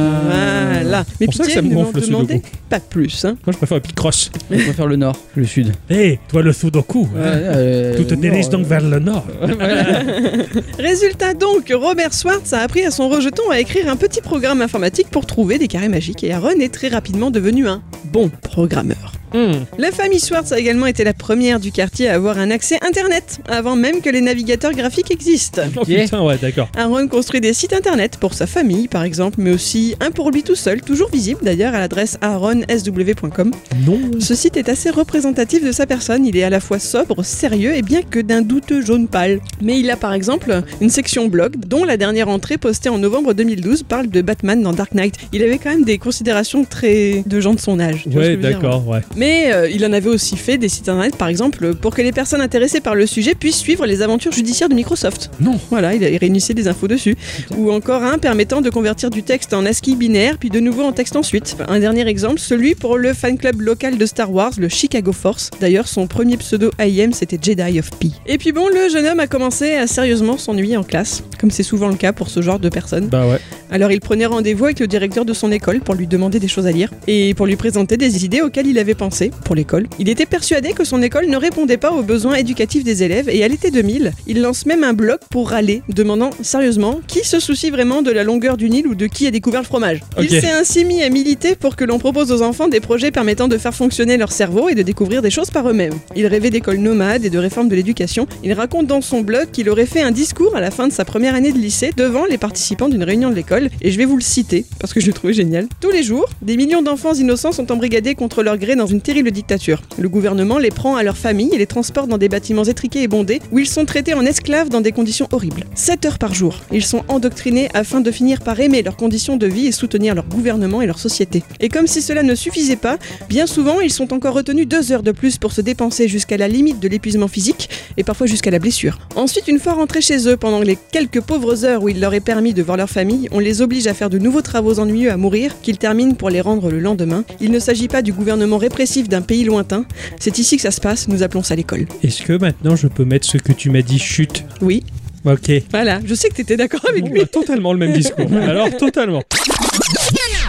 Voilà. 0.72 1.04
Mais 1.20 1.26
pour 1.26 1.34
ça 1.34 1.42
que 1.44 1.48
pitié, 1.48 1.54
ça 1.54 1.62
me 1.62 1.68
ne 1.68 1.74
m'en 1.74 1.90
le 1.94 2.00
demandez 2.00 2.42
pas 2.68 2.80
plus. 2.80 3.24
Hein. 3.24 3.36
Moi, 3.46 3.52
je 3.52 3.58
préfère 3.58 3.80
Picross. 3.80 4.30
Je 4.50 4.56
préfère 4.56 4.86
le 4.86 4.96
nord, 4.96 5.16
le 5.34 5.44
sud. 5.44 5.72
Hé, 5.90 6.18
toi 6.28 6.42
le 6.42 6.52
Sudoku, 6.52 7.08
hein. 7.16 7.27
Euh, 7.28 7.96
tout 7.96 8.04
te 8.04 8.14
dirige 8.14 8.48
donc 8.48 8.66
vers 8.66 8.80
le 8.80 8.98
nord. 8.98 9.26
Résultat 10.78 11.34
donc, 11.34 11.72
Robert 11.74 12.14
Swartz 12.14 12.52
a 12.52 12.60
appris 12.60 12.84
à 12.84 12.90
son 12.90 13.08
rejeton 13.08 13.50
à 13.50 13.60
écrire 13.60 13.88
un 13.88 13.96
petit 13.96 14.20
programme 14.20 14.62
informatique 14.62 15.08
pour 15.10 15.26
trouver 15.26 15.58
des 15.58 15.68
carrés 15.68 15.88
magiques 15.88 16.24
et 16.24 16.32
Aaron 16.32 16.60
est 16.60 16.72
très 16.72 16.88
rapidement 16.88 17.30
devenu 17.30 17.68
un 17.68 17.82
bon 18.04 18.30
programmeur. 18.42 19.12
Hmm. 19.34 19.64
La 19.78 19.90
famille 19.90 20.20
Swartz 20.20 20.52
a 20.52 20.58
également 20.58 20.86
été 20.86 21.04
la 21.04 21.14
première 21.14 21.60
du 21.60 21.72
quartier 21.72 22.08
à 22.08 22.14
avoir 22.14 22.38
un 22.38 22.50
accès 22.50 22.78
internet, 22.86 23.40
avant 23.48 23.76
même 23.76 24.00
que 24.00 24.10
les 24.10 24.20
navigateurs 24.20 24.72
graphiques 24.72 25.10
existent. 25.10 25.62
Oh 25.76 25.84
putain, 25.84 26.22
ouais, 26.22 26.38
d'accord. 26.40 26.68
Aaron 26.76 27.08
construit 27.08 27.40
des 27.40 27.52
sites 27.52 27.72
internet 27.72 28.16
pour 28.18 28.34
sa 28.34 28.46
famille 28.46 28.88
par 28.88 29.02
exemple, 29.02 29.36
mais 29.40 29.50
aussi 29.50 29.94
un 30.00 30.10
pour 30.10 30.30
lui 30.30 30.42
tout 30.42 30.54
seul, 30.54 30.80
toujours 30.80 31.10
visible 31.10 31.40
d'ailleurs 31.42 31.74
à 31.74 31.78
l'adresse 31.78 32.18
aaronsw.com. 32.20 33.52
Non. 33.86 34.00
Ce 34.18 34.34
site 34.34 34.56
est 34.56 34.68
assez 34.68 34.90
représentatif 34.90 35.64
de 35.64 35.72
sa 35.72 35.86
personne, 35.86 36.26
il 36.26 36.36
est 36.36 36.42
à 36.42 36.50
la 36.50 36.60
fois 36.60 36.78
sobre, 36.78 37.24
sérieux 37.24 37.74
et 37.74 37.82
bien 37.82 38.02
que 38.02 38.18
d'un 38.20 38.42
douteux 38.42 38.80
jaune 38.82 39.08
pâle. 39.08 39.40
Mais 39.60 39.78
il 39.78 39.90
a 39.90 39.96
par 39.96 40.12
exemple 40.12 40.62
une 40.80 40.90
section 40.90 41.28
blog 41.28 41.56
dont 41.66 41.84
la 41.84 41.96
dernière 41.96 42.28
entrée 42.28 42.58
postée 42.58 42.88
en 42.88 42.98
novembre 42.98 43.34
2012 43.34 43.82
parle 43.82 44.08
de 44.08 44.22
Batman 44.22 44.62
dans 44.62 44.72
Dark 44.72 44.94
Knight. 44.94 45.14
Il 45.32 45.42
avait 45.42 45.58
quand 45.58 45.70
même 45.70 45.84
des 45.84 45.98
considérations 45.98 46.64
très 46.64 47.22
de 47.26 47.40
gens 47.40 47.54
de 47.54 47.60
son 47.60 47.80
âge. 47.80 48.04
Ouais, 48.06 48.36
dire 48.36 48.50
d'accord, 48.50 48.86
ouais. 48.88 49.00
Mais 49.18 49.52
euh, 49.52 49.68
il 49.68 49.84
en 49.84 49.92
avait 49.92 50.08
aussi 50.08 50.36
fait 50.36 50.56
des 50.58 50.68
sites 50.68 50.88
internet, 50.88 51.16
par 51.16 51.28
exemple, 51.28 51.74
pour 51.74 51.94
que 51.94 52.00
les 52.02 52.12
personnes 52.12 52.40
intéressées 52.40 52.80
par 52.80 52.94
le 52.94 53.06
sujet 53.06 53.34
puissent 53.34 53.56
suivre 53.58 53.84
les 53.84 54.00
aventures 54.00 54.32
judiciaires 54.32 54.68
de 54.68 54.74
Microsoft. 54.74 55.30
Non. 55.40 55.58
Voilà, 55.70 55.94
il, 55.94 56.04
a- 56.04 56.08
il 56.08 56.16
réunissait 56.16 56.54
des 56.54 56.68
infos 56.68 56.88
dessus. 56.88 57.16
Ou 57.56 57.70
encore 57.72 58.02
un 58.04 58.18
permettant 58.18 58.60
de 58.60 58.70
convertir 58.70 59.10
du 59.10 59.22
texte 59.22 59.52
en 59.52 59.66
ASCII 59.66 59.96
binaire, 59.96 60.38
puis 60.38 60.48
de 60.50 60.60
nouveau 60.60 60.82
en 60.84 60.92
texte 60.92 61.16
ensuite. 61.16 61.56
Un 61.68 61.80
dernier 61.80 62.06
exemple, 62.08 62.38
celui 62.38 62.74
pour 62.74 62.96
le 62.96 63.12
fan 63.12 63.36
club 63.36 63.60
local 63.60 63.98
de 63.98 64.06
Star 64.06 64.32
Wars, 64.32 64.52
le 64.58 64.68
Chicago 64.68 65.12
Force. 65.12 65.50
D'ailleurs, 65.60 65.88
son 65.88 66.06
premier 66.06 66.36
pseudo 66.36 66.70
IM, 66.78 67.12
c'était 67.12 67.38
Jedi 67.42 67.78
of 67.80 67.90
P. 67.98 68.10
Et 68.26 68.38
puis 68.38 68.52
bon, 68.52 68.68
le 68.68 68.88
jeune 68.88 69.06
homme 69.06 69.20
a 69.20 69.26
commencé 69.26 69.72
à 69.74 69.86
sérieusement 69.88 70.38
s'ennuyer 70.38 70.76
en 70.76 70.84
classe, 70.84 71.22
comme 71.40 71.50
c'est 71.50 71.62
souvent 71.64 71.88
le 71.88 71.96
cas 71.96 72.12
pour 72.12 72.30
ce 72.30 72.40
genre 72.40 72.58
de 72.60 72.68
personnes. 72.68 73.08
Bah 73.08 73.26
ouais. 73.26 73.38
Alors 73.70 73.90
il 73.92 74.00
prenait 74.00 74.26
rendez-vous 74.26 74.64
avec 74.66 74.80
le 74.80 74.86
directeur 74.86 75.24
de 75.24 75.32
son 75.34 75.50
école 75.52 75.80
pour 75.80 75.94
lui 75.94 76.06
demander 76.06 76.38
des 76.40 76.48
choses 76.48 76.66
à 76.66 76.70
lire 76.72 76.90
et 77.06 77.34
pour 77.34 77.46
lui 77.46 77.56
présenter 77.56 77.96
des 77.96 78.24
idées 78.24 78.40
auxquelles 78.40 78.66
il 78.66 78.78
avait 78.78 78.94
pensé 78.94 79.07
pour 79.44 79.54
l'école. 79.54 79.86
Il 79.98 80.08
était 80.08 80.26
persuadé 80.26 80.72
que 80.72 80.84
son 80.84 81.02
école 81.02 81.26
ne 81.26 81.36
répondait 81.36 81.76
pas 81.76 81.92
aux 81.92 82.02
besoins 82.02 82.34
éducatifs 82.34 82.84
des 82.84 83.02
élèves 83.02 83.28
et 83.28 83.44
à 83.44 83.48
l'été 83.48 83.70
2000, 83.70 84.12
il 84.26 84.40
lance 84.40 84.66
même 84.66 84.84
un 84.84 84.92
blog 84.92 85.18
pour 85.30 85.50
râler, 85.50 85.82
demandant 85.88 86.30
sérieusement 86.42 87.00
qui 87.06 87.24
se 87.24 87.40
soucie 87.40 87.70
vraiment 87.70 88.02
de 88.02 88.10
la 88.10 88.24
longueur 88.24 88.56
du 88.56 88.70
Nil 88.70 88.86
ou 88.86 88.94
de 88.94 89.06
qui 89.06 89.26
a 89.26 89.30
découvert 89.30 89.60
le 89.60 89.66
fromage. 89.66 90.00
Il 90.20 90.30
s'est 90.30 90.50
ainsi 90.50 90.84
mis 90.84 91.02
à 91.02 91.10
militer 91.10 91.56
pour 91.56 91.76
que 91.76 91.84
l'on 91.84 91.98
propose 91.98 92.32
aux 92.32 92.42
enfants 92.42 92.68
des 92.68 92.80
projets 92.80 93.10
permettant 93.10 93.48
de 93.48 93.58
faire 93.58 93.74
fonctionner 93.74 94.16
leur 94.16 94.32
cerveau 94.32 94.68
et 94.68 94.74
de 94.74 94.82
découvrir 94.82 95.22
des 95.22 95.30
choses 95.30 95.50
par 95.50 95.68
eux-mêmes. 95.68 95.94
Il 96.16 96.26
rêvait 96.26 96.50
d'écoles 96.50 96.78
nomades 96.78 97.24
et 97.24 97.30
de 97.30 97.38
réforme 97.38 97.68
de 97.68 97.74
l'éducation. 97.74 98.26
Il 98.42 98.52
raconte 98.52 98.86
dans 98.86 99.00
son 99.00 99.20
blog 99.20 99.50
qu'il 99.50 99.68
aurait 99.70 99.86
fait 99.86 100.02
un 100.02 100.10
discours 100.10 100.54
à 100.56 100.60
la 100.60 100.70
fin 100.70 100.88
de 100.88 100.92
sa 100.92 101.04
première 101.04 101.34
année 101.34 101.52
de 101.52 101.58
lycée 101.58 101.92
devant 101.96 102.24
les 102.24 102.38
participants 102.38 102.88
d'une 102.88 103.04
réunion 103.04 103.30
de 103.30 103.34
l'école 103.34 103.70
et 103.80 103.90
je 103.90 103.98
vais 103.98 104.04
vous 104.04 104.16
le 104.16 104.22
citer 104.22 104.64
parce 104.80 104.92
que 104.92 105.00
je 105.00 105.06
l'ai 105.06 105.12
trouvé 105.12 105.32
génial. 105.32 105.66
Tous 105.80 105.90
les 105.90 106.02
jours, 106.02 106.26
des 106.42 106.56
millions 106.56 106.82
d'enfants 106.82 107.14
innocents 107.14 107.52
sont 107.52 107.70
embrigadés 107.72 108.14
contre 108.14 108.42
leur 108.42 108.58
gré 108.58 108.76
dans 108.76 108.86
une 108.86 108.97
terrible 109.00 109.30
dictature. 109.30 109.82
Le 109.98 110.08
gouvernement 110.08 110.58
les 110.58 110.70
prend 110.70 110.96
à 110.96 111.02
leur 111.02 111.16
famille 111.16 111.50
et 111.52 111.58
les 111.58 111.66
transporte 111.66 112.08
dans 112.08 112.18
des 112.18 112.28
bâtiments 112.28 112.64
étriqués 112.64 113.02
et 113.02 113.08
bondés 113.08 113.40
où 113.52 113.58
ils 113.58 113.68
sont 113.68 113.84
traités 113.84 114.14
en 114.14 114.24
esclaves 114.24 114.68
dans 114.68 114.80
des 114.80 114.92
conditions 114.92 115.28
horribles. 115.32 115.64
7 115.74 116.06
heures 116.06 116.18
par 116.18 116.34
jour, 116.34 116.60
ils 116.72 116.84
sont 116.84 117.04
endoctrinés 117.08 117.68
afin 117.74 118.00
de 118.00 118.10
finir 118.10 118.40
par 118.40 118.58
aimer 118.60 118.82
leurs 118.82 118.96
conditions 118.96 119.36
de 119.36 119.46
vie 119.46 119.66
et 119.66 119.72
soutenir 119.72 120.14
leur 120.14 120.26
gouvernement 120.26 120.82
et 120.82 120.86
leur 120.86 120.98
société. 120.98 121.42
Et 121.60 121.68
comme 121.68 121.86
si 121.86 122.02
cela 122.02 122.22
ne 122.22 122.34
suffisait 122.34 122.76
pas, 122.76 122.98
bien 123.28 123.46
souvent 123.46 123.80
ils 123.80 123.92
sont 123.92 124.12
encore 124.12 124.34
retenus 124.34 124.66
2 124.66 124.92
heures 124.92 125.02
de 125.02 125.12
plus 125.12 125.38
pour 125.38 125.52
se 125.52 125.60
dépenser 125.60 126.08
jusqu'à 126.08 126.36
la 126.36 126.48
limite 126.48 126.80
de 126.80 126.88
l'épuisement 126.88 127.28
physique 127.28 127.70
et 127.96 128.04
parfois 128.04 128.26
jusqu'à 128.26 128.50
la 128.50 128.58
blessure. 128.58 128.98
Ensuite, 129.16 129.48
une 129.48 129.58
fois 129.58 129.74
rentrés 129.74 130.00
chez 130.00 130.28
eux, 130.28 130.36
pendant 130.36 130.60
les 130.60 130.78
quelques 130.92 131.20
pauvres 131.20 131.64
heures 131.64 131.82
où 131.82 131.88
il 131.88 132.00
leur 132.00 132.14
est 132.14 132.20
permis 132.20 132.54
de 132.54 132.62
voir 132.62 132.76
leur 132.76 132.90
famille, 132.90 133.28
on 133.32 133.38
les 133.38 133.62
oblige 133.62 133.86
à 133.86 133.94
faire 133.94 134.10
de 134.10 134.18
nouveaux 134.18 134.42
travaux 134.42 134.78
ennuyeux 134.78 135.10
à 135.10 135.16
mourir 135.16 135.60
qu'ils 135.60 135.78
terminent 135.78 136.14
pour 136.14 136.30
les 136.30 136.40
rendre 136.40 136.70
le 136.70 136.80
lendemain. 136.80 137.24
Il 137.40 137.50
ne 137.50 137.58
s'agit 137.58 137.88
pas 137.88 138.02
du 138.02 138.12
gouvernement 138.12 138.58
répressif 138.58 138.87
d'un 139.08 139.22
pays 139.22 139.44
lointain, 139.44 139.84
c'est 140.18 140.38
ici 140.38 140.56
que 140.56 140.62
ça 140.62 140.70
se 140.70 140.80
passe, 140.80 141.08
nous 141.08 141.22
appelons 141.22 141.42
ça 141.42 141.54
l'école. 141.54 141.86
Est-ce 142.02 142.22
que 142.22 142.32
maintenant 142.34 142.76
je 142.76 142.86
peux 142.88 143.04
mettre 143.04 143.26
ce 143.26 143.38
que 143.38 143.52
tu 143.52 143.70
m'as 143.70 143.82
dit 143.82 143.98
chute? 143.98 144.44
Oui, 144.62 144.82
Ok. 145.24 145.50
voilà, 145.70 146.00
je 146.04 146.14
sais 146.14 146.28
que 146.28 146.34
t'étais 146.34 146.56
d'accord 146.56 146.80
avec 146.88 147.04
Bon, 147.04 147.10
lui. 147.10 147.20
bah, 147.20 147.26
totalement 147.26 147.72
le 147.72 147.78
même 147.78 147.92
discours. 147.92 148.26
Alors, 148.42 148.74
totalement. 148.76 149.22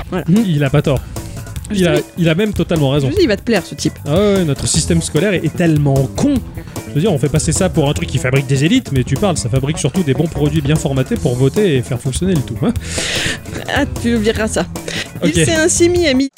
Voilà. 0.10 0.26
Il 0.46 0.64
a 0.64 0.70
pas 0.70 0.82
tort. 0.82 1.00
Il 1.72 1.88
a, 1.88 1.98
il 2.18 2.28
a 2.28 2.34
même 2.34 2.52
totalement 2.54 2.90
Je 2.92 2.96
raison. 2.96 3.10
dis, 3.10 3.22
il 3.22 3.28
va 3.28 3.38
te 3.38 3.44
plaire 3.44 3.64
ce 3.64 3.76
type. 3.76 3.94
Ah 4.08 4.16
ouais, 4.16 4.44
notre 4.44 4.68
système 4.68 5.02
scolaire 5.04 5.34
est 5.36 5.56
tellement 5.56 5.94
con. 6.16 6.34
Je 6.90 6.94
veux 6.96 7.02
dire, 7.02 7.14
on 7.14 7.20
fait 7.20 7.30
passer 7.30 7.52
ça 7.52 7.70
pour 7.70 7.88
un 7.88 7.94
truc 7.94 8.10
qui 8.10 8.18
fabrique 8.18 8.48
des 8.48 8.66
élites, 8.66 8.92
mais 8.92 9.04
tu 9.04 9.14
parles, 9.16 9.38
ça 9.38 9.50
fabrique 9.50 9.78
surtout 9.78 10.02
des 10.02 10.16
bons 10.16 10.26
produits 10.28 10.62
bien 10.62 10.76
formatés 10.76 11.16
pour 11.16 11.36
voter 11.36 11.76
et 11.78 11.82
faire 11.84 12.00
fonctionner 12.00 12.34
le 12.34 12.42
tout. 12.42 12.58
hein. 12.64 12.74
Ah, 13.72 13.86
tu 14.02 14.16
verras 14.16 14.48
ça. 14.48 14.66
Il 15.24 15.34
s'est 15.34 15.54
ainsi 15.54 15.90
mis 15.90 16.08
à 16.08 16.14
mi 16.16 16.30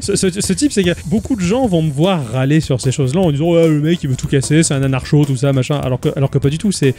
Ce, 0.00 0.16
ce- 0.16 0.40
ce 0.40 0.52
type, 0.52 0.72
c'est 0.72 0.82
que 0.84 0.90
beaucoup 1.06 1.36
de 1.36 1.40
gens 1.40 1.66
vont 1.66 1.82
me 1.82 1.90
voir 1.92 2.24
râler 2.32 2.60
sur 2.60 2.80
ces 2.80 2.92
choses-là 2.92 3.20
en 3.20 3.30
disant 3.32 3.50
ouais, 3.52 3.68
le 3.68 3.80
mec 3.80 3.98
il 4.02 4.08
veut 4.10 4.16
tout 4.16 4.26
casser, 4.28 4.62
c'est 4.62 4.74
un 4.74 4.82
anarcho, 4.82 5.24
tout 5.24 5.36
ça, 5.36 5.52
machin. 5.52 5.78
Alors 5.78 6.00
que, 6.00 6.08
alors 6.16 6.30
que 6.30 6.38
pas 6.38 6.50
du 6.50 6.58
tout. 6.58 6.72
C'est 6.72 6.94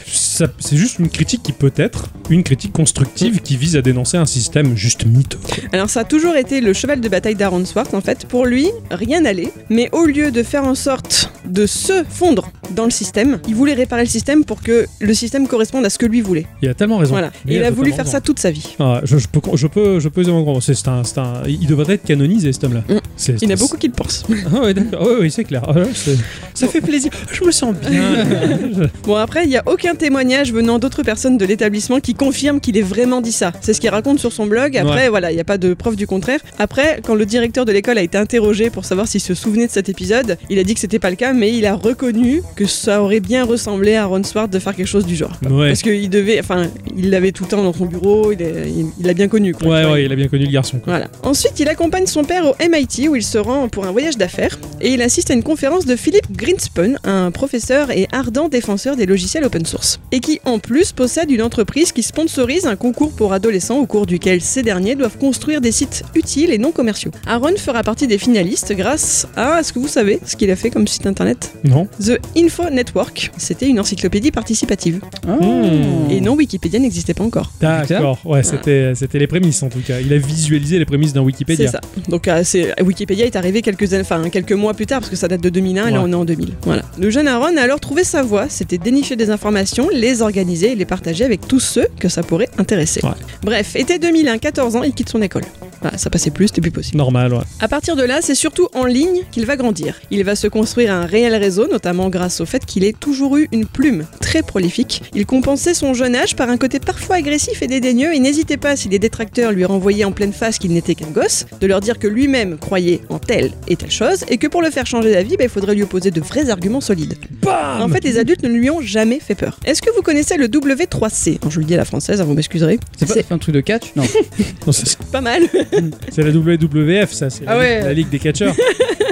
juste 0.72 0.98
une 0.98 1.08
critique 1.08 1.42
qui 1.42 1.52
peut 1.52 1.72
être 1.76 2.08
une 2.30 2.42
critique 2.42 2.72
constructive 2.72 3.40
qui 3.40 3.56
vise 3.56 3.76
à 3.76 3.82
dénoncer 3.82 4.16
un 4.16 4.26
système 4.26 4.76
juste 4.76 5.04
quoi. 5.04 5.56
Alors 5.72 5.90
ça 5.90 6.00
a 6.00 6.04
toujours 6.04 6.36
été 6.36 6.60
le 6.60 6.72
cheval 6.72 7.00
de 7.00 7.08
bataille 7.08 7.34
d'Aaron 7.34 7.64
Swartz 7.64 7.92
en 7.94 8.00
fait. 8.00 8.26
Pour 8.26 8.46
lui, 8.46 8.68
rien 8.90 9.20
n'allait. 9.20 9.52
Mais 9.70 9.88
au 9.92 10.04
lieu 10.04 10.30
de 10.30 10.42
faire 10.42 10.64
en 10.64 10.74
sorte 10.74 11.30
de 11.46 11.66
se 11.66 12.02
fondre 12.08 12.50
dans 12.74 12.84
le 12.84 12.90
système, 12.90 13.38
il 13.48 13.54
voulait 13.54 13.74
réparer 13.74 14.02
le 14.02 14.08
système 14.08 14.44
pour 14.44 14.62
que 14.62 14.86
le 15.00 15.14
système 15.14 15.46
corresponde 15.46 15.84
à 15.84 15.90
ce 15.90 15.98
que 15.98 16.06
lui 16.06 16.20
voulait. 16.20 16.46
Il 16.62 16.68
a 16.68 16.74
tellement 16.74 16.98
raison. 16.98 17.12
Voilà. 17.12 17.30
Et 17.46 17.56
il 17.56 17.62
a 17.62 17.70
voulu 17.70 17.90
faire 17.90 18.00
raison. 18.00 18.12
ça 18.12 18.20
toute 18.20 18.38
sa 18.40 18.50
vie. 18.50 18.74
Ah, 18.80 19.00
je, 19.04 19.18
je 19.18 19.28
peux, 19.28 19.40
je 19.54 19.66
peux, 19.66 20.00
je 20.00 20.08
peux 20.08 20.22
aisément 20.22 20.38
comprendre. 20.38 20.62
C'est 20.62 20.74
c'est 20.74 20.88
un, 20.88 21.04
c'est 21.04 21.18
un- 21.18 21.42
il 21.46 21.66
devrait 21.66 21.94
être 21.94 22.04
canonisé 22.04 22.52
cet 22.52 22.64
homme-là. 22.64 22.82
Mm. 22.88 22.98
Il 23.42 23.44
y 23.44 23.46
en 23.46 23.54
a 23.54 23.56
beaucoup 23.56 23.76
qui 23.76 23.86
le 23.88 23.92
pensent. 23.92 24.24
Ah 24.54 24.60
ouais, 24.62 24.74
d'accord. 24.74 25.06
Oui, 25.06 25.14
oui, 25.22 25.30
c'est 25.30 25.44
clair. 25.44 25.62
Ah 25.66 25.72
ouais, 25.72 25.84
c'est- 25.94 26.16
ça 26.54 26.68
fait 26.68 26.80
plaisir. 26.80 27.10
Je 27.32 27.44
me 27.44 27.50
sens 27.50 27.74
bien. 27.74 28.02
Bon 29.04 29.16
après, 29.16 29.44
il 29.44 29.48
n'y 29.48 29.56
a 29.56 29.62
aucun 29.66 29.94
témoignage 29.94 30.52
venant 30.52 30.78
d'autres 30.78 31.02
personnes 31.02 31.38
de 31.38 31.44
l'établissement 31.44 32.00
qui 32.00 32.14
confirme 32.14 32.60
qu'il 32.60 32.76
ait 32.76 32.82
vraiment 32.82 33.20
dit 33.20 33.32
ça. 33.32 33.52
C'est 33.60 33.72
ce 33.72 33.80
qu'il 33.80 33.90
raconte 33.90 34.18
sur 34.18 34.32
son 34.32 34.46
blog. 34.46 34.76
Après, 34.76 35.08
voilà, 35.08 35.30
il 35.30 35.34
n'y 35.34 35.40
a 35.40 35.44
pas 35.44 35.58
de 35.58 35.74
preuve 35.74 35.96
du 35.96 36.06
contraire. 36.06 36.40
Après, 36.58 37.00
quand 37.04 37.14
le 37.14 37.26
directeur 37.26 37.64
de 37.64 37.72
l'école 37.72 37.98
a 37.98 38.02
été 38.02 38.18
interrogé 38.18 38.70
pour 38.70 38.84
savoir 38.84 39.08
s'il 39.08 39.20
se 39.20 39.34
souvenait 39.34 39.66
de 39.66 39.72
cet 39.72 39.88
épisode, 39.88 40.38
il 40.50 40.58
a 40.58 40.64
dit 40.64 40.74
que 40.74 40.80
c'était 40.80 40.98
pas 40.98 41.10
le 41.10 41.16
cas, 41.16 41.32
mais 41.32 41.52
il 41.56 41.66
a 41.66 41.74
reconnu 41.74 42.42
que 42.54 42.66
ça 42.66 43.02
aurait 43.02 43.20
bien 43.20 43.44
ressemblé 43.44 43.94
à 43.96 44.04
Ron 44.06 44.22
Swart 44.24 44.48
de 44.48 44.58
faire 44.58 44.74
quelque 44.74 44.86
chose 44.86 45.06
du 45.06 45.16
genre. 45.16 45.32
ouais. 45.50 45.68
Parce 45.68 45.82
qu'il 45.82 46.08
devait, 46.10 46.38
enfin, 46.40 46.68
il 46.96 47.10
l'avait 47.10 47.32
tout 47.32 47.44
le 47.44 47.48
temps 47.50 47.62
dans 47.62 47.72
son 47.72 47.86
bureau, 47.86 48.32
il 48.32 48.42
est- 48.42 48.68
il 48.68 48.86
il 48.98 49.06
l'a 49.06 49.14
bien 49.14 49.28
connu. 49.28 49.52
Quoi, 49.52 49.68
Ouais, 49.68 49.80
Tu 49.80 49.84
vois, 49.86 49.92
ouais, 49.94 50.04
il 50.04 50.12
a 50.12 50.16
bien 50.16 50.28
connu 50.28 50.44
le 50.46 50.50
garçon. 50.52 50.78
quoi. 50.78 50.92
Voilà. 50.94 51.08
Ensuite, 51.22 51.58
il 51.60 51.68
accompagne 51.68 52.06
son 52.06 52.24
père 52.24 52.46
au 52.46 52.54
MIT 52.76 53.08
où 53.08 53.16
il 53.16 53.22
se 53.22 53.38
rend 53.38 53.68
pour 53.68 53.86
un 53.86 53.90
voyage 53.92 54.16
d'affaires 54.18 54.58
et 54.80 54.92
il 54.92 55.00
assiste 55.02 55.30
à 55.30 55.34
une 55.34 55.42
conférence 55.42 55.86
de 55.86 55.96
Philippe 55.96 56.30
Greenspan, 56.32 56.94
un 57.04 57.30
professeur 57.30 57.90
et 57.90 58.06
ardent 58.12 58.48
défenseur 58.48 58.96
des 58.96 59.06
logiciels 59.06 59.44
open 59.44 59.64
source, 59.64 59.98
et 60.12 60.20
qui 60.20 60.40
en 60.44 60.58
plus 60.58 60.92
possède 60.92 61.30
une 61.30 61.40
entreprise 61.42 61.92
qui 61.92 62.02
sponsorise 62.02 62.66
un 62.66 62.76
concours 62.76 63.12
pour 63.12 63.32
adolescents 63.32 63.78
au 63.78 63.86
cours 63.86 64.04
duquel 64.06 64.40
ces 64.42 64.62
derniers 64.62 64.94
doivent 64.94 65.16
construire 65.16 65.60
des 65.60 65.72
sites 65.72 66.02
utiles 66.14 66.50
et 66.50 66.58
non 66.58 66.72
commerciaux. 66.72 67.10
Aaron 67.26 67.56
fera 67.56 67.82
partie 67.82 68.06
des 68.06 68.18
finalistes 68.18 68.72
grâce 68.76 69.26
à, 69.36 69.60
est-ce 69.60 69.72
que 69.72 69.78
vous 69.78 69.88
savez 69.88 70.20
ce 70.26 70.36
qu'il 70.36 70.50
a 70.50 70.56
fait 70.56 70.70
comme 70.70 70.86
site 70.86 71.06
internet? 71.06 71.54
Non 71.64 71.88
The 72.04 72.18
Info 72.36 72.68
Network. 72.70 73.30
C'était 73.38 73.68
une 73.68 73.80
encyclopédie 73.80 74.30
participative. 74.30 75.00
Ah. 75.26 75.36
Hmm. 75.42 76.10
Et 76.10 76.20
non, 76.20 76.34
Wikipédia 76.34 76.78
n'existait 76.78 77.14
pas 77.14 77.24
encore. 77.24 77.52
D'accord. 77.60 78.18
Ouais, 78.24 78.42
c'était, 78.42 78.92
c'était 78.94 79.18
les 79.18 79.26
prémices 79.26 79.62
en 79.62 79.68
tout 79.68 79.80
cas. 79.80 80.00
Il 80.00 80.12
a 80.12 80.18
visualisé 80.18 80.78
les 80.78 80.84
prémices 80.84 81.12
d'un 81.14 81.22
Wikipédia. 81.22 81.66
C'est 81.66 81.72
ça. 81.72 81.80
Donc 82.08 82.28
euh, 82.28 82.42
c'est- 82.44 82.65
Wikipédia 82.80 83.26
est 83.26 83.36
arrivé 83.36 83.62
quelques, 83.62 83.92
enfin, 83.94 84.28
quelques 84.30 84.52
mois 84.52 84.74
plus 84.74 84.86
tard, 84.86 85.00
parce 85.00 85.10
que 85.10 85.16
ça 85.16 85.28
date 85.28 85.40
de 85.40 85.48
2001, 85.48 85.88
et 85.88 85.90
là 85.92 86.02
on 86.02 86.10
est 86.10 86.14
en 86.14 86.24
2000. 86.24 86.54
Voilà. 86.62 86.82
Le 86.98 87.10
jeune 87.10 87.28
Aaron 87.28 87.56
a 87.56 87.62
alors 87.62 87.80
trouvé 87.80 88.04
sa 88.04 88.22
voie, 88.22 88.46
c'était 88.48 88.78
dénicher 88.78 89.16
des 89.16 89.30
informations, 89.30 89.88
les 89.92 90.22
organiser 90.22 90.72
et 90.72 90.74
les 90.74 90.84
partager 90.84 91.24
avec 91.24 91.46
tous 91.46 91.60
ceux 91.60 91.86
que 91.98 92.08
ça 92.08 92.22
pourrait 92.22 92.48
intéresser. 92.58 93.00
Ouais. 93.02 93.10
Bref, 93.42 93.76
été 93.76 93.98
2001, 93.98 94.38
14 94.38 94.76
ans, 94.76 94.82
il 94.82 94.92
quitte 94.92 95.08
son 95.08 95.22
école. 95.22 95.44
Voilà, 95.82 95.98
ça 95.98 96.08
passait 96.08 96.30
plus, 96.30 96.48
c'était 96.48 96.62
plus 96.62 96.70
possible. 96.70 96.96
Normal, 96.96 97.34
ouais. 97.34 97.40
À 97.60 97.68
partir 97.68 97.96
de 97.96 98.02
là, 98.02 98.20
c'est 98.22 98.34
surtout 98.34 98.68
en 98.74 98.86
ligne 98.86 99.22
qu'il 99.30 99.44
va 99.44 99.56
grandir. 99.56 100.00
Il 100.10 100.24
va 100.24 100.34
se 100.34 100.48
construire 100.48 100.92
un 100.92 101.04
réel 101.04 101.34
réseau, 101.34 101.68
notamment 101.68 102.08
grâce 102.08 102.40
au 102.40 102.46
fait 102.46 102.64
qu'il 102.64 102.82
ait 102.84 102.94
toujours 102.94 103.36
eu 103.36 103.48
une 103.52 103.66
plume 103.66 104.06
très 104.20 104.42
prolifique. 104.42 105.02
Il 105.14 105.26
compensait 105.26 105.74
son 105.74 105.92
jeune 105.92 106.16
âge 106.16 106.34
par 106.34 106.48
un 106.48 106.56
côté 106.56 106.80
parfois 106.80 107.16
agressif 107.16 107.62
et 107.62 107.66
dédaigneux 107.66 108.14
et 108.14 108.18
n'hésitait 108.18 108.56
pas, 108.56 108.76
si 108.76 108.88
les 108.88 108.98
détracteurs 108.98 109.52
lui 109.52 109.64
renvoyaient 109.64 110.04
en 110.04 110.12
pleine 110.12 110.32
face 110.32 110.58
qu'il 110.58 110.72
n'était 110.72 110.94
qu'un 110.94 111.10
gosse, 111.10 111.46
de 111.60 111.66
leur 111.66 111.80
dire 111.80 111.98
que 111.98 112.06
lui-même 112.06 112.55
croyait 112.56 113.00
en 113.08 113.18
telle 113.18 113.52
et 113.68 113.76
telle 113.76 113.90
chose 113.90 114.24
et 114.28 114.38
que 114.38 114.46
pour 114.46 114.62
le 114.62 114.70
faire 114.70 114.86
changer 114.86 115.12
d'avis, 115.12 115.36
bah, 115.36 115.44
il 115.44 115.50
faudrait 115.50 115.74
lui 115.74 115.82
opposer 115.82 116.10
de 116.10 116.20
vrais 116.20 116.50
arguments 116.50 116.80
solides. 116.80 117.14
Bam 117.42 117.80
En 117.82 117.88
fait, 117.88 118.02
les 118.04 118.18
adultes 118.18 118.42
ne 118.42 118.48
lui 118.48 118.70
ont 118.70 118.80
jamais 118.80 119.20
fait 119.20 119.34
peur. 119.34 119.58
Est-ce 119.64 119.82
que 119.82 119.90
vous 119.94 120.02
connaissez 120.02 120.36
le 120.36 120.46
W3C 120.48 121.38
Alors, 121.40 121.50
Je 121.50 121.58
le 121.60 121.64
dis 121.66 121.74
à 121.74 121.78
la 121.78 121.84
française, 121.84 122.20
hein, 122.20 122.24
vous 122.24 122.34
m'excuserez. 122.34 122.78
C'est 122.98 123.26
pas 123.26 123.34
un 123.34 123.38
truc 123.38 123.54
de 123.54 123.60
catch 123.60 123.92
Non. 123.96 124.04
Non, 124.66 124.72
c'est, 124.72 124.98
pas 125.12 125.20
mal. 125.20 125.42
c'est 126.10 126.22
la 126.22 126.30
WWF, 126.30 127.12
ça. 127.12 127.30
C'est 127.30 127.44
la, 127.44 127.52
Ah 127.52 127.58
ouais. 127.58 127.80
la 127.82 127.92
Ligue 127.92 128.08
des 128.08 128.18
catcheurs. 128.18 128.54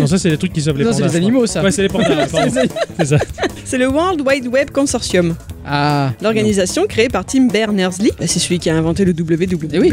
non, 0.00 0.06
ça, 0.06 0.18
c'est 0.18 0.30
les 0.30 0.36
trucs 0.36 0.52
qui 0.52 0.60
sauvent 0.60 0.76
les 0.76 0.84
Non, 0.84 0.92
c'est 0.92 1.00
pandas. 1.02 1.12
les 1.12 1.20
je 1.20 1.24
animaux, 1.24 1.46
ça. 1.46 1.62
Ouais, 1.62 1.70
c'est 1.70 1.82
les 1.82 1.88
pandas. 1.88 2.26
c'est 2.98 3.04
ça. 3.04 3.18
C'est 3.64 3.78
le 3.78 3.88
World 3.88 4.20
Wide 4.26 4.48
Web 4.48 4.70
Consortium. 4.70 5.36
Ah. 5.66 6.12
L'organisation 6.20 6.86
créée 6.86 7.08
par 7.08 7.24
Tim 7.24 7.46
Berners-Lee, 7.46 8.10
bah, 8.18 8.26
c'est 8.26 8.38
celui 8.40 8.58
qui 8.58 8.68
a 8.68 8.76
inventé 8.76 9.04
le 9.04 9.12
WWW. 9.12 9.68
Eh 9.72 9.78
oui. 9.78 9.92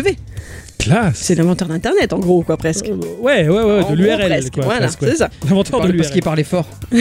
Classe. 0.82 1.14
C'est 1.16 1.36
l'inventeur 1.36 1.68
d'Internet, 1.68 2.12
en 2.14 2.20
gros, 2.20 2.42
quoi, 2.42 2.58
presque. 2.58 2.88
Euh, 2.90 2.98
Ouais, 3.22 3.48
ouais, 3.48 3.64
ouais, 3.64 3.84
En 3.84 3.92
de 3.92 3.96
l'URL. 3.96 4.50
Quoi, 4.52 4.64
Voilà, 4.66 4.88
c'est 4.90 5.16
ça. 5.16 5.30
L'inventeur 5.48 5.82
de 5.82 5.92
parce 5.92 6.08
qu'il 6.10 6.16
l'URL. 6.18 6.24
parlait 6.24 6.44
fort. 6.44 6.68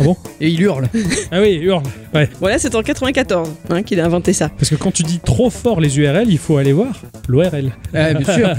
Ah 0.00 0.04
bon 0.04 0.16
Et 0.40 0.48
il 0.48 0.60
hurle. 0.60 0.88
Ah 1.32 1.40
oui, 1.40 1.54
hurle. 1.54 1.82
Ouais. 2.12 2.28
Voilà, 2.40 2.58
c'est 2.58 2.74
en 2.74 2.82
94 2.82 3.48
hein, 3.70 3.82
qu'il 3.82 3.98
a 4.00 4.04
inventé 4.04 4.32
ça. 4.32 4.48
Parce 4.50 4.68
que 4.70 4.74
quand 4.76 4.92
tu 4.92 5.02
dis 5.02 5.18
trop 5.20 5.50
fort 5.50 5.80
les 5.80 5.98
URL, 5.98 6.28
il 6.30 6.38
faut 6.38 6.56
aller 6.58 6.72
voir 6.72 7.00
l'ORL. 7.28 7.72
Ah, 7.94 8.12
bien 8.14 8.34
sûr. 8.34 8.50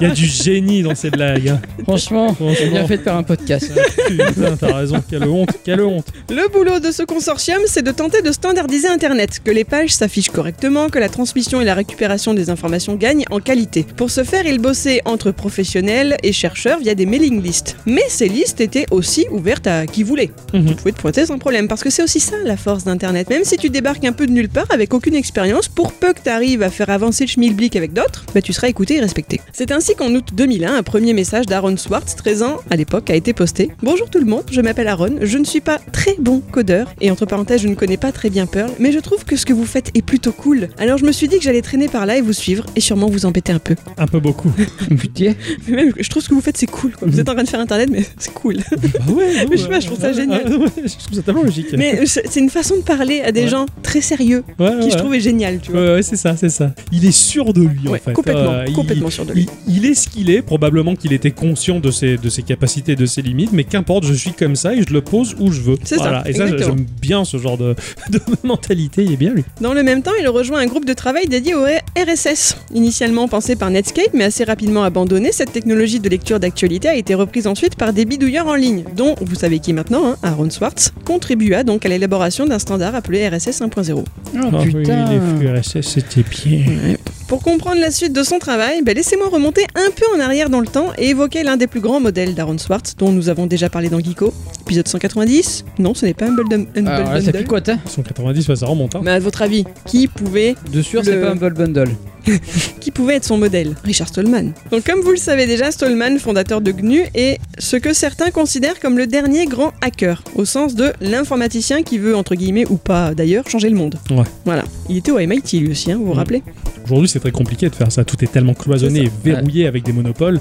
Il 0.00 0.08
y 0.08 0.10
a 0.10 0.14
du 0.14 0.24
génie 0.26 0.82
dans 0.82 0.94
ces 0.94 1.10
blagues. 1.10 1.48
hein. 1.48 1.60
Franchement, 1.84 2.28
j'ai 2.40 2.54
Franchement. 2.54 2.70
bien 2.72 2.86
fait 2.86 2.96
de 2.98 3.02
faire 3.02 3.16
un 3.16 3.22
podcast. 3.22 3.70
Putain, 4.08 4.56
t'as 4.58 4.74
raison. 4.74 5.02
Quelle 5.08 5.24
honte, 5.24 5.50
quelle 5.64 5.82
honte. 5.82 6.06
Le 6.30 6.50
boulot 6.50 6.80
de 6.80 6.90
ce 6.90 7.02
consortium, 7.02 7.60
c'est 7.66 7.82
de 7.82 7.92
tenter 7.92 8.22
de 8.22 8.32
standardiser 8.32 8.88
Internet, 8.88 9.40
que 9.44 9.50
les 9.50 9.64
pages 9.64 9.90
s'affichent 9.90 10.30
correctement, 10.30 10.88
que 10.88 10.98
la 10.98 11.08
transmission 11.08 11.60
et 11.60 11.64
la 11.64 11.74
récupération 11.74 12.34
des 12.34 12.50
informations 12.50 12.94
gagnent 12.96 13.24
en 13.30 13.38
qualité. 13.40 13.86
Pour 13.98 14.12
ce 14.12 14.22
faire, 14.22 14.46
il 14.46 14.60
bossait 14.60 15.00
entre 15.06 15.32
professionnels 15.32 16.18
et 16.22 16.32
chercheurs 16.32 16.78
via 16.78 16.94
des 16.94 17.04
mailing 17.04 17.42
lists. 17.42 17.76
Mais 17.84 18.04
ces 18.08 18.28
listes 18.28 18.60
étaient 18.60 18.86
aussi 18.92 19.26
ouvertes 19.32 19.66
à 19.66 19.86
qui 19.86 20.04
voulait. 20.04 20.30
Mhm. 20.54 20.66
Vous 20.66 20.74
pouvez 20.76 20.92
te 20.92 21.00
pointer 21.00 21.26
sans 21.26 21.38
problème, 21.38 21.66
parce 21.66 21.82
que 21.82 21.90
c'est 21.90 22.04
aussi 22.04 22.20
ça 22.20 22.36
la 22.44 22.56
force 22.56 22.84
d'Internet. 22.84 23.28
Même 23.28 23.42
si 23.42 23.56
tu 23.56 23.70
débarques 23.70 24.04
un 24.04 24.12
peu 24.12 24.28
de 24.28 24.30
nulle 24.30 24.50
part 24.50 24.68
avec 24.70 24.94
aucune 24.94 25.16
expérience, 25.16 25.66
pour 25.66 25.92
peu 25.92 26.12
que 26.12 26.20
tu 26.22 26.28
arrives 26.30 26.62
à 26.62 26.70
faire 26.70 26.90
avancer 26.90 27.24
le 27.24 27.28
schmilblick 27.28 27.74
avec 27.74 27.92
d'autres, 27.92 28.24
bah, 28.32 28.40
tu 28.40 28.52
seras 28.52 28.68
écouté 28.68 28.98
et 28.98 29.00
respecté. 29.00 29.40
C'est 29.52 29.72
ainsi 29.72 29.96
qu'en 29.96 30.14
août 30.14 30.28
2001, 30.32 30.76
un 30.76 30.82
premier 30.84 31.12
message 31.12 31.46
d'Aaron 31.46 31.76
Swartz, 31.76 32.14
13 32.14 32.44
ans 32.44 32.58
à 32.70 32.76
l'époque, 32.76 33.10
a 33.10 33.16
été 33.16 33.32
posté. 33.32 33.72
Bonjour 33.82 34.08
tout 34.08 34.20
le 34.20 34.26
monde, 34.26 34.44
je 34.52 34.60
m'appelle 34.60 34.86
Aaron, 34.86 35.16
je 35.22 35.38
ne 35.38 35.44
suis 35.44 35.60
pas 35.60 35.80
très 35.90 36.14
bon 36.20 36.38
codeur, 36.38 36.94
et 37.00 37.10
entre 37.10 37.26
parenthèses, 37.26 37.62
je 37.62 37.68
ne 37.68 37.74
connais 37.74 37.96
pas 37.96 38.12
très 38.12 38.30
bien 38.30 38.46
Perl, 38.46 38.70
mais 38.78 38.92
je 38.92 39.00
trouve 39.00 39.24
que 39.24 39.34
ce 39.34 39.44
que 39.44 39.52
vous 39.52 39.66
faites 39.66 39.90
est 39.96 40.02
plutôt 40.02 40.30
cool. 40.30 40.68
Alors 40.78 40.98
je 40.98 41.04
me 41.04 41.10
suis 41.10 41.26
dit 41.26 41.38
que 41.38 41.42
j'allais 41.42 41.62
traîner 41.62 41.88
par 41.88 42.06
là 42.06 42.16
et 42.16 42.20
vous 42.20 42.32
suivre, 42.32 42.64
et 42.76 42.80
sûrement 42.80 43.08
vous 43.08 43.26
embêter 43.26 43.52
un 43.52 43.58
peu. 43.58 43.74
Un 43.96 44.06
peu 44.06 44.20
beaucoup. 44.20 44.50
Putain. 44.98 45.34
Mais 45.66 45.76
même, 45.76 45.92
je 45.98 46.08
trouve 46.08 46.22
ce 46.22 46.28
que 46.28 46.34
vous 46.34 46.40
faites, 46.40 46.56
c'est 46.56 46.66
cool. 46.66 46.92
quoi. 46.92 47.08
Vous 47.08 47.18
êtes 47.20 47.28
en 47.28 47.34
train 47.34 47.42
de 47.44 47.48
faire 47.48 47.60
Internet, 47.60 47.88
mais 47.90 48.04
c'est 48.18 48.32
cool. 48.32 48.56
Bah 48.70 48.76
ouais, 49.12 49.46
Mais 49.50 49.56
je 49.56 49.62
sais 49.62 49.68
pas, 49.68 49.80
je 49.80 49.86
trouve 49.86 50.00
ça 50.00 50.12
génial. 50.12 50.42
Ah, 50.46 50.50
ouais, 50.50 50.66
je 50.76 51.04
trouve 51.04 51.14
ça 51.16 51.22
tellement 51.22 51.42
logique. 51.42 51.66
mais 51.76 52.00
c'est 52.06 52.40
une 52.40 52.50
façon 52.50 52.76
de 52.76 52.82
parler 52.82 53.20
à 53.20 53.32
des 53.32 53.42
Ouais. 53.42 53.48
gens 53.48 53.66
très 53.82 54.00
sérieux, 54.00 54.42
Ouais, 54.58 54.70
qui 54.80 54.86
ouais. 54.86 54.90
je 54.90 54.96
trouve 54.96 55.14
est 55.14 55.20
génial, 55.20 55.60
tu 55.60 55.70
vois. 55.72 55.80
Ouais, 55.80 55.94
ouais, 55.94 56.02
c'est 56.02 56.16
ça, 56.16 56.36
c'est 56.36 56.48
ça. 56.50 56.72
Il 56.92 57.04
est 57.06 57.12
sûr 57.16 57.52
de 57.52 57.62
lui, 57.62 57.88
Ouais, 57.88 57.98
en 58.00 58.02
fait. 58.04 58.12
complètement, 58.12 58.52
Euh, 58.52 58.64
il- 58.66 58.72
complètement 58.74 59.10
sûr 59.10 59.24
de 59.24 59.32
lui. 59.32 59.46
Il, 59.68 59.76
il 59.78 59.86
est 59.86 59.94
ce 59.94 60.08
qu'il 60.08 60.28
est, 60.30 60.42
probablement 60.42 60.94
qu'il 60.96 61.12
était 61.12 61.30
conscient 61.30 61.78
de 61.80 61.90
ses, 61.90 62.16
de 62.16 62.28
ses 62.28 62.42
capacités, 62.42 62.96
de 62.96 63.06
ses 63.06 63.22
limites, 63.22 63.52
mais 63.52 63.64
qu'importe, 63.64 64.04
je 64.04 64.12
suis 64.14 64.32
comme 64.32 64.56
ça 64.56 64.74
et 64.74 64.82
je 64.82 64.92
le 64.92 65.00
pose 65.02 65.36
où 65.38 65.50
je 65.52 65.60
veux. 65.60 65.76
C'est 65.84 65.96
ça. 65.98 66.22
Et 66.26 66.32
ça, 66.32 66.46
j'aime 66.56 66.84
bien 67.00 67.24
ce 67.24 67.36
genre 67.38 67.56
de, 67.56 67.74
de 68.10 68.20
mentalité, 68.42 69.04
il 69.04 69.12
est 69.12 69.16
bien 69.16 69.32
lui. 69.34 69.44
Dans 69.60 69.72
le 69.72 69.82
même 69.82 70.02
temps, 70.02 70.12
il 70.20 70.28
rejoint 70.28 70.58
un 70.58 70.66
groupe 70.66 70.84
de 70.84 70.92
travail 70.94 71.26
dédié 71.28 71.54
au 71.54 71.64
RSS. 71.96 72.56
Initialement 72.74 73.28
pensé 73.28 73.56
par 73.56 73.70
Netscape, 73.78 74.10
mais 74.12 74.24
assez 74.24 74.42
rapidement 74.42 74.82
abandonnée, 74.82 75.30
cette 75.30 75.52
technologie 75.52 76.00
de 76.00 76.08
lecture 76.08 76.40
d'actualité 76.40 76.88
a 76.88 76.96
été 76.96 77.14
reprise 77.14 77.46
ensuite 77.46 77.76
par 77.76 77.92
des 77.92 78.04
bidouilleurs 78.06 78.48
en 78.48 78.56
ligne, 78.56 78.82
dont, 78.96 79.14
vous 79.20 79.36
savez 79.36 79.60
qui 79.60 79.72
maintenant, 79.72 80.04
hein, 80.04 80.16
Aaron 80.24 80.50
Swartz, 80.50 80.92
contribua 81.04 81.62
donc 81.62 81.86
à 81.86 81.88
l'élaboration 81.88 82.44
d'un 82.44 82.58
standard 82.58 82.96
appelé 82.96 83.28
RSS 83.28 83.60
1.0. 83.60 83.92
Oh 83.94 84.04
Ah 84.34 84.46
oui, 84.64 84.74
putain. 84.74 85.08
les 85.12 85.20
flux 85.20 85.48
RSS, 85.48 85.86
c'était 85.86 86.24
bien. 86.28 86.96
Pour 87.28 87.40
comprendre 87.42 87.80
la 87.80 87.92
suite 87.92 88.12
de 88.12 88.22
son 88.24 88.40
travail, 88.40 88.82
ben, 88.82 88.96
laissez-moi 88.96 89.28
remonter 89.28 89.62
un 89.76 89.90
peu 89.94 90.06
en 90.16 90.18
arrière 90.18 90.50
dans 90.50 90.60
le 90.60 90.66
temps 90.66 90.88
et 90.98 91.10
évoquer 91.10 91.44
l'un 91.44 91.56
des 91.56 91.68
plus 91.68 91.80
grands 91.80 92.00
modèles 92.00 92.34
d'Aaron 92.34 92.58
Swartz, 92.58 92.96
dont 92.98 93.12
nous 93.12 93.28
avons 93.28 93.46
déjà 93.46 93.68
parlé 93.68 93.88
dans 93.90 94.00
Geeko. 94.00 94.34
Épisode 94.62 94.88
190 94.88 95.64
Non, 95.78 95.94
ce 95.94 96.04
n'est 96.04 96.14
pas 96.14 96.26
Humble, 96.26 96.42
Alors 96.84 97.12
là, 97.14 97.20
ça 97.20 97.26
Bundle. 97.30 97.38
picote, 97.44 97.68
hein. 97.68 97.78
190, 97.86 98.48
ouais, 98.48 98.56
ça 98.56 98.66
remonte. 98.66 98.96
Hein. 98.96 99.02
Mais 99.04 99.12
à 99.12 99.20
votre 99.20 99.40
avis, 99.42 99.64
qui 99.86 100.08
pouvait 100.08 100.56
De 100.72 100.82
sûr, 100.82 101.00
Le- 101.02 101.06
c'est 101.06 101.20
pas 101.20 101.30
Humble 101.30 101.52
Bundle. 101.54 101.90
qui 102.80 102.90
pouvait 102.90 103.14
être 103.16 103.24
son 103.24 103.38
modèle 103.38 103.74
Richard 103.84 104.08
Stallman. 104.08 104.52
Donc 104.70 104.84
comme 104.84 105.00
vous 105.00 105.10
le 105.10 105.16
savez 105.16 105.46
déjà, 105.46 105.70
Stallman, 105.70 106.18
fondateur 106.18 106.60
de 106.60 106.70
GNU, 106.72 107.04
est 107.14 107.38
ce 107.58 107.76
que 107.76 107.92
certains 107.92 108.30
considèrent 108.30 108.80
comme 108.80 108.98
le 108.98 109.06
dernier 109.06 109.46
grand 109.46 109.72
hacker, 109.80 110.22
au 110.34 110.44
sens 110.44 110.74
de 110.74 110.92
l'informaticien 111.00 111.82
qui 111.82 111.98
veut, 111.98 112.16
entre 112.16 112.34
guillemets, 112.34 112.66
ou 112.68 112.76
pas 112.76 113.14
d'ailleurs, 113.14 113.48
changer 113.48 113.68
le 113.70 113.76
monde. 113.76 113.96
Ouais. 114.10 114.24
Voilà. 114.44 114.64
Il 114.88 114.96
était 114.96 115.10
au 115.10 115.18
MIT 115.18 115.60
lui 115.60 115.70
aussi, 115.70 115.90
hein, 115.92 115.96
vous 115.98 116.06
vous 116.06 116.14
Mm. 116.14 116.18
rappelez? 116.18 116.42
Aujourd'hui, 116.84 117.08
c'est 117.08 117.20
très 117.20 117.32
compliqué 117.32 117.68
de 117.68 117.74
faire 117.74 117.92
ça. 117.92 118.02
Tout 118.04 118.22
est 118.24 118.32
tellement 118.32 118.54
cloisonné 118.54 119.00
C'est 119.00 119.30
et 119.30 119.34
verrouillé 119.34 119.66
avec 119.66 119.82
des 119.84 119.92
monopoles 119.92 120.40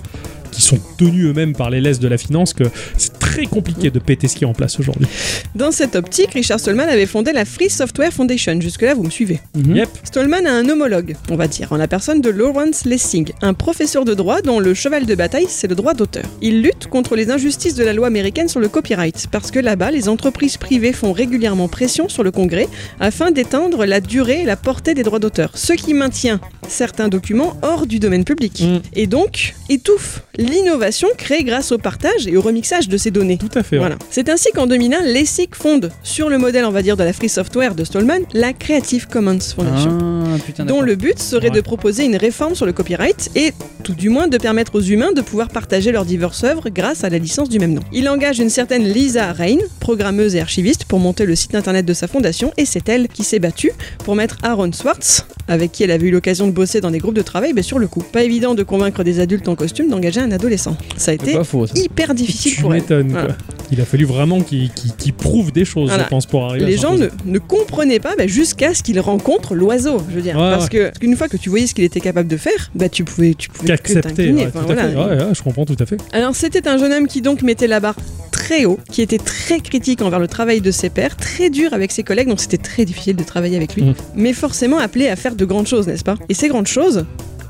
qui 0.58 0.64
sont 0.64 0.80
tenus 0.98 1.28
eux-mêmes 1.28 1.54
par 1.54 1.70
les 1.70 1.80
laisses 1.80 2.00
de 2.00 2.08
la 2.08 2.18
finance 2.18 2.54
que 2.54 2.64
c'est 2.98 3.20
très 3.20 3.46
compliqué 3.46 3.92
de 3.92 4.00
péter 4.00 4.28
ce 4.28 4.36
qui 4.36 4.44
est 4.44 4.48
en 4.48 4.54
place 4.54 4.80
aujourd'hui. 4.80 5.06
Dans 5.54 5.72
cette 5.72 5.96
optique, 5.96 6.32
Richard 6.34 6.60
Stallman 6.60 6.88
avait 6.90 7.06
fondé 7.06 7.32
la 7.32 7.46
Free 7.46 7.70
Software 7.70 8.12
Foundation. 8.12 8.60
Jusque-là, 8.60 8.96
vous 8.96 9.04
me 9.04 9.12
suivez. 9.12 9.40
Mhm. 9.56 9.76
Yep. 9.76 9.90
Stallman 10.04 10.48
a 10.48 10.52
un 10.52 10.68
homologue, 10.68 11.16
on 11.30 11.36
va 11.36 11.48
dire, 11.48 11.72
en 11.74 11.78
la 11.78 11.88
personne 11.88 12.22
de 12.22 12.32
Lawrence 12.32 12.86
Lessig, 12.86 13.34
un 13.44 13.54
professeur 13.54 14.04
de 14.04 14.16
droit 14.16 14.42
dont 14.42 14.60
le 14.60 14.74
cheval 14.74 15.06
de 15.06 15.14
bataille, 15.14 15.46
c'est 15.48 15.68
le 15.68 15.76
droit 15.76 15.94
d'auteur. 15.94 16.26
Il 16.42 16.64
lutte 16.64 16.88
contre 16.88 17.16
les 17.16 17.30
injustices 17.30 17.76
de 17.76 17.84
la 17.84 17.94
loi 17.94 18.08
américaine 18.08 18.48
sur 18.48 18.60
le 18.60 18.68
copyright, 18.68 19.28
parce 19.32 19.52
que 19.52 19.60
là-bas, 19.60 19.92
les 19.92 20.10
entreprises 20.10 20.58
privées 20.58 20.94
font 20.94 21.12
régulièrement 21.12 21.68
pression 21.68 22.10
sur 22.10 22.24
le 22.24 22.32
Congrès 22.32 22.68
afin 23.00 23.30
d'étendre 23.30 23.86
la 23.86 24.02
durée 24.02 24.42
et 24.42 24.46
la 24.46 24.56
portée 24.56 24.96
des 24.96 25.04
droits 25.04 25.20
d'auteur, 25.20 25.52
ce 25.54 25.74
qui 25.74 25.94
maintient 25.94 26.40
certains 26.68 27.10
documents 27.10 27.56
hors 27.62 27.86
du 27.86 28.00
domaine 28.00 28.24
public. 28.24 28.62
Mm. 28.62 28.80
Et 28.94 29.06
donc, 29.06 29.54
étouffe 29.70 30.24
l'innovation 30.48 31.08
créée 31.18 31.44
grâce 31.44 31.72
au 31.72 31.78
partage 31.78 32.28
et 32.28 32.36
au 32.38 32.42
remixage 32.42 32.88
de 32.90 32.98
ces 32.98 33.12
données. 33.12 33.38
Tout 33.38 33.50
à 33.56 33.64
fait. 33.64 33.76
ouais. 33.76 33.80
Voilà. 33.80 33.98
C'est 34.10 34.30
ainsi 34.30 34.50
qu'en 34.54 34.68
2001, 34.68 35.02
Lessig 35.04 35.50
fonde, 35.54 35.92
sur 36.04 36.30
le 36.30 36.38
modèle, 36.38 36.66
on 36.66 36.72
va 36.72 36.82
dire, 36.82 36.98
de 36.98 37.04
la 37.04 37.14
free 37.14 37.30
software 37.30 37.76
de 37.76 37.84
Stallman, 37.84 38.22
la 38.34 38.54
Creative 38.54 39.08
Commons 39.08 39.40
Foundation. 39.40 39.98
Ah, 40.26 40.38
putain, 40.46 40.66
dont 40.66 40.82
le 40.82 40.96
but 40.96 41.20
serait 41.20 41.48
Ouais. 41.50 41.56
de 41.56 41.62
proposer 41.62 42.04
une 42.06 42.16
réforme 42.18 42.56
sur 42.56 42.66
le 42.66 42.74
copyright 42.74 43.30
et 43.36 43.54
tout 43.84 43.94
du 43.94 44.10
moins 44.10 44.28
de 44.28 44.38
permettre 44.38 44.76
aux 44.76 44.82
humains 44.82 45.12
de 45.14 45.22
pouvoir 45.22 45.48
partager 45.50 45.92
leurs 45.92 46.06
diverses 46.06 46.44
œuvres 46.44 46.70
grâce 46.70 47.04
à 47.04 47.10
la 47.10 47.18
licence 47.20 47.48
du 47.50 47.60
même 47.60 47.74
nom. 47.74 47.82
Il 47.94 48.10
engage 48.10 48.40
une 48.40 48.50
certaine 48.50 48.84
Lisa 48.88 49.32
Rain, 49.34 49.58
programmeuse 49.80 50.36
et 50.36 50.42
archiviste, 50.42 50.86
pour 50.86 51.00
monter 51.00 51.26
le 51.26 51.36
site 51.36 51.56
internet 51.56 51.86
de 51.86 51.94
sa 51.94 52.08
fondation 52.08 52.52
et 52.58 52.66
c'est 52.66 52.90
elle 52.90 53.08
qui 53.08 53.24
s'est 53.24 53.40
battue 53.40 53.72
pour 54.04 54.16
mettre 54.16 54.38
Aaron 54.44 54.72
Swartz, 54.74 55.26
avec 55.48 55.72
qui 55.72 55.84
elle 55.84 55.92
avait 55.92 56.08
eu 56.08 56.12
l'occasion 56.12 56.48
de 56.48 56.52
bosser 56.52 56.82
dans 56.82 56.92
des 56.92 57.00
groupes 57.00 57.16
de 57.16 57.22
travail, 57.22 57.54
ben, 57.54 57.64
sur 57.64 57.80
le 57.80 57.88
coup. 57.88 58.02
Pas 58.02 58.24
évident 58.24 58.56
de 58.56 58.64
convaincre 58.64 59.04
des 59.04 59.20
adultes 59.20 59.48
en 59.48 59.56
costume 59.56 59.90
d'engager 59.90 60.20
un 60.20 60.32
adolescent. 60.32 60.76
Ça 60.98 61.12
a 61.12 61.14
été 61.14 61.34
pas 61.34 61.44
faux, 61.44 61.68
ça. 61.68 61.74
hyper 61.78 62.14
difficile 62.14 62.54
Tu 62.54 62.62
pour 62.62 62.74
elle. 62.74 62.82
m'étonnes. 62.82 63.10
Voilà. 63.12 63.28
quoi. 63.28 63.36
Il 63.72 63.82
a 63.82 63.86
fallu 63.86 64.06
vraiment 64.06 64.40
qu'il 64.42 64.70
prouve 65.18 65.52
des 65.52 65.66
choses, 65.66 65.90
Voilà. 65.90 66.06
je 66.06 66.10
pense, 66.10 66.26
pour 66.26 66.46
arriver 66.46 66.66
Les 66.66 66.78
gens 66.78 66.96
ne, 66.96 67.08
ne 67.26 67.40
comprenaient 67.40 68.00
pas 68.00 68.16
bah, 68.18 68.26
jusqu'à 68.28 68.74
ce 68.74 68.82
qu'ils 68.84 69.00
rencontrent 69.00 69.56
l'oiseau, 69.56 69.98
je 70.10 70.16
veux 70.16 70.22
dire. 70.22 70.36
Ouais, 70.36 70.42
parce 70.52 70.64
ouais. 70.66 70.70
que 70.70 70.84
parce 70.88 71.00
qu'une 71.00 71.16
fois 71.16 71.28
que 71.28 71.38
tu 71.38 71.50
voyais 71.50 71.68
ce 71.68 71.74
qu'il 71.76 71.84
était 71.84 72.00
capable 72.00 72.30
de 72.30 72.38
faire, 72.38 72.72
bah 72.76 72.88
tu 72.90 73.04
pouvais, 73.04 73.34
tu 73.34 73.50
pouvais 73.50 73.72
ouais, 73.74 74.46
Enfin, 74.48 74.62
voilà. 74.66 74.86
ouais, 74.88 75.34
je 75.34 75.42
comprends 75.42 75.66
tout 75.66 75.76
à 75.80 75.86
fait. 75.86 75.98
Alors 76.14 76.36
c'était 76.36 76.68
un 76.68 76.78
jeune 76.78 76.94
homme 76.94 77.08
qui 77.08 77.22
donc 77.22 77.42
mettait 77.42 77.68
la 77.68 77.80
barre 77.80 77.96
très 78.32 78.66
haut, 78.66 78.80
qui 78.92 79.02
était 79.02 79.18
très 79.18 79.60
critique 79.60 80.02
envers 80.02 80.20
le 80.20 80.28
travail 80.28 80.62
de 80.62 80.72
ses 80.72 80.90
pairs, 80.90 81.18
très 81.18 81.50
dur 81.50 81.74
avec 81.74 81.92
ses 81.92 82.04
collègues, 82.04 82.28
donc 82.30 82.40
c'était 82.40 82.58
très 82.58 82.86
difficile 82.86 83.16
de 83.16 83.24
travailler 83.24 83.58
avec 83.58 83.76
lui, 83.76 83.84
Mm. 83.84 83.94
mais 84.16 84.32
forcément 84.34 84.78
appelé 84.78 85.08
à 85.10 85.16
faire 85.16 85.36
de 85.38 85.46
grandes 85.46 85.68
choses, 85.68 85.88
n'est-ce 85.88 86.04
pas 86.04 86.16
Et 86.30 86.34
ces 86.34 86.50
grandes 86.50 86.68
choses, 86.68 87.06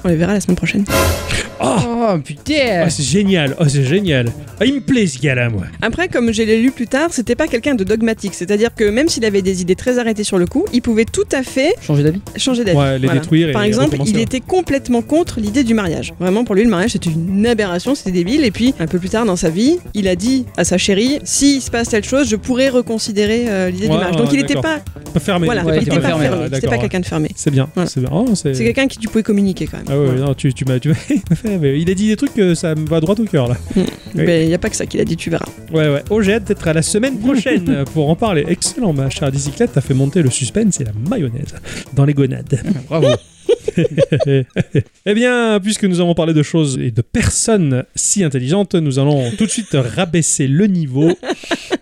on 0.08 0.10
les 0.10 0.16
verra 0.16 0.34
la 0.34 0.40
semaine 0.40 0.56
prochaine. 0.58 0.86
Oh 1.60 2.18
putain 2.24 2.84
Ah, 2.86 2.90
c'est 2.90 3.04
génial, 3.04 3.56
oh, 3.60 3.64
c'est 3.68 3.84
génial. 3.84 4.28
Ah, 4.60 4.66
il 4.66 4.76
me 4.76 4.80
plaît 4.80 5.08
ce 5.08 5.20
gars-là, 5.20 5.50
moi. 5.50 5.64
Après, 5.82 6.08
comme 6.08 6.32
je 6.32 6.44
l'ai 6.44 6.62
lu 6.62 6.72
plus 6.72 6.88
tard, 6.88 7.10
c'était 7.12 7.36
pas 7.36 7.48
quelqu'un 7.48 7.76
de 7.76 7.84
dogmatique, 7.84 8.34
c'est-à-dire 8.36 8.74
que 8.76 8.84
même 8.90 9.10
s'il 9.10 9.26
avait 9.26 9.42
des 9.42 9.62
idées 9.62 9.76
très 9.76 9.98
arrêtées 10.00 10.24
sur 10.24 10.38
le 10.38 10.46
coup, 10.46 10.66
il 10.72 10.82
pouvait 10.82 11.06
tout 11.06 11.26
à 11.32 11.44
fait 11.44 11.74
Changer 11.82 12.04
d'avis 12.04 12.22
changer 12.38 12.64
d'avis. 12.64 12.78
Ouais, 12.78 13.00
les 13.00 13.10
détruire 13.10 13.50
et 13.50 13.52
Par 13.52 13.64
exemple, 13.64 13.98
il 14.06 14.16
ouais. 14.16 14.22
était 14.22 14.40
complètement 14.40 15.02
contre 15.02 15.40
l'idée 15.40 15.64
du 15.64 15.74
mariage. 15.74 16.14
Vraiment, 16.20 16.44
pour 16.46 16.56
lui, 16.56 16.64
le 16.64 16.70
mariage, 16.70 16.92
c'était 16.92 17.10
une 17.10 17.46
aberration, 17.46 17.96
c'était 17.96 18.12
débile. 18.12 18.46
Et 18.46 18.52
puis, 18.52 18.74
un 18.80 18.88
peu 18.88 19.00
plus 19.00 19.10
tard 19.10 19.26
dans 19.26 19.36
sa 19.36 19.50
vie, 19.50 19.78
il 19.94 20.08
a 20.08 20.16
dit 20.16 20.46
à 20.58 20.64
sa 20.64 20.78
chérie 20.78 21.20
s'il 21.24 21.62
se 21.62 21.70
passe 21.72 21.90
telle 21.90 22.04
chose, 22.04 22.30
je 22.30 22.36
pourrais 22.36 22.70
reconsidérer 22.70 23.46
euh, 23.50 23.70
l'idée 23.70 23.88
Ouais, 23.88 23.94
du 23.94 23.98
mariage. 23.98 24.16
Donc, 24.16 24.28
ouais, 24.28 24.34
il 24.36 24.42
n'était 24.42 24.56
pas, 24.56 24.80
Pas 25.14 25.20
fermé. 25.20 25.46
voilà, 25.46 25.64
Ouais, 25.66 25.78
il 25.78 25.82
il 25.82 25.88
était 25.88 25.92
était 25.92 26.02
pas 26.02 26.08
fermé. 26.10 26.26
fermé, 26.28 26.48
C'était 26.54 26.68
pas 26.68 26.78
quelqu'un 26.78 27.00
de 27.00 27.06
fermé. 27.06 27.30
C'est 27.36 27.52
bien, 27.52 27.68
Voilà. 27.74 27.90
c'est 27.90 28.00
bien. 28.00 28.10
Oh. 28.14 28.26
C'est 28.36 28.54
quelqu'un 28.54 28.88
qui 28.88 28.98
tu 29.00 29.08
pouvais 29.08 29.24
communiquer 29.24 29.68
quand 29.68 29.78
même. 29.78 29.97
Ah 29.98 30.12
ouais, 30.14 30.20
non, 30.20 30.34
tu, 30.34 30.54
tu 30.54 30.66
m'as, 30.66 30.78
mais 31.60 31.80
il 31.82 31.90
a 31.90 31.94
dit 31.94 32.08
des 32.08 32.16
trucs 32.16 32.34
que 32.34 32.56
ça 32.56 32.76
me 32.76 32.86
va 32.88 33.00
droit 33.00 33.16
au 33.20 33.26
cœur 33.26 33.48
là. 33.48 33.58
oui. 33.76 33.84
Mais 34.16 34.44
il 34.44 34.48
n'y 34.48 34.54
a 34.54 34.58
pas 34.58 34.70
que 34.70 34.76
ça 34.76 34.86
qu'il 34.86 35.00
a 35.02 35.06
dit, 35.06 35.16
tu 35.18 35.30
verras. 35.30 35.46
Ouais, 35.72 35.90
ouais. 35.90 36.04
Oh, 36.10 36.22
j'ai 36.22 36.34
hâte 36.36 36.46
d'être 36.46 36.68
à 36.68 36.74
la 36.74 36.82
semaine 36.82 37.20
prochaine 37.20 37.86
pour 37.94 38.10
en 38.10 38.16
parler. 38.16 38.46
Excellent, 38.48 38.94
ma 38.94 39.10
chère 39.10 39.32
bicyclette, 39.32 39.72
t'as 39.74 39.82
fait 39.82 39.94
monter 39.94 40.22
le 40.22 40.30
suspense 40.30 40.80
et 40.80 40.84
la 40.84 40.92
mayonnaise 41.10 41.54
dans 41.94 42.06
les 42.06 42.14
gonades. 42.14 42.60
Bravo. 42.88 43.08
eh 45.06 45.14
bien, 45.14 45.60
puisque 45.62 45.84
nous 45.84 46.00
avons 46.00 46.14
parlé 46.14 46.34
de 46.34 46.44
choses 46.44 46.78
et 46.82 46.92
de 46.92 47.02
personnes 47.02 47.84
si 47.96 48.24
intelligentes, 48.24 48.76
nous 48.76 49.00
allons 49.00 49.32
tout 49.38 49.46
de 49.46 49.52
suite 49.52 49.76
rabaisser 49.96 50.48
le 50.48 50.68
niveau 50.68 51.12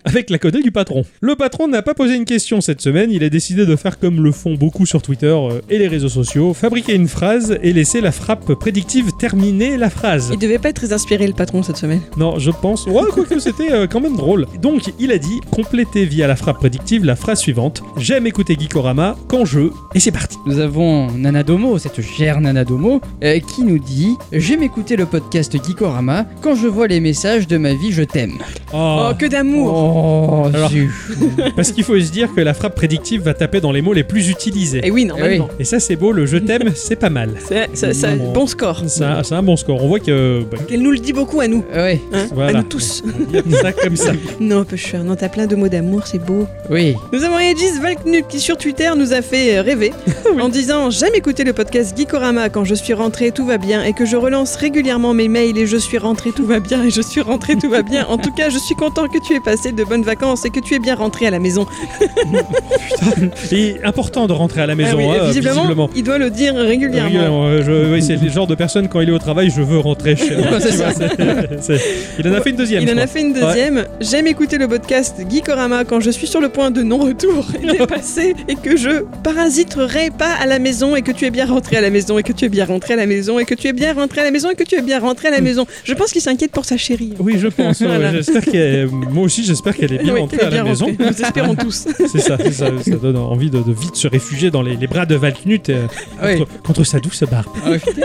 avec 0.04 0.30
la 0.30 0.38
coda 0.38 0.60
du 0.60 0.70
patron. 0.70 1.04
Le 1.20 1.34
patron 1.36 1.68
n'a 1.68 1.82
pas 1.82 1.94
posé 1.94 2.14
une 2.14 2.24
question 2.24 2.60
cette 2.60 2.80
semaine, 2.80 3.10
il 3.10 3.24
a 3.24 3.28
décidé 3.28 3.66
de 3.66 3.76
faire 3.76 3.98
comme 3.98 4.22
le 4.22 4.32
font 4.32 4.54
beaucoup 4.54 4.86
sur 4.86 5.02
Twitter 5.02 5.26
euh, 5.26 5.60
et 5.68 5.78
les 5.78 5.88
réseaux 5.88 6.08
sociaux, 6.08 6.54
fabriquer 6.54 6.94
une 6.94 7.08
phrase 7.08 7.58
et 7.62 7.72
laisser 7.72 8.00
la 8.00 8.12
frappe 8.12 8.54
prédictive 8.54 9.12
terminer 9.18 9.76
la 9.76 9.90
phrase. 9.90 10.30
Il 10.32 10.38
devait 10.38 10.58
pas 10.58 10.68
être 10.68 10.76
très 10.76 10.92
inspiré, 10.92 11.26
le 11.26 11.32
patron, 11.32 11.62
cette 11.62 11.76
semaine. 11.76 12.00
Non, 12.16 12.38
je 12.38 12.50
pense. 12.50 12.86
Ouais, 12.86 13.02
quoique 13.12 13.38
c'était 13.38 13.72
euh, 13.72 13.86
quand 13.86 14.00
même 14.00 14.16
drôle. 14.16 14.46
Donc, 14.62 14.92
il 14.98 15.10
a 15.10 15.18
dit 15.18 15.40
complétez 15.50 16.04
via 16.04 16.26
la 16.26 16.36
frappe 16.36 16.58
prédictive 16.58 17.04
la 17.04 17.16
phrase 17.16 17.40
suivante 17.40 17.82
J'aime 17.96 18.26
écouter 18.26 18.56
Geekorama 18.58 19.16
quand 19.28 19.44
je. 19.44 19.70
Et 19.94 20.00
c'est 20.00 20.12
parti. 20.12 20.36
Nous 20.46 20.58
avons 20.58 21.08
Nanadomo, 21.56 21.78
cette 21.78 22.02
chère 22.02 22.40
Nanadomo, 22.40 23.00
euh, 23.24 23.38
qui 23.40 23.62
nous 23.62 23.78
dit 23.78 24.16
J'aime 24.32 24.62
écouter 24.62 24.96
le 24.96 25.06
podcast 25.06 25.52
Geekorama. 25.64 26.26
Quand 26.42 26.54
je 26.54 26.66
vois 26.66 26.86
les 26.86 27.00
messages 27.00 27.46
de 27.48 27.56
ma 27.56 27.72
vie, 27.72 27.92
je 27.92 28.02
t'aime. 28.02 28.34
Oh, 28.74 29.08
que 29.18 29.24
d'amour 29.26 29.72
Oh, 29.72 30.48
Alors-. 30.54 30.70
Parce 31.56 31.72
qu'il 31.72 31.82
faut 31.84 31.98
se 31.98 32.10
dire 32.12 32.28
que 32.34 32.40
la 32.42 32.52
frappe 32.52 32.74
prédictive 32.74 33.22
va 33.22 33.32
taper 33.34 33.60
dans 33.60 33.72
les 33.72 33.80
mots 33.80 33.94
les 33.94 34.04
plus 34.04 34.28
utilisés. 34.28 34.80
Et 34.86 34.90
oui, 34.90 35.06
normalement. 35.06 35.48
Et 35.58 35.64
ça, 35.64 35.80
c'est 35.80 35.96
beau, 35.96 36.12
le 36.12 36.26
je 36.26 36.36
t'aime, 36.36 36.72
c'est 36.74 36.96
pas 36.96 37.10
mal. 37.10 37.30
C'est 37.40 38.16
Non. 38.16 38.32
bon 38.32 38.46
score. 38.46 38.82
C'est 38.86 39.04
un, 39.04 39.22
un 39.30 39.42
bon 39.42 39.56
score. 39.56 39.82
On 39.82 39.88
voit 39.88 40.00
que. 40.00 40.42
bah, 40.50 40.58
Elle 40.70 40.82
nous 40.82 40.90
le 40.92 40.98
dit 40.98 41.12
beaucoup 41.14 41.40
à 41.40 41.48
nous. 41.48 41.64
Ouais, 41.74 42.00
hein, 42.12 42.26
Voilà. 42.34 42.58
À 42.58 42.62
nous 42.62 42.68
tous. 42.68 43.02
ça 43.62 43.72
comme 43.72 43.96
ça. 43.96 44.12
Non, 44.40 44.64
Pusher, 44.64 44.98
non, 44.98 45.16
t'as 45.16 45.28
plein 45.30 45.46
de 45.46 45.56
mots 45.56 45.68
d'amour, 45.68 46.02
c'est 46.06 46.18
beau. 46.18 46.46
oui. 46.70 46.94
Nous 47.12 47.22
avons 47.24 47.38
Aegis 47.38 47.78
Valknut 47.80 48.26
qui 48.28 48.38
sur 48.40 48.56
Twitter 48.58 48.90
nous 48.96 49.12
a 49.12 49.22
fait 49.22 49.56
euh, 49.58 49.62
rêver 49.62 49.92
en 50.40 50.48
disant 50.48 50.90
J'aime 50.90 51.14
écouter 51.14 51.44
le 51.46 51.52
podcast 51.52 51.96
Geekorama 51.96 52.48
quand 52.48 52.64
je 52.64 52.74
suis 52.74 52.92
rentré, 52.92 53.30
tout 53.30 53.46
va 53.46 53.56
bien 53.56 53.84
et 53.84 53.92
que 53.92 54.04
je 54.04 54.16
relance 54.16 54.56
régulièrement 54.56 55.14
mes 55.14 55.28
mails 55.28 55.56
et 55.56 55.66
je 55.68 55.76
suis 55.76 55.96
rentré, 55.96 56.32
tout 56.32 56.44
va 56.44 56.58
bien 56.58 56.82
et 56.82 56.90
je 56.90 57.00
suis 57.00 57.20
rentré, 57.20 57.54
tout 57.54 57.70
va 57.70 57.82
bien. 57.82 58.04
En 58.08 58.18
tout 58.18 58.32
cas, 58.32 58.50
je 58.50 58.58
suis 58.58 58.74
content 58.74 59.06
que 59.06 59.18
tu 59.24 59.32
aies 59.34 59.40
passé 59.40 59.70
de 59.70 59.84
bonnes 59.84 60.02
vacances 60.02 60.44
et 60.44 60.50
que 60.50 60.58
tu 60.58 60.74
es 60.74 60.80
bien 60.80 60.96
rentré 60.96 61.24
à 61.24 61.30
la 61.30 61.38
maison. 61.38 61.66
Et 63.52 63.76
important 63.84 64.26
de 64.26 64.32
rentrer 64.32 64.60
à 64.62 64.66
la 64.66 64.74
maison, 64.74 64.90
Ah 64.94 64.96
oui, 64.96 65.04
hein, 65.04 65.26
visiblement, 65.26 65.62
visiblement. 65.62 65.90
il 65.94 66.02
doit 66.02 66.18
le 66.18 66.30
dire 66.30 66.54
régulièrement. 66.56 67.04
Régulièrement, 67.10 67.62
je- 67.62 67.92
oui, 67.92 68.02
c'est 68.02 68.16
le 68.16 68.28
genre 68.28 68.46
de 68.48 68.54
personne 68.56 68.88
quand 68.88 69.00
il 69.00 69.08
est 69.08 69.12
au 69.12 69.18
travail, 69.18 69.50
je 69.54 69.62
veux 69.62 69.78
rentrer 69.78 70.16
chez 70.16 70.36
moi. 70.36 70.58
Il 72.18 72.28
en 72.28 72.32
a 72.34 72.40
fait 72.40 72.50
une 72.50 72.56
deuxième. 72.56 72.82
Il 72.82 72.90
en 72.92 72.96
a 72.98 73.06
fait 73.06 73.20
une 73.20 73.32
deuxième. 73.32 73.84
J'aime 74.00 74.26
écouter 74.26 74.58
le 74.58 74.66
podcast 74.66 75.16
Geekorama 75.30 75.84
quand 75.84 76.00
je 76.00 76.10
suis 76.10 76.26
sur 76.26 76.40
le 76.40 76.48
point 76.48 76.70
de 76.70 76.82
non-retour 76.82 77.46
et 77.62 77.66
dépassé 77.78 78.34
et 78.48 78.56
que 78.56 78.76
je 78.76 79.04
parasiterai 79.22 80.10
pas 80.10 80.32
à 80.40 80.46
la 80.46 80.58
maison 80.58 80.96
et 80.96 81.02
que 81.02 81.12
tu 81.12 81.24
es 81.26 81.30
bien 81.30 81.35
rentré 81.44 81.76
à 81.76 81.80
la 81.80 81.90
maison 81.90 82.18
et 82.18 82.22
que 82.22 82.32
tu 82.32 82.46
es 82.46 82.48
bien 82.48 82.64
rentré 82.64 82.94
à 82.94 82.96
la 82.96 83.06
maison 83.06 83.38
et 83.38 83.44
que 83.44 83.54
tu 83.54 83.68
es 83.68 83.72
bien 83.72 83.92
rentré 83.92 84.22
à 84.22 84.24
la 84.24 84.30
maison 84.30 84.50
et 84.50 84.54
que 84.54 84.64
tu 84.64 84.74
es 84.76 84.82
bien 84.82 84.98
rentré 85.00 85.28
à 85.28 85.30
la 85.32 85.40
maison. 85.40 85.66
Je 85.84 85.92
pense 85.94 86.12
qu'il 86.12 86.22
s'inquiète 86.22 86.52
pour 86.52 86.64
sa 86.64 86.76
chérie. 86.76 87.12
Oui, 87.18 87.34
je 87.38 87.48
pense. 87.48 87.80
ouais, 87.80 87.86
Voilà. 87.86 88.12
j'espère 88.12 88.44
qu'elle- 88.44 88.88
Moi 88.88 89.24
aussi, 89.24 89.44
j'espère 89.44 89.76
qu'elle 89.76 89.92
est 89.92 89.98
bien 90.02 90.14
Oui, 90.14 90.20
rentrée 90.20 90.38
à 90.40 90.42
est 90.42 90.44
la 90.44 90.50
bien 90.50 90.64
maison. 90.64 90.86
Nous 90.98 91.06
espérons 91.22 91.54
tous. 91.54 91.86
C'est 92.10 92.20
ça, 92.20 92.38
ça, 92.50 92.66
ça 92.82 92.90
donne 92.96 93.16
envie 93.16 93.50
de, 93.50 93.58
de 93.60 93.72
vite 93.72 93.96
se 93.96 94.08
réfugier 94.08 94.50
dans 94.50 94.62
les, 94.62 94.76
les 94.76 94.86
bras 94.86 95.04
de 95.06 95.14
Valknut 95.14 95.68
euh, 95.68 95.86
Oui. 96.22 96.38
contre, 96.38 96.62
contre 96.62 96.84
sa 96.84 96.98
douce 97.00 97.22
barbe. 97.30 97.46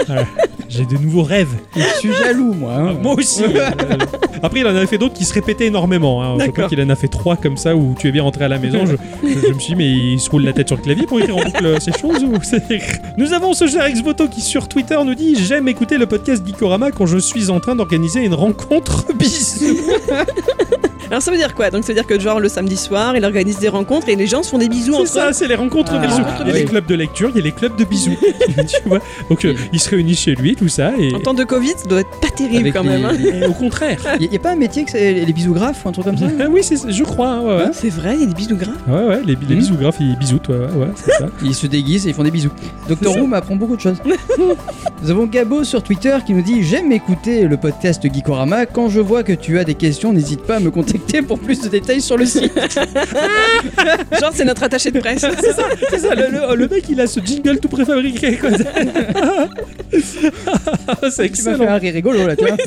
Ah, 0.10 0.24
j'ai 0.70 0.86
de 0.86 0.98
nouveaux 0.98 1.24
rêves. 1.24 1.50
Je 1.76 1.82
suis 2.00 2.12
jaloux, 2.14 2.54
moi. 2.54 2.74
hein. 2.74 2.94
Moi 3.02 3.14
aussi. 3.16 3.44
Euh, 3.44 3.70
Après, 4.44 4.62
il 4.62 4.66
en 4.68 4.76
avait 4.76 4.88
fait 4.88 4.98
d'autres 4.98 5.14
qui 5.14 5.26
se 5.26 5.34
répétaient 5.34 5.66
énormément. 5.68 6.24
Hein. 6.24 6.38
Je 6.40 6.50
crois 6.52 6.68
qu'il 6.68 6.82
en 6.82 6.90
a 6.90 6.96
fait 6.96 7.08
trois 7.08 7.36
comme 7.36 7.58
ça 7.58 7.76
où 7.76 7.96
tu 8.00 8.08
es 8.08 8.12
bien 8.12 8.24
rentré 8.24 8.46
à 8.46 8.48
la 8.48 8.58
maison. 8.58 8.86
Je, 8.86 8.96
je- 9.28 9.48
je 9.48 9.54
me 9.54 9.60
suis 9.60 9.74
dit, 9.74 9.76
mais 9.76 9.90
il 9.90 10.20
se 10.20 10.30
roule 10.30 10.44
la 10.44 10.54
tête 10.54 10.68
sur 10.68 10.78
le 10.78 10.82
clavier 10.84 11.06
pour 11.06 11.20
écrire 11.20 11.38
en 11.38 11.44
boucle 11.44 11.80
ces 11.82 11.92
choses 11.92 12.24
ou 12.24 12.34
Nous 13.22 13.34
avons 13.34 13.54
ce 13.54 13.68
cher 13.68 13.86
Exvoto 13.86 14.28
qui 14.28 14.42
sur 14.42 14.68
Twitter 14.68 14.98
nous 15.06 15.14
dit 15.14 15.36
J'aime 15.36 15.68
écouter 15.68 16.00
le 16.00 16.08
podcast 16.08 16.44
Geekorama 16.44 16.90
quand 16.90 17.06
je 17.06 17.20
suis 17.20 17.52
en 17.52 17.60
train 17.60 17.76
d'organiser 17.76 18.26
une 18.26 18.34
rencontre. 18.34 19.06
Bisous. 19.16 19.78
Alors 21.12 21.22
ça 21.22 21.30
veut 21.30 21.36
dire 21.36 21.54
quoi? 21.54 21.70
Donc 21.70 21.84
ça 21.84 21.90
veut 21.90 21.94
dire 21.96 22.08
que 22.08 22.18
genre 22.18 22.40
le 22.40 22.48
samedi 22.48 22.78
soir, 22.78 23.18
il 23.18 23.26
organise 23.26 23.60
des 23.60 23.68
rencontres 23.68 24.08
et 24.08 24.16
les 24.16 24.28
gens 24.28 24.44
se 24.44 24.50
font 24.50 24.58
des 24.58 24.70
bisous 24.70 24.94
C'est 24.94 25.00
entre 25.02 25.08
ça, 25.10 25.30
eux. 25.30 25.34
c'est 25.34 25.48
les 25.50 25.56
rencontres 25.56 25.92
Ah, 25.94 26.00
bisous. 26.08 26.22
Il 26.40 26.48
y 26.48 26.50
a 26.52 26.54
les 26.54 26.64
clubs 26.64 26.86
de 26.86 26.96
lecture, 26.96 27.30
il 27.34 27.38
y 27.38 27.42
a 27.42 27.44
les 27.44 27.52
clubs 27.52 27.76
de 27.76 27.84
bisous. 27.84 28.16
tu 28.48 28.78
vois? 28.88 29.00
Donc 29.30 29.44
euh, 29.44 29.54
ils 29.74 29.80
se 29.82 29.90
réunissent 29.90 30.22
chez 30.22 30.36
lui, 30.36 30.56
tout 30.56 30.70
ça. 30.70 30.94
Et, 30.98 31.14
En 31.14 31.20
temps 31.20 31.34
de 31.34 31.44
Covid, 31.44 31.74
ça 31.76 31.86
doit 31.90 32.00
être 32.00 32.20
pas 32.22 32.30
terrible 32.30 32.60
Avec 32.60 32.74
quand 32.74 32.84
les- 32.84 32.90
même. 32.90 33.04
hein. 33.06 33.12
et 33.22 33.46
au 33.46 33.52
contraire. 33.52 34.00
Y, 34.22 34.30
y 34.32 34.36
a 34.38 34.40
pas 34.40 34.52
un 34.52 34.56
métier 34.56 34.86
que 34.86 34.92
c'est 34.92 35.12
les 35.26 35.34
bisougraphes 35.34 35.84
ou 35.86 35.90
un 35.90 35.92
truc 35.92 36.06
comme 36.06 36.18
ça 36.18 36.28
Ah 36.40 36.46
oui, 36.50 36.62
c'est- 36.64 36.90
je 36.90 37.04
crois. 37.04 37.28
hein, 37.28 37.42
ouais, 37.42 37.56
ouais. 37.58 37.64
Hein? 37.64 37.72
C'est 37.74 37.90
vrai, 37.90 38.14
il 38.16 38.22
y 38.22 38.24
a 38.24 38.28
des 38.28 38.34
bisous 38.34 38.56
gras. 38.56 38.72
Ouais, 38.88 39.04
ouais, 39.08 39.20
les, 39.26 39.36
les 39.50 39.56
Hmm. 39.56 39.60
bisougraphes, 39.60 39.98
ils 40.00 40.18
bisoutent, 40.18 40.48
ouais, 40.48 40.56
ouais, 40.56 40.78
ouais, 40.78 40.88
c'est 40.96 41.12
ça. 41.12 41.28
Ils 41.44 41.54
se 41.56 41.68
déguisent 41.68 42.08
et 42.08 42.12
ils 42.12 42.16
font 42.16 42.24
des 42.24 42.32
bisous. 42.32 42.52
M'apprend 43.28 43.56
beaucoup 43.56 43.76
de 43.76 43.82
choses. 43.82 43.98
Nous 45.04 45.10
avons 45.10 45.26
Gabo 45.26 45.64
sur 45.64 45.82
Twitter 45.84 46.16
qui 46.26 46.34
nous 46.34 46.42
dit 46.42 46.64
J'aime 46.64 46.92
écouter 46.92 47.44
le 47.48 47.58
podcast 47.58 48.04
Geekorama. 48.04 48.66
Quand 48.66 48.90
je 48.90 49.00
vois 49.00 49.24
que 49.24 49.34
tu 49.34 49.58
as 49.60 49.64
des 49.64 49.74
questions, 49.76 50.12
n'hésite 50.14 50.42
pas 50.44 50.58
à 50.58 50.60
me 50.60 50.70
contacter 50.72 51.22
pour 51.22 51.40
plus 51.40 51.62
de 51.62 51.70
détails 51.70 52.02
sur 52.02 52.18
le 52.18 52.26
site. 52.26 52.52
Genre 54.20 54.32
c'est 54.34 54.46
notre 54.46 54.64
attaché 54.64 54.92
de 54.92 55.00
presse. 55.00 55.26
C'est 55.42 55.54
ça, 55.54 55.64
c'est 55.90 56.00
ça, 56.00 56.16
le, 56.16 56.28
le- 56.30 56.56
le 56.56 56.68
mec 56.68 56.86
il 56.90 57.00
a 57.02 57.08
ce 57.08 57.20
jingle 57.20 57.60
tout 57.60 57.68
préfabriqué 57.70 58.38
quoi. 58.38 58.50
c'est 61.04 61.12
fait 61.12 61.26
excellent. 61.26 61.68
un 61.68 61.78
rire 61.78 61.94
rigolo 61.94 62.26
là, 62.28 62.36
tu 62.36 62.46
vois. 62.46 62.58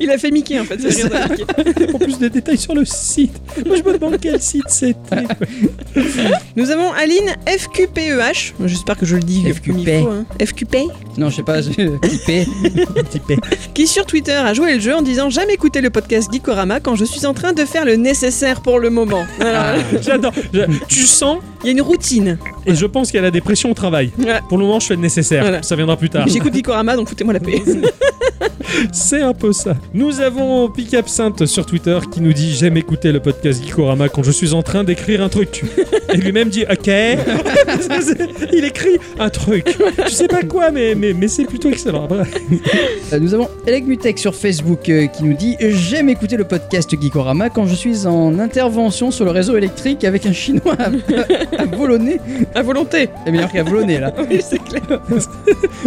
il 0.00 0.10
a 0.10 0.18
fait 0.18 0.30
Mickey 0.30 0.58
en 0.58 0.64
fait. 0.64 0.76
rire 0.76 1.08
Mickey. 1.30 1.44
En 1.94 1.98
plus 1.98 2.18
de 2.18 2.28
détails 2.28 2.58
sur 2.58 2.74
le 2.74 2.84
site. 2.84 3.34
Moi 3.66 3.76
je 3.76 3.82
me 3.82 3.98
demande 3.98 4.18
quel 4.20 4.40
site 4.40 4.64
c'était. 4.68 5.24
Nous 6.56 6.70
avons 6.70 6.92
Aline 6.92 7.30
FQPEH. 7.46 8.54
J'espère 8.64 8.96
que 8.96 9.03
je 9.04 9.16
le 9.16 9.22
dis 9.22 9.44
FQP. 9.52 10.02
faut. 10.02 10.08
hein. 10.10 10.24
FQP. 10.44 10.76
Non, 11.18 11.28
je 11.30 11.36
sais 11.36 11.42
pas, 11.42 11.60
je-. 11.62 11.70
Typé. 13.10 13.36
Qui 13.74 13.86
sur 13.86 14.04
Twitter 14.06 14.32
a 14.32 14.52
joué 14.54 14.74
le 14.74 14.80
jeu 14.80 14.94
en 14.94 15.02
disant 15.02 15.30
J'aime 15.30 15.50
écouter 15.50 15.80
le 15.80 15.90
podcast 15.90 16.32
Geekorama 16.32 16.80
quand 16.80 16.94
je 16.96 17.04
suis 17.04 17.26
en 17.26 17.34
train 17.34 17.52
de 17.52 17.64
faire 17.64 17.84
le 17.84 17.96
nécessaire 17.96 18.60
pour 18.60 18.78
le 18.78 18.90
moment. 18.90 19.24
Alors, 19.40 19.80
J'adore. 20.02 20.32
Tu 20.88 21.00
sens 21.02 21.38
Il 21.62 21.66
y 21.66 21.68
a 21.70 21.72
une 21.72 21.82
routine. 21.82 22.38
et 22.66 22.74
je 22.74 22.86
pense 22.86 23.10
qu'elle 23.12 23.24
a 23.24 23.30
des 23.30 23.40
pressions 23.40 23.70
au 23.70 23.74
travail. 23.74 24.10
Ouais. 24.18 24.40
Pour 24.48 24.58
le 24.58 24.64
moment 24.64 24.80
je 24.80 24.86
fais 24.86 24.94
le 24.96 25.00
nécessaire. 25.02 25.42
Voilà. 25.42 25.62
Ça 25.62 25.76
viendra 25.76 25.96
plus 25.96 26.10
tard. 26.10 26.26
J'écoute 26.28 26.54
Geekorama 26.54 26.96
donc 26.96 27.08
foutez-moi 27.08 27.32
la 27.34 27.40
paix. 27.40 27.62
C'est 28.92 29.22
un 29.22 29.32
peu 29.32 29.52
ça. 29.52 29.74
Nous 29.92 30.20
avons 30.20 30.68
Pic 30.68 30.94
Absinthe 30.94 31.46
sur 31.46 31.64
Twitter 31.66 31.98
qui 32.10 32.20
nous 32.20 32.32
dit 32.32 32.54
J'aime 32.54 32.76
écouter 32.76 33.12
le 33.12 33.20
podcast 33.20 33.62
Geekorama 33.64 34.08
quand 34.08 34.22
je 34.22 34.30
suis 34.30 34.52
en 34.54 34.62
train 34.62 34.84
d'écrire 34.84 35.22
un 35.22 35.28
truc. 35.28 35.62
Et 36.12 36.16
lui-même 36.16 36.48
dit 36.48 36.64
Ok. 36.70 36.88
Il 38.52 38.64
écrit 38.64 38.98
un 39.18 39.28
truc. 39.30 39.76
Je 40.06 40.10
sais 40.10 40.28
pas 40.28 40.42
quoi, 40.42 40.70
mais, 40.70 40.94
mais, 40.94 41.12
mais 41.12 41.28
c'est 41.28 41.44
plutôt 41.44 41.70
excellent. 41.70 42.06
Bref. 42.06 42.28
Euh, 43.12 43.18
Nous 43.18 43.34
avons 43.34 43.48
Elec 43.66 43.86
Mutek 43.86 44.18
sur 44.18 44.34
Facebook 44.34 44.88
euh, 44.88 45.06
qui 45.06 45.24
nous 45.24 45.34
dit 45.34 45.56
J'aime 45.60 46.08
écouter 46.08 46.36
le 46.36 46.44
podcast 46.44 46.90
Geekorama 47.00 47.50
quand 47.50 47.66
je 47.66 47.74
suis 47.74 48.06
en 48.06 48.38
intervention 48.38 49.10
sur 49.10 49.24
le 49.24 49.30
réseau 49.30 49.56
électrique 49.56 50.04
avec 50.04 50.26
un 50.26 50.32
chinois 50.32 50.76
à, 50.78 50.90
à 51.62 51.66
volonner. 51.66 52.20
À 52.54 52.62
volonté. 52.62 53.08
C'est 53.24 53.32
meilleur 53.32 53.50
qu'à 53.52 53.62
volonner 53.62 53.98
là. 54.00 54.12
Oui, 54.30 54.40
c'est 54.48 54.62
clair. 54.62 54.82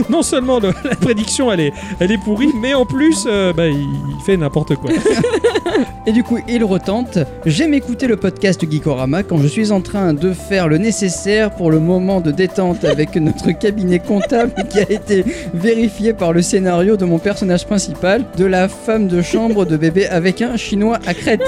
Non 0.10 0.22
seulement 0.24 0.60
le- 0.60 0.74
la 0.84 0.96
prédiction 0.96 1.52
elle 1.52 1.60
est, 1.62 1.74
elle 2.00 2.12
est 2.12 2.24
pourrie, 2.38 2.54
mais 2.60 2.74
en 2.74 2.86
plus, 2.86 3.26
euh, 3.28 3.54
bah, 3.54 3.68
il, 3.68 3.88
fait 4.26 4.38
n'importe 4.38 4.76
quoi. 4.76 4.92
Et 6.08 6.12
du 6.12 6.24
coup, 6.24 6.40
il 6.48 6.64
retente 6.64 7.20
J'aime 7.46 7.74
écouter 7.74 8.08
le 8.08 8.16
podcast 8.16 8.62
Geekorama 8.70 9.24
quand 9.24 9.38
je 9.40 9.48
suis 9.48 9.72
en 9.72 9.82
train 9.82 10.14
de 10.14 10.32
faire 10.32 10.68
le 10.68 10.78
nécessaire 10.78 11.52
pour 11.52 11.70
le 11.70 11.80
moment 11.80 12.22
de 12.22 12.32
détente 12.32 12.86
avec 12.86 13.16
notre 13.18 13.52
cabinet 13.52 14.00
comptable 14.00 14.54
qui 14.70 14.80
a 14.80 14.90
été 14.90 15.26
vérifié 15.54 16.14
par 16.14 16.34
le 16.34 16.42
scénario 16.42 16.96
de 16.98 17.06
mon 17.06 17.20
personnage 17.20 17.66
principal, 17.66 18.24
de 18.38 18.46
la 18.46 18.70
femme 18.70 19.08
de 19.08 19.22
chambre 19.22 19.66
de 19.66 19.76
bébé 19.76 20.08
avec 20.08 20.42
un 20.42 20.56
chinois 20.58 21.00
à 21.06 21.14
crête. 21.14 21.42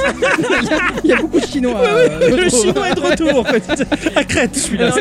il, 0.61 0.67
y 0.67 0.73
a, 0.73 0.79
il 1.03 1.09
y 1.09 1.13
a 1.13 1.17
beaucoup 1.17 1.39
de 1.39 1.45
chinois. 1.45 1.81
euh, 1.81 2.35
le 2.35 2.49
chinois 2.49 2.89
est 2.89 2.95
de 2.95 2.99
retour. 2.99 3.45
quoi. 3.45 3.75
À 4.15 4.23
crête, 4.23 4.55
celui-là. 4.55 4.93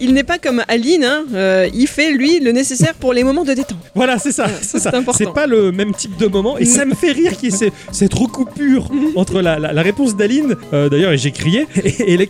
Il 0.00 0.14
n'est 0.14 0.24
pas 0.24 0.38
comme 0.38 0.62
Aline, 0.68 1.04
hein, 1.04 1.24
euh, 1.34 1.68
il 1.74 1.86
fait 1.86 2.12
lui 2.12 2.40
le 2.40 2.52
nécessaire 2.52 2.94
pour 2.94 3.12
les 3.12 3.24
moments 3.24 3.44
de 3.44 3.52
détente. 3.52 3.78
Voilà, 3.94 4.18
c'est 4.18 4.32
ça. 4.32 4.46
C'est 4.68 4.78
ça. 4.80 4.92
c'est 5.14 5.32
pas 5.32 5.46
le 5.46 5.72
même 5.72 5.92
type 5.94 6.16
de 6.16 6.26
moment. 6.26 6.58
Et 6.58 6.64
ça 6.64 6.84
me 6.84 6.94
fait 6.94 7.12
rire 7.12 7.36
qu'il 7.36 7.54
y 7.54 7.64
ait 7.64 7.72
cette 7.92 8.14
recoupure 8.14 8.88
entre 9.16 9.40
la, 9.40 9.58
la- 9.58 9.72
la 9.72 9.82
réponse 9.82 10.16
d'Aline, 10.16 10.56
euh, 10.72 10.88
d'ailleurs, 10.88 11.12
et 11.12 11.18
j'ai 11.18 11.30
crié, 11.32 11.66
et, 11.84 12.14
et 12.14 12.28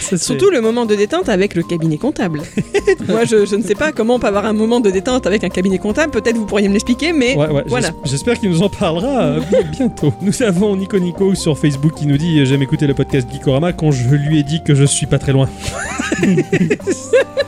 c'est- 0.00 0.16
Surtout 0.16 0.50
le 0.50 0.60
moment 0.60 0.86
de 0.86 0.94
détente 0.94 1.28
avec 1.28 1.54
le 1.54 1.62
cabinet 1.62 1.96
comptable. 1.98 2.42
Moi, 3.08 3.24
je, 3.24 3.46
je 3.46 3.56
ne 3.56 3.62
sais 3.62 3.74
pas 3.74 3.92
comment 3.92 4.16
on 4.16 4.18
peut 4.18 4.26
avoir 4.26 4.46
un 4.46 4.52
moment 4.52 4.80
de 4.80 4.90
détente 4.90 5.26
avec 5.26 5.44
un 5.44 5.48
cabinet 5.48 5.78
comptable. 5.78 6.10
Peut-être 6.12 6.36
vous 6.36 6.46
pourriez 6.46 6.68
me 6.68 6.72
l'expliquer, 6.74 7.12
mais 7.12 7.36
Ouais, 7.36 7.48
ouais, 7.48 7.64
voilà. 7.66 7.88
j'es- 8.04 8.10
J'espère 8.18 8.38
qu'il 8.40 8.50
nous 8.50 8.62
en 8.62 8.68
parlera 8.68 9.22
euh, 9.22 9.40
bientôt. 9.72 10.12
Nous 10.22 10.42
avons 10.42 10.74
Nico 10.76 10.98
Nico 10.98 11.34
sur 11.34 11.56
Facebook 11.58 11.94
qui 11.94 12.06
nous 12.06 12.16
dit 12.18 12.44
J'aime 12.46 12.62
écouter 12.62 12.86
le 12.86 12.94
podcast 12.94 13.28
Geekorama 13.32 13.72
quand 13.72 13.90
je 13.92 14.08
lui 14.14 14.38
ai 14.38 14.42
dit 14.42 14.62
que 14.64 14.74
je 14.74 14.84
suis 14.84 15.06
pas 15.06 15.18
très 15.18 15.32
loin. 15.32 15.48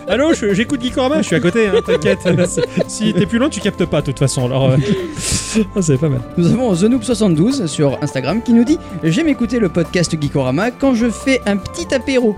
Allô, 0.09 0.33
j'écoute 0.53 0.83
Geekorama, 0.83 1.23
je 1.23 1.27
suis 1.29 1.37
à 1.37 1.41
côté, 1.41 1.69
hein, 1.69 1.81
t'inquiète. 1.87 2.19
si 2.89 3.13
t'es 3.13 3.27
plus 3.27 3.39
loin, 3.39 3.49
tu 3.49 3.61
captes 3.61 3.85
pas 3.85 4.01
de 4.01 4.07
toute 4.07 4.19
façon. 4.21 4.47
Alors, 4.47 4.71
euh, 4.71 4.77
ah, 5.77 5.83
c'est 5.83 5.99
pas 5.99 6.09
mal. 6.09 6.21
Nous 6.39 6.47
avons 6.53 6.73
TheNoob72 6.75 7.67
sur 7.67 7.99
Instagram 8.03 8.41
qui 8.43 8.53
nous 8.53 8.65
dit 8.65 8.79
J'aime 9.03 9.29
écouter 9.29 9.59
le 9.59 9.69
podcast 9.69 10.15
Geekorama 10.21 10.71
quand 10.71 10.95
je 10.95 11.11
fais 11.11 11.41
un 11.47 11.57
petit 11.57 11.93
apéro. 11.95 12.37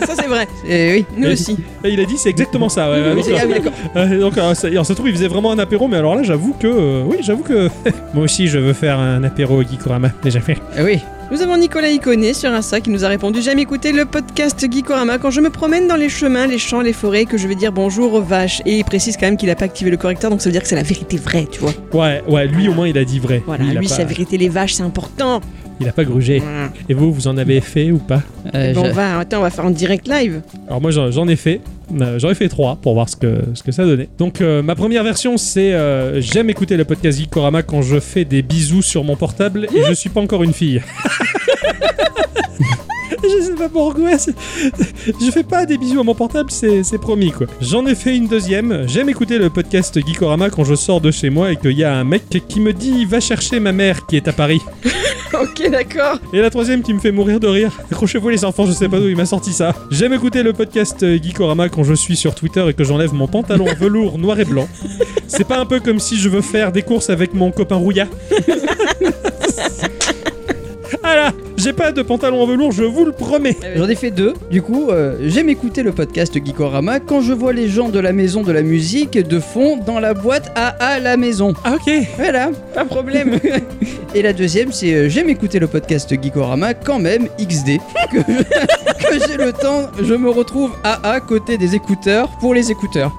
Ça, 0.00 0.14
c'est 0.18 0.26
vrai. 0.28 0.48
Et 0.66 0.92
oui. 0.92 1.06
Nous 1.16 1.28
Et- 1.28 1.32
aussi. 1.32 1.56
Et 1.84 1.90
il 1.90 2.00
a 2.00 2.04
dit 2.04 2.16
c'est 2.16 2.30
exactement 2.30 2.68
ça. 2.68 2.90
ouais, 2.90 3.02
Oui, 3.10 3.14
donc, 3.16 3.24
c'est- 3.24 3.34
ah 3.38 3.42
oui, 3.46 3.52
d'accord. 3.54 3.72
euh, 3.96 4.20
donc, 4.20 4.38
euh, 4.38 4.54
ça, 4.54 4.68
alors, 4.68 4.86
ça 4.86 4.88
se 4.90 4.94
trouve, 4.94 5.08
il 5.08 5.14
faisait 5.14 5.28
vraiment 5.28 5.52
un 5.52 5.58
apéro, 5.58 5.86
mais 5.88 5.96
alors 5.98 6.16
là, 6.16 6.22
j'avoue 6.22 6.54
que. 6.58 6.66
euh, 6.66 7.02
oui, 7.04 7.18
j'avoue 7.20 7.42
que. 7.42 7.68
Moi 8.14 8.24
aussi, 8.24 8.46
je 8.48 8.58
veux 8.58 8.72
faire 8.72 8.98
un 8.98 9.22
apéro 9.24 9.62
Geekorama. 9.62 10.08
Déjà 10.22 10.40
fait. 10.40 10.56
Eh 10.78 10.82
oui. 10.82 11.00
Nous 11.30 11.40
avons 11.42 11.56
Nicolas 11.56 11.88
Iconé 11.88 12.32
sur 12.34 12.52
Insta 12.52 12.80
qui 12.80 12.90
nous 12.90 13.04
a 13.04 13.08
répondu 13.08 13.40
J'aime 13.42 13.58
écouter 13.58 13.92
le 13.92 14.04
podcast 14.04 14.64
Geekorama 14.70 15.18
quand 15.18 15.30
je 15.30 15.40
me 15.40 15.50
promène 15.50 15.88
dans 15.88 15.96
les 15.96 16.08
chemins, 16.08 16.46
les 16.46 16.58
champs, 16.58 16.80
les 16.80 16.92
forêts, 16.92 17.24
que 17.24 17.36
je 17.38 17.48
vais 17.48 17.54
dire 17.54 17.72
bonjour 17.72 18.12
aux 18.14 18.22
vaches. 18.22 18.60
Et 18.66 18.78
il 18.78 18.84
précise 18.84 19.16
quand 19.16 19.26
même 19.26 19.36
qu'il 19.36 19.50
a 19.50 19.56
pas 19.56 19.64
activé 19.64 19.90
le 19.90 19.96
correcteur, 19.96 20.30
donc 20.30 20.40
ça 20.40 20.48
veut 20.48 20.52
dire 20.52 20.62
que 20.62 20.68
c'est 20.68 20.76
la 20.76 20.82
vérité 20.82 21.16
vraie, 21.16 21.46
tu 21.50 21.60
vois. 21.60 21.72
Ouais, 21.92 22.22
ouais, 22.28 22.46
lui 22.46 22.68
au 22.68 22.74
moins, 22.74 22.86
il 22.88 22.96
a 22.98 23.04
dit 23.04 23.18
vrai. 23.18 23.42
Voilà, 23.46 23.64
lui, 23.64 23.88
pas, 23.88 23.94
sa 23.94 24.04
vérité, 24.04 24.36
les 24.38 24.48
vaches, 24.48 24.74
c'est 24.74 24.82
important. 24.82 25.40
Il 25.80 25.88
a 25.88 25.92
pas 25.92 26.04
grugé. 26.04 26.40
Et 26.88 26.94
vous, 26.94 27.12
vous 27.12 27.26
en 27.26 27.36
avez 27.36 27.60
fait 27.60 27.90
ou 27.90 27.98
pas? 27.98 28.22
Euh, 28.54 28.72
Bon, 28.74 28.84
je- 28.84 28.90
on 28.90 28.92
va, 28.92 29.18
attends, 29.18 29.38
on 29.38 29.42
va 29.42 29.50
faire 29.50 29.64
en 29.66 29.70
direct 29.70 30.06
live. 30.06 30.40
Alors 30.68 30.80
moi 30.80 30.90
j'en 30.92 31.26
ai 31.28 31.36
fait, 31.36 31.60
Euh, 32.00 32.18
ai 32.18 32.34
fait 32.34 32.48
trois 32.48 32.76
pour 32.76 32.94
voir 32.94 33.08
ce 33.08 33.16
que, 33.16 33.42
ce 33.54 33.62
que 33.62 33.72
ça 33.72 33.84
donnait. 33.84 34.08
Donc 34.18 34.40
euh, 34.40 34.62
ma 34.62 34.74
première 34.74 35.04
version 35.04 35.36
c'est 35.36 35.74
euh, 35.74 36.20
j'aime 36.20 36.50
écouter 36.50 36.76
le 36.76 36.84
podcast 36.84 37.18
Geekorama 37.18 37.62
quand 37.62 37.82
je 37.82 38.00
fais 38.00 38.24
des 38.24 38.42
bisous 38.42 38.82
sur 38.82 39.04
mon 39.04 39.16
portable 39.16 39.68
et 39.74 39.82
je 39.86 39.92
suis 39.92 40.10
pas 40.10 40.20
encore 40.20 40.42
une 40.42 40.52
fille. 40.52 40.82
Je 43.38 43.42
sais 43.42 43.54
pas 43.54 43.68
pourquoi, 43.68 44.18
c'est- 44.18 44.34
je 45.20 45.30
fais 45.30 45.42
pas 45.42 45.64
des 45.66 45.78
bisous 45.78 46.00
à 46.00 46.02
mon 46.02 46.14
portable, 46.14 46.50
c'est 46.50 46.98
promis 46.98 47.30
quoi. 47.30 47.46
J'en 47.60 47.86
ai 47.86 47.94
fait 47.94 48.16
une 48.16 48.26
deuxième, 48.28 48.84
j'aime 48.86 49.08
écouter 49.08 49.38
le 49.38 49.50
podcast 49.50 49.98
Geekorama 50.06 50.50
quand 50.50 50.64
je 50.64 50.74
sors 50.74 51.00
de 51.00 51.10
chez 51.10 51.30
moi 51.30 51.52
et 51.52 51.56
qu'il 51.56 51.72
y 51.72 51.84
a 51.84 51.94
un 51.94 52.04
mec 52.04 52.24
qui 52.48 52.60
me 52.60 52.72
dit 52.72 53.04
va 53.04 53.20
chercher 53.20 53.60
ma 53.60 53.72
mère 53.72 54.06
qui 54.06 54.16
est 54.16 54.28
à 54.28 54.32
Paris. 54.32 54.60
ok, 55.34 55.70
d'accord. 55.70 56.18
Et 56.32 56.40
la 56.40 56.50
troisième 56.50 56.82
qui 56.82 56.92
me 56.94 56.98
fait 57.00 57.12
mourir 57.12 57.40
de 57.40 57.46
rire. 57.48 57.72
Accrochez-vous 57.90 58.28
les 58.28 58.44
enfants, 58.44 58.66
je 58.66 58.72
sais 58.72 58.88
pas 58.88 58.98
d'où 59.00 59.08
il 59.08 59.16
m'a 59.16 59.26
sorti 59.26 59.52
ça. 59.52 59.74
J'aime 59.90 60.12
écouter 60.12 60.42
le 60.42 60.52
podcast 60.52 61.00
Geekorama 61.22 61.68
quand 61.68 61.84
je 61.84 61.94
suis 61.94 62.16
sur 62.16 62.34
Twitter 62.34 62.64
et 62.68 62.74
que 62.74 62.84
j'enlève 62.84 63.14
mon 63.14 63.26
pantalon 63.26 63.66
velours 63.80 64.18
noir 64.18 64.38
et 64.40 64.44
blanc. 64.44 64.68
C'est 65.26 65.46
pas 65.48 65.58
un 65.58 65.66
peu 65.66 65.80
comme 65.80 65.98
si 66.00 66.16
je 66.18 66.28
veux 66.28 66.42
faire 66.42 66.72
des 66.72 66.82
courses 66.82 67.10
avec 67.10 67.34
mon 67.34 67.50
copain 67.50 67.76
Rouilla 67.76 68.06
Ah 71.02 71.16
là, 71.16 71.32
j'ai 71.56 71.72
pas 71.72 71.92
de 71.92 72.02
pantalon 72.02 72.42
en 72.42 72.46
velours, 72.46 72.72
je 72.72 72.84
vous 72.84 73.04
le 73.04 73.12
promets. 73.12 73.56
J'en 73.76 73.88
ai 73.88 73.94
fait 73.94 74.10
deux. 74.10 74.34
Du 74.50 74.62
coup, 74.62 74.90
euh, 74.90 75.16
j'aime 75.22 75.48
écouter 75.48 75.82
le 75.82 75.92
podcast 75.92 76.34
Geekorama 76.34 77.00
quand 77.00 77.20
je 77.20 77.32
vois 77.32 77.52
les 77.52 77.68
gens 77.68 77.88
de 77.88 77.98
la 78.00 78.12
maison 78.12 78.42
de 78.42 78.52
la 78.52 78.62
musique 78.62 79.12
de 79.18 79.40
fond 79.40 79.76
dans 79.76 80.00
la 80.00 80.14
boîte 80.14 80.52
à 80.54 80.68
à 80.84 80.98
la 80.98 81.16
maison. 81.16 81.54
Ah 81.64 81.74
ok. 81.74 81.92
Voilà. 82.16 82.50
Pas 82.74 82.84
de 82.84 82.88
problème. 82.88 83.38
Et 84.14 84.22
la 84.22 84.32
deuxième, 84.32 84.72
c'est 84.72 84.92
euh, 84.94 85.08
j'aime 85.08 85.28
écouter 85.28 85.58
le 85.58 85.66
podcast 85.66 86.10
Geekorama 86.10 86.74
quand 86.74 86.98
même 86.98 87.28
XD. 87.38 87.78
Que, 88.12 88.18
que 88.18 89.26
j'ai 89.26 89.36
le 89.36 89.52
temps, 89.52 89.88
je 90.00 90.14
me 90.14 90.30
retrouve 90.30 90.72
à 90.84 91.10
à 91.14 91.20
côté 91.20 91.58
des 91.58 91.74
écouteurs 91.74 92.28
pour 92.38 92.54
les 92.54 92.70
écouteurs. 92.70 93.12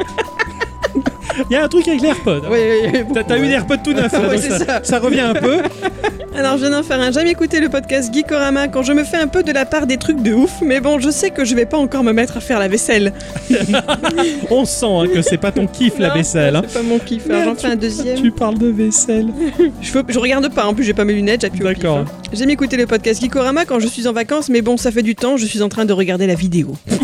Il 1.49 1.53
y 1.53 1.55
a 1.57 1.63
un 1.63 1.67
truc 1.67 1.87
avec 1.87 2.01
les 2.01 2.07
AirPods. 2.09 2.41
ouais, 2.49 2.91
ouais, 2.93 3.23
T'as 3.27 3.37
eu 3.37 3.47
des 3.47 3.53
AirPods 3.53 3.77
tout 3.83 3.93
neufs, 3.93 4.13
Ouais, 4.29 4.37
ça, 4.37 4.59
ça. 4.59 4.79
ça 4.83 4.99
revient 4.99 5.19
un 5.21 5.33
peu. 5.33 5.57
Alors, 6.37 6.53
je 6.57 6.65
viens 6.65 6.71
d'en 6.71 6.83
faire 6.83 6.99
un. 6.99 7.11
Jamais 7.11 7.31
écouté 7.31 7.59
le 7.61 7.69
podcast 7.69 8.13
Geekorama 8.13 8.67
quand 8.67 8.83
je 8.83 8.91
me 8.93 9.03
fais 9.05 9.17
un 9.17 9.27
peu 9.27 9.41
de 9.43 9.51
la 9.53 9.65
part 9.65 9.87
des 9.87 9.95
trucs 9.97 10.21
de 10.21 10.33
ouf, 10.33 10.51
mais 10.61 10.81
bon, 10.81 10.99
je 10.99 11.09
sais 11.09 11.29
que 11.29 11.45
je 11.45 11.55
vais 11.55 11.65
pas 11.65 11.77
encore 11.77 12.03
me 12.03 12.11
mettre 12.11 12.35
à 12.37 12.39
faire 12.41 12.59
la 12.59 12.67
vaisselle. 12.67 13.13
On 14.49 14.65
sent 14.65 14.85
hein, 14.85 15.05
que 15.13 15.21
c'est 15.21 15.37
pas 15.37 15.51
ton 15.51 15.65
kiff 15.67 15.97
la 15.97 16.09
vaisselle. 16.09 16.55
hein. 16.57 16.61
C'est 16.67 16.79
pas 16.81 16.85
mon 16.85 16.99
kiff. 16.99 17.29
Alors, 17.29 17.43
j'en 17.45 17.55
fais 17.55 17.67
un 17.67 17.75
deuxième. 17.75 18.21
Tu 18.21 18.31
parles 18.31 18.57
de 18.57 18.67
vaisselle. 18.67 19.27
Je, 19.81 20.19
regarde 20.19 20.53
pas, 20.53 20.65
en 20.65 20.73
plus, 20.73 20.83
j'ai 20.83 20.93
pas 20.93 21.05
mes 21.05 21.13
lunettes, 21.13 21.41
j'appuie 21.41 21.63
au 21.63 21.67
pif, 21.69 21.77
D'accord. 21.79 21.99
hein. 21.99 22.05
J'aime 22.33 22.49
écouter 22.49 22.75
le 22.77 22.85
podcast 22.85 23.21
Geekorama 23.21 23.63
quand 23.65 23.79
je 23.79 23.87
suis 23.87 24.07
en 24.07 24.13
vacances, 24.13 24.49
mais 24.49 24.61
bon, 24.61 24.75
ça 24.77 24.91
fait 24.91 25.03
du 25.03 25.15
temps, 25.15 25.37
je 25.37 25.45
suis 25.45 25.61
en 25.61 25.69
train 25.69 25.85
de 25.85 25.93
regarder 25.93 26.27
la 26.27 26.35
vidéo. 26.35 26.75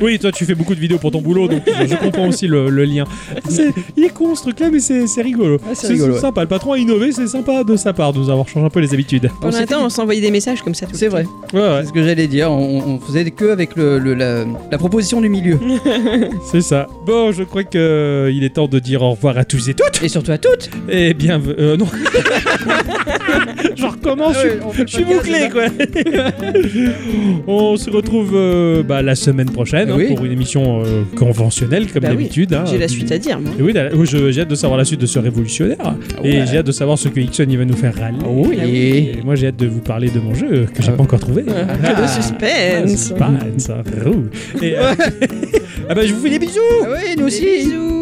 Oui, 0.00 0.18
toi 0.18 0.30
tu 0.32 0.44
fais 0.44 0.54
beaucoup 0.54 0.74
de 0.74 0.80
vidéos 0.80 0.98
pour 0.98 1.10
ton 1.10 1.20
boulot, 1.20 1.48
donc 1.48 1.62
je, 1.66 1.94
comprends 1.96 2.28
aussi 2.28 2.46
le, 2.46 2.68
le 2.70 2.84
lien. 2.84 3.04
C'est- 3.48 3.72
il 3.96 4.04
est 4.04 4.08
con 4.12 4.34
ce 4.34 4.42
truc 4.42 4.60
là, 4.60 4.68
mais 4.72 4.80
c'est 4.80 5.22
rigolo. 5.22 5.58
Ah, 5.64 5.70
c'est 5.74 6.00
ouais. 6.00 6.18
sympa. 6.18 6.42
Le 6.42 6.46
patron 6.48 6.72
a 6.72 6.78
innové, 6.78 7.12
c'est 7.12 7.26
sympa 7.26 7.64
de 7.64 7.76
sa 7.76 7.92
part 7.92 8.12
de 8.12 8.18
nous 8.18 8.30
avoir 8.30 8.48
changé 8.48 8.66
un 8.66 8.70
peu 8.70 8.80
les 8.80 8.94
habitudes. 8.94 9.30
Pendant 9.40 9.56
un 9.56 9.66
temps, 9.66 9.84
on 9.84 9.88
s'envoyait 9.88 10.20
des 10.20 10.30
messages 10.30 10.62
comme 10.62 10.74
ça. 10.74 10.86
C'est 10.92 11.08
vrai, 11.08 11.24
Ouais, 11.52 11.60
ouais, 11.60 11.78
c'est 11.82 11.88
ce 11.88 11.92
que 11.92 12.02
j'allais 12.02 12.26
dire. 12.26 12.50
On, 12.50 12.82
on 12.86 13.00
faisait 13.00 13.30
que 13.30 13.46
avec 13.50 13.76
le, 13.76 13.98
le- 13.98 14.14
la, 14.14 14.44
la 14.70 14.78
proposition 14.78 15.20
du 15.20 15.28
milieu. 15.28 15.58
c'est 16.50 16.60
ça. 16.62 16.86
Bon, 17.06 17.32
je 17.32 17.42
crois 17.42 17.64
que 17.64 17.78
euh, 17.78 18.30
il 18.32 18.44
est 18.44 18.54
temps 18.54 18.68
de 18.68 18.78
dire 18.78 19.02
au 19.02 19.10
revoir 19.12 19.36
à 19.38 19.44
tous 19.44 19.68
et 19.68 19.74
toutes. 19.74 20.02
Et 20.02 20.08
surtout 20.08 20.32
à 20.32 20.38
toutes. 20.38 20.70
Et 20.88 21.14
bien, 21.14 21.40
euh, 21.58 21.76
non. 21.76 21.86
je 23.76 23.86
recommence. 23.86 24.36
Ah 24.38 24.42
je- 24.42 24.80
le 24.82 24.86
Je 24.86 24.92
suis 24.94 25.04
bouclé 25.04 25.48
quoi. 25.52 25.64
On 27.46 27.76
se 27.76 27.90
retrouve 27.90 28.32
euh, 28.34 28.82
bah, 28.82 29.02
la 29.02 29.14
semaine 29.14 29.50
prochaine 29.50 29.90
hein, 29.90 29.94
Oui. 29.96 30.14
pour 30.14 30.24
une 30.24 30.32
émission 30.32 30.82
euh, 30.84 31.02
conventionnelle 31.16 31.86
comme 31.90 32.02
Bah 32.02 32.08
oui, 32.10 32.16
d'habitude. 32.16 32.54
hein. 32.54 32.64
J'ai 32.66 32.78
la 32.78 32.88
suite 32.88 33.10
à 33.12 33.18
dire, 33.18 33.40
moi. 33.40 33.52
Et 33.58 33.62
oui, 33.62 33.72
je- 34.04 34.30
j'ai 34.30 34.42
hâte 34.42 34.48
de 34.50 34.54
savoir 34.54 34.78
la 34.78 34.84
suite 34.84 35.00
de 35.00 35.06
ce 35.06 35.18
révolutionnaire. 35.18 35.94
Et 36.24 36.38
ouais. 36.40 36.44
j'ai 36.50 36.58
hâte 36.58 36.66
de 36.66 36.72
savoir 36.72 36.98
ce 36.98 37.08
que 37.08 37.20
Ixon 37.20 37.46
il 37.48 37.58
va 37.58 37.64
nous 37.64 37.76
faire 37.76 37.94
râler. 37.94 38.18
Oui. 38.26 38.58
Et 38.62 39.20
moi 39.24 39.34
j'ai 39.34 39.48
hâte 39.48 39.56
de 39.56 39.66
vous 39.66 39.80
parler 39.80 40.10
de 40.10 40.20
mon 40.20 40.34
jeu 40.34 40.66
que 40.74 40.82
j'ai 40.82 40.90
Ah. 40.90 40.96
pas 40.96 41.02
encore 41.02 41.20
trouvé. 41.20 41.42
Que 41.44 41.50
Ah. 41.50 41.94
de 41.94 42.02
Ah, 42.04 42.08
suspense. 42.08 42.90
suspense, 42.90 43.70
roux. 44.04 44.24
Et, 44.62 44.76
euh, 44.76 44.92
ah 45.88 45.94
bah 45.94 46.02
je 46.06 46.12
vous 46.14 46.20
fais 46.22 46.30
des 46.30 46.38
bisous 46.38 46.60
Ah 46.84 46.88
oui, 46.92 47.10
nous 47.16 47.16
Des 47.16 47.22
aussi. 47.24 47.44
bisous. 47.44 47.97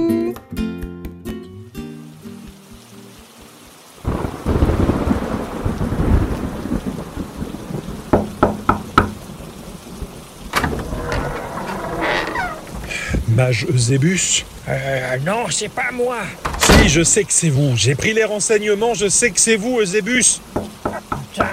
Mage 13.47 13.65
Eusébus 13.73 14.45
Euh, 14.69 15.19
non, 15.25 15.49
c'est 15.51 15.69
pas 15.69 15.93
moi. 15.93 16.19
Si, 16.59 16.89
je 16.89 17.05
sais 17.05 17.23
que 17.23 17.33
c'est 17.33 17.49
vous. 17.49 17.77
J'ai 17.77 17.95
pris 17.95 18.13
les 18.13 18.25
renseignements, 18.25 18.93
je 18.95 19.09
sais 19.09 19.31
que 19.31 19.39
c'est 19.39 19.55
vous. 19.55 19.79
Putain. 19.79 21.47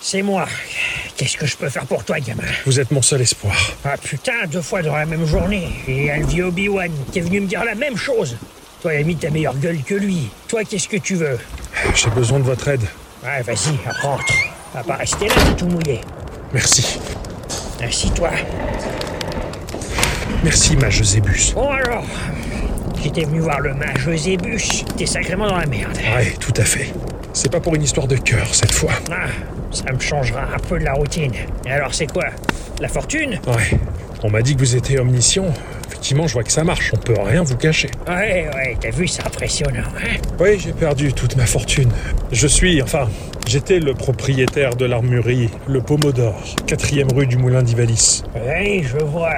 C'est 0.00 0.22
moi. 0.22 0.46
Qu'est-ce 1.18 1.36
que 1.36 1.44
je 1.44 1.54
peux 1.54 1.68
faire 1.68 1.84
pour 1.84 2.02
toi, 2.02 2.18
gamin? 2.18 2.44
Vous 2.64 2.80
êtes 2.80 2.90
mon 2.90 3.02
seul 3.02 3.20
espoir. 3.20 3.54
Ah 3.84 3.98
putain, 4.02 4.46
deux 4.50 4.62
fois 4.62 4.80
dans 4.80 4.96
la 4.96 5.04
même 5.04 5.26
journée. 5.26 5.68
Et 5.86 6.10
un 6.10 6.24
vieux 6.24 6.46
Obi-Wan 6.46 6.90
qui 7.12 7.18
est 7.18 7.22
venu 7.22 7.42
me 7.42 7.46
dire 7.46 7.62
la 7.62 7.74
même 7.74 7.98
chose. 7.98 8.38
Toi, 8.80 8.94
il 8.94 9.00
a 9.02 9.04
mis 9.04 9.16
ta 9.16 9.28
meilleure 9.28 9.56
gueule 9.58 9.82
que 9.82 9.96
lui. 9.96 10.30
Toi, 10.48 10.64
qu'est-ce 10.64 10.88
que 10.88 10.96
tu 10.96 11.16
veux? 11.16 11.38
J'ai 11.94 12.08
besoin 12.08 12.38
de 12.38 12.44
votre 12.44 12.68
aide. 12.68 12.86
Ouais, 13.22 13.42
vas-y, 13.42 13.76
rentre. 14.00 14.32
Va 14.72 14.82
pas 14.82 14.94
rester 14.96 15.28
là, 15.28 15.34
t'es 15.34 15.56
tout 15.56 15.66
mouillé. 15.66 16.00
Merci. 16.54 16.98
Assis-toi. 17.82 18.30
Merci, 20.44 20.76
Mage 20.76 21.00
Eusébus. 21.00 21.52
Bon 21.54 21.68
alors, 21.70 22.04
j'étais 23.02 23.24
venu 23.24 23.40
voir 23.40 23.60
le 23.60 23.74
mage 23.74 24.06
Eusébus. 24.06 24.84
T'es 24.96 25.06
sacrément 25.06 25.48
dans 25.48 25.58
la 25.58 25.66
merde. 25.66 25.96
Ouais, 26.16 26.32
tout 26.38 26.54
à 26.56 26.64
fait. 26.64 26.92
C'est 27.32 27.50
pas 27.50 27.60
pour 27.60 27.74
une 27.74 27.82
histoire 27.82 28.06
de 28.06 28.16
cœur, 28.16 28.54
cette 28.54 28.72
fois. 28.72 28.92
Ah, 29.10 29.26
ça 29.72 29.92
me 29.92 29.98
changera 29.98 30.42
un 30.42 30.58
peu 30.58 30.78
de 30.78 30.84
la 30.84 30.92
routine. 30.94 31.32
Et 31.66 31.70
alors, 31.70 31.92
c'est 31.92 32.06
quoi? 32.06 32.26
La 32.80 32.88
fortune? 32.88 33.40
Ouais. 33.46 33.78
On 34.22 34.30
m'a 34.30 34.42
dit 34.42 34.54
que 34.54 34.60
vous 34.60 34.76
étiez 34.76 34.98
omniscient. 35.00 35.46
Effectivement, 35.88 36.26
je 36.26 36.34
vois 36.34 36.44
que 36.44 36.52
ça 36.52 36.64
marche. 36.64 36.92
On 36.94 36.98
peut 36.98 37.14
rien 37.20 37.42
vous 37.42 37.56
cacher. 37.56 37.90
Ouais, 38.06 38.48
ouais, 38.54 38.76
t'as 38.80 38.90
vu, 38.90 39.06
c'est 39.08 39.26
impressionnant, 39.26 39.82
hein? 39.96 40.18
Oui, 40.40 40.58
j'ai 40.58 40.72
perdu 40.72 41.12
toute 41.12 41.36
ma 41.36 41.46
fortune. 41.46 41.90
Je 42.32 42.46
suis, 42.46 42.80
enfin, 42.82 43.08
j'étais 43.48 43.78
le 43.78 43.94
propriétaire 43.94 44.76
de 44.76 44.84
l'armurerie, 44.84 45.48
le 45.66 45.80
Pomodore, 45.80 46.38
quatrième 46.66 47.08
rue 47.10 47.26
du 47.26 47.38
Moulin 47.38 47.62
d'Ivalice. 47.62 48.22
Oui, 48.36 48.82
je 48.82 49.02
vois. 49.02 49.36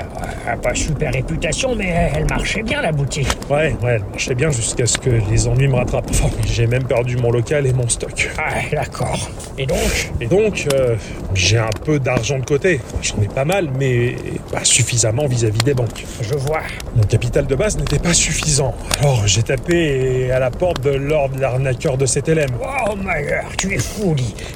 Euh, 0.48 0.56
Pas 0.56 0.74
super 0.74 1.12
réputation, 1.12 1.76
mais 1.76 2.10
elle 2.14 2.26
marchait 2.28 2.62
bien, 2.62 2.82
la 2.82 2.90
boutique. 2.90 3.28
Ouais, 3.48 3.76
ouais, 3.82 3.92
elle 3.94 4.04
marchait 4.10 4.34
bien 4.34 4.50
jusqu'à 4.50 4.86
ce 4.86 4.98
que 4.98 5.10
les 5.30 5.46
ennuis 5.46 5.68
me 5.68 5.76
rattrapent. 5.76 6.10
Enfin, 6.10 6.28
j'ai 6.44 6.66
même 6.66 6.82
perdu 6.82 7.16
mon 7.18 7.30
local 7.30 7.66
et 7.66 7.72
mon 7.72 7.88
stock. 7.88 8.30
Ah, 8.36 8.54
d'accord. 8.72 9.30
Et 9.56 9.66
donc? 9.66 9.78
Et 10.20 10.26
donc, 10.26 10.66
euh, 10.74 10.96
j'ai 11.34 11.58
un 11.58 11.70
peu 11.84 12.00
d'argent 12.00 12.38
de 12.40 12.44
côté. 12.44 12.80
J'en 13.02 13.22
ai 13.22 13.28
pas 13.28 13.44
mal, 13.44 13.70
mais 13.78 14.16
pas 14.50 14.64
suffisamment 14.64 15.26
vis-à-vis 15.28 15.62
des 15.62 15.74
banques. 15.74 16.04
Je 16.20 16.34
vois. 16.34 16.62
Mon 16.96 17.02
capital 17.04 17.46
de 17.46 17.54
base 17.54 17.78
n'était 17.78 18.00
pas 18.00 18.12
suffisant. 18.12 18.74
Alors, 19.00 19.24
j'ai 19.26 19.44
tapé 19.44 20.32
à 20.32 20.40
la 20.40 20.50
porte 20.50 20.82
de 20.82 20.90
Lord 20.90 21.30
l'arnaqueur 21.38 21.96
de 21.96 22.06
cet 22.06 22.28
élève. 22.28 22.50
Oh, 22.60 22.96
malheur, 22.96 23.44
tu 23.56 23.72
es 23.72 23.78
fou, 23.78 23.99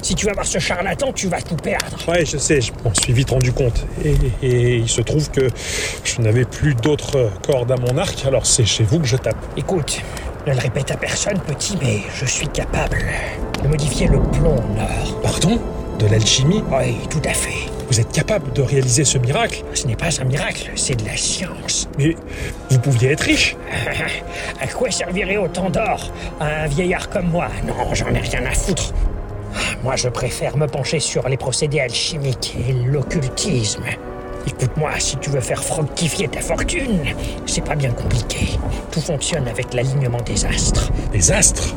Si 0.01 0.15
tu 0.15 0.25
vas 0.25 0.33
voir 0.33 0.45
ce 0.45 0.59
charlatan, 0.59 1.11
tu 1.13 1.27
vas 1.27 1.41
tout 1.41 1.55
perdre. 1.55 1.97
Ouais, 2.07 2.25
je 2.25 2.37
sais, 2.37 2.61
je 2.61 2.71
m'en 2.83 2.93
suis 2.93 3.13
vite 3.13 3.29
rendu 3.29 3.51
compte. 3.51 3.85
Et, 4.03 4.15
et 4.41 4.75
il 4.77 4.89
se 4.89 5.01
trouve 5.01 5.29
que 5.29 5.49
je 6.03 6.21
n'avais 6.21 6.45
plus 6.45 6.75
d'autres 6.75 7.29
cordes 7.45 7.71
à 7.71 7.77
mon 7.77 7.97
arc, 7.97 8.25
alors 8.25 8.45
c'est 8.45 8.65
chez 8.65 8.83
vous 8.83 8.99
que 8.99 9.07
je 9.07 9.17
tape. 9.17 9.37
Écoute, 9.57 10.01
ne 10.47 10.53
le 10.53 10.59
répète 10.59 10.91
à 10.91 10.97
personne, 10.97 11.39
petit, 11.39 11.77
mais 11.81 12.01
je 12.19 12.25
suis 12.25 12.47
capable 12.47 13.03
de 13.63 13.67
modifier 13.67 14.07
le 14.07 14.19
plomb 14.21 14.55
en 14.55 14.81
or. 14.81 15.21
Pardon? 15.21 15.59
De 15.99 16.07
l'alchimie? 16.07 16.61
Oui, 16.71 16.97
tout 17.09 17.21
à 17.23 17.33
fait. 17.33 17.69
Vous 17.89 17.99
êtes 17.99 18.11
capable 18.11 18.51
de 18.53 18.61
réaliser 18.61 19.05
ce 19.05 19.17
miracle? 19.17 19.63
Ce 19.73 19.87
n'est 19.87 19.95
pas 19.95 20.09
un 20.19 20.25
miracle, 20.25 20.71
c'est 20.75 20.95
de 20.95 21.05
la 21.05 21.15
science. 21.15 21.87
Mais 21.97 22.15
vous 22.69 22.79
pouviez 22.79 23.11
être 23.11 23.21
riche 23.21 23.55
à 24.61 24.67
quoi 24.67 24.91
servirait 24.91 25.37
autant 25.37 25.69
d'or? 25.69 26.11
À 26.39 26.63
un 26.63 26.67
vieillard 26.67 27.09
comme 27.09 27.29
moi? 27.29 27.47
Non, 27.65 27.93
j'en 27.93 28.09
ai 28.13 28.19
rien 28.19 28.45
à 28.45 28.51
foutre. 28.51 28.91
Moi, 29.83 29.95
je 29.95 30.09
préfère 30.09 30.57
me 30.57 30.67
pencher 30.67 30.99
sur 30.99 31.27
les 31.29 31.37
procédés 31.37 31.79
alchimiques 31.79 32.55
et 32.67 32.73
l'occultisme. 32.73 33.83
Écoute-moi, 34.47 34.91
si 34.99 35.17
tu 35.17 35.29
veux 35.29 35.41
faire 35.41 35.63
fructifier 35.63 36.27
ta 36.27 36.39
fortune, 36.41 36.99
c'est 37.45 37.63
pas 37.63 37.75
bien 37.75 37.91
compliqué. 37.91 38.59
Tout 38.91 39.01
fonctionne 39.01 39.47
avec 39.47 39.73
l'alignement 39.73 40.21
des 40.21 40.45
astres. 40.45 40.91
Les 41.13 41.31
astres? 41.31 41.75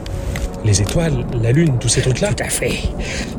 Les 0.64 0.82
étoiles, 0.82 1.24
la 1.40 1.52
lune, 1.52 1.78
tous 1.78 1.88
ces 1.88 2.02
trucs-là 2.02 2.28
Tout 2.34 2.44
à 2.44 2.48
fait. 2.48 2.72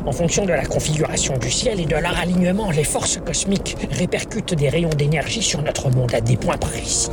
En 0.06 0.12
fonction 0.12 0.44
de 0.44 0.52
la 0.52 0.64
configuration 0.64 1.36
du 1.36 1.50
ciel 1.50 1.80
et 1.80 1.84
de 1.84 1.94
leur 1.94 2.18
alignement, 2.18 2.70
les 2.70 2.84
forces 2.84 3.18
cosmiques 3.24 3.76
répercutent 3.90 4.54
des 4.54 4.68
rayons 4.68 4.90
d'énergie 4.90 5.42
sur 5.42 5.62
notre 5.62 5.90
monde 5.90 6.14
à 6.14 6.20
des 6.20 6.36
points 6.36 6.56
précis. 6.56 7.10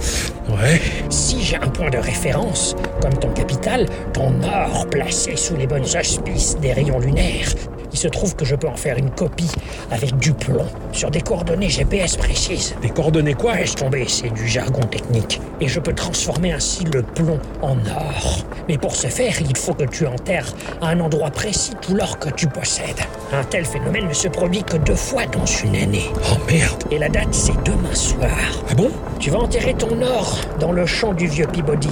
Ouais. 0.49 0.81
Si 1.09 1.41
j'ai 1.41 1.57
un 1.57 1.69
point 1.69 1.89
de 1.89 1.97
référence, 1.97 2.75
comme 3.01 3.13
ton 3.19 3.29
capital, 3.31 3.85
ton 4.13 4.41
or 4.43 4.87
placé 4.89 5.35
sous 5.35 5.55
les 5.55 5.67
bonnes 5.67 5.83
auspices 5.83 6.57
des 6.59 6.73
rayons 6.73 6.99
lunaires, 6.99 7.49
il 7.91 7.97
se 7.97 8.07
trouve 8.07 8.35
que 8.35 8.45
je 8.45 8.55
peux 8.55 8.67
en 8.67 8.75
faire 8.75 8.97
une 8.97 9.09
copie 9.09 9.51
avec 9.91 10.17
du 10.17 10.33
plomb 10.33 10.65
sur 10.91 11.11
des 11.11 11.21
coordonnées 11.21 11.69
GPS 11.69 12.17
précises. 12.17 12.75
Des 12.81 12.89
coordonnées 12.89 13.33
quoi? 13.33 13.55
Laisse 13.55 13.75
tomber, 13.75 14.05
c'est 14.07 14.29
du 14.29 14.47
jargon 14.47 14.81
technique. 14.81 15.41
Et 15.61 15.67
je 15.67 15.79
peux 15.79 15.93
transformer 15.93 16.53
ainsi 16.53 16.83
le 16.85 17.01
plomb 17.01 17.39
en 17.61 17.77
or. 17.89 18.45
Mais 18.67 18.77
pour 18.77 18.95
ce 18.95 19.07
faire, 19.07 19.33
il 19.41 19.55
faut 19.57 19.73
que 19.73 19.85
tu 19.85 20.05
enterres 20.05 20.53
à 20.81 20.89
un 20.89 20.99
endroit 20.99 21.31
précis 21.31 21.73
tout 21.81 21.95
l'or 21.95 22.19
que 22.19 22.29
tu 22.29 22.47
possèdes. 22.47 23.01
Un 23.33 23.43
tel 23.43 23.65
phénomène 23.65 24.07
ne 24.07 24.13
se 24.13 24.27
produit 24.27 24.63
que 24.63 24.77
deux 24.77 24.95
fois 24.95 25.25
dans 25.25 25.45
une 25.45 25.75
année. 25.75 26.11
Oh 26.31 26.37
merde 26.49 26.83
Et 26.91 26.99
la 26.99 27.09
date, 27.09 27.33
c'est 27.33 27.61
demain 27.63 27.93
soir. 27.93 28.29
Ah 28.69 28.75
bon? 28.75 28.91
Tu 29.19 29.29
vas 29.31 29.39
enterrer 29.39 29.73
ton 29.73 30.01
or 30.01 30.39
dans 30.59 30.71
le 30.71 30.85
champ 30.85 31.13
du 31.13 31.27
vieux 31.27 31.47
Peabody. 31.47 31.89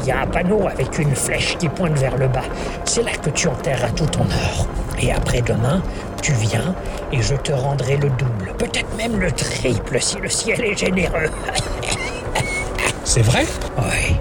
Il 0.00 0.06
y 0.06 0.10
a 0.10 0.20
un 0.22 0.26
panneau 0.26 0.66
avec 0.66 0.98
une 0.98 1.14
flèche 1.14 1.56
qui 1.58 1.68
pointe 1.68 1.98
vers 1.98 2.16
le 2.16 2.28
bas. 2.28 2.44
C'est 2.84 3.02
là 3.02 3.12
que 3.12 3.30
tu 3.30 3.48
enterreras 3.48 3.90
tout 3.90 4.06
ton 4.06 4.24
or. 4.24 4.66
Et 5.00 5.12
après-demain, 5.12 5.82
tu 6.22 6.32
viens 6.32 6.74
et 7.12 7.20
je 7.22 7.34
te 7.34 7.52
rendrai 7.52 7.96
le 7.96 8.08
double, 8.10 8.52
peut-être 8.58 8.96
même 8.96 9.18
le 9.18 9.32
triple 9.32 10.00
si 10.00 10.16
le 10.18 10.28
ciel 10.28 10.64
est 10.64 10.78
généreux. 10.78 11.30
C'est 13.04 13.22
vrai? 13.22 13.44
Oui, 13.78 14.16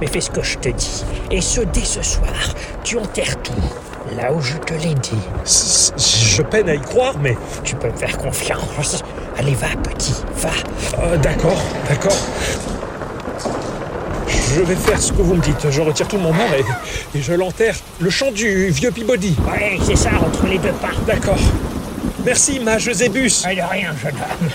mais 0.00 0.06
fais 0.06 0.20
ce 0.20 0.30
que 0.30 0.42
je 0.42 0.56
te 0.58 0.68
dis. 0.68 1.04
Et 1.30 1.40
ce 1.40 1.60
dès 1.62 1.84
ce 1.84 2.02
soir, 2.02 2.54
tu 2.84 2.96
enterres 2.98 3.36
tout. 3.42 3.52
Là 4.16 4.32
où 4.32 4.40
je 4.40 4.56
te 4.56 4.72
l'ai 4.74 4.94
dit. 4.94 5.18
C- 5.44 5.92
Je 5.98 6.42
peine 6.42 6.68
à 6.68 6.74
y 6.74 6.80
croire, 6.80 7.14
mais... 7.20 7.36
Tu 7.64 7.74
peux 7.76 7.88
me 7.88 7.96
faire 7.96 8.16
confiance. 8.16 9.02
Allez, 9.38 9.54
va, 9.54 9.68
petit, 9.82 10.14
va. 10.36 10.50
euh, 11.02 11.16
d'accord, 11.18 11.60
d'accord. 11.88 12.16
Je 14.54 14.62
vais 14.62 14.74
faire 14.74 15.00
ce 15.00 15.12
que 15.12 15.22
vous 15.22 15.34
me 15.34 15.40
dites. 15.40 15.70
Je 15.70 15.80
retire 15.80 16.08
tout 16.08 16.18
mon 16.18 16.30
or 16.30 16.54
et, 17.14 17.20
je 17.20 17.32
l'enterre. 17.32 17.76
Le 18.00 18.10
champ 18.10 18.32
du 18.32 18.70
vieux 18.70 18.90
Peabody. 18.90 19.36
Ouais, 19.50 19.78
c'est 19.84 19.96
ça, 19.96 20.10
entre 20.20 20.46
les 20.46 20.58
deux 20.58 20.72
pas. 20.72 20.90
D'accord. 21.06 21.38
Merci, 22.24 22.60
ma 22.60 22.78
Josébus. 22.78 23.42
Ah, 23.44 23.54
de 23.54 23.60
rien, 23.60 23.94
jeune 24.02 24.14
homme. 24.14 24.48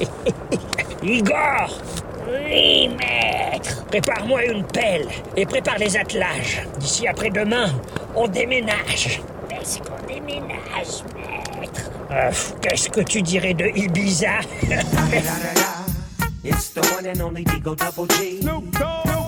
Igor 1.02 1.80
Oui, 2.28 2.88
maître 2.88 3.84
Prépare-moi 3.86 4.44
une 4.46 4.64
pelle 4.64 5.06
et 5.36 5.46
prépare 5.46 5.78
les 5.78 5.96
attelages. 5.96 6.66
D'ici 6.78 7.06
après-demain, 7.06 7.72
on 8.16 8.26
déménage. 8.26 9.20
Est-ce 9.50 9.78
qu'on 9.78 10.06
déménage, 10.06 11.04
maître? 11.14 11.90
Euh, 12.10 12.30
qu'est-ce 12.60 12.90
que 12.90 13.00
tu 13.00 13.22
dirais 13.22 13.54
de 13.54 13.66
Ibiza? 13.66 14.40
It's 16.44 16.68
the 16.68 16.82
one 16.92 17.06
and 17.06 17.22
only 17.22 17.42
Digo 17.42 17.74
Double 17.74 18.06
G. 18.06 18.42
Snoop 18.42 18.70
Dogg. 18.72 19.23